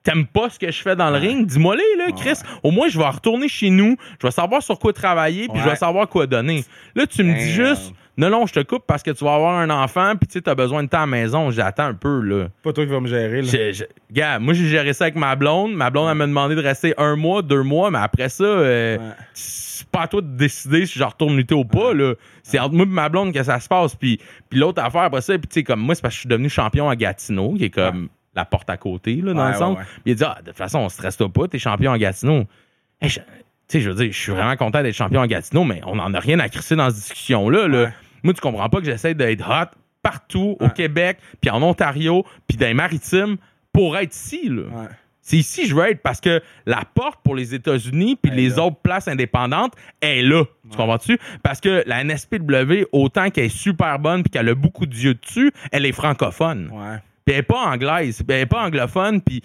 t'aimes 0.04 0.28
pas 0.28 0.50
ce 0.50 0.60
que 0.60 0.70
je 0.70 0.82
fais 0.82 0.94
dans 0.96 1.10
le 1.10 1.18
ring, 1.18 1.46
dis-moi 1.46 1.78
les 1.78 1.96
là, 1.98 2.12
Chris. 2.12 2.40
Au 2.64 2.72
moins 2.72 2.90
je 2.90 2.98
vais 2.98 3.08
retourner 3.08 3.48
chez 3.48 3.70
nous, 3.70 3.96
je 4.22 4.28
vais 4.28 4.32
savoir 4.32 4.62
sur 4.62 4.78
quoi 4.78 4.92
travailler, 4.92 5.48
puis 5.48 5.62
je 5.62 5.70
vais 5.70 5.78
savoir 5.78 6.10
quoi 6.10 6.28
donner. 6.28 6.66
Là 6.96 7.08
tu 7.08 7.24
me 7.24 7.34
dis 7.34 7.52
juste 7.52 7.94
non 8.18 8.30
non, 8.30 8.46
je 8.48 8.54
te 8.54 8.60
coupe 8.62 8.84
parce 8.88 9.04
que 9.04 9.12
tu 9.12 9.24
vas 9.24 9.36
avoir 9.36 9.60
un 9.60 9.70
enfant, 9.70 10.14
puis 10.16 10.28
tu 10.28 10.34
sais 10.34 10.42
t'as 10.42 10.56
besoin 10.56 10.84
de 10.84 10.90
temps 10.90 10.98
à 10.98 11.02
la 11.02 11.06
maison, 11.08 11.52
j'attends 11.52 11.86
un 11.86 11.94
peu 11.94 12.20
là. 12.22 12.48
Pas 12.64 12.74
toi 12.74 12.86
qui 12.86 12.92
vas 12.92 13.00
me 13.00 13.08
gérer. 13.08 13.42
Là. 13.42 13.48
Je- 13.48 13.72
je- 13.74 13.84
Gars, 14.12 14.40
moi 14.40 14.54
j'ai 14.54 14.68
géré 14.68 14.94
ça 14.94 15.06
avec 15.06 15.16
ma 15.16 15.36
blonde, 15.36 15.74
ma 15.76 15.90
blonde 15.90 16.10
elle 16.10 16.18
m'a 16.18 16.26
demandé 16.28 16.56
de 16.56 16.62
rester 16.62 16.94
un 16.98 17.16
mois, 17.16 17.42
deux 17.42 17.64
mois, 17.64 17.92
mais 17.92 18.00
après 18.00 18.30
ça 18.30 18.44
euh, 18.44 18.98
Ouais. 18.98 19.04
c'est 19.34 19.88
pas 19.90 20.02
à 20.02 20.08
toi 20.08 20.22
de 20.22 20.28
décider 20.36 20.86
si 20.86 20.98
je 20.98 21.04
retourne 21.04 21.36
lutter 21.38 21.54
ou 21.56 21.64
pas 21.66 21.94
là. 21.94 22.14
C'est 22.44 22.60
entre 22.60 22.74
moi 22.74 22.86
et 22.86 22.90
ma 22.90 23.10
blonde 23.10 23.34
que 23.34 23.44
ça 23.44 23.60
se 23.60 23.68
passe. 23.68 23.96
Puis, 23.96 24.20
puis 24.50 24.60
l'autre 24.60 24.82
affaire 24.82 25.02
après 25.04 25.22
ça, 25.22 25.38
puis 25.38 25.48
tu 25.48 25.54
sais 25.56 25.64
comme 25.64 25.80
moi 25.82 25.94
c'est 25.96 26.02
parce 26.02 26.14
que 26.14 26.16
je 26.16 26.20
suis 26.22 26.30
devenu 26.30 26.50
champion 26.50 26.90
à 26.90 26.96
Gatineau, 26.96 27.54
qui 27.54 27.66
est 27.66 27.70
comme 27.70 28.10
la 28.36 28.46
porte 28.46 28.70
à 28.70 28.78
côté 28.78 29.16
là 29.16 29.34
dans 29.34 29.44
le. 29.52 29.76
Puis 29.76 29.86
il 30.08 30.12
a 30.14 30.16
dit 30.16 30.24
ah, 30.26 30.38
de 30.42 30.48
toute 30.50 30.58
façon 30.58 30.80
on 30.80 30.90
stresse 30.90 31.18
pas, 31.18 31.48
t'es 31.48 31.60
champion 31.60 31.92
à 31.92 31.98
Gatineau. 32.00 32.46
Hey, 33.02 33.10
je- 33.10 33.20
tu 33.20 33.24
sais 33.68 33.80
je 33.82 33.90
veux 33.90 33.96
dire, 33.96 34.12
je 34.12 34.18
suis 34.18 34.32
vraiment 34.32 34.56
content 34.56 34.82
d'être 34.82 34.96
champion 34.96 35.22
à 35.22 35.28
Gatineau, 35.28 35.64
mais 35.66 35.82
on 35.86 36.00
en 36.00 36.14
a 36.14 36.20
rien 36.20 36.40
à 36.40 36.48
crisser 36.50 36.76
dans 36.76 36.90
cette 36.90 36.96
discussion 37.00 37.50
là. 37.50 37.68
là. 37.68 37.92
Moi 38.24 38.34
tu 38.34 38.42
comprends 38.42 38.70
pas 38.70 38.80
que 38.80 38.86
j'essaie 38.86 39.14
d'être 39.14 39.48
hot 39.48 39.76
partout 40.02 40.56
au. 40.60 40.70
Québec, 40.70 41.18
puis 41.42 41.50
en 41.50 41.62
Ontario, 41.62 42.26
puis 42.48 42.58
dans 42.58 42.68
les 42.68 42.74
maritimes 42.74 43.38
pour 43.74 43.98
être 43.98 44.16
ici 44.16 44.50
là. 44.50 44.64
Ouais. 44.64 44.88
C'est 45.22 45.36
ici 45.36 45.64
que 45.64 45.68
je 45.68 45.76
veux 45.76 45.90
être 45.90 46.02
parce 46.02 46.22
que 46.22 46.42
la 46.66 46.84
porte 46.94 47.20
pour 47.22 47.36
les 47.36 47.54
États-Unis 47.54 48.16
puis 48.16 48.32
les 48.32 48.52
là. 48.52 48.66
autres 48.66 48.78
places 48.78 49.10
indépendantes 49.10 49.74
est 50.00 50.22
là. 50.22 50.46
Tu 50.72 50.78
comprends-tu? 50.78 51.20
Parce 51.44 51.60
que 51.60 51.84
la 51.86 52.02
NSPW, 52.02 52.86
autant 52.94 53.30
qu'elle 53.30 53.46
est 53.46 53.50
super 53.50 54.00
bonne 54.00 54.24
puis 54.24 54.30
qu'elle 54.30 54.48
a 54.48 54.56
beaucoup 54.56 54.86
d'yeux 54.86 55.16
dessus, 55.16 55.52
elle 55.74 55.86
est 55.86 55.92
francophone. 55.92 56.70
Ouais. 56.72 57.00
Puis 57.28 57.34
elle 57.34 57.40
est 57.40 57.44
pas 57.44 57.66
anglaise, 57.66 58.24
elle 58.26 58.36
est 58.36 58.46
pas 58.46 58.64
anglophone. 58.66 59.20
Puis 59.20 59.44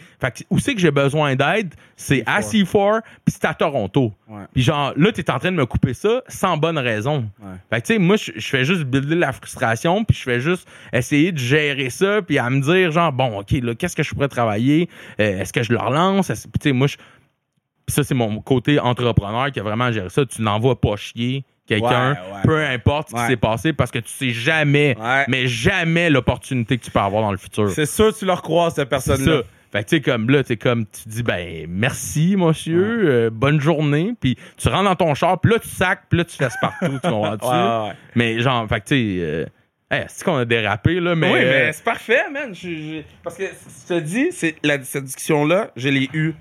où 0.51 0.61
c'est 0.61 0.73
que 0.75 0.81
j'ai 0.81 0.93
besoin 0.93 1.35
d'aide? 1.35 1.75
C'est 1.97 2.23
à 2.27 2.39
C4. 2.41 2.63
C4 2.65 3.01
puis 3.25 3.35
c'est 3.35 3.45
à 3.45 3.55
Toronto. 3.55 4.13
Puis 4.55 4.63
genre, 4.63 4.93
là, 4.97 5.11
t'es 5.11 5.29
en 5.33 5.41
train 5.41 5.51
de 5.51 5.57
me 5.57 5.67
couper 5.67 5.93
ça 5.93 6.23
sans 6.29 6.57
bonne 6.57 6.79
raison. 6.79 7.29
Ouais. 7.41 7.55
Fait 7.71 7.81
que 7.81 7.87
tu 7.89 7.93
sais, 7.95 7.99
moi, 7.99 8.15
je 8.17 8.31
fais 8.39 8.65
juste 8.65 8.85
builder 8.85 9.17
la 9.17 9.33
frustration, 9.33 10.05
puis 10.05 10.17
je 10.17 10.23
fais 10.23 10.39
juste 10.39 10.69
essayer 10.93 11.33
de 11.33 11.39
gérer 11.39 11.91
ça, 11.91 12.23
puis 12.23 12.39
à 12.39 12.49
me 12.51 12.61
dire, 12.61 12.93
genre, 12.93 13.13
bon, 13.13 13.41
OK, 13.41 13.51
là, 13.51 13.75
qu'est-ce 13.75 13.97
que 13.97 14.05
je 14.05 14.15
pourrais 14.15 14.29
travailler? 14.29 14.89
Euh, 15.19 15.41
Est-ce 15.41 15.53
que 15.53 15.65
je 15.65 15.73
le 15.73 15.79
relance? 15.81 16.29
Puis 16.29 16.37
tu 16.61 16.69
sais, 16.69 16.73
moi, 16.73 16.87
je- 16.87 16.97
puis 16.97 17.95
ça, 17.97 18.05
c'est 18.05 18.15
mon 18.15 18.41
côté 18.41 18.79
entrepreneur 18.79 19.51
qui 19.51 19.59
a 19.59 19.65
vraiment 19.65 19.91
géré 19.91 20.09
ça. 20.09 20.25
Tu 20.25 20.41
n'envoies 20.41 20.81
pas 20.81 20.95
chier 20.95 21.45
quelqu'un, 21.81 22.13
Ouais, 22.13 22.19
ouais. 22.19 22.43
peu 22.45 22.65
importe 22.65 23.11
ce 23.11 23.15
qui 23.15 23.27
s'est 23.27 23.37
passé, 23.37 23.73
parce 23.73 23.91
que 23.91 23.99
tu 23.99 24.11
sais 24.11 24.31
jamais, 24.31 24.97
mais 25.29 25.47
jamais 25.47 26.11
l'opportunité 26.11 26.79
que 26.79 26.85
tu 26.85 26.91
peux 26.91 27.01
avoir 27.01 27.23
dans 27.23 27.33
le 27.33 27.39
futur. 27.39 27.71
C'est 27.71 27.87
sûr 27.87 28.13
que 28.13 28.19
tu 28.19 28.25
leur 28.25 28.43
croises, 28.43 28.75
cette 28.75 28.89
personne-là. 28.89 29.43
Fait 29.73 29.85
que 29.85 29.89
tu 29.89 29.97
sais, 29.97 30.03
comme 30.03 30.29
là, 30.29 30.45
tu 30.45 30.55
comme, 30.59 30.85
tu 30.85 31.09
dis, 31.09 31.23
ben, 31.23 31.65
merci, 31.67 32.37
monsieur, 32.37 33.09
euh, 33.09 33.31
bonne 33.33 33.59
journée, 33.59 34.13
puis 34.21 34.37
tu 34.59 34.69
rentres 34.69 34.85
dans 34.85 34.97
ton 34.97 35.15
char, 35.15 35.41
puis 35.41 35.51
là, 35.51 35.59
tu 35.59 35.69
sacs, 35.69 36.03
puis 36.11 36.19
là, 36.19 36.25
tu 36.27 36.37
fesses 36.37 36.59
partout, 36.61 36.99
tu 37.03 37.09
comprends-tu? 37.09 37.47
Ouais, 37.47 37.89
ouais. 37.89 37.95
Mais 38.15 38.39
genre, 38.41 38.69
fait 38.69 38.81
que 38.81 38.89
tu 38.89 38.95
sais, 38.95 39.25
euh, 39.25 39.47
hey, 39.91 40.05
c'est 40.09 40.25
qu'on 40.27 40.37
a 40.37 40.45
dérapé, 40.45 41.01
là, 41.01 41.15
mais. 41.15 41.33
oui, 41.33 41.39
euh, 41.43 41.51
mais 41.67 41.73
c'est 41.73 41.85
parfait, 41.85 42.21
man. 42.31 42.53
Parce 43.25 43.37
que 43.39 43.45
je 43.45 43.95
te 43.95 43.99
dis, 44.01 44.29
c'est 44.33 44.57
la, 44.63 44.83
cette 44.85 45.05
discussion-là, 45.05 45.71
je 45.75 45.89
l'ai 45.89 46.11
eue 46.13 46.35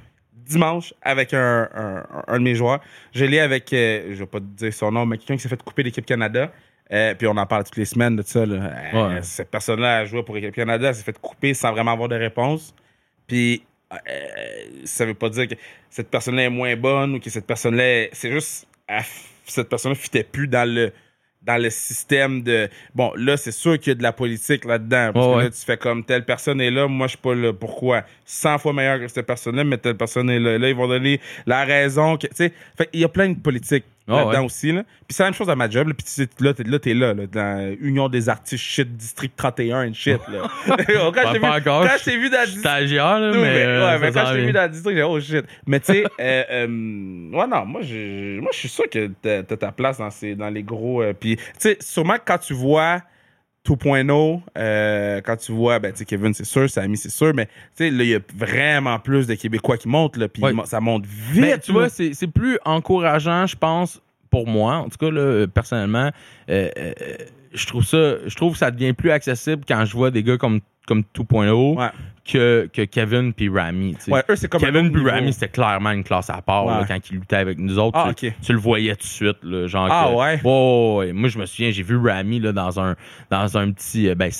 dimanche 0.47 0.93
avec 1.01 1.33
un, 1.33 1.69
un- 1.73 2.03
un 2.27 2.37
de 2.39 2.43
mes 2.43 2.55
joueurs. 2.55 2.79
Je 3.13 3.25
l'ai 3.25 3.39
avec, 3.39 3.71
euh, 3.73 4.09
je 4.13 4.19
vais 4.19 4.25
pas 4.25 4.39
te 4.39 4.45
dire 4.45 4.73
son 4.73 4.91
nom, 4.91 5.05
mais 5.05 5.17
quelqu'un 5.17 5.35
qui 5.35 5.41
s'est 5.41 5.49
fait 5.49 5.61
couper 5.61 5.83
l'équipe 5.83 6.05
Canada. 6.05 6.51
Euh, 6.91 7.15
puis 7.15 7.25
on 7.27 7.37
en 7.37 7.45
parle 7.45 7.63
toutes 7.63 7.77
les 7.77 7.85
semaines 7.85 8.17
de 8.17 8.21
ça. 8.21 8.45
là. 8.45 8.71
Euh. 8.93 9.19
Cette 9.21 9.49
personne-là 9.49 9.99
a 9.99 10.05
joué 10.05 10.23
pour 10.23 10.35
l'équipe 10.35 10.53
Canada, 10.53 10.89
elle 10.89 10.95
s'est 10.95 11.03
fait 11.03 11.17
couper 11.19 11.53
sans 11.53 11.71
vraiment 11.71 11.91
avoir 11.93 12.09
de 12.09 12.15
réponse. 12.15 12.75
Puis 13.27 13.63
euh, 13.93 13.97
ça 14.85 15.05
veut 15.05 15.13
pas 15.13 15.29
dire 15.29 15.47
que 15.47 15.55
cette 15.89 16.09
personne-là 16.09 16.43
est 16.43 16.49
moins 16.49 16.75
bonne 16.75 17.15
ou 17.15 17.19
que 17.19 17.29
cette 17.29 17.47
personne-là. 17.47 17.83
est- 18.03 18.09
C'est 18.13 18.31
juste. 18.31 18.67
elle 18.87 19.03
cette 19.45 19.69
personne-là 19.69 19.95
fitait 19.95 20.23
plus 20.23 20.47
dans 20.47 20.69
le 20.69 20.91
dans 21.43 21.57
le 21.61 21.69
système 21.71 22.43
de 22.43 22.69
bon 22.93 23.11
là 23.15 23.35
c'est 23.35 23.51
sûr 23.51 23.79
qu'il 23.79 23.89
y 23.89 23.91
a 23.91 23.95
de 23.95 24.03
la 24.03 24.13
politique 24.13 24.63
là-dedans 24.65 25.11
parce 25.13 25.25
Ouais, 25.25 25.31
que 25.33 25.37
ouais. 25.37 25.43
là 25.45 25.49
tu 25.49 25.65
fais 25.65 25.77
comme 25.77 26.03
telle 26.03 26.23
personne 26.23 26.61
est 26.61 26.69
là 26.71 26.87
moi 26.87 27.07
je 27.07 27.11
suis 27.11 27.17
pas 27.17 27.33
là. 27.33 27.51
Pourquoi? 27.51 28.03
100 28.25 28.59
fois 28.59 28.73
meilleur 28.73 28.99
que 28.99 29.07
cette 29.07 29.25
personne-là 29.25 29.63
mais 29.63 29.77
telle 29.77 29.97
personne 29.97 30.29
est 30.29 30.39
là. 30.39 30.57
Là 30.57 30.69
ils 30.69 30.75
vont 30.75 30.87
donner 30.87 31.19
la 31.47 31.63
raison 31.65 32.17
que 32.17 32.27
tu 32.27 32.35
sais 32.35 32.53
fait 32.77 32.89
il 32.93 32.99
y 32.99 33.03
a 33.03 33.09
plein 33.09 33.29
de 33.29 33.39
politiques 33.39 33.85
Ah, 34.07 34.13
là-dedans 34.15 34.39
ouais. 34.39 34.45
aussi. 34.45 34.71
Là. 34.71 34.83
Puis 34.83 35.15
c'est 35.15 35.23
la 35.23 35.27
même 35.29 35.35
chose 35.35 35.49
à 35.49 35.55
ma 35.55 35.69
job. 35.69 35.87
Là, 35.87 35.93
puis 35.93 36.27
là, 36.39 36.53
t'es 36.53 36.63
là, 36.63 36.79
t'es 36.79 36.93
là, 36.93 37.13
là, 37.13 37.27
dans 37.27 37.75
Union 37.79 38.09
des 38.09 38.29
artistes 38.29 38.63
shit, 38.63 38.97
District 38.97 39.33
31 39.35 39.89
and 39.89 39.93
shit. 39.93 40.19
Là. 40.27 40.49
quand 40.67 40.75
je 40.85 41.31
t'ai 41.33 41.39
vu, 41.39 41.45
encore, 41.45 41.85
quand 41.87 41.97
je- 41.99 42.03
t'ai 42.05 42.17
vu 42.17 42.29
dans 42.29 42.39
district, 42.41 42.59
stagiaire, 42.59 43.19
là, 43.19 43.31
mais. 43.31 43.41
mais, 43.41 43.63
euh, 43.63 43.85
ouais, 43.91 43.99
mais 43.99 44.11
quand 44.11 44.25
je 44.25 44.33
t'ai 44.33 44.45
vu 44.45 44.51
dans 44.51 44.63
le 44.63 44.69
district, 44.69 44.95
j'ai 44.97 45.01
dit, 45.03 45.07
oh 45.09 45.19
shit. 45.19 45.45
Mais 45.67 45.79
tu 45.79 45.93
sais, 45.93 46.03
euh, 46.19 46.43
euh, 46.51 46.67
ouais, 47.31 47.47
non, 47.47 47.65
moi, 47.65 47.81
je, 47.83 48.39
moi, 48.39 48.49
je 48.53 48.57
suis 48.57 48.69
sûr 48.69 48.89
que 48.89 49.07
t'as 49.21 49.43
t'as 49.43 49.57
ta 49.57 49.71
place 49.71 49.99
dans, 49.99 50.09
ces, 50.09 50.35
dans 50.35 50.49
les 50.49 50.63
gros. 50.63 51.01
euh, 51.03 51.13
Puis, 51.13 51.35
tu 51.37 51.43
sais, 51.59 51.77
sûrement 51.79 52.17
quand 52.25 52.39
tu 52.39 52.53
vois 52.53 53.01
2.0, 53.67 54.41
euh, 54.57 55.21
quand 55.21 55.37
tu 55.37 55.51
vois, 55.51 55.79
ben, 55.79 55.91
tu 55.91 55.99
sais, 55.99 56.05
Kevin, 56.05 56.33
c'est 56.33 56.45
sûr, 56.45 56.69
Samy, 56.69 56.97
c'est 56.97 57.11
sûr, 57.11 57.33
mais 57.33 57.45
tu 57.45 57.51
sais, 57.75 57.91
là, 57.91 58.03
il 58.03 58.09
y 58.09 58.15
a 58.15 58.19
vraiment 58.35 58.97
plus 58.99 59.27
de 59.27 59.35
Québécois 59.35 59.77
qui 59.77 59.87
montent, 59.87 60.17
là, 60.17 60.27
puis 60.27 60.43
ça 60.65 60.79
monte 60.79 61.05
vite. 61.05 61.41
Mais 61.41 61.59
tu 61.59 61.71
vois, 61.71 61.89
c'est 61.89 62.13
c'est 62.13 62.27
plus 62.27 62.57
encourageant, 62.65 63.45
je 63.45 63.55
pense, 63.55 64.01
pour 64.31 64.47
moi, 64.47 64.77
en 64.77 64.89
tout 64.89 64.97
cas, 64.97 65.11
là, 65.11 65.45
personnellement. 65.47 66.11
Euh, 66.49 66.69
euh, 66.77 66.93
je 67.53 67.67
trouve 67.67 67.83
ça, 67.83 68.27
je 68.27 68.35
trouve 68.35 68.53
que 68.53 68.59
ça 68.59 68.71
devient 68.71 68.93
plus 68.93 69.11
accessible 69.11 69.63
quand 69.67 69.85
je 69.85 69.93
vois 69.95 70.09
des 70.09 70.23
gars 70.23 70.37
comme, 70.37 70.61
comme 70.87 71.03
2.0 71.15 71.77
Ouais. 71.77 71.87
que, 72.25 72.69
que 72.73 72.81
Kevin 72.83 73.33
puis 73.33 73.49
Rami. 73.49 73.95
Ouais, 74.07 74.23
eux, 74.29 74.35
comme 74.49 74.61
Kevin 74.61 74.91
puis. 74.91 75.07
Rami, 75.09 75.31
c'était 75.33 75.49
clairement 75.49 75.91
une 75.91 76.03
classe 76.03 76.29
à 76.29 76.41
part 76.41 76.65
Ouais. 76.65 76.73
là, 76.73 76.85
quand 76.87 77.09
ils 77.09 77.15
luttaient 77.15 77.35
avec 77.37 77.57
nous 77.59 77.77
autres. 77.79 77.97
Ah, 77.97 78.13
tu, 78.13 78.31
le 78.49 78.57
voyais 78.59 78.95
tout 78.95 79.01
de 79.03 79.07
suite. 79.07 79.37
Là, 79.43 79.67
genre 79.67 79.87
Ah, 79.91 80.07
que- 80.09 80.15
ouais? 80.43 81.13
Moi, 81.13 81.29
je 81.29 81.37
me 81.39 81.45
souviens, 81.45 81.71
j'ai 81.71 81.83
vu 81.83 81.97
Rami 81.97 82.39
là, 82.39 82.51
dans, 82.51 82.79
un, 82.79 82.95
dans 83.29 83.57
un 83.57 83.71
petit. 83.71 84.07
euh, 84.09 84.15
Ben, 84.15 84.31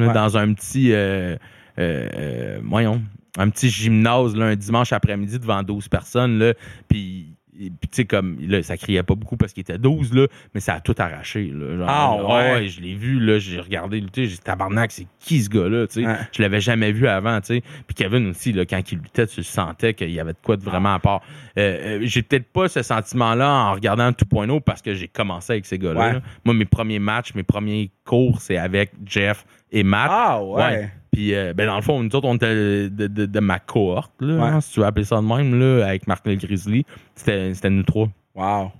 là, 0.00 0.06
Ouais. 0.08 0.12
dans 0.14 0.36
un 0.38 0.52
petit. 0.54 0.92
Euh, 0.92 1.36
euh, 1.78 2.08
euh, 2.14 2.58
voyons. 2.64 3.02
Un 3.38 3.48
petit 3.48 3.70
gymnase 3.70 4.36
là, 4.36 4.46
un 4.46 4.56
dimanche 4.56 4.92
après-midi 4.92 5.38
devant 5.38 5.62
12 5.62 5.88
personnes. 5.88 6.52
Puis. 6.88 7.31
Et 7.60 7.70
Puis, 7.70 7.88
tu 7.88 7.96
sais, 7.96 8.04
comme, 8.06 8.38
là, 8.40 8.62
ça 8.62 8.76
criait 8.76 9.02
pas 9.02 9.14
beaucoup 9.14 9.36
parce 9.36 9.52
qu'il 9.52 9.60
était 9.60 9.76
12, 9.78 10.14
là, 10.14 10.26
mais 10.54 10.60
ça 10.60 10.74
a 10.74 10.80
tout 10.80 10.94
arraché. 10.98 11.52
Là, 11.54 11.76
genre, 11.76 11.88
Ah, 11.88 12.16
là, 12.18 12.54
ouais? 12.54 12.68
je 12.68 12.80
l'ai 12.80 12.94
vu, 12.94 13.20
là, 13.20 13.38
j'ai 13.38 13.60
regardé 13.60 14.00
lutter, 14.00 14.24
j'ai 14.26 14.36
dit, 14.36 14.40
tabarnak, 14.40 14.90
c'est 14.90 15.06
qui 15.20 15.42
ce 15.42 15.50
gars-là, 15.50 15.86
tu 15.86 16.00
sais? 16.00 16.06
Ouais. 16.06 16.16
Je 16.32 16.40
l'avais 16.42 16.60
jamais 16.60 16.92
vu 16.92 17.06
avant, 17.06 17.40
tu 17.40 17.48
sais. 17.48 17.62
Puis 17.86 17.94
Kevin 17.94 18.28
aussi, 18.30 18.52
là, 18.52 18.64
quand 18.64 18.80
il 18.90 18.98
luttait, 18.98 19.26
tu 19.26 19.42
sentais 19.42 19.92
qu'il 19.94 20.10
y 20.10 20.18
avait 20.20 20.32
de 20.32 20.38
quoi 20.42 20.56
de 20.56 20.62
vraiment 20.62 20.94
à 20.94 20.98
part. 20.98 21.20
Euh, 21.58 21.98
euh, 21.98 22.00
j'ai 22.04 22.22
peut-être 22.22 22.46
pas 22.50 22.68
ce 22.68 22.82
sentiment-là 22.82 23.50
en 23.50 23.72
regardant 23.74 24.10
2.0 24.12 24.60
parce 24.60 24.80
que 24.80 24.94
j'ai 24.94 25.08
commencé 25.08 25.52
avec 25.52 25.66
ces 25.66 25.78
gars-là. 25.78 26.00
Ouais. 26.00 26.12
là. 26.14 26.20
Moi, 26.44 26.54
mes 26.54 26.64
premiers 26.64 26.98
matchs, 26.98 27.34
mes 27.34 27.42
premiers 27.42 27.90
cours, 28.06 28.40
c'est 28.40 28.56
avec 28.56 28.92
Jeff 29.04 29.44
et 29.70 29.82
Matt. 29.82 30.08
Ah, 30.10 30.42
ouais. 30.42 30.90
Puis, 31.12 31.34
euh, 31.34 31.52
ben, 31.54 31.66
dans 31.66 31.76
le 31.76 31.82
fond, 31.82 32.02
nous 32.02 32.14
autres, 32.16 32.26
on 32.26 32.36
était 32.36 32.88
de, 32.88 33.06
de- 33.06 33.26
de 33.26 33.40
ma 33.40 33.58
cohorte, 33.58 34.12
là, 34.20 34.34
Ouais. 34.34 34.42
hein, 34.42 34.60
si 34.62 34.72
tu 34.72 34.80
veux 34.80 34.86
appeler 34.86 35.04
ça 35.04 35.16
de 35.16 35.26
même, 35.26 35.58
là, 35.60 35.86
avec 35.86 36.06
Marc 36.06 36.26
Le 36.26 36.36
Grizzly. 36.36 36.86
C'était 37.14 37.52
nous 37.70 37.82
trois. 37.82 38.08
Wow. 38.34 38.72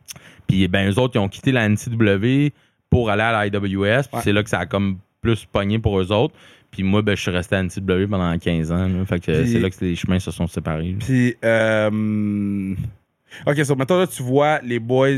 Puis 0.46 0.66
ben 0.68 0.90
eux 0.90 0.98
autres, 0.98 1.14
ils 1.16 1.18
ont 1.18 1.28
quitté 1.28 1.52
la 1.52 1.68
NCW 1.68 2.52
pour 2.88 3.10
aller 3.10 3.22
à 3.22 3.32
la 3.32 3.46
IWS. 3.46 4.02
Puis 4.08 4.16
Ouais. 4.16 4.20
c'est 4.22 4.32
là 4.32 4.42
que 4.42 4.48
ça 4.50 4.60
a 4.60 4.66
comme 4.66 4.98
plus 5.20 5.44
pogné 5.44 5.78
pour 5.78 6.00
eux 6.00 6.10
autres. 6.10 6.34
Puis 6.70 6.82
moi, 6.82 7.02
ben, 7.02 7.14
je 7.14 7.20
suis 7.20 7.30
resté 7.30 7.54
à 7.56 7.62
NCW 7.62 8.06
pendant 8.08 8.36
15 8.38 8.72
ans. 8.72 8.88
là. 8.88 9.04
Fait 9.04 9.20
que 9.20 9.44
c'est 9.44 9.60
là 9.60 9.68
que 9.68 9.76
les 9.84 9.94
chemins 9.94 10.18
se 10.18 10.30
sont 10.30 10.46
séparés. 10.46 10.96
Puis, 10.98 11.34
euh, 11.44 12.74
OK, 13.46 13.64
so 13.64 13.74
maintenant, 13.76 13.98
là, 13.98 14.06
tu 14.06 14.22
vois 14.22 14.60
les 14.62 14.78
boys 14.78 15.08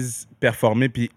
performer, 0.41 0.89
puis 0.89 1.11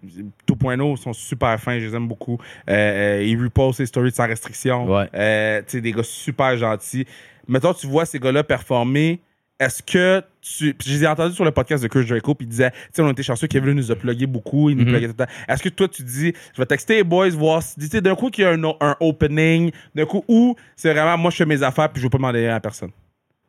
2.0 0.46 0.96
sont 0.96 1.12
super 1.12 1.58
fins, 1.60 1.78
je 1.78 1.86
les 1.86 1.94
aime 1.94 2.08
beaucoup. 2.08 2.38
Euh, 2.68 3.18
euh, 3.18 3.22
ils 3.24 3.40
repostent 3.42 3.80
les 3.80 3.86
stories 3.86 4.10
sans 4.12 4.26
restriction. 4.26 4.86
Ouais. 4.86 5.08
Euh, 5.14 5.58
tu 5.60 5.72
sais, 5.72 5.80
des 5.80 5.92
gars 5.92 6.02
super 6.02 6.56
gentils. 6.56 7.06
Maintenant, 7.46 7.74
tu 7.74 7.86
vois 7.86 8.04
ces 8.06 8.18
gars-là 8.18 8.42
performer. 8.44 9.20
Est-ce 9.60 9.82
que 9.82 10.22
tu. 10.40 10.72
Puis, 10.72 10.88
je 10.90 10.94
les 10.98 11.02
ai 11.02 11.06
entendus 11.08 11.34
sur 11.34 11.44
le 11.44 11.50
podcast 11.50 11.82
de 11.82 11.88
Chris 11.88 12.04
Draco, 12.04 12.32
puis 12.34 12.46
il 12.46 12.50
disait, 12.50 12.70
tu 12.70 12.76
sais, 12.92 13.02
on 13.02 13.10
était 13.10 13.24
chanceux, 13.24 13.48
Kevin 13.48 13.72
nous 13.74 13.90
a 13.90 13.96
plugué 13.96 14.24
beaucoup, 14.26 14.70
il 14.70 14.76
nous 14.76 14.84
Mhm. 14.84 14.90
pluguait 14.92 15.08
tout 15.08 15.14
le 15.18 15.26
temps. 15.26 15.32
Est-ce 15.48 15.62
que 15.64 15.68
toi, 15.68 15.88
tu 15.88 16.04
dis, 16.04 16.32
je 16.54 16.62
vais 16.62 16.66
texter 16.66 16.94
les 16.94 17.02
boys, 17.04 17.28
voir 17.30 17.60
si, 17.60 17.74
tu 17.80 17.88
sais, 17.88 18.00
d'un 18.00 18.14
coup, 18.14 18.30
qu'il 18.30 18.44
y 18.44 18.46
a 18.46 18.50
un, 18.52 18.62
un 18.80 18.96
opening, 19.00 19.72
d'un 19.96 20.04
coup, 20.06 20.24
où 20.28 20.54
c'est 20.76 20.92
vraiment, 20.92 21.18
moi, 21.18 21.32
je 21.32 21.36
fais 21.38 21.44
mes 21.46 21.60
affaires, 21.64 21.88
puis 21.90 22.00
je 22.00 22.06
veux 22.06 22.10
pas 22.10 22.18
demander 22.18 22.38
rien 22.46 22.54
à 22.54 22.60
personne? 22.60 22.90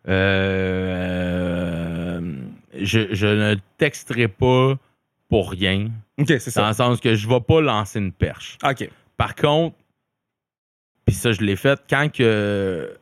Euh, 0.08 0.99
je, 2.82 3.14
je 3.14 3.28
ne 3.28 3.56
texterai 3.78 4.28
pas 4.28 4.76
pour 5.30 5.52
rien. 5.52 5.90
OK, 6.18 6.28
c'est 6.28 6.46
Dans 6.48 6.52
ça. 6.52 6.68
le 6.70 6.74
sens 6.74 7.00
que 7.00 7.16
je 7.16 7.28
ne 7.28 7.34
vais 7.34 7.42
pas 7.42 7.62
lancer 7.62 8.00
une 8.00 8.12
perche. 8.12 8.58
OK. 8.64 8.90
Par 9.18 9.36
contre, 9.36 9.76
puis 11.06 11.16
ça, 11.16 11.32
je 11.32 11.42
l'ai 11.42 11.56
fait 11.56 11.80
quand 11.90 12.12
que. 12.12 12.96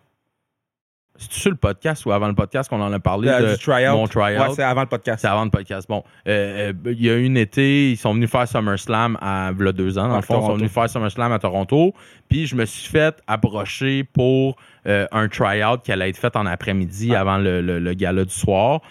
C'est 1.19 1.31
sur 1.33 1.49
le 1.49 1.57
podcast 1.57 2.05
ou 2.05 2.11
avant 2.11 2.27
le 2.27 2.35
podcast 2.35 2.69
qu'on 2.69 2.79
en 2.79 2.93
a 2.93 2.99
parlé 2.99 3.27
Euh, 3.27 3.41
de 3.41 3.55
du 3.55 3.59
tryout? 3.59 3.91
mon 3.93 4.05
tryout? 4.07 4.39
Ouais, 4.39 4.53
c'est 4.53 4.61
avant 4.61 4.81
le 4.81 4.87
podcast. 4.87 5.21
C'est 5.21 5.27
avant 5.27 5.45
le 5.45 5.49
podcast. 5.49 5.87
Bon, 5.89 6.03
euh, 6.27 6.71
euh, 6.85 6.91
il 6.93 7.03
y 7.03 7.09
a 7.09 7.15
eu 7.15 7.23
une 7.23 7.37
été, 7.37 7.89
ils 7.89 7.97
sont 7.97 8.13
venus 8.13 8.29
faire 8.29 8.47
SummerSlam 8.47 9.17
à 9.19 9.51
v'là 9.51 9.71
deux 9.71 9.97
ans. 9.97 10.09
Dans 10.09 10.13
À 10.13 10.17
le 10.17 10.21
fond, 10.21 10.41
ils 10.43 10.45
sont 10.45 10.55
venus 10.57 10.71
faire 10.71 10.87
SummerSlam 10.87 11.31
à 11.31 11.39
Toronto. 11.39 11.95
Puis 12.29 12.45
je 12.45 12.55
me 12.55 12.65
suis 12.65 12.87
fait 12.87 13.19
approcher 13.25 14.03
pour 14.03 14.57
euh, 14.85 15.07
un 15.11 15.27
tryout 15.27 15.79
qui 15.83 15.91
allait 15.91 16.09
être 16.09 16.17
fait 16.17 16.35
en 16.35 16.45
après-midi 16.45 17.15
Ah. 17.15 17.21
avant 17.21 17.39
le, 17.39 17.61
le- 17.61 17.79
le 17.79 17.93
gala 17.95 18.23
du 18.23 18.33
soir. 18.33 18.81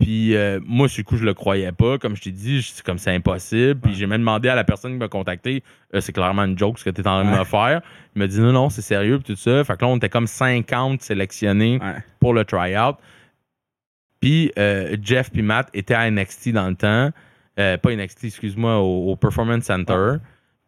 Puis 0.00 0.34
euh, 0.34 0.58
moi, 0.64 0.88
sur 0.88 1.00
le 1.00 1.04
coup, 1.04 1.16
je 1.18 1.24
le 1.26 1.34
croyais 1.34 1.72
pas. 1.72 1.98
Comme 1.98 2.16
je 2.16 2.22
t'ai 2.22 2.30
dit, 2.32 2.62
c'est 2.62 2.82
comme 2.82 2.96
c'est 2.98 3.14
impossible. 3.14 3.78
Puis 3.80 3.94
j'ai 3.94 4.06
même 4.06 4.22
demandé 4.22 4.48
à 4.48 4.54
la 4.54 4.64
personne 4.64 4.92
qui 4.92 4.98
m'a 4.98 5.08
contacté, 5.08 5.62
Euh, 5.94 6.00
c'est 6.00 6.12
clairement 6.12 6.42
une 6.44 6.56
joke 6.58 6.78
ce 6.78 6.84
que 6.84 6.90
tu 6.90 7.02
es 7.02 7.06
en 7.06 7.22
train 7.22 7.30
de 7.32 7.38
me 7.38 7.44
faire. 7.44 7.82
Il 8.16 8.20
m'a 8.20 8.26
dit 8.26 8.40
non, 8.40 8.52
non, 8.52 8.70
c'est 8.70 8.80
sérieux, 8.82 9.18
puis 9.18 9.34
tout 9.34 9.40
ça. 9.40 9.62
Fait 9.62 9.76
que 9.76 9.82
là, 9.84 9.88
on 9.88 9.96
était 9.98 10.08
comme 10.08 10.26
50 10.26 11.02
sélectionnés 11.02 11.78
Ouais. 11.82 11.96
pour 12.18 12.32
le 12.32 12.44
tryout. 12.44 12.96
Puis 14.20 14.52
euh, 14.58 14.96
Jeff 15.02 15.30
puis 15.30 15.42
Matt 15.42 15.68
étaient 15.74 15.94
à 15.94 16.10
NXT 16.10 16.50
dans 16.52 16.68
le 16.68 16.74
temps. 16.76 17.10
Pas 17.56 17.94
NXT, 17.94 18.24
excuse-moi, 18.24 18.78
au, 18.78 19.10
au 19.12 19.16
Performance 19.16 19.64
Center. 19.64 20.14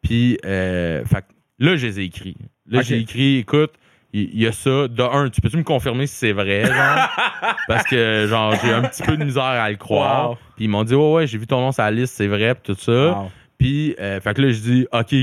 Puis 0.02 0.36
fait 0.42 1.24
là, 1.58 1.76
je 1.76 1.86
les 1.86 2.00
ai 2.00 2.04
écrits. 2.04 2.36
Là, 2.68 2.82
j'ai 2.82 2.98
écrit, 2.98 3.38
écoute, 3.38 3.72
il 4.14 4.38
y, 4.38 4.46
a 4.46 4.52
ça. 4.52 4.88
De 4.88 5.02
un, 5.02 5.30
tu 5.30 5.40
peux-tu 5.40 5.56
me 5.56 5.62
confirmer 5.62 6.06
si 6.06 6.16
c'est 6.16 6.32
vrai, 6.32 6.66
genre? 6.66 7.08
Parce 7.68 7.84
que, 7.84 8.26
genre, 8.28 8.54
j'ai 8.62 8.70
un 8.70 8.82
petit 8.82 9.02
peu 9.02 9.16
de 9.16 9.24
misère 9.24 9.42
à 9.42 9.70
le 9.70 9.76
croire. 9.76 10.30
Wow. 10.30 10.36
Puis 10.56 10.66
ils 10.66 10.68
m'ont 10.68 10.84
dit, 10.84 10.94
ouais, 10.94 11.12
ouais, 11.12 11.26
j'ai 11.26 11.38
vu 11.38 11.46
ton 11.46 11.60
nom 11.60 11.72
sur 11.72 11.82
la 11.82 11.90
liste, 11.90 12.14
c'est 12.16 12.26
vrai, 12.26 12.54
puis 12.54 12.74
tout 12.74 12.80
ça. 12.80 12.92
Wow. 12.92 13.30
Puis, 13.56 13.94
euh, 13.98 14.20
fait 14.20 14.34
que 14.34 14.42
là, 14.42 14.50
je 14.50 14.60
dis, 14.60 14.86
OK, 14.92 15.14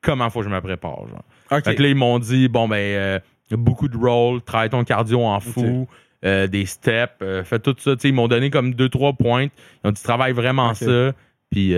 comment 0.00 0.30
faut 0.30 0.40
que 0.40 0.46
je 0.46 0.50
me 0.50 0.60
prépare, 0.60 1.06
genre? 1.08 1.62
Fait 1.62 1.74
que 1.74 1.82
là, 1.82 1.88
ils 1.88 1.94
m'ont 1.94 2.18
dit, 2.18 2.48
bon, 2.48 2.68
ben, 2.68 2.76
euh, 2.76 3.18
beaucoup 3.50 3.88
de 3.88 3.96
rolls, 3.96 4.40
travaille 4.40 4.70
ton 4.70 4.82
cardio 4.82 5.22
en 5.22 5.40
fou, 5.40 5.86
euh, 6.24 6.46
des 6.46 6.64
steps, 6.64 7.22
fais 7.44 7.58
tout 7.58 7.76
ça. 7.78 7.96
Tu 7.96 8.00
sais, 8.00 8.08
ils 8.08 8.14
m'ont 8.14 8.28
donné 8.28 8.48
comme 8.48 8.72
deux, 8.72 8.88
trois 8.88 9.12
points. 9.12 9.48
Ils 9.84 9.88
ont 9.88 9.90
dit, 9.90 10.02
travaille 10.02 10.32
vraiment 10.32 10.72
ça. 10.72 11.12
Puis 11.50 11.74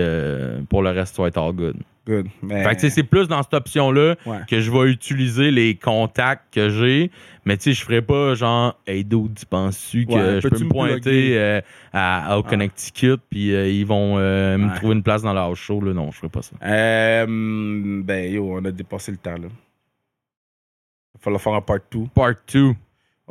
pour 0.69 0.83
le 0.83 0.91
reste, 0.91 1.15
ça 1.15 1.21
va 1.21 1.27
être 1.27 1.37
all 1.37 1.53
good. 1.53 1.75
Good. 2.07 2.27
Mais... 2.41 2.63
Fait 2.63 2.75
que 2.75 2.89
c'est 2.89 3.03
plus 3.03 3.27
dans 3.27 3.43
cette 3.43 3.53
option-là 3.53 4.15
Ouais. 4.25 4.39
que 4.49 4.59
je 4.59 4.71
vais 4.71 4.89
utiliser 4.91 5.51
les 5.51 5.75
contacts 5.75 6.51
que 6.53 6.69
j'ai. 6.69 7.11
Mais 7.45 7.57
tu 7.57 7.63
sais, 7.65 7.73
je 7.73 7.83
ferai 7.85 8.01
pas 8.01 8.33
genre, 8.33 8.79
hey, 8.87 9.03
dude, 9.05 9.35
tu 9.35 9.45
penses-tu 9.45 10.05
que 10.07 10.11
Ouais, 10.13 10.41
je 10.41 10.47
peux 10.47 10.63
me 10.63 10.69
pointer 10.69 11.37
euh, 11.37 11.61
à, 11.93 12.37
au 12.39 12.43
Connecticut 12.43 13.17
puis 13.29 13.53
euh, 13.53 13.67
ils 13.69 13.85
vont 13.85 14.15
euh, 14.17 14.57
me 14.57 14.67
Ouais. 14.69 14.75
trouver 14.75 14.95
une 14.95 15.03
place 15.03 15.21
dans 15.21 15.33
leur 15.33 15.55
show? 15.55 15.79
Là. 15.79 15.93
Non, 15.93 16.09
je 16.11 16.17
ferai 16.17 16.29
pas 16.29 16.41
ça. 16.41 16.55
Ben, 16.61 18.33
yo, 18.33 18.51
on 18.57 18.65
a 18.65 18.71
dépassé 18.71 19.11
le 19.11 19.17
temps, 19.17 19.33
là. 19.37 19.47
Il 19.47 21.17
va 21.17 21.19
falloir 21.19 21.41
faire 21.41 21.53
un 21.53 21.61
part 21.61 21.79
2. 21.91 21.99
Part 22.15 22.33
2. 22.51 22.73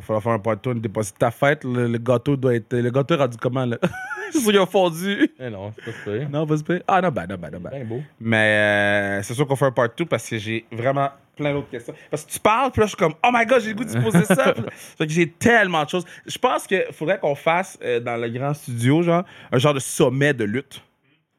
Il 0.01 0.07
va 0.07 0.07
falloir 0.07 0.23
faire 0.23 0.33
un 0.33 0.39
part 0.39 0.57
2. 0.57 0.71
On 0.71 0.73
a 0.73 0.81
dépassé 0.81 1.13
ta 1.19 1.31
fête. 1.31 1.65
Le, 1.65 1.87
le 1.87 1.99
gâteau 1.99 2.37
doit 2.37 2.55
être. 2.55 2.75
Le 2.75 2.91
gâteau 2.91 3.15
est 3.15 3.19
rendu 3.19 3.37
comment, 3.37 3.67
là? 3.67 3.77
qu'il 4.33 4.59
a 4.59 4.67
fondu. 4.67 5.31
Eh 5.39 5.51
non, 5.51 5.73
c'est 5.77 5.85
pas 5.85 5.99
ça. 6.05 6.29
Non, 6.31 6.45
vas-y. 6.45 6.63
pas. 6.63 6.75
Ah, 6.87 7.01
non, 7.01 7.11
ben, 7.11 7.27
non, 7.27 7.37
non. 7.37 7.61
Ben 7.61 7.87
beau. 7.87 8.01
Mais 8.21 9.19
euh, 9.19 9.23
c'est 9.23 9.35
sûr 9.35 9.47
qu'on 9.47 9.57
fait 9.57 9.67
un 9.67 9.73
part 9.73 9.89
2 9.97 10.07
parce 10.07 10.29
que 10.29 10.39
j'ai 10.39 10.65
vraiment 10.73 11.11
plein 11.37 11.53
d'autres 11.53 11.71
questions. 11.71 11.95
Parce 12.11 12.25
que 12.25 12.31
tu 12.33 12.41
parles, 12.41 12.71
puis 12.71 12.81
là, 12.81 12.87
je 12.87 12.91
suis 12.91 12.97
comme, 12.97 13.15
oh 13.25 13.31
my 13.33 13.47
god, 13.47 13.61
j'ai 13.61 13.71
le 13.71 13.75
goût 13.75 13.85
de 13.85 14.01
poser 14.01 14.25
ça. 14.25 14.55
Fait 14.75 15.07
que 15.07 15.13
j'ai 15.13 15.29
tellement 15.31 15.85
de 15.85 15.89
choses. 15.91 16.05
Je 16.27 16.39
pense 16.39 16.67
qu'il 16.67 16.85
faudrait 16.93 17.19
qu'on 17.19 17.35
fasse 17.35 17.79
euh, 17.83 18.01
dans 18.01 18.17
le 18.17 18.29
grand 18.29 18.55
studio, 18.55 19.03
genre, 19.03 19.25
un 19.53 19.59
genre 19.59 19.75
de 19.75 19.81
sommet 19.81 20.35
de 20.35 20.45
lutte. 20.45 20.83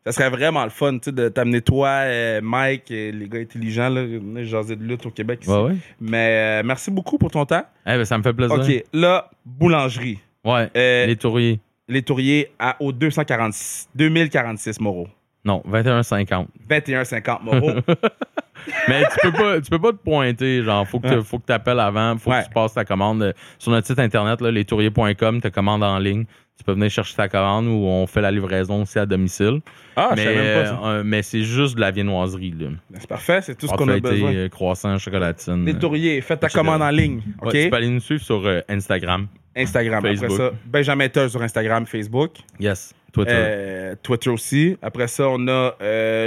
Ça 0.06 0.12
serait 0.12 0.30
vraiment 0.32 0.64
le 0.64 0.72
fun, 0.72 0.94
de 1.06 1.30
t'amener 1.30 1.62
toi, 1.62 1.88
euh, 1.90 2.42
Mike, 2.42 2.90
et 2.90 3.12
les 3.12 3.28
gars 3.30 3.40
intelligents, 3.40 3.90
là, 3.90 4.04
jaser 4.44 4.76
de 4.76 4.84
lutte 4.84 5.06
au 5.06 5.12
Québec. 5.12 5.40
ici. 5.44 5.52
Ouais, 5.52 5.62
ouais. 5.62 5.76
Mais 6.00 6.62
euh, 6.62 6.64
merci 6.66 6.90
beaucoup 6.90 7.18
pour 7.20 7.30
ton 7.30 7.46
temps. 7.46 7.64
Eh 7.86 7.92
ben, 7.98 8.06
ça 8.06 8.18
me 8.18 8.24
fait 8.24 8.34
plaisir. 8.34 8.58
OK, 8.60 8.84
là, 8.94 9.30
boulangerie. 9.46 10.20
Ouais. 10.44 10.70
Euh, 10.76 11.06
Les 11.06 11.16
tourriers. 11.18 11.60
Les 11.88 12.02
tourriers 12.02 12.52
à, 12.58 12.78
au 12.80 12.92
246, 12.92 13.90
2046 13.94 14.80
Moreau. 14.80 15.08
Non, 15.46 15.62
21,50. 15.70 16.48
21,50 16.70 17.44
Moreau. 17.44 17.82
Mais 18.88 19.02
tu 19.04 19.20
peux 19.24 19.32
pas, 19.32 19.60
tu 19.62 19.70
peux 19.70 19.80
pas 19.80 19.92
te 19.92 19.98
pointer. 19.98 20.64
Genre, 20.64 20.88
faut 20.88 21.00
que, 21.00 21.08
Ouais. 21.08 21.24
faut 21.24 21.40
que 21.40 21.46
tu 21.48 21.54
appelles 21.54 21.80
avant. 21.80 22.16
Faut 22.18 22.30
Ouais. 22.32 22.42
que 22.42 22.48
tu 22.48 22.54
passes 22.54 22.74
ta 22.74 22.86
commande 22.86 23.24
euh, 23.24 23.34
sur 23.58 23.72
notre 23.72 23.88
site 23.88 24.00
internet, 24.00 24.40
là, 24.42 24.52
lestourriers.com. 24.52 25.42
Tu 25.42 25.52
commandes 25.52 25.84
en 25.84 25.98
ligne. 26.00 26.26
Tu 26.62 26.66
peux 26.66 26.74
venir 26.74 26.92
chercher 26.92 27.16
ta 27.16 27.28
commande 27.28 27.66
ou 27.66 27.88
on 27.88 28.06
fait 28.06 28.22
la 28.22 28.30
livraison 28.30 28.84
aussi 28.84 29.00
à 29.00 29.08
domicile. 29.08 29.62
ah, 29.96 30.10
je 30.12 30.16
mais 30.18 30.24
savais 30.26 30.36
même 30.36 30.64
pas 30.64 30.70
ça. 30.70 30.80
euh, 30.86 31.02
mais 31.04 31.24
c'est 31.24 31.42
juste 31.42 31.74
de 31.74 31.82
la 31.82 31.90
viennoiserie. 31.90 32.54
Là. 32.60 32.68
C'est 33.00 33.10
parfait, 33.10 33.42
c'est 33.42 33.56
tout 33.56 33.66
ce 33.66 33.72
Pâte 33.72 33.80
qu'on 33.80 33.88
a 33.88 34.00
besoin. 34.00 34.32
euh, 34.32 34.48
croissant, 34.48 34.96
chocolatine. 35.00 35.66
Les 35.66 35.74
tourriers, 35.74 36.22
faites 36.22 36.40
ta 36.40 36.50
commande 36.50 36.84
en 36.84 36.92
ligne, 36.92 37.22
Ouais, 37.42 37.48
OK? 37.48 37.52
tu 37.54 37.70
peux 37.72 37.76
aller 37.78 37.90
nous 37.90 38.00
suivre 38.00 38.22
sur 38.22 38.46
euh, 38.46 38.60
Instagram. 38.70 39.26
Instagram, 39.58 40.04
Facebook. 40.04 40.32
après 40.34 40.44
ça. 40.50 40.52
Benjamin 40.68 41.10
Tull 41.10 41.30
sur 41.32 41.42
Instagram, 41.42 41.88
Facebook. 41.88 42.34
Yes. 42.60 42.94
Twitter. 43.12 43.94
Twitter 44.04 44.30
aussi. 44.30 44.78
Après 44.84 45.08
ça, 45.08 45.28
on 45.30 45.48
a 45.48 45.74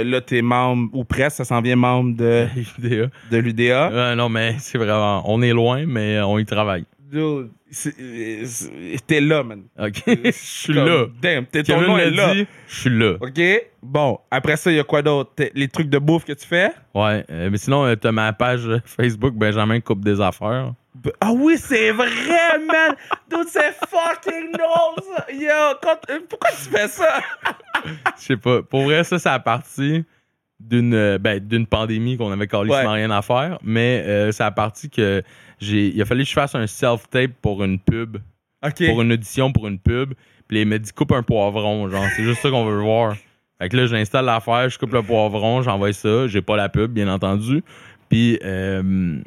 là, 0.03 0.19
t'es 0.19 0.41
membre, 0.41 0.89
ou 0.93 1.05
presque, 1.05 1.37
ça 1.37 1.45
s'en 1.45 1.61
vient 1.61 1.77
membre 1.77 2.17
de, 2.17 2.45
Vidéo. 2.77 3.05
de 3.31 3.37
l'UDA. 3.37 3.89
Ouais, 3.89 4.15
non, 4.17 4.27
mais 4.27 4.55
c'est 4.59 4.77
vraiment. 4.77 5.23
On 5.31 5.41
est 5.41 5.53
loin, 5.53 5.85
mais 5.87 6.19
on 6.19 6.37
y 6.39 6.45
travaille. 6.45 6.83
Dude, 7.09 7.51
T'es 9.07 9.21
là, 9.21 9.43
man. 9.43 9.63
OK. 9.79 10.03
Je 10.07 10.31
suis 10.31 10.73
là. 10.73 11.05
Damn, 11.21 11.45
t'es 11.45 11.63
ton 11.63 11.81
nom 11.81 11.97
est 11.97 12.09
l'a 12.09 12.33
là. 12.33 12.45
je 12.67 12.75
suis 12.79 12.89
là. 12.89 13.13
OK? 13.19 13.41
Bon, 13.83 14.19
après 14.31 14.57
ça, 14.57 14.71
il 14.71 14.77
y 14.77 14.79
a 14.79 14.83
quoi 14.83 15.01
d'autre? 15.01 15.31
Les 15.53 15.67
trucs 15.67 15.89
de 15.89 15.97
bouffe 15.99 16.25
que 16.25 16.33
tu 16.33 16.45
fais? 16.47 16.71
Ouais. 16.93 17.23
euh, 17.29 17.49
mais 17.51 17.57
sinon, 17.57 17.85
euh, 17.85 17.95
t'as 17.95 18.11
ma 18.11 18.31
page 18.33 18.65
euh, 18.67 18.79
Facebook, 18.85 19.33
Benjamin 19.35 19.79
Coupe 19.79 20.03
des 20.03 20.19
Affaires. 20.21 20.73
Ah 21.19 21.31
oui, 21.33 21.57
c'est 21.57 21.91
vrai, 21.91 22.07
man! 22.67 22.95
Dude, 23.29 23.47
c'est 23.49 23.73
fucking 23.87 24.51
ça! 24.57 25.25
Yo, 25.33 25.75
quand- 25.83 25.99
pourquoi 26.29 26.49
tu 26.51 26.69
fais 26.69 26.87
ça? 26.87 27.19
Je 28.17 28.21
sais 28.23 28.37
pas. 28.37 28.63
Pour 28.63 28.83
vrai, 28.83 29.03
ça, 29.03 29.19
c'est 29.19 29.29
à 29.29 29.39
partie 29.39 30.05
d'une 30.59 30.93
euh, 30.93 31.17
ben, 31.17 31.39
d'une 31.39 31.67
pandémie 31.67 32.17
qu'on 32.17 32.31
avait 32.31 32.47
calé 32.47 32.69
Ouais. 32.69 32.85
rien 32.85 33.11
à 33.11 33.21
faire. 33.21 33.59
Mais 33.63 34.03
euh, 34.05 34.31
c'est 34.31 34.43
à 34.43 34.51
partie 34.51 34.89
que 34.89 35.21
j'ai. 35.59 35.87
Il 35.93 36.01
a 36.01 36.05
fallu 36.05 36.23
que 36.23 36.29
je 36.29 36.33
fasse 36.33 36.55
un 36.55 36.67
self-tape 36.67 37.31
pour 37.41 37.63
une 37.63 37.79
pub. 37.79 38.17
Pour 38.87 39.01
une 39.01 39.11
audition 39.11 39.51
pour 39.51 39.67
une 39.67 39.77
pub. 39.77 40.13
Puis 40.47 40.61
il 40.61 40.67
m'a 40.67 40.77
dit 40.77 40.91
coupe 40.91 41.11
un 41.11 41.23
poivron, 41.23 41.89
genre. 41.89 42.05
C'est 42.15 42.23
juste 42.23 42.41
ça 42.41 42.49
qu'on 42.49 42.65
veut 42.65 42.79
voir. 42.79 43.15
Fait 43.59 43.69
que 43.69 43.77
là, 43.77 43.85
j'installe 43.85 44.25
l'affaire, 44.25 44.69
je 44.69 44.77
coupe 44.77 44.93
le 44.93 45.01
poivron, 45.01 45.61
j'envoie 45.61 45.93
ça. 45.93 46.27
J'ai 46.27 46.41
pas 46.41 46.55
la 46.57 46.67
pub, 46.69 46.91
bien 46.91 47.07
entendu. 47.07 47.63
Puis 48.09 48.39
euh, 48.43 49.19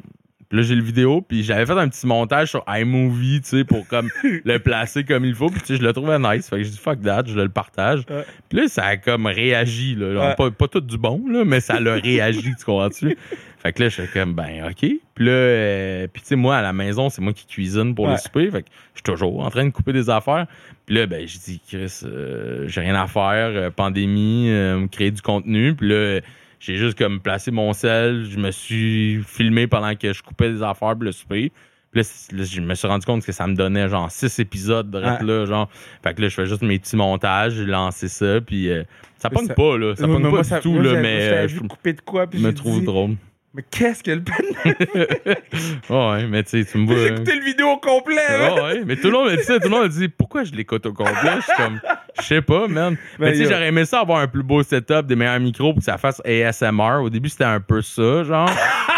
puis 0.49 0.57
là, 0.57 0.63
j'ai 0.63 0.75
le 0.75 0.81
vidéo, 0.81 1.21
puis 1.21 1.43
j'avais 1.43 1.65
fait 1.65 1.79
un 1.79 1.87
petit 1.87 2.07
montage 2.07 2.49
sur 2.49 2.63
iMovie, 2.67 3.41
tu 3.41 3.49
sais, 3.49 3.63
pour 3.63 3.87
comme 3.87 4.09
le 4.43 4.57
placer 4.57 5.03
comme 5.03 5.23
il 5.25 5.35
faut. 5.35 5.49
Puis 5.49 5.61
tu 5.61 5.67
sais, 5.67 5.77
je 5.77 5.83
le 5.83 5.93
trouvais 5.93 6.17
nice. 6.19 6.49
Fait 6.49 6.57
que 6.57 6.63
je 6.63 6.69
dis 6.69 6.77
fuck 6.77 7.01
that, 7.03 7.23
je 7.27 7.35
le 7.39 7.49
partage. 7.49 8.01
Ouais. 8.09 8.25
Puis 8.49 8.59
là, 8.59 8.67
ça 8.67 8.85
a 8.85 8.97
comme 8.97 9.27
réagi, 9.27 9.95
là. 9.95 10.13
Genre, 10.13 10.23
Ouais. 10.29 10.35
pas, 10.35 10.51
pas 10.51 10.67
tout 10.67 10.81
du 10.81 10.97
bon, 10.97 11.23
là, 11.29 11.45
mais 11.45 11.59
ça 11.59 11.79
l'a 11.79 11.93
réagi, 11.95 12.53
tu 12.57 12.65
comprends-tu? 12.65 13.15
Fait 13.61 13.73
que 13.73 13.83
là, 13.83 13.89
j'étais 13.89 14.07
comme, 14.19 14.33
ben, 14.35 14.65
OK. 14.69 14.77
Puis 14.79 15.25
là, 15.25 15.31
euh, 15.31 16.07
puis 16.07 16.21
tu 16.21 16.29
sais, 16.29 16.35
moi, 16.37 16.55
à 16.57 16.61
la 16.61 16.71
maison, 16.71 17.09
c'est 17.09 17.21
moi 17.21 17.33
qui 17.33 17.45
cuisine 17.45 17.93
pour 17.93 18.05
Ouais. 18.05 18.13
le 18.13 18.17
souper. 18.17 18.49
Fait 18.49 18.61
que 18.63 18.69
je 18.93 18.99
suis 18.99 19.03
toujours 19.03 19.41
en 19.41 19.49
train 19.49 19.65
de 19.65 19.69
couper 19.69 19.91
des 19.91 20.09
affaires. 20.09 20.47
Puis 20.85 20.95
là, 20.95 21.05
ben, 21.07 21.27
j'ai 21.27 21.39
dit, 21.39 21.61
Chris, 21.67 21.99
euh, 22.05 22.67
j'ai 22.69 22.79
rien 22.81 22.95
à 22.95 23.05
faire, 23.07 23.49
euh, 23.53 23.69
pandémie, 23.69 24.49
euh, 24.49 24.87
créer 24.87 25.11
du 25.11 25.21
contenu. 25.21 25.75
Puis 25.75 25.89
là, 25.89 26.21
j'ai 26.59 26.75
juste 26.75 26.97
comme 26.97 27.19
placé 27.21 27.51
mon 27.51 27.73
sel, 27.73 28.25
je 28.29 28.37
me 28.37 28.51
suis 28.51 29.23
filmé 29.23 29.67
pendant 29.67 29.95
que 29.95 30.11
je 30.13 30.21
coupais 30.21 30.51
des 30.51 30.61
affaires 30.61 30.93
pour 30.95 31.03
le 31.03 31.11
souper. 31.11 31.51
Puis 31.91 32.01
là, 32.03 32.43
je 32.43 32.61
me 32.61 32.75
suis 32.75 32.87
rendu 32.87 33.05
compte 33.05 33.25
que 33.25 33.31
ça 33.31 33.47
me 33.47 33.55
donnait 33.55 33.89
genre 33.89 34.11
six 34.11 34.37
épisodes 34.39 34.91
de 34.91 34.99
Ouais. 34.99 35.23
là, 35.23 35.45
genre. 35.47 35.69
Fait 36.03 36.13
que 36.13 36.21
là, 36.21 36.27
je 36.27 36.35
fais 36.35 36.45
juste 36.45 36.61
mes 36.61 36.77
petits 36.77 36.95
montages, 36.95 37.53
j'ai 37.53 37.65
lancé 37.65 38.07
ça, 38.07 38.39
puis 38.41 38.69
euh, 38.69 38.83
ça 39.17 39.31
pogne 39.31 39.47
ça- 39.47 39.55
pas, 39.55 39.75
là. 39.77 39.95
Ça 39.95 40.05
pogne 40.05 40.21
pas 40.21 40.29
moi, 40.29 40.41
du 40.43 40.47
ça- 40.49 40.59
tout, 40.59 40.73
moi, 40.73 40.83
là, 40.83 41.01
mais 41.01 41.19
euh, 41.31 41.47
vu 41.47 41.55
je 41.63 41.67
couper 41.67 41.93
de 41.93 42.01
quoi, 42.01 42.27
puis 42.27 42.39
me 42.39 42.53
trouve 42.53 42.79
dit, 42.81 42.85
drôle. 42.85 43.15
Mais 43.55 43.63
qu'est-ce 43.71 44.03
que 44.03 44.11
le 44.11 44.21
ouais, 45.89 46.27
mais 46.27 46.43
tu 46.43 46.63
sais, 46.63 46.71
tu 46.71 46.77
me 46.77 46.85
vois. 46.85 46.97
J'ai 46.97 47.07
écouté 47.07 47.35
le 47.35 47.43
vidéo 47.43 47.69
au 47.69 47.77
complet? 47.77 48.15
Ouais, 48.29 48.61
ouais, 48.61 48.83
mais 48.85 48.95
tout 48.95 49.07
le 49.07 49.13
monde 49.13 49.31
me 49.31 49.37
dit 49.37 49.43
ça, 49.43 49.57
tout 49.57 49.69
le 49.69 49.69
monde 49.69 49.83
me 49.85 49.89
dit 49.89 50.07
pourquoi 50.07 50.43
je 50.43 50.53
l'écoute 50.53 50.85
au 50.85 50.93
complet. 50.93 51.37
Je 51.37 51.41
suis 51.41 51.53
comme, 51.57 51.81
je 52.19 52.25
sais 52.25 52.41
pas, 52.43 52.67
man. 52.67 52.93
Ben, 52.93 53.25
mais 53.25 53.31
tu 53.31 53.37
sais, 53.39 53.45
j'aurais 53.45 53.69
aimé 53.69 53.85
ça 53.85 54.01
avoir 54.01 54.19
un 54.19 54.27
plus 54.27 54.43
beau 54.43 54.61
setup, 54.61 55.07
des 55.07 55.15
meilleurs 55.15 55.39
micros 55.39 55.73
pour 55.73 55.79
que 55.79 55.85
ça 55.85 55.97
fasse 55.97 56.21
ASMR. 56.25 57.01
Au 57.01 57.09
début, 57.09 57.27
c'était 57.29 57.45
un 57.45 57.59
peu 57.59 57.81
ça, 57.81 58.23
genre. 58.23 58.51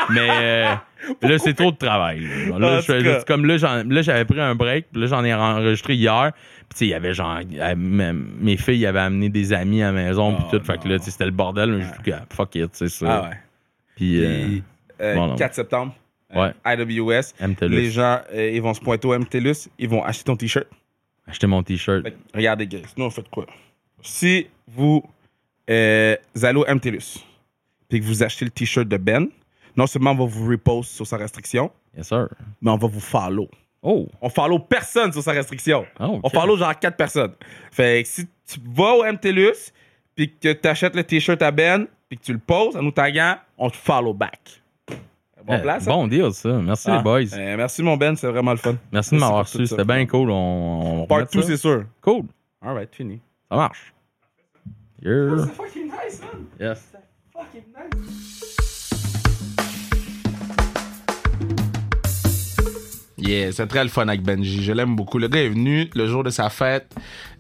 mais 0.10 0.28
euh, 0.30 0.76
là, 1.22 1.38
c'est 1.38 1.54
trop 1.54 1.72
de 1.72 1.78
travail. 1.78 2.28
Là, 2.60 2.82
je 2.82 3.24
comme 3.24 3.46
là, 3.46 3.56
j'avais 4.02 4.26
pris 4.26 4.42
un 4.42 4.56
break, 4.56 4.88
puis 4.92 5.02
là, 5.02 5.08
j'en 5.08 5.24
ai 5.24 5.34
enregistré 5.34 5.94
hier. 5.96 6.32
Puis 6.34 6.68
tu 6.72 6.78
sais, 6.78 6.86
il 6.88 6.90
y 6.90 6.94
avait 6.94 7.14
genre, 7.14 7.40
euh, 7.58 7.74
mes 7.78 8.58
filles 8.58 8.86
avaient 8.86 9.00
amené 9.00 9.30
des 9.30 9.54
amis 9.54 9.82
à 9.82 9.88
la 9.88 9.92
maison, 9.94 10.36
puis 10.36 10.44
Oh, 10.52 10.58
tout. 10.58 10.66
Fait 10.66 10.78
que 10.78 10.90
là, 10.90 11.00
tu 11.00 11.06
sais, 11.06 11.12
c'était 11.12 11.26
le 11.26 11.32
bordel. 11.32 11.72
Mais 11.72 11.84
je 11.84 12.12
dis, 12.12 12.18
fuck 12.30 12.54
it, 12.56 12.70
c'est 12.74 12.90
ça. 12.90 13.06
Ah 13.10 13.30
ouais. 13.30 13.38
Puis, 13.96 14.24
euh, 14.24 14.46
Puis, 14.48 14.64
euh, 15.02 15.16
bon, 15.16 15.28
non. 15.28 15.36
4 15.36 15.54
septembre, 15.56 15.96
Ouais. 16.34 16.54
euh, 16.66 16.76
IWS. 16.76 17.34
MTLUS. 17.40 17.70
Les 17.70 17.92
gens, 17.92 18.20
euh, 18.34 18.52
ils 18.54 18.62
vont 18.62 18.74
se 18.74 18.82
pointer 18.82 19.08
au 19.08 19.14
MTLUS, 19.18 19.70
ils 19.78 19.90
vont 19.90 20.04
acheter 20.04 20.24
ton 20.26 20.36
T-shirt. 20.36 20.68
Acheter 21.28 21.48
mon 21.48 21.62
t-shirt. 21.64 22.06
Regardez, 22.34 22.66
guys, 22.68 22.82
nous, 22.98 23.06
on 23.06 23.10
fait 23.12 23.28
quoi? 23.30 23.46
Si 24.02 24.48
vous, 24.68 25.04
euh, 25.70 26.16
allez 26.42 26.58
au 26.60 26.66
MTLUS, 26.66 27.24
puis 27.88 28.00
que 28.00 28.06
vous 28.06 28.24
achetez 28.24 28.44
le 28.46 28.52
T-shirt 28.52 28.88
de 28.88 28.98
Ben, 28.98 29.28
non 29.78 29.86
seulement 29.88 30.12
on 30.12 30.16
va 30.16 30.26
vous 30.26 30.50
repost 30.50 30.92
sur 30.92 31.06
sa 31.08 31.18
restriction, 31.18 31.72
Yes, 31.96 32.08
sir. 32.08 32.28
mais 32.62 32.72
on 32.72 32.78
va 32.78 32.88
vous 32.88 33.00
follow. 33.00 33.50
Oh. 33.84 34.08
On 34.22 34.30
follow 34.30 34.60
personne 34.60 35.12
sur 35.14 35.22
sa 35.24 35.32
restriction. 35.32 35.86
Oh, 36.00 36.20
On 36.24 36.30
follow 36.30 36.58
genre 36.58 36.78
4 36.78 36.98
personnes. 36.98 37.34
Fait 37.72 38.04
que 38.04 38.10
si 38.10 38.26
tu 38.48 38.60
vas 38.74 38.94
au 38.96 39.04
MTLUS, 39.06 39.72
puis 40.16 40.34
que 40.38 40.54
tu 40.54 40.68
achètes 40.68 40.96
le 40.96 41.04
T-shirt 41.04 41.42
à 41.42 41.52
Ben, 41.52 41.88
puis 42.12 42.18
que 42.18 42.26
tu 42.26 42.34
le 42.34 42.40
poses 42.40 42.76
en 42.76 42.82
nous 42.84 42.92
taguant, 42.92 43.38
on 43.58 43.70
te 43.70 43.78
follow 43.78 44.14
back. 44.14 44.62
Bon 45.46 45.56
Eh, 45.56 45.62
place, 45.62 45.88
hein? 45.88 45.92
Bon 45.92 46.08
deal, 46.10 46.34
ça. 46.34 46.50
Merci, 46.50 46.90
Ah, 46.92 46.98
les 46.98 47.04
boys. 47.04 47.34
euh, 47.34 47.56
merci, 47.56 47.82
mon 47.82 47.96
Ben, 47.96 48.18
c'est 48.18 48.28
vraiment 48.28 48.52
le 48.52 48.58
fun. 48.58 48.76
Merci 48.92 49.16
de 49.16 49.20
m'avoir 49.22 49.50
tout 49.50 49.60
ça. 49.60 49.66
C'était 49.66 49.86
bien 49.86 50.06
cool. 50.06 50.30
On, 50.30 51.04
on 51.04 51.08
Part 51.08 51.20
remet 51.20 51.30
2, 51.32 51.42
ça. 51.42 51.48
c'est 51.48 51.56
sûr. 51.58 51.86
Cool. 52.02 52.26
All 52.62 52.74
right, 52.76 52.94
fini. 52.94 53.22
Ça 53.50 53.56
marche. 53.56 53.94
Yeah. 55.02 55.46
fucking 55.56 55.86
nice, 55.86 56.22
man. 56.22 56.46
Yes. 56.60 56.92
Fucking 57.34 57.64
nice. 57.74 58.58
Yeah, 63.22 63.52
c'est 63.52 63.68
très 63.68 63.84
le 63.84 63.90
fun 63.90 64.08
avec 64.08 64.24
Benji. 64.24 64.64
Je 64.64 64.72
l'aime 64.72 64.96
beaucoup. 64.96 65.20
Le 65.20 65.28
gars 65.28 65.42
est 65.44 65.50
venu 65.50 65.88
le 65.94 66.08
jour 66.08 66.24
de 66.24 66.32
sa 66.32 66.50
fête. 66.50 66.88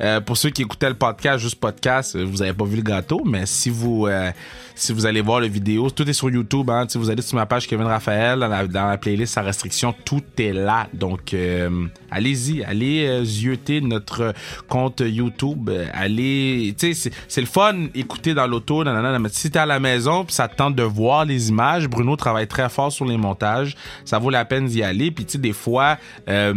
Euh, 0.02 0.22
pour 0.22 0.38
ceux 0.38 0.52
qui 0.52 0.62
écoutaient 0.62 0.90
le 0.90 0.96
podcast, 0.96 1.40
juste 1.40 1.60
podcast, 1.60 2.16
euh, 2.16 2.24
vous 2.24 2.44
avez 2.44 2.54
pas 2.54 2.66
vu 2.66 2.76
le 2.78 2.84
gâteau, 2.84 3.24
mais 3.26 3.48
si 3.48 3.72
vous 3.72 4.06
euh, 4.06 4.32
si 4.76 4.94
vous 4.94 5.08
allez 5.08 5.22
voir 5.22 5.40
la 5.42 5.48
vidéo, 5.48 5.90
tout 5.90 6.08
est 6.08 6.14
sur 6.14 6.30
YouTube. 6.30 6.70
Hein, 6.70 6.86
Si 6.88 6.98
vous 7.00 7.10
allez 7.10 7.22
sur 7.24 7.36
ma 7.36 7.48
page 7.48 7.68
Kevin 7.68 7.86
Raphaël, 7.88 8.40
dans 8.40 8.48
la, 8.48 8.64
la 8.66 8.98
playlist 8.98 9.34
sans 9.34 9.44
restriction, 9.44 9.94
tout 10.06 10.22
est 10.38 10.54
là. 10.54 10.88
Donc, 10.94 11.36
allez-y, 12.10 12.64
allez 12.64 13.24
zioter 13.24 13.82
notre 13.82 14.34
compte 14.68 15.02
YouTube. 15.06 15.70
Allez, 15.94 16.74
c'est- 16.80 17.12
le 17.42 17.46
fun 17.46 17.88
écouter 17.94 18.34
dans 18.34 18.48
l'auto, 18.48 18.84
si 19.30 19.52
t'es 19.52 19.60
à 19.60 19.66
la 19.68 19.80
maison, 19.80 20.26
puis 20.26 20.34
ça 20.34 20.48
te 20.48 20.56
tente 20.56 20.76
de 20.76 20.84
voir 20.84 21.26
les 21.26 21.50
images, 21.50 21.88
Bruno 21.88 22.16
travaille 22.16 22.48
très 22.48 22.70
fort 22.70 22.92
sur 22.92 23.06
les 23.06 23.18
montages. 23.18 23.76
Ça 24.06 24.18
vaut 24.20 24.30
la 24.32 24.46
peine 24.46 24.66
d'y 24.66 24.82
aller. 24.84 25.12
Puis 25.12 25.26
tu 25.26 25.34
sais, 25.34 25.38
des 25.38 25.54
fois, 25.54 25.71
euh, 25.80 26.54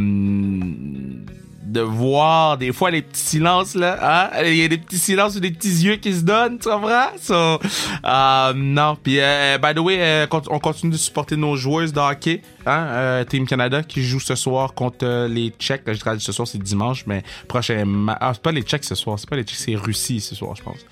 de 1.65 1.81
voir 1.81 2.59
des 2.59 2.73
fois 2.73 2.91
les 2.91 3.03
petits 3.03 3.21
silences 3.21 3.75
là 3.75 3.99
hein? 4.03 4.43
il 4.45 4.57
y 4.57 4.65
a 4.65 4.69
des 4.69 4.79
petits 4.79 4.99
silences 4.99 5.37
ou 5.37 5.41
des 5.41 5.51
petits 5.51 5.85
yeux 5.85 5.97
qui 5.97 6.13
se 6.13 6.23
donnent 6.23 6.59
tu 6.59 6.69
comprends? 6.69 7.09
So, 7.21 7.35
euh, 7.35 8.53
non 8.55 8.97
puis 9.03 9.19
euh, 9.19 9.59
by 9.59 9.75
the 9.75 9.79
way 9.79 9.97
euh, 9.99 10.27
on 10.51 10.59
continue 10.59 10.93
de 10.93 10.97
supporter 10.99 11.37
nos 11.37 11.57
joueuses 11.57 11.93
de 11.93 12.01
hein? 12.01 12.21
euh, 12.67 13.25
Team 13.25 13.47
Canada 13.47 13.83
qui 13.83 14.03
joue 14.03 14.21
ce 14.21 14.35
soir 14.35 14.75
contre 14.75 15.27
les 15.27 15.51
Tchèques 15.59 15.83
je 15.87 15.99
traduis 15.99 16.23
ce 16.23 16.33
soir 16.33 16.47
c'est 16.47 16.63
dimanche 16.63 17.05
mais 17.07 17.23
prochain 17.49 17.85
ah 18.21 18.33
c'est 18.35 18.43
pas 18.43 18.53
les 18.53 18.63
Tchèques 18.63 18.85
ce 18.85 18.95
soir 18.95 19.19
c'est 19.19 19.29
pas 19.29 19.37
les 19.37 19.45
Tchèques 19.45 19.59
c'est 19.59 19.75
Russie 19.75 20.21
ce 20.21 20.35
soir 20.35 20.55
je 20.57 20.63
pense 20.63 20.85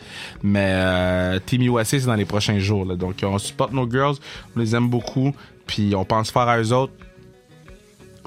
mais 0.43 1.39
Team 1.47 1.63
USA 1.63 1.85
c'est 1.85 2.07
dans 2.07 2.15
les 2.15 2.25
prochains 2.25 2.59
jours 2.59 2.87
là. 2.87 2.97
donc 2.97 3.17
on 3.23 3.39
supporte 3.39 3.73
nos 3.73 3.89
girls 3.89 4.17
on 4.57 4.61
les 4.61 4.75
aime 4.75 4.89
beaucoup 4.89 5.35
puis 5.67 5.95
on 5.95 6.05
pense 6.05 6.31
faire 6.31 6.49
à 6.49 6.59
eux 6.59 6.73
autres 6.73 6.93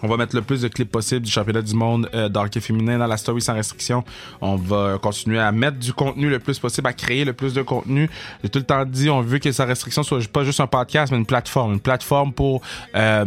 on 0.05 0.07
va 0.07 0.17
mettre 0.17 0.35
le 0.35 0.43
plus 0.43 0.61
de 0.61 0.67
clips 0.67 0.91
possible 0.91 1.25
du 1.25 1.31
championnat 1.31 1.63
du 1.63 1.73
monde 1.73 2.07
euh, 2.13 2.29
d'hockey 2.29 2.59
féminin 2.59 2.99
dans 2.99 3.07
la 3.07 3.17
story 3.17 3.41
sans 3.41 3.55
restriction. 3.55 4.03
On 4.39 4.55
va 4.55 4.99
continuer 5.01 5.39
à 5.39 5.51
mettre 5.51 5.79
du 5.79 5.93
contenu 5.93 6.29
le 6.29 6.37
plus 6.37 6.59
possible, 6.59 6.87
à 6.87 6.93
créer 6.93 7.25
le 7.25 7.33
plus 7.33 7.53
de 7.55 7.63
contenu. 7.63 8.07
J'ai 8.43 8.49
tout 8.49 8.59
le 8.59 8.65
temps 8.65 8.85
dit, 8.85 9.09
on 9.09 9.21
veut 9.21 9.39
que 9.39 9.51
sans 9.51 9.65
restriction 9.65 10.03
soit 10.03 10.25
pas 10.31 10.43
juste 10.43 10.59
un 10.59 10.67
podcast, 10.67 11.11
mais 11.11 11.17
une 11.17 11.25
plateforme. 11.25 11.73
Une 11.73 11.79
plateforme 11.79 12.33
pour, 12.33 12.61
euh, 12.95 13.25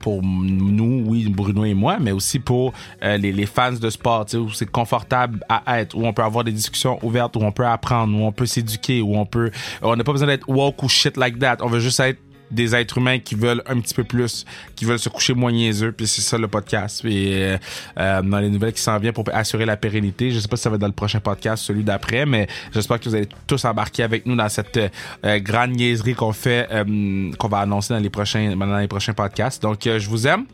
pour 0.00 0.22
nous, 0.22 1.04
oui, 1.06 1.26
Bruno 1.28 1.64
et 1.64 1.74
moi, 1.74 1.96
mais 1.98 2.12
aussi 2.12 2.38
pour 2.38 2.74
euh, 3.02 3.16
les, 3.16 3.46
fans 3.46 3.72
de 3.72 3.90
sport, 3.90 4.26
où 4.34 4.50
c'est 4.50 4.70
confortable 4.70 5.44
à 5.48 5.80
être, 5.80 5.96
où 5.96 6.06
on 6.06 6.12
peut 6.12 6.22
avoir 6.22 6.44
des 6.44 6.52
discussions 6.52 6.98
ouvertes, 7.02 7.36
où 7.36 7.40
on 7.40 7.52
peut 7.52 7.66
apprendre, 7.66 8.14
où 8.14 8.26
on 8.26 8.32
peut 8.32 8.46
s'éduquer, 8.46 9.00
où 9.00 9.16
on 9.16 9.24
peut... 9.24 9.50
On 9.80 9.96
n'a 9.96 10.04
pas 10.04 10.12
besoin 10.12 10.28
d'être 10.28 10.48
woke 10.48 10.82
ou 10.82 10.88
shit 10.88 11.16
like 11.16 11.38
that. 11.38 11.56
On 11.60 11.68
veut 11.68 11.80
juste 11.80 12.00
être 12.00 12.18
des 12.52 12.74
êtres 12.74 12.98
humains 12.98 13.18
qui 13.18 13.34
veulent 13.34 13.62
un 13.66 13.80
petit 13.80 13.94
peu 13.94 14.04
plus, 14.04 14.44
qui 14.76 14.84
veulent 14.84 14.98
se 14.98 15.08
coucher 15.08 15.34
moins 15.34 15.52
niaiseux, 15.52 15.92
puis 15.92 16.06
c'est 16.06 16.22
ça 16.22 16.38
le 16.38 16.48
podcast. 16.48 17.04
Et 17.04 17.44
euh, 17.44 17.58
euh, 17.98 18.22
dans 18.22 18.38
les 18.38 18.50
nouvelles 18.50 18.72
qui 18.72 18.82
s'en 18.82 18.98
viennent 18.98 19.12
pour 19.12 19.24
assurer 19.32 19.64
la 19.66 19.76
pérennité, 19.76 20.30
je 20.30 20.38
sais 20.38 20.48
pas 20.48 20.56
si 20.56 20.62
ça 20.62 20.70
va 20.70 20.76
être 20.76 20.80
dans 20.80 20.86
le 20.86 20.92
prochain 20.92 21.20
podcast, 21.20 21.64
celui 21.64 21.82
d'après, 21.82 22.26
mais 22.26 22.46
j'espère 22.72 23.00
que 23.00 23.08
vous 23.08 23.14
allez 23.14 23.28
tous 23.46 23.64
embarquer 23.64 24.02
avec 24.02 24.26
nous 24.26 24.36
dans 24.36 24.48
cette 24.48 24.78
euh, 25.24 25.38
grande 25.38 25.72
niaiserie 25.72 26.14
qu'on 26.14 26.32
fait, 26.32 26.68
euh, 26.70 27.32
qu'on 27.38 27.48
va 27.48 27.58
annoncer 27.58 27.94
dans 27.94 28.00
les 28.00 28.10
prochains, 28.10 28.56
dans 28.56 28.78
les 28.78 28.88
prochains 28.88 29.14
podcasts. 29.14 29.62
Donc, 29.62 29.86
euh, 29.86 29.98
je 29.98 30.08
vous 30.08 30.26
aime. 30.26 30.46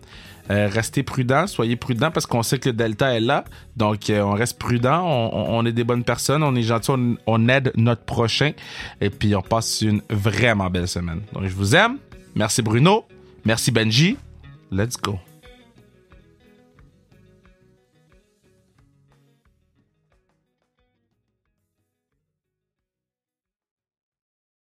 Euh, 0.51 0.69
restez 0.71 1.03
prudents, 1.03 1.47
soyez 1.47 1.77
prudents 1.77 2.11
parce 2.11 2.27
qu'on 2.27 2.43
sait 2.43 2.59
que 2.59 2.71
le 2.71 2.75
Delta 2.75 3.15
est 3.15 3.21
là. 3.21 3.45
Donc, 3.77 4.11
euh, 4.11 4.23
on 4.23 4.33
reste 4.33 4.59
prudent, 4.59 5.05
on, 5.05 5.65
est 5.67 5.73
des 5.73 5.85
bonnes 5.85 6.05
personnes, 6.05 6.43
on 6.43 6.55
est 6.55 6.63
gentils, 6.63 6.93
on 7.27 7.49
aide 7.49 7.73
notre 7.77 8.03
prochain. 8.03 8.53
Et 9.01 9.11
puis, 9.11 9.35
on 9.35 9.43
passe 9.43 9.83
une 9.83 10.03
vraiment 10.11 10.71
belle 10.71 10.89
semaine. 10.89 11.21
Donc, 11.33 11.45
je 11.45 11.55
vous 11.55 11.75
aime. 11.75 11.99
Merci 12.35 12.63
Bruno. 12.63 13.05
Merci 13.45 13.71
Benji. 13.71 14.17
Let's 14.71 14.97
go. 14.97 15.19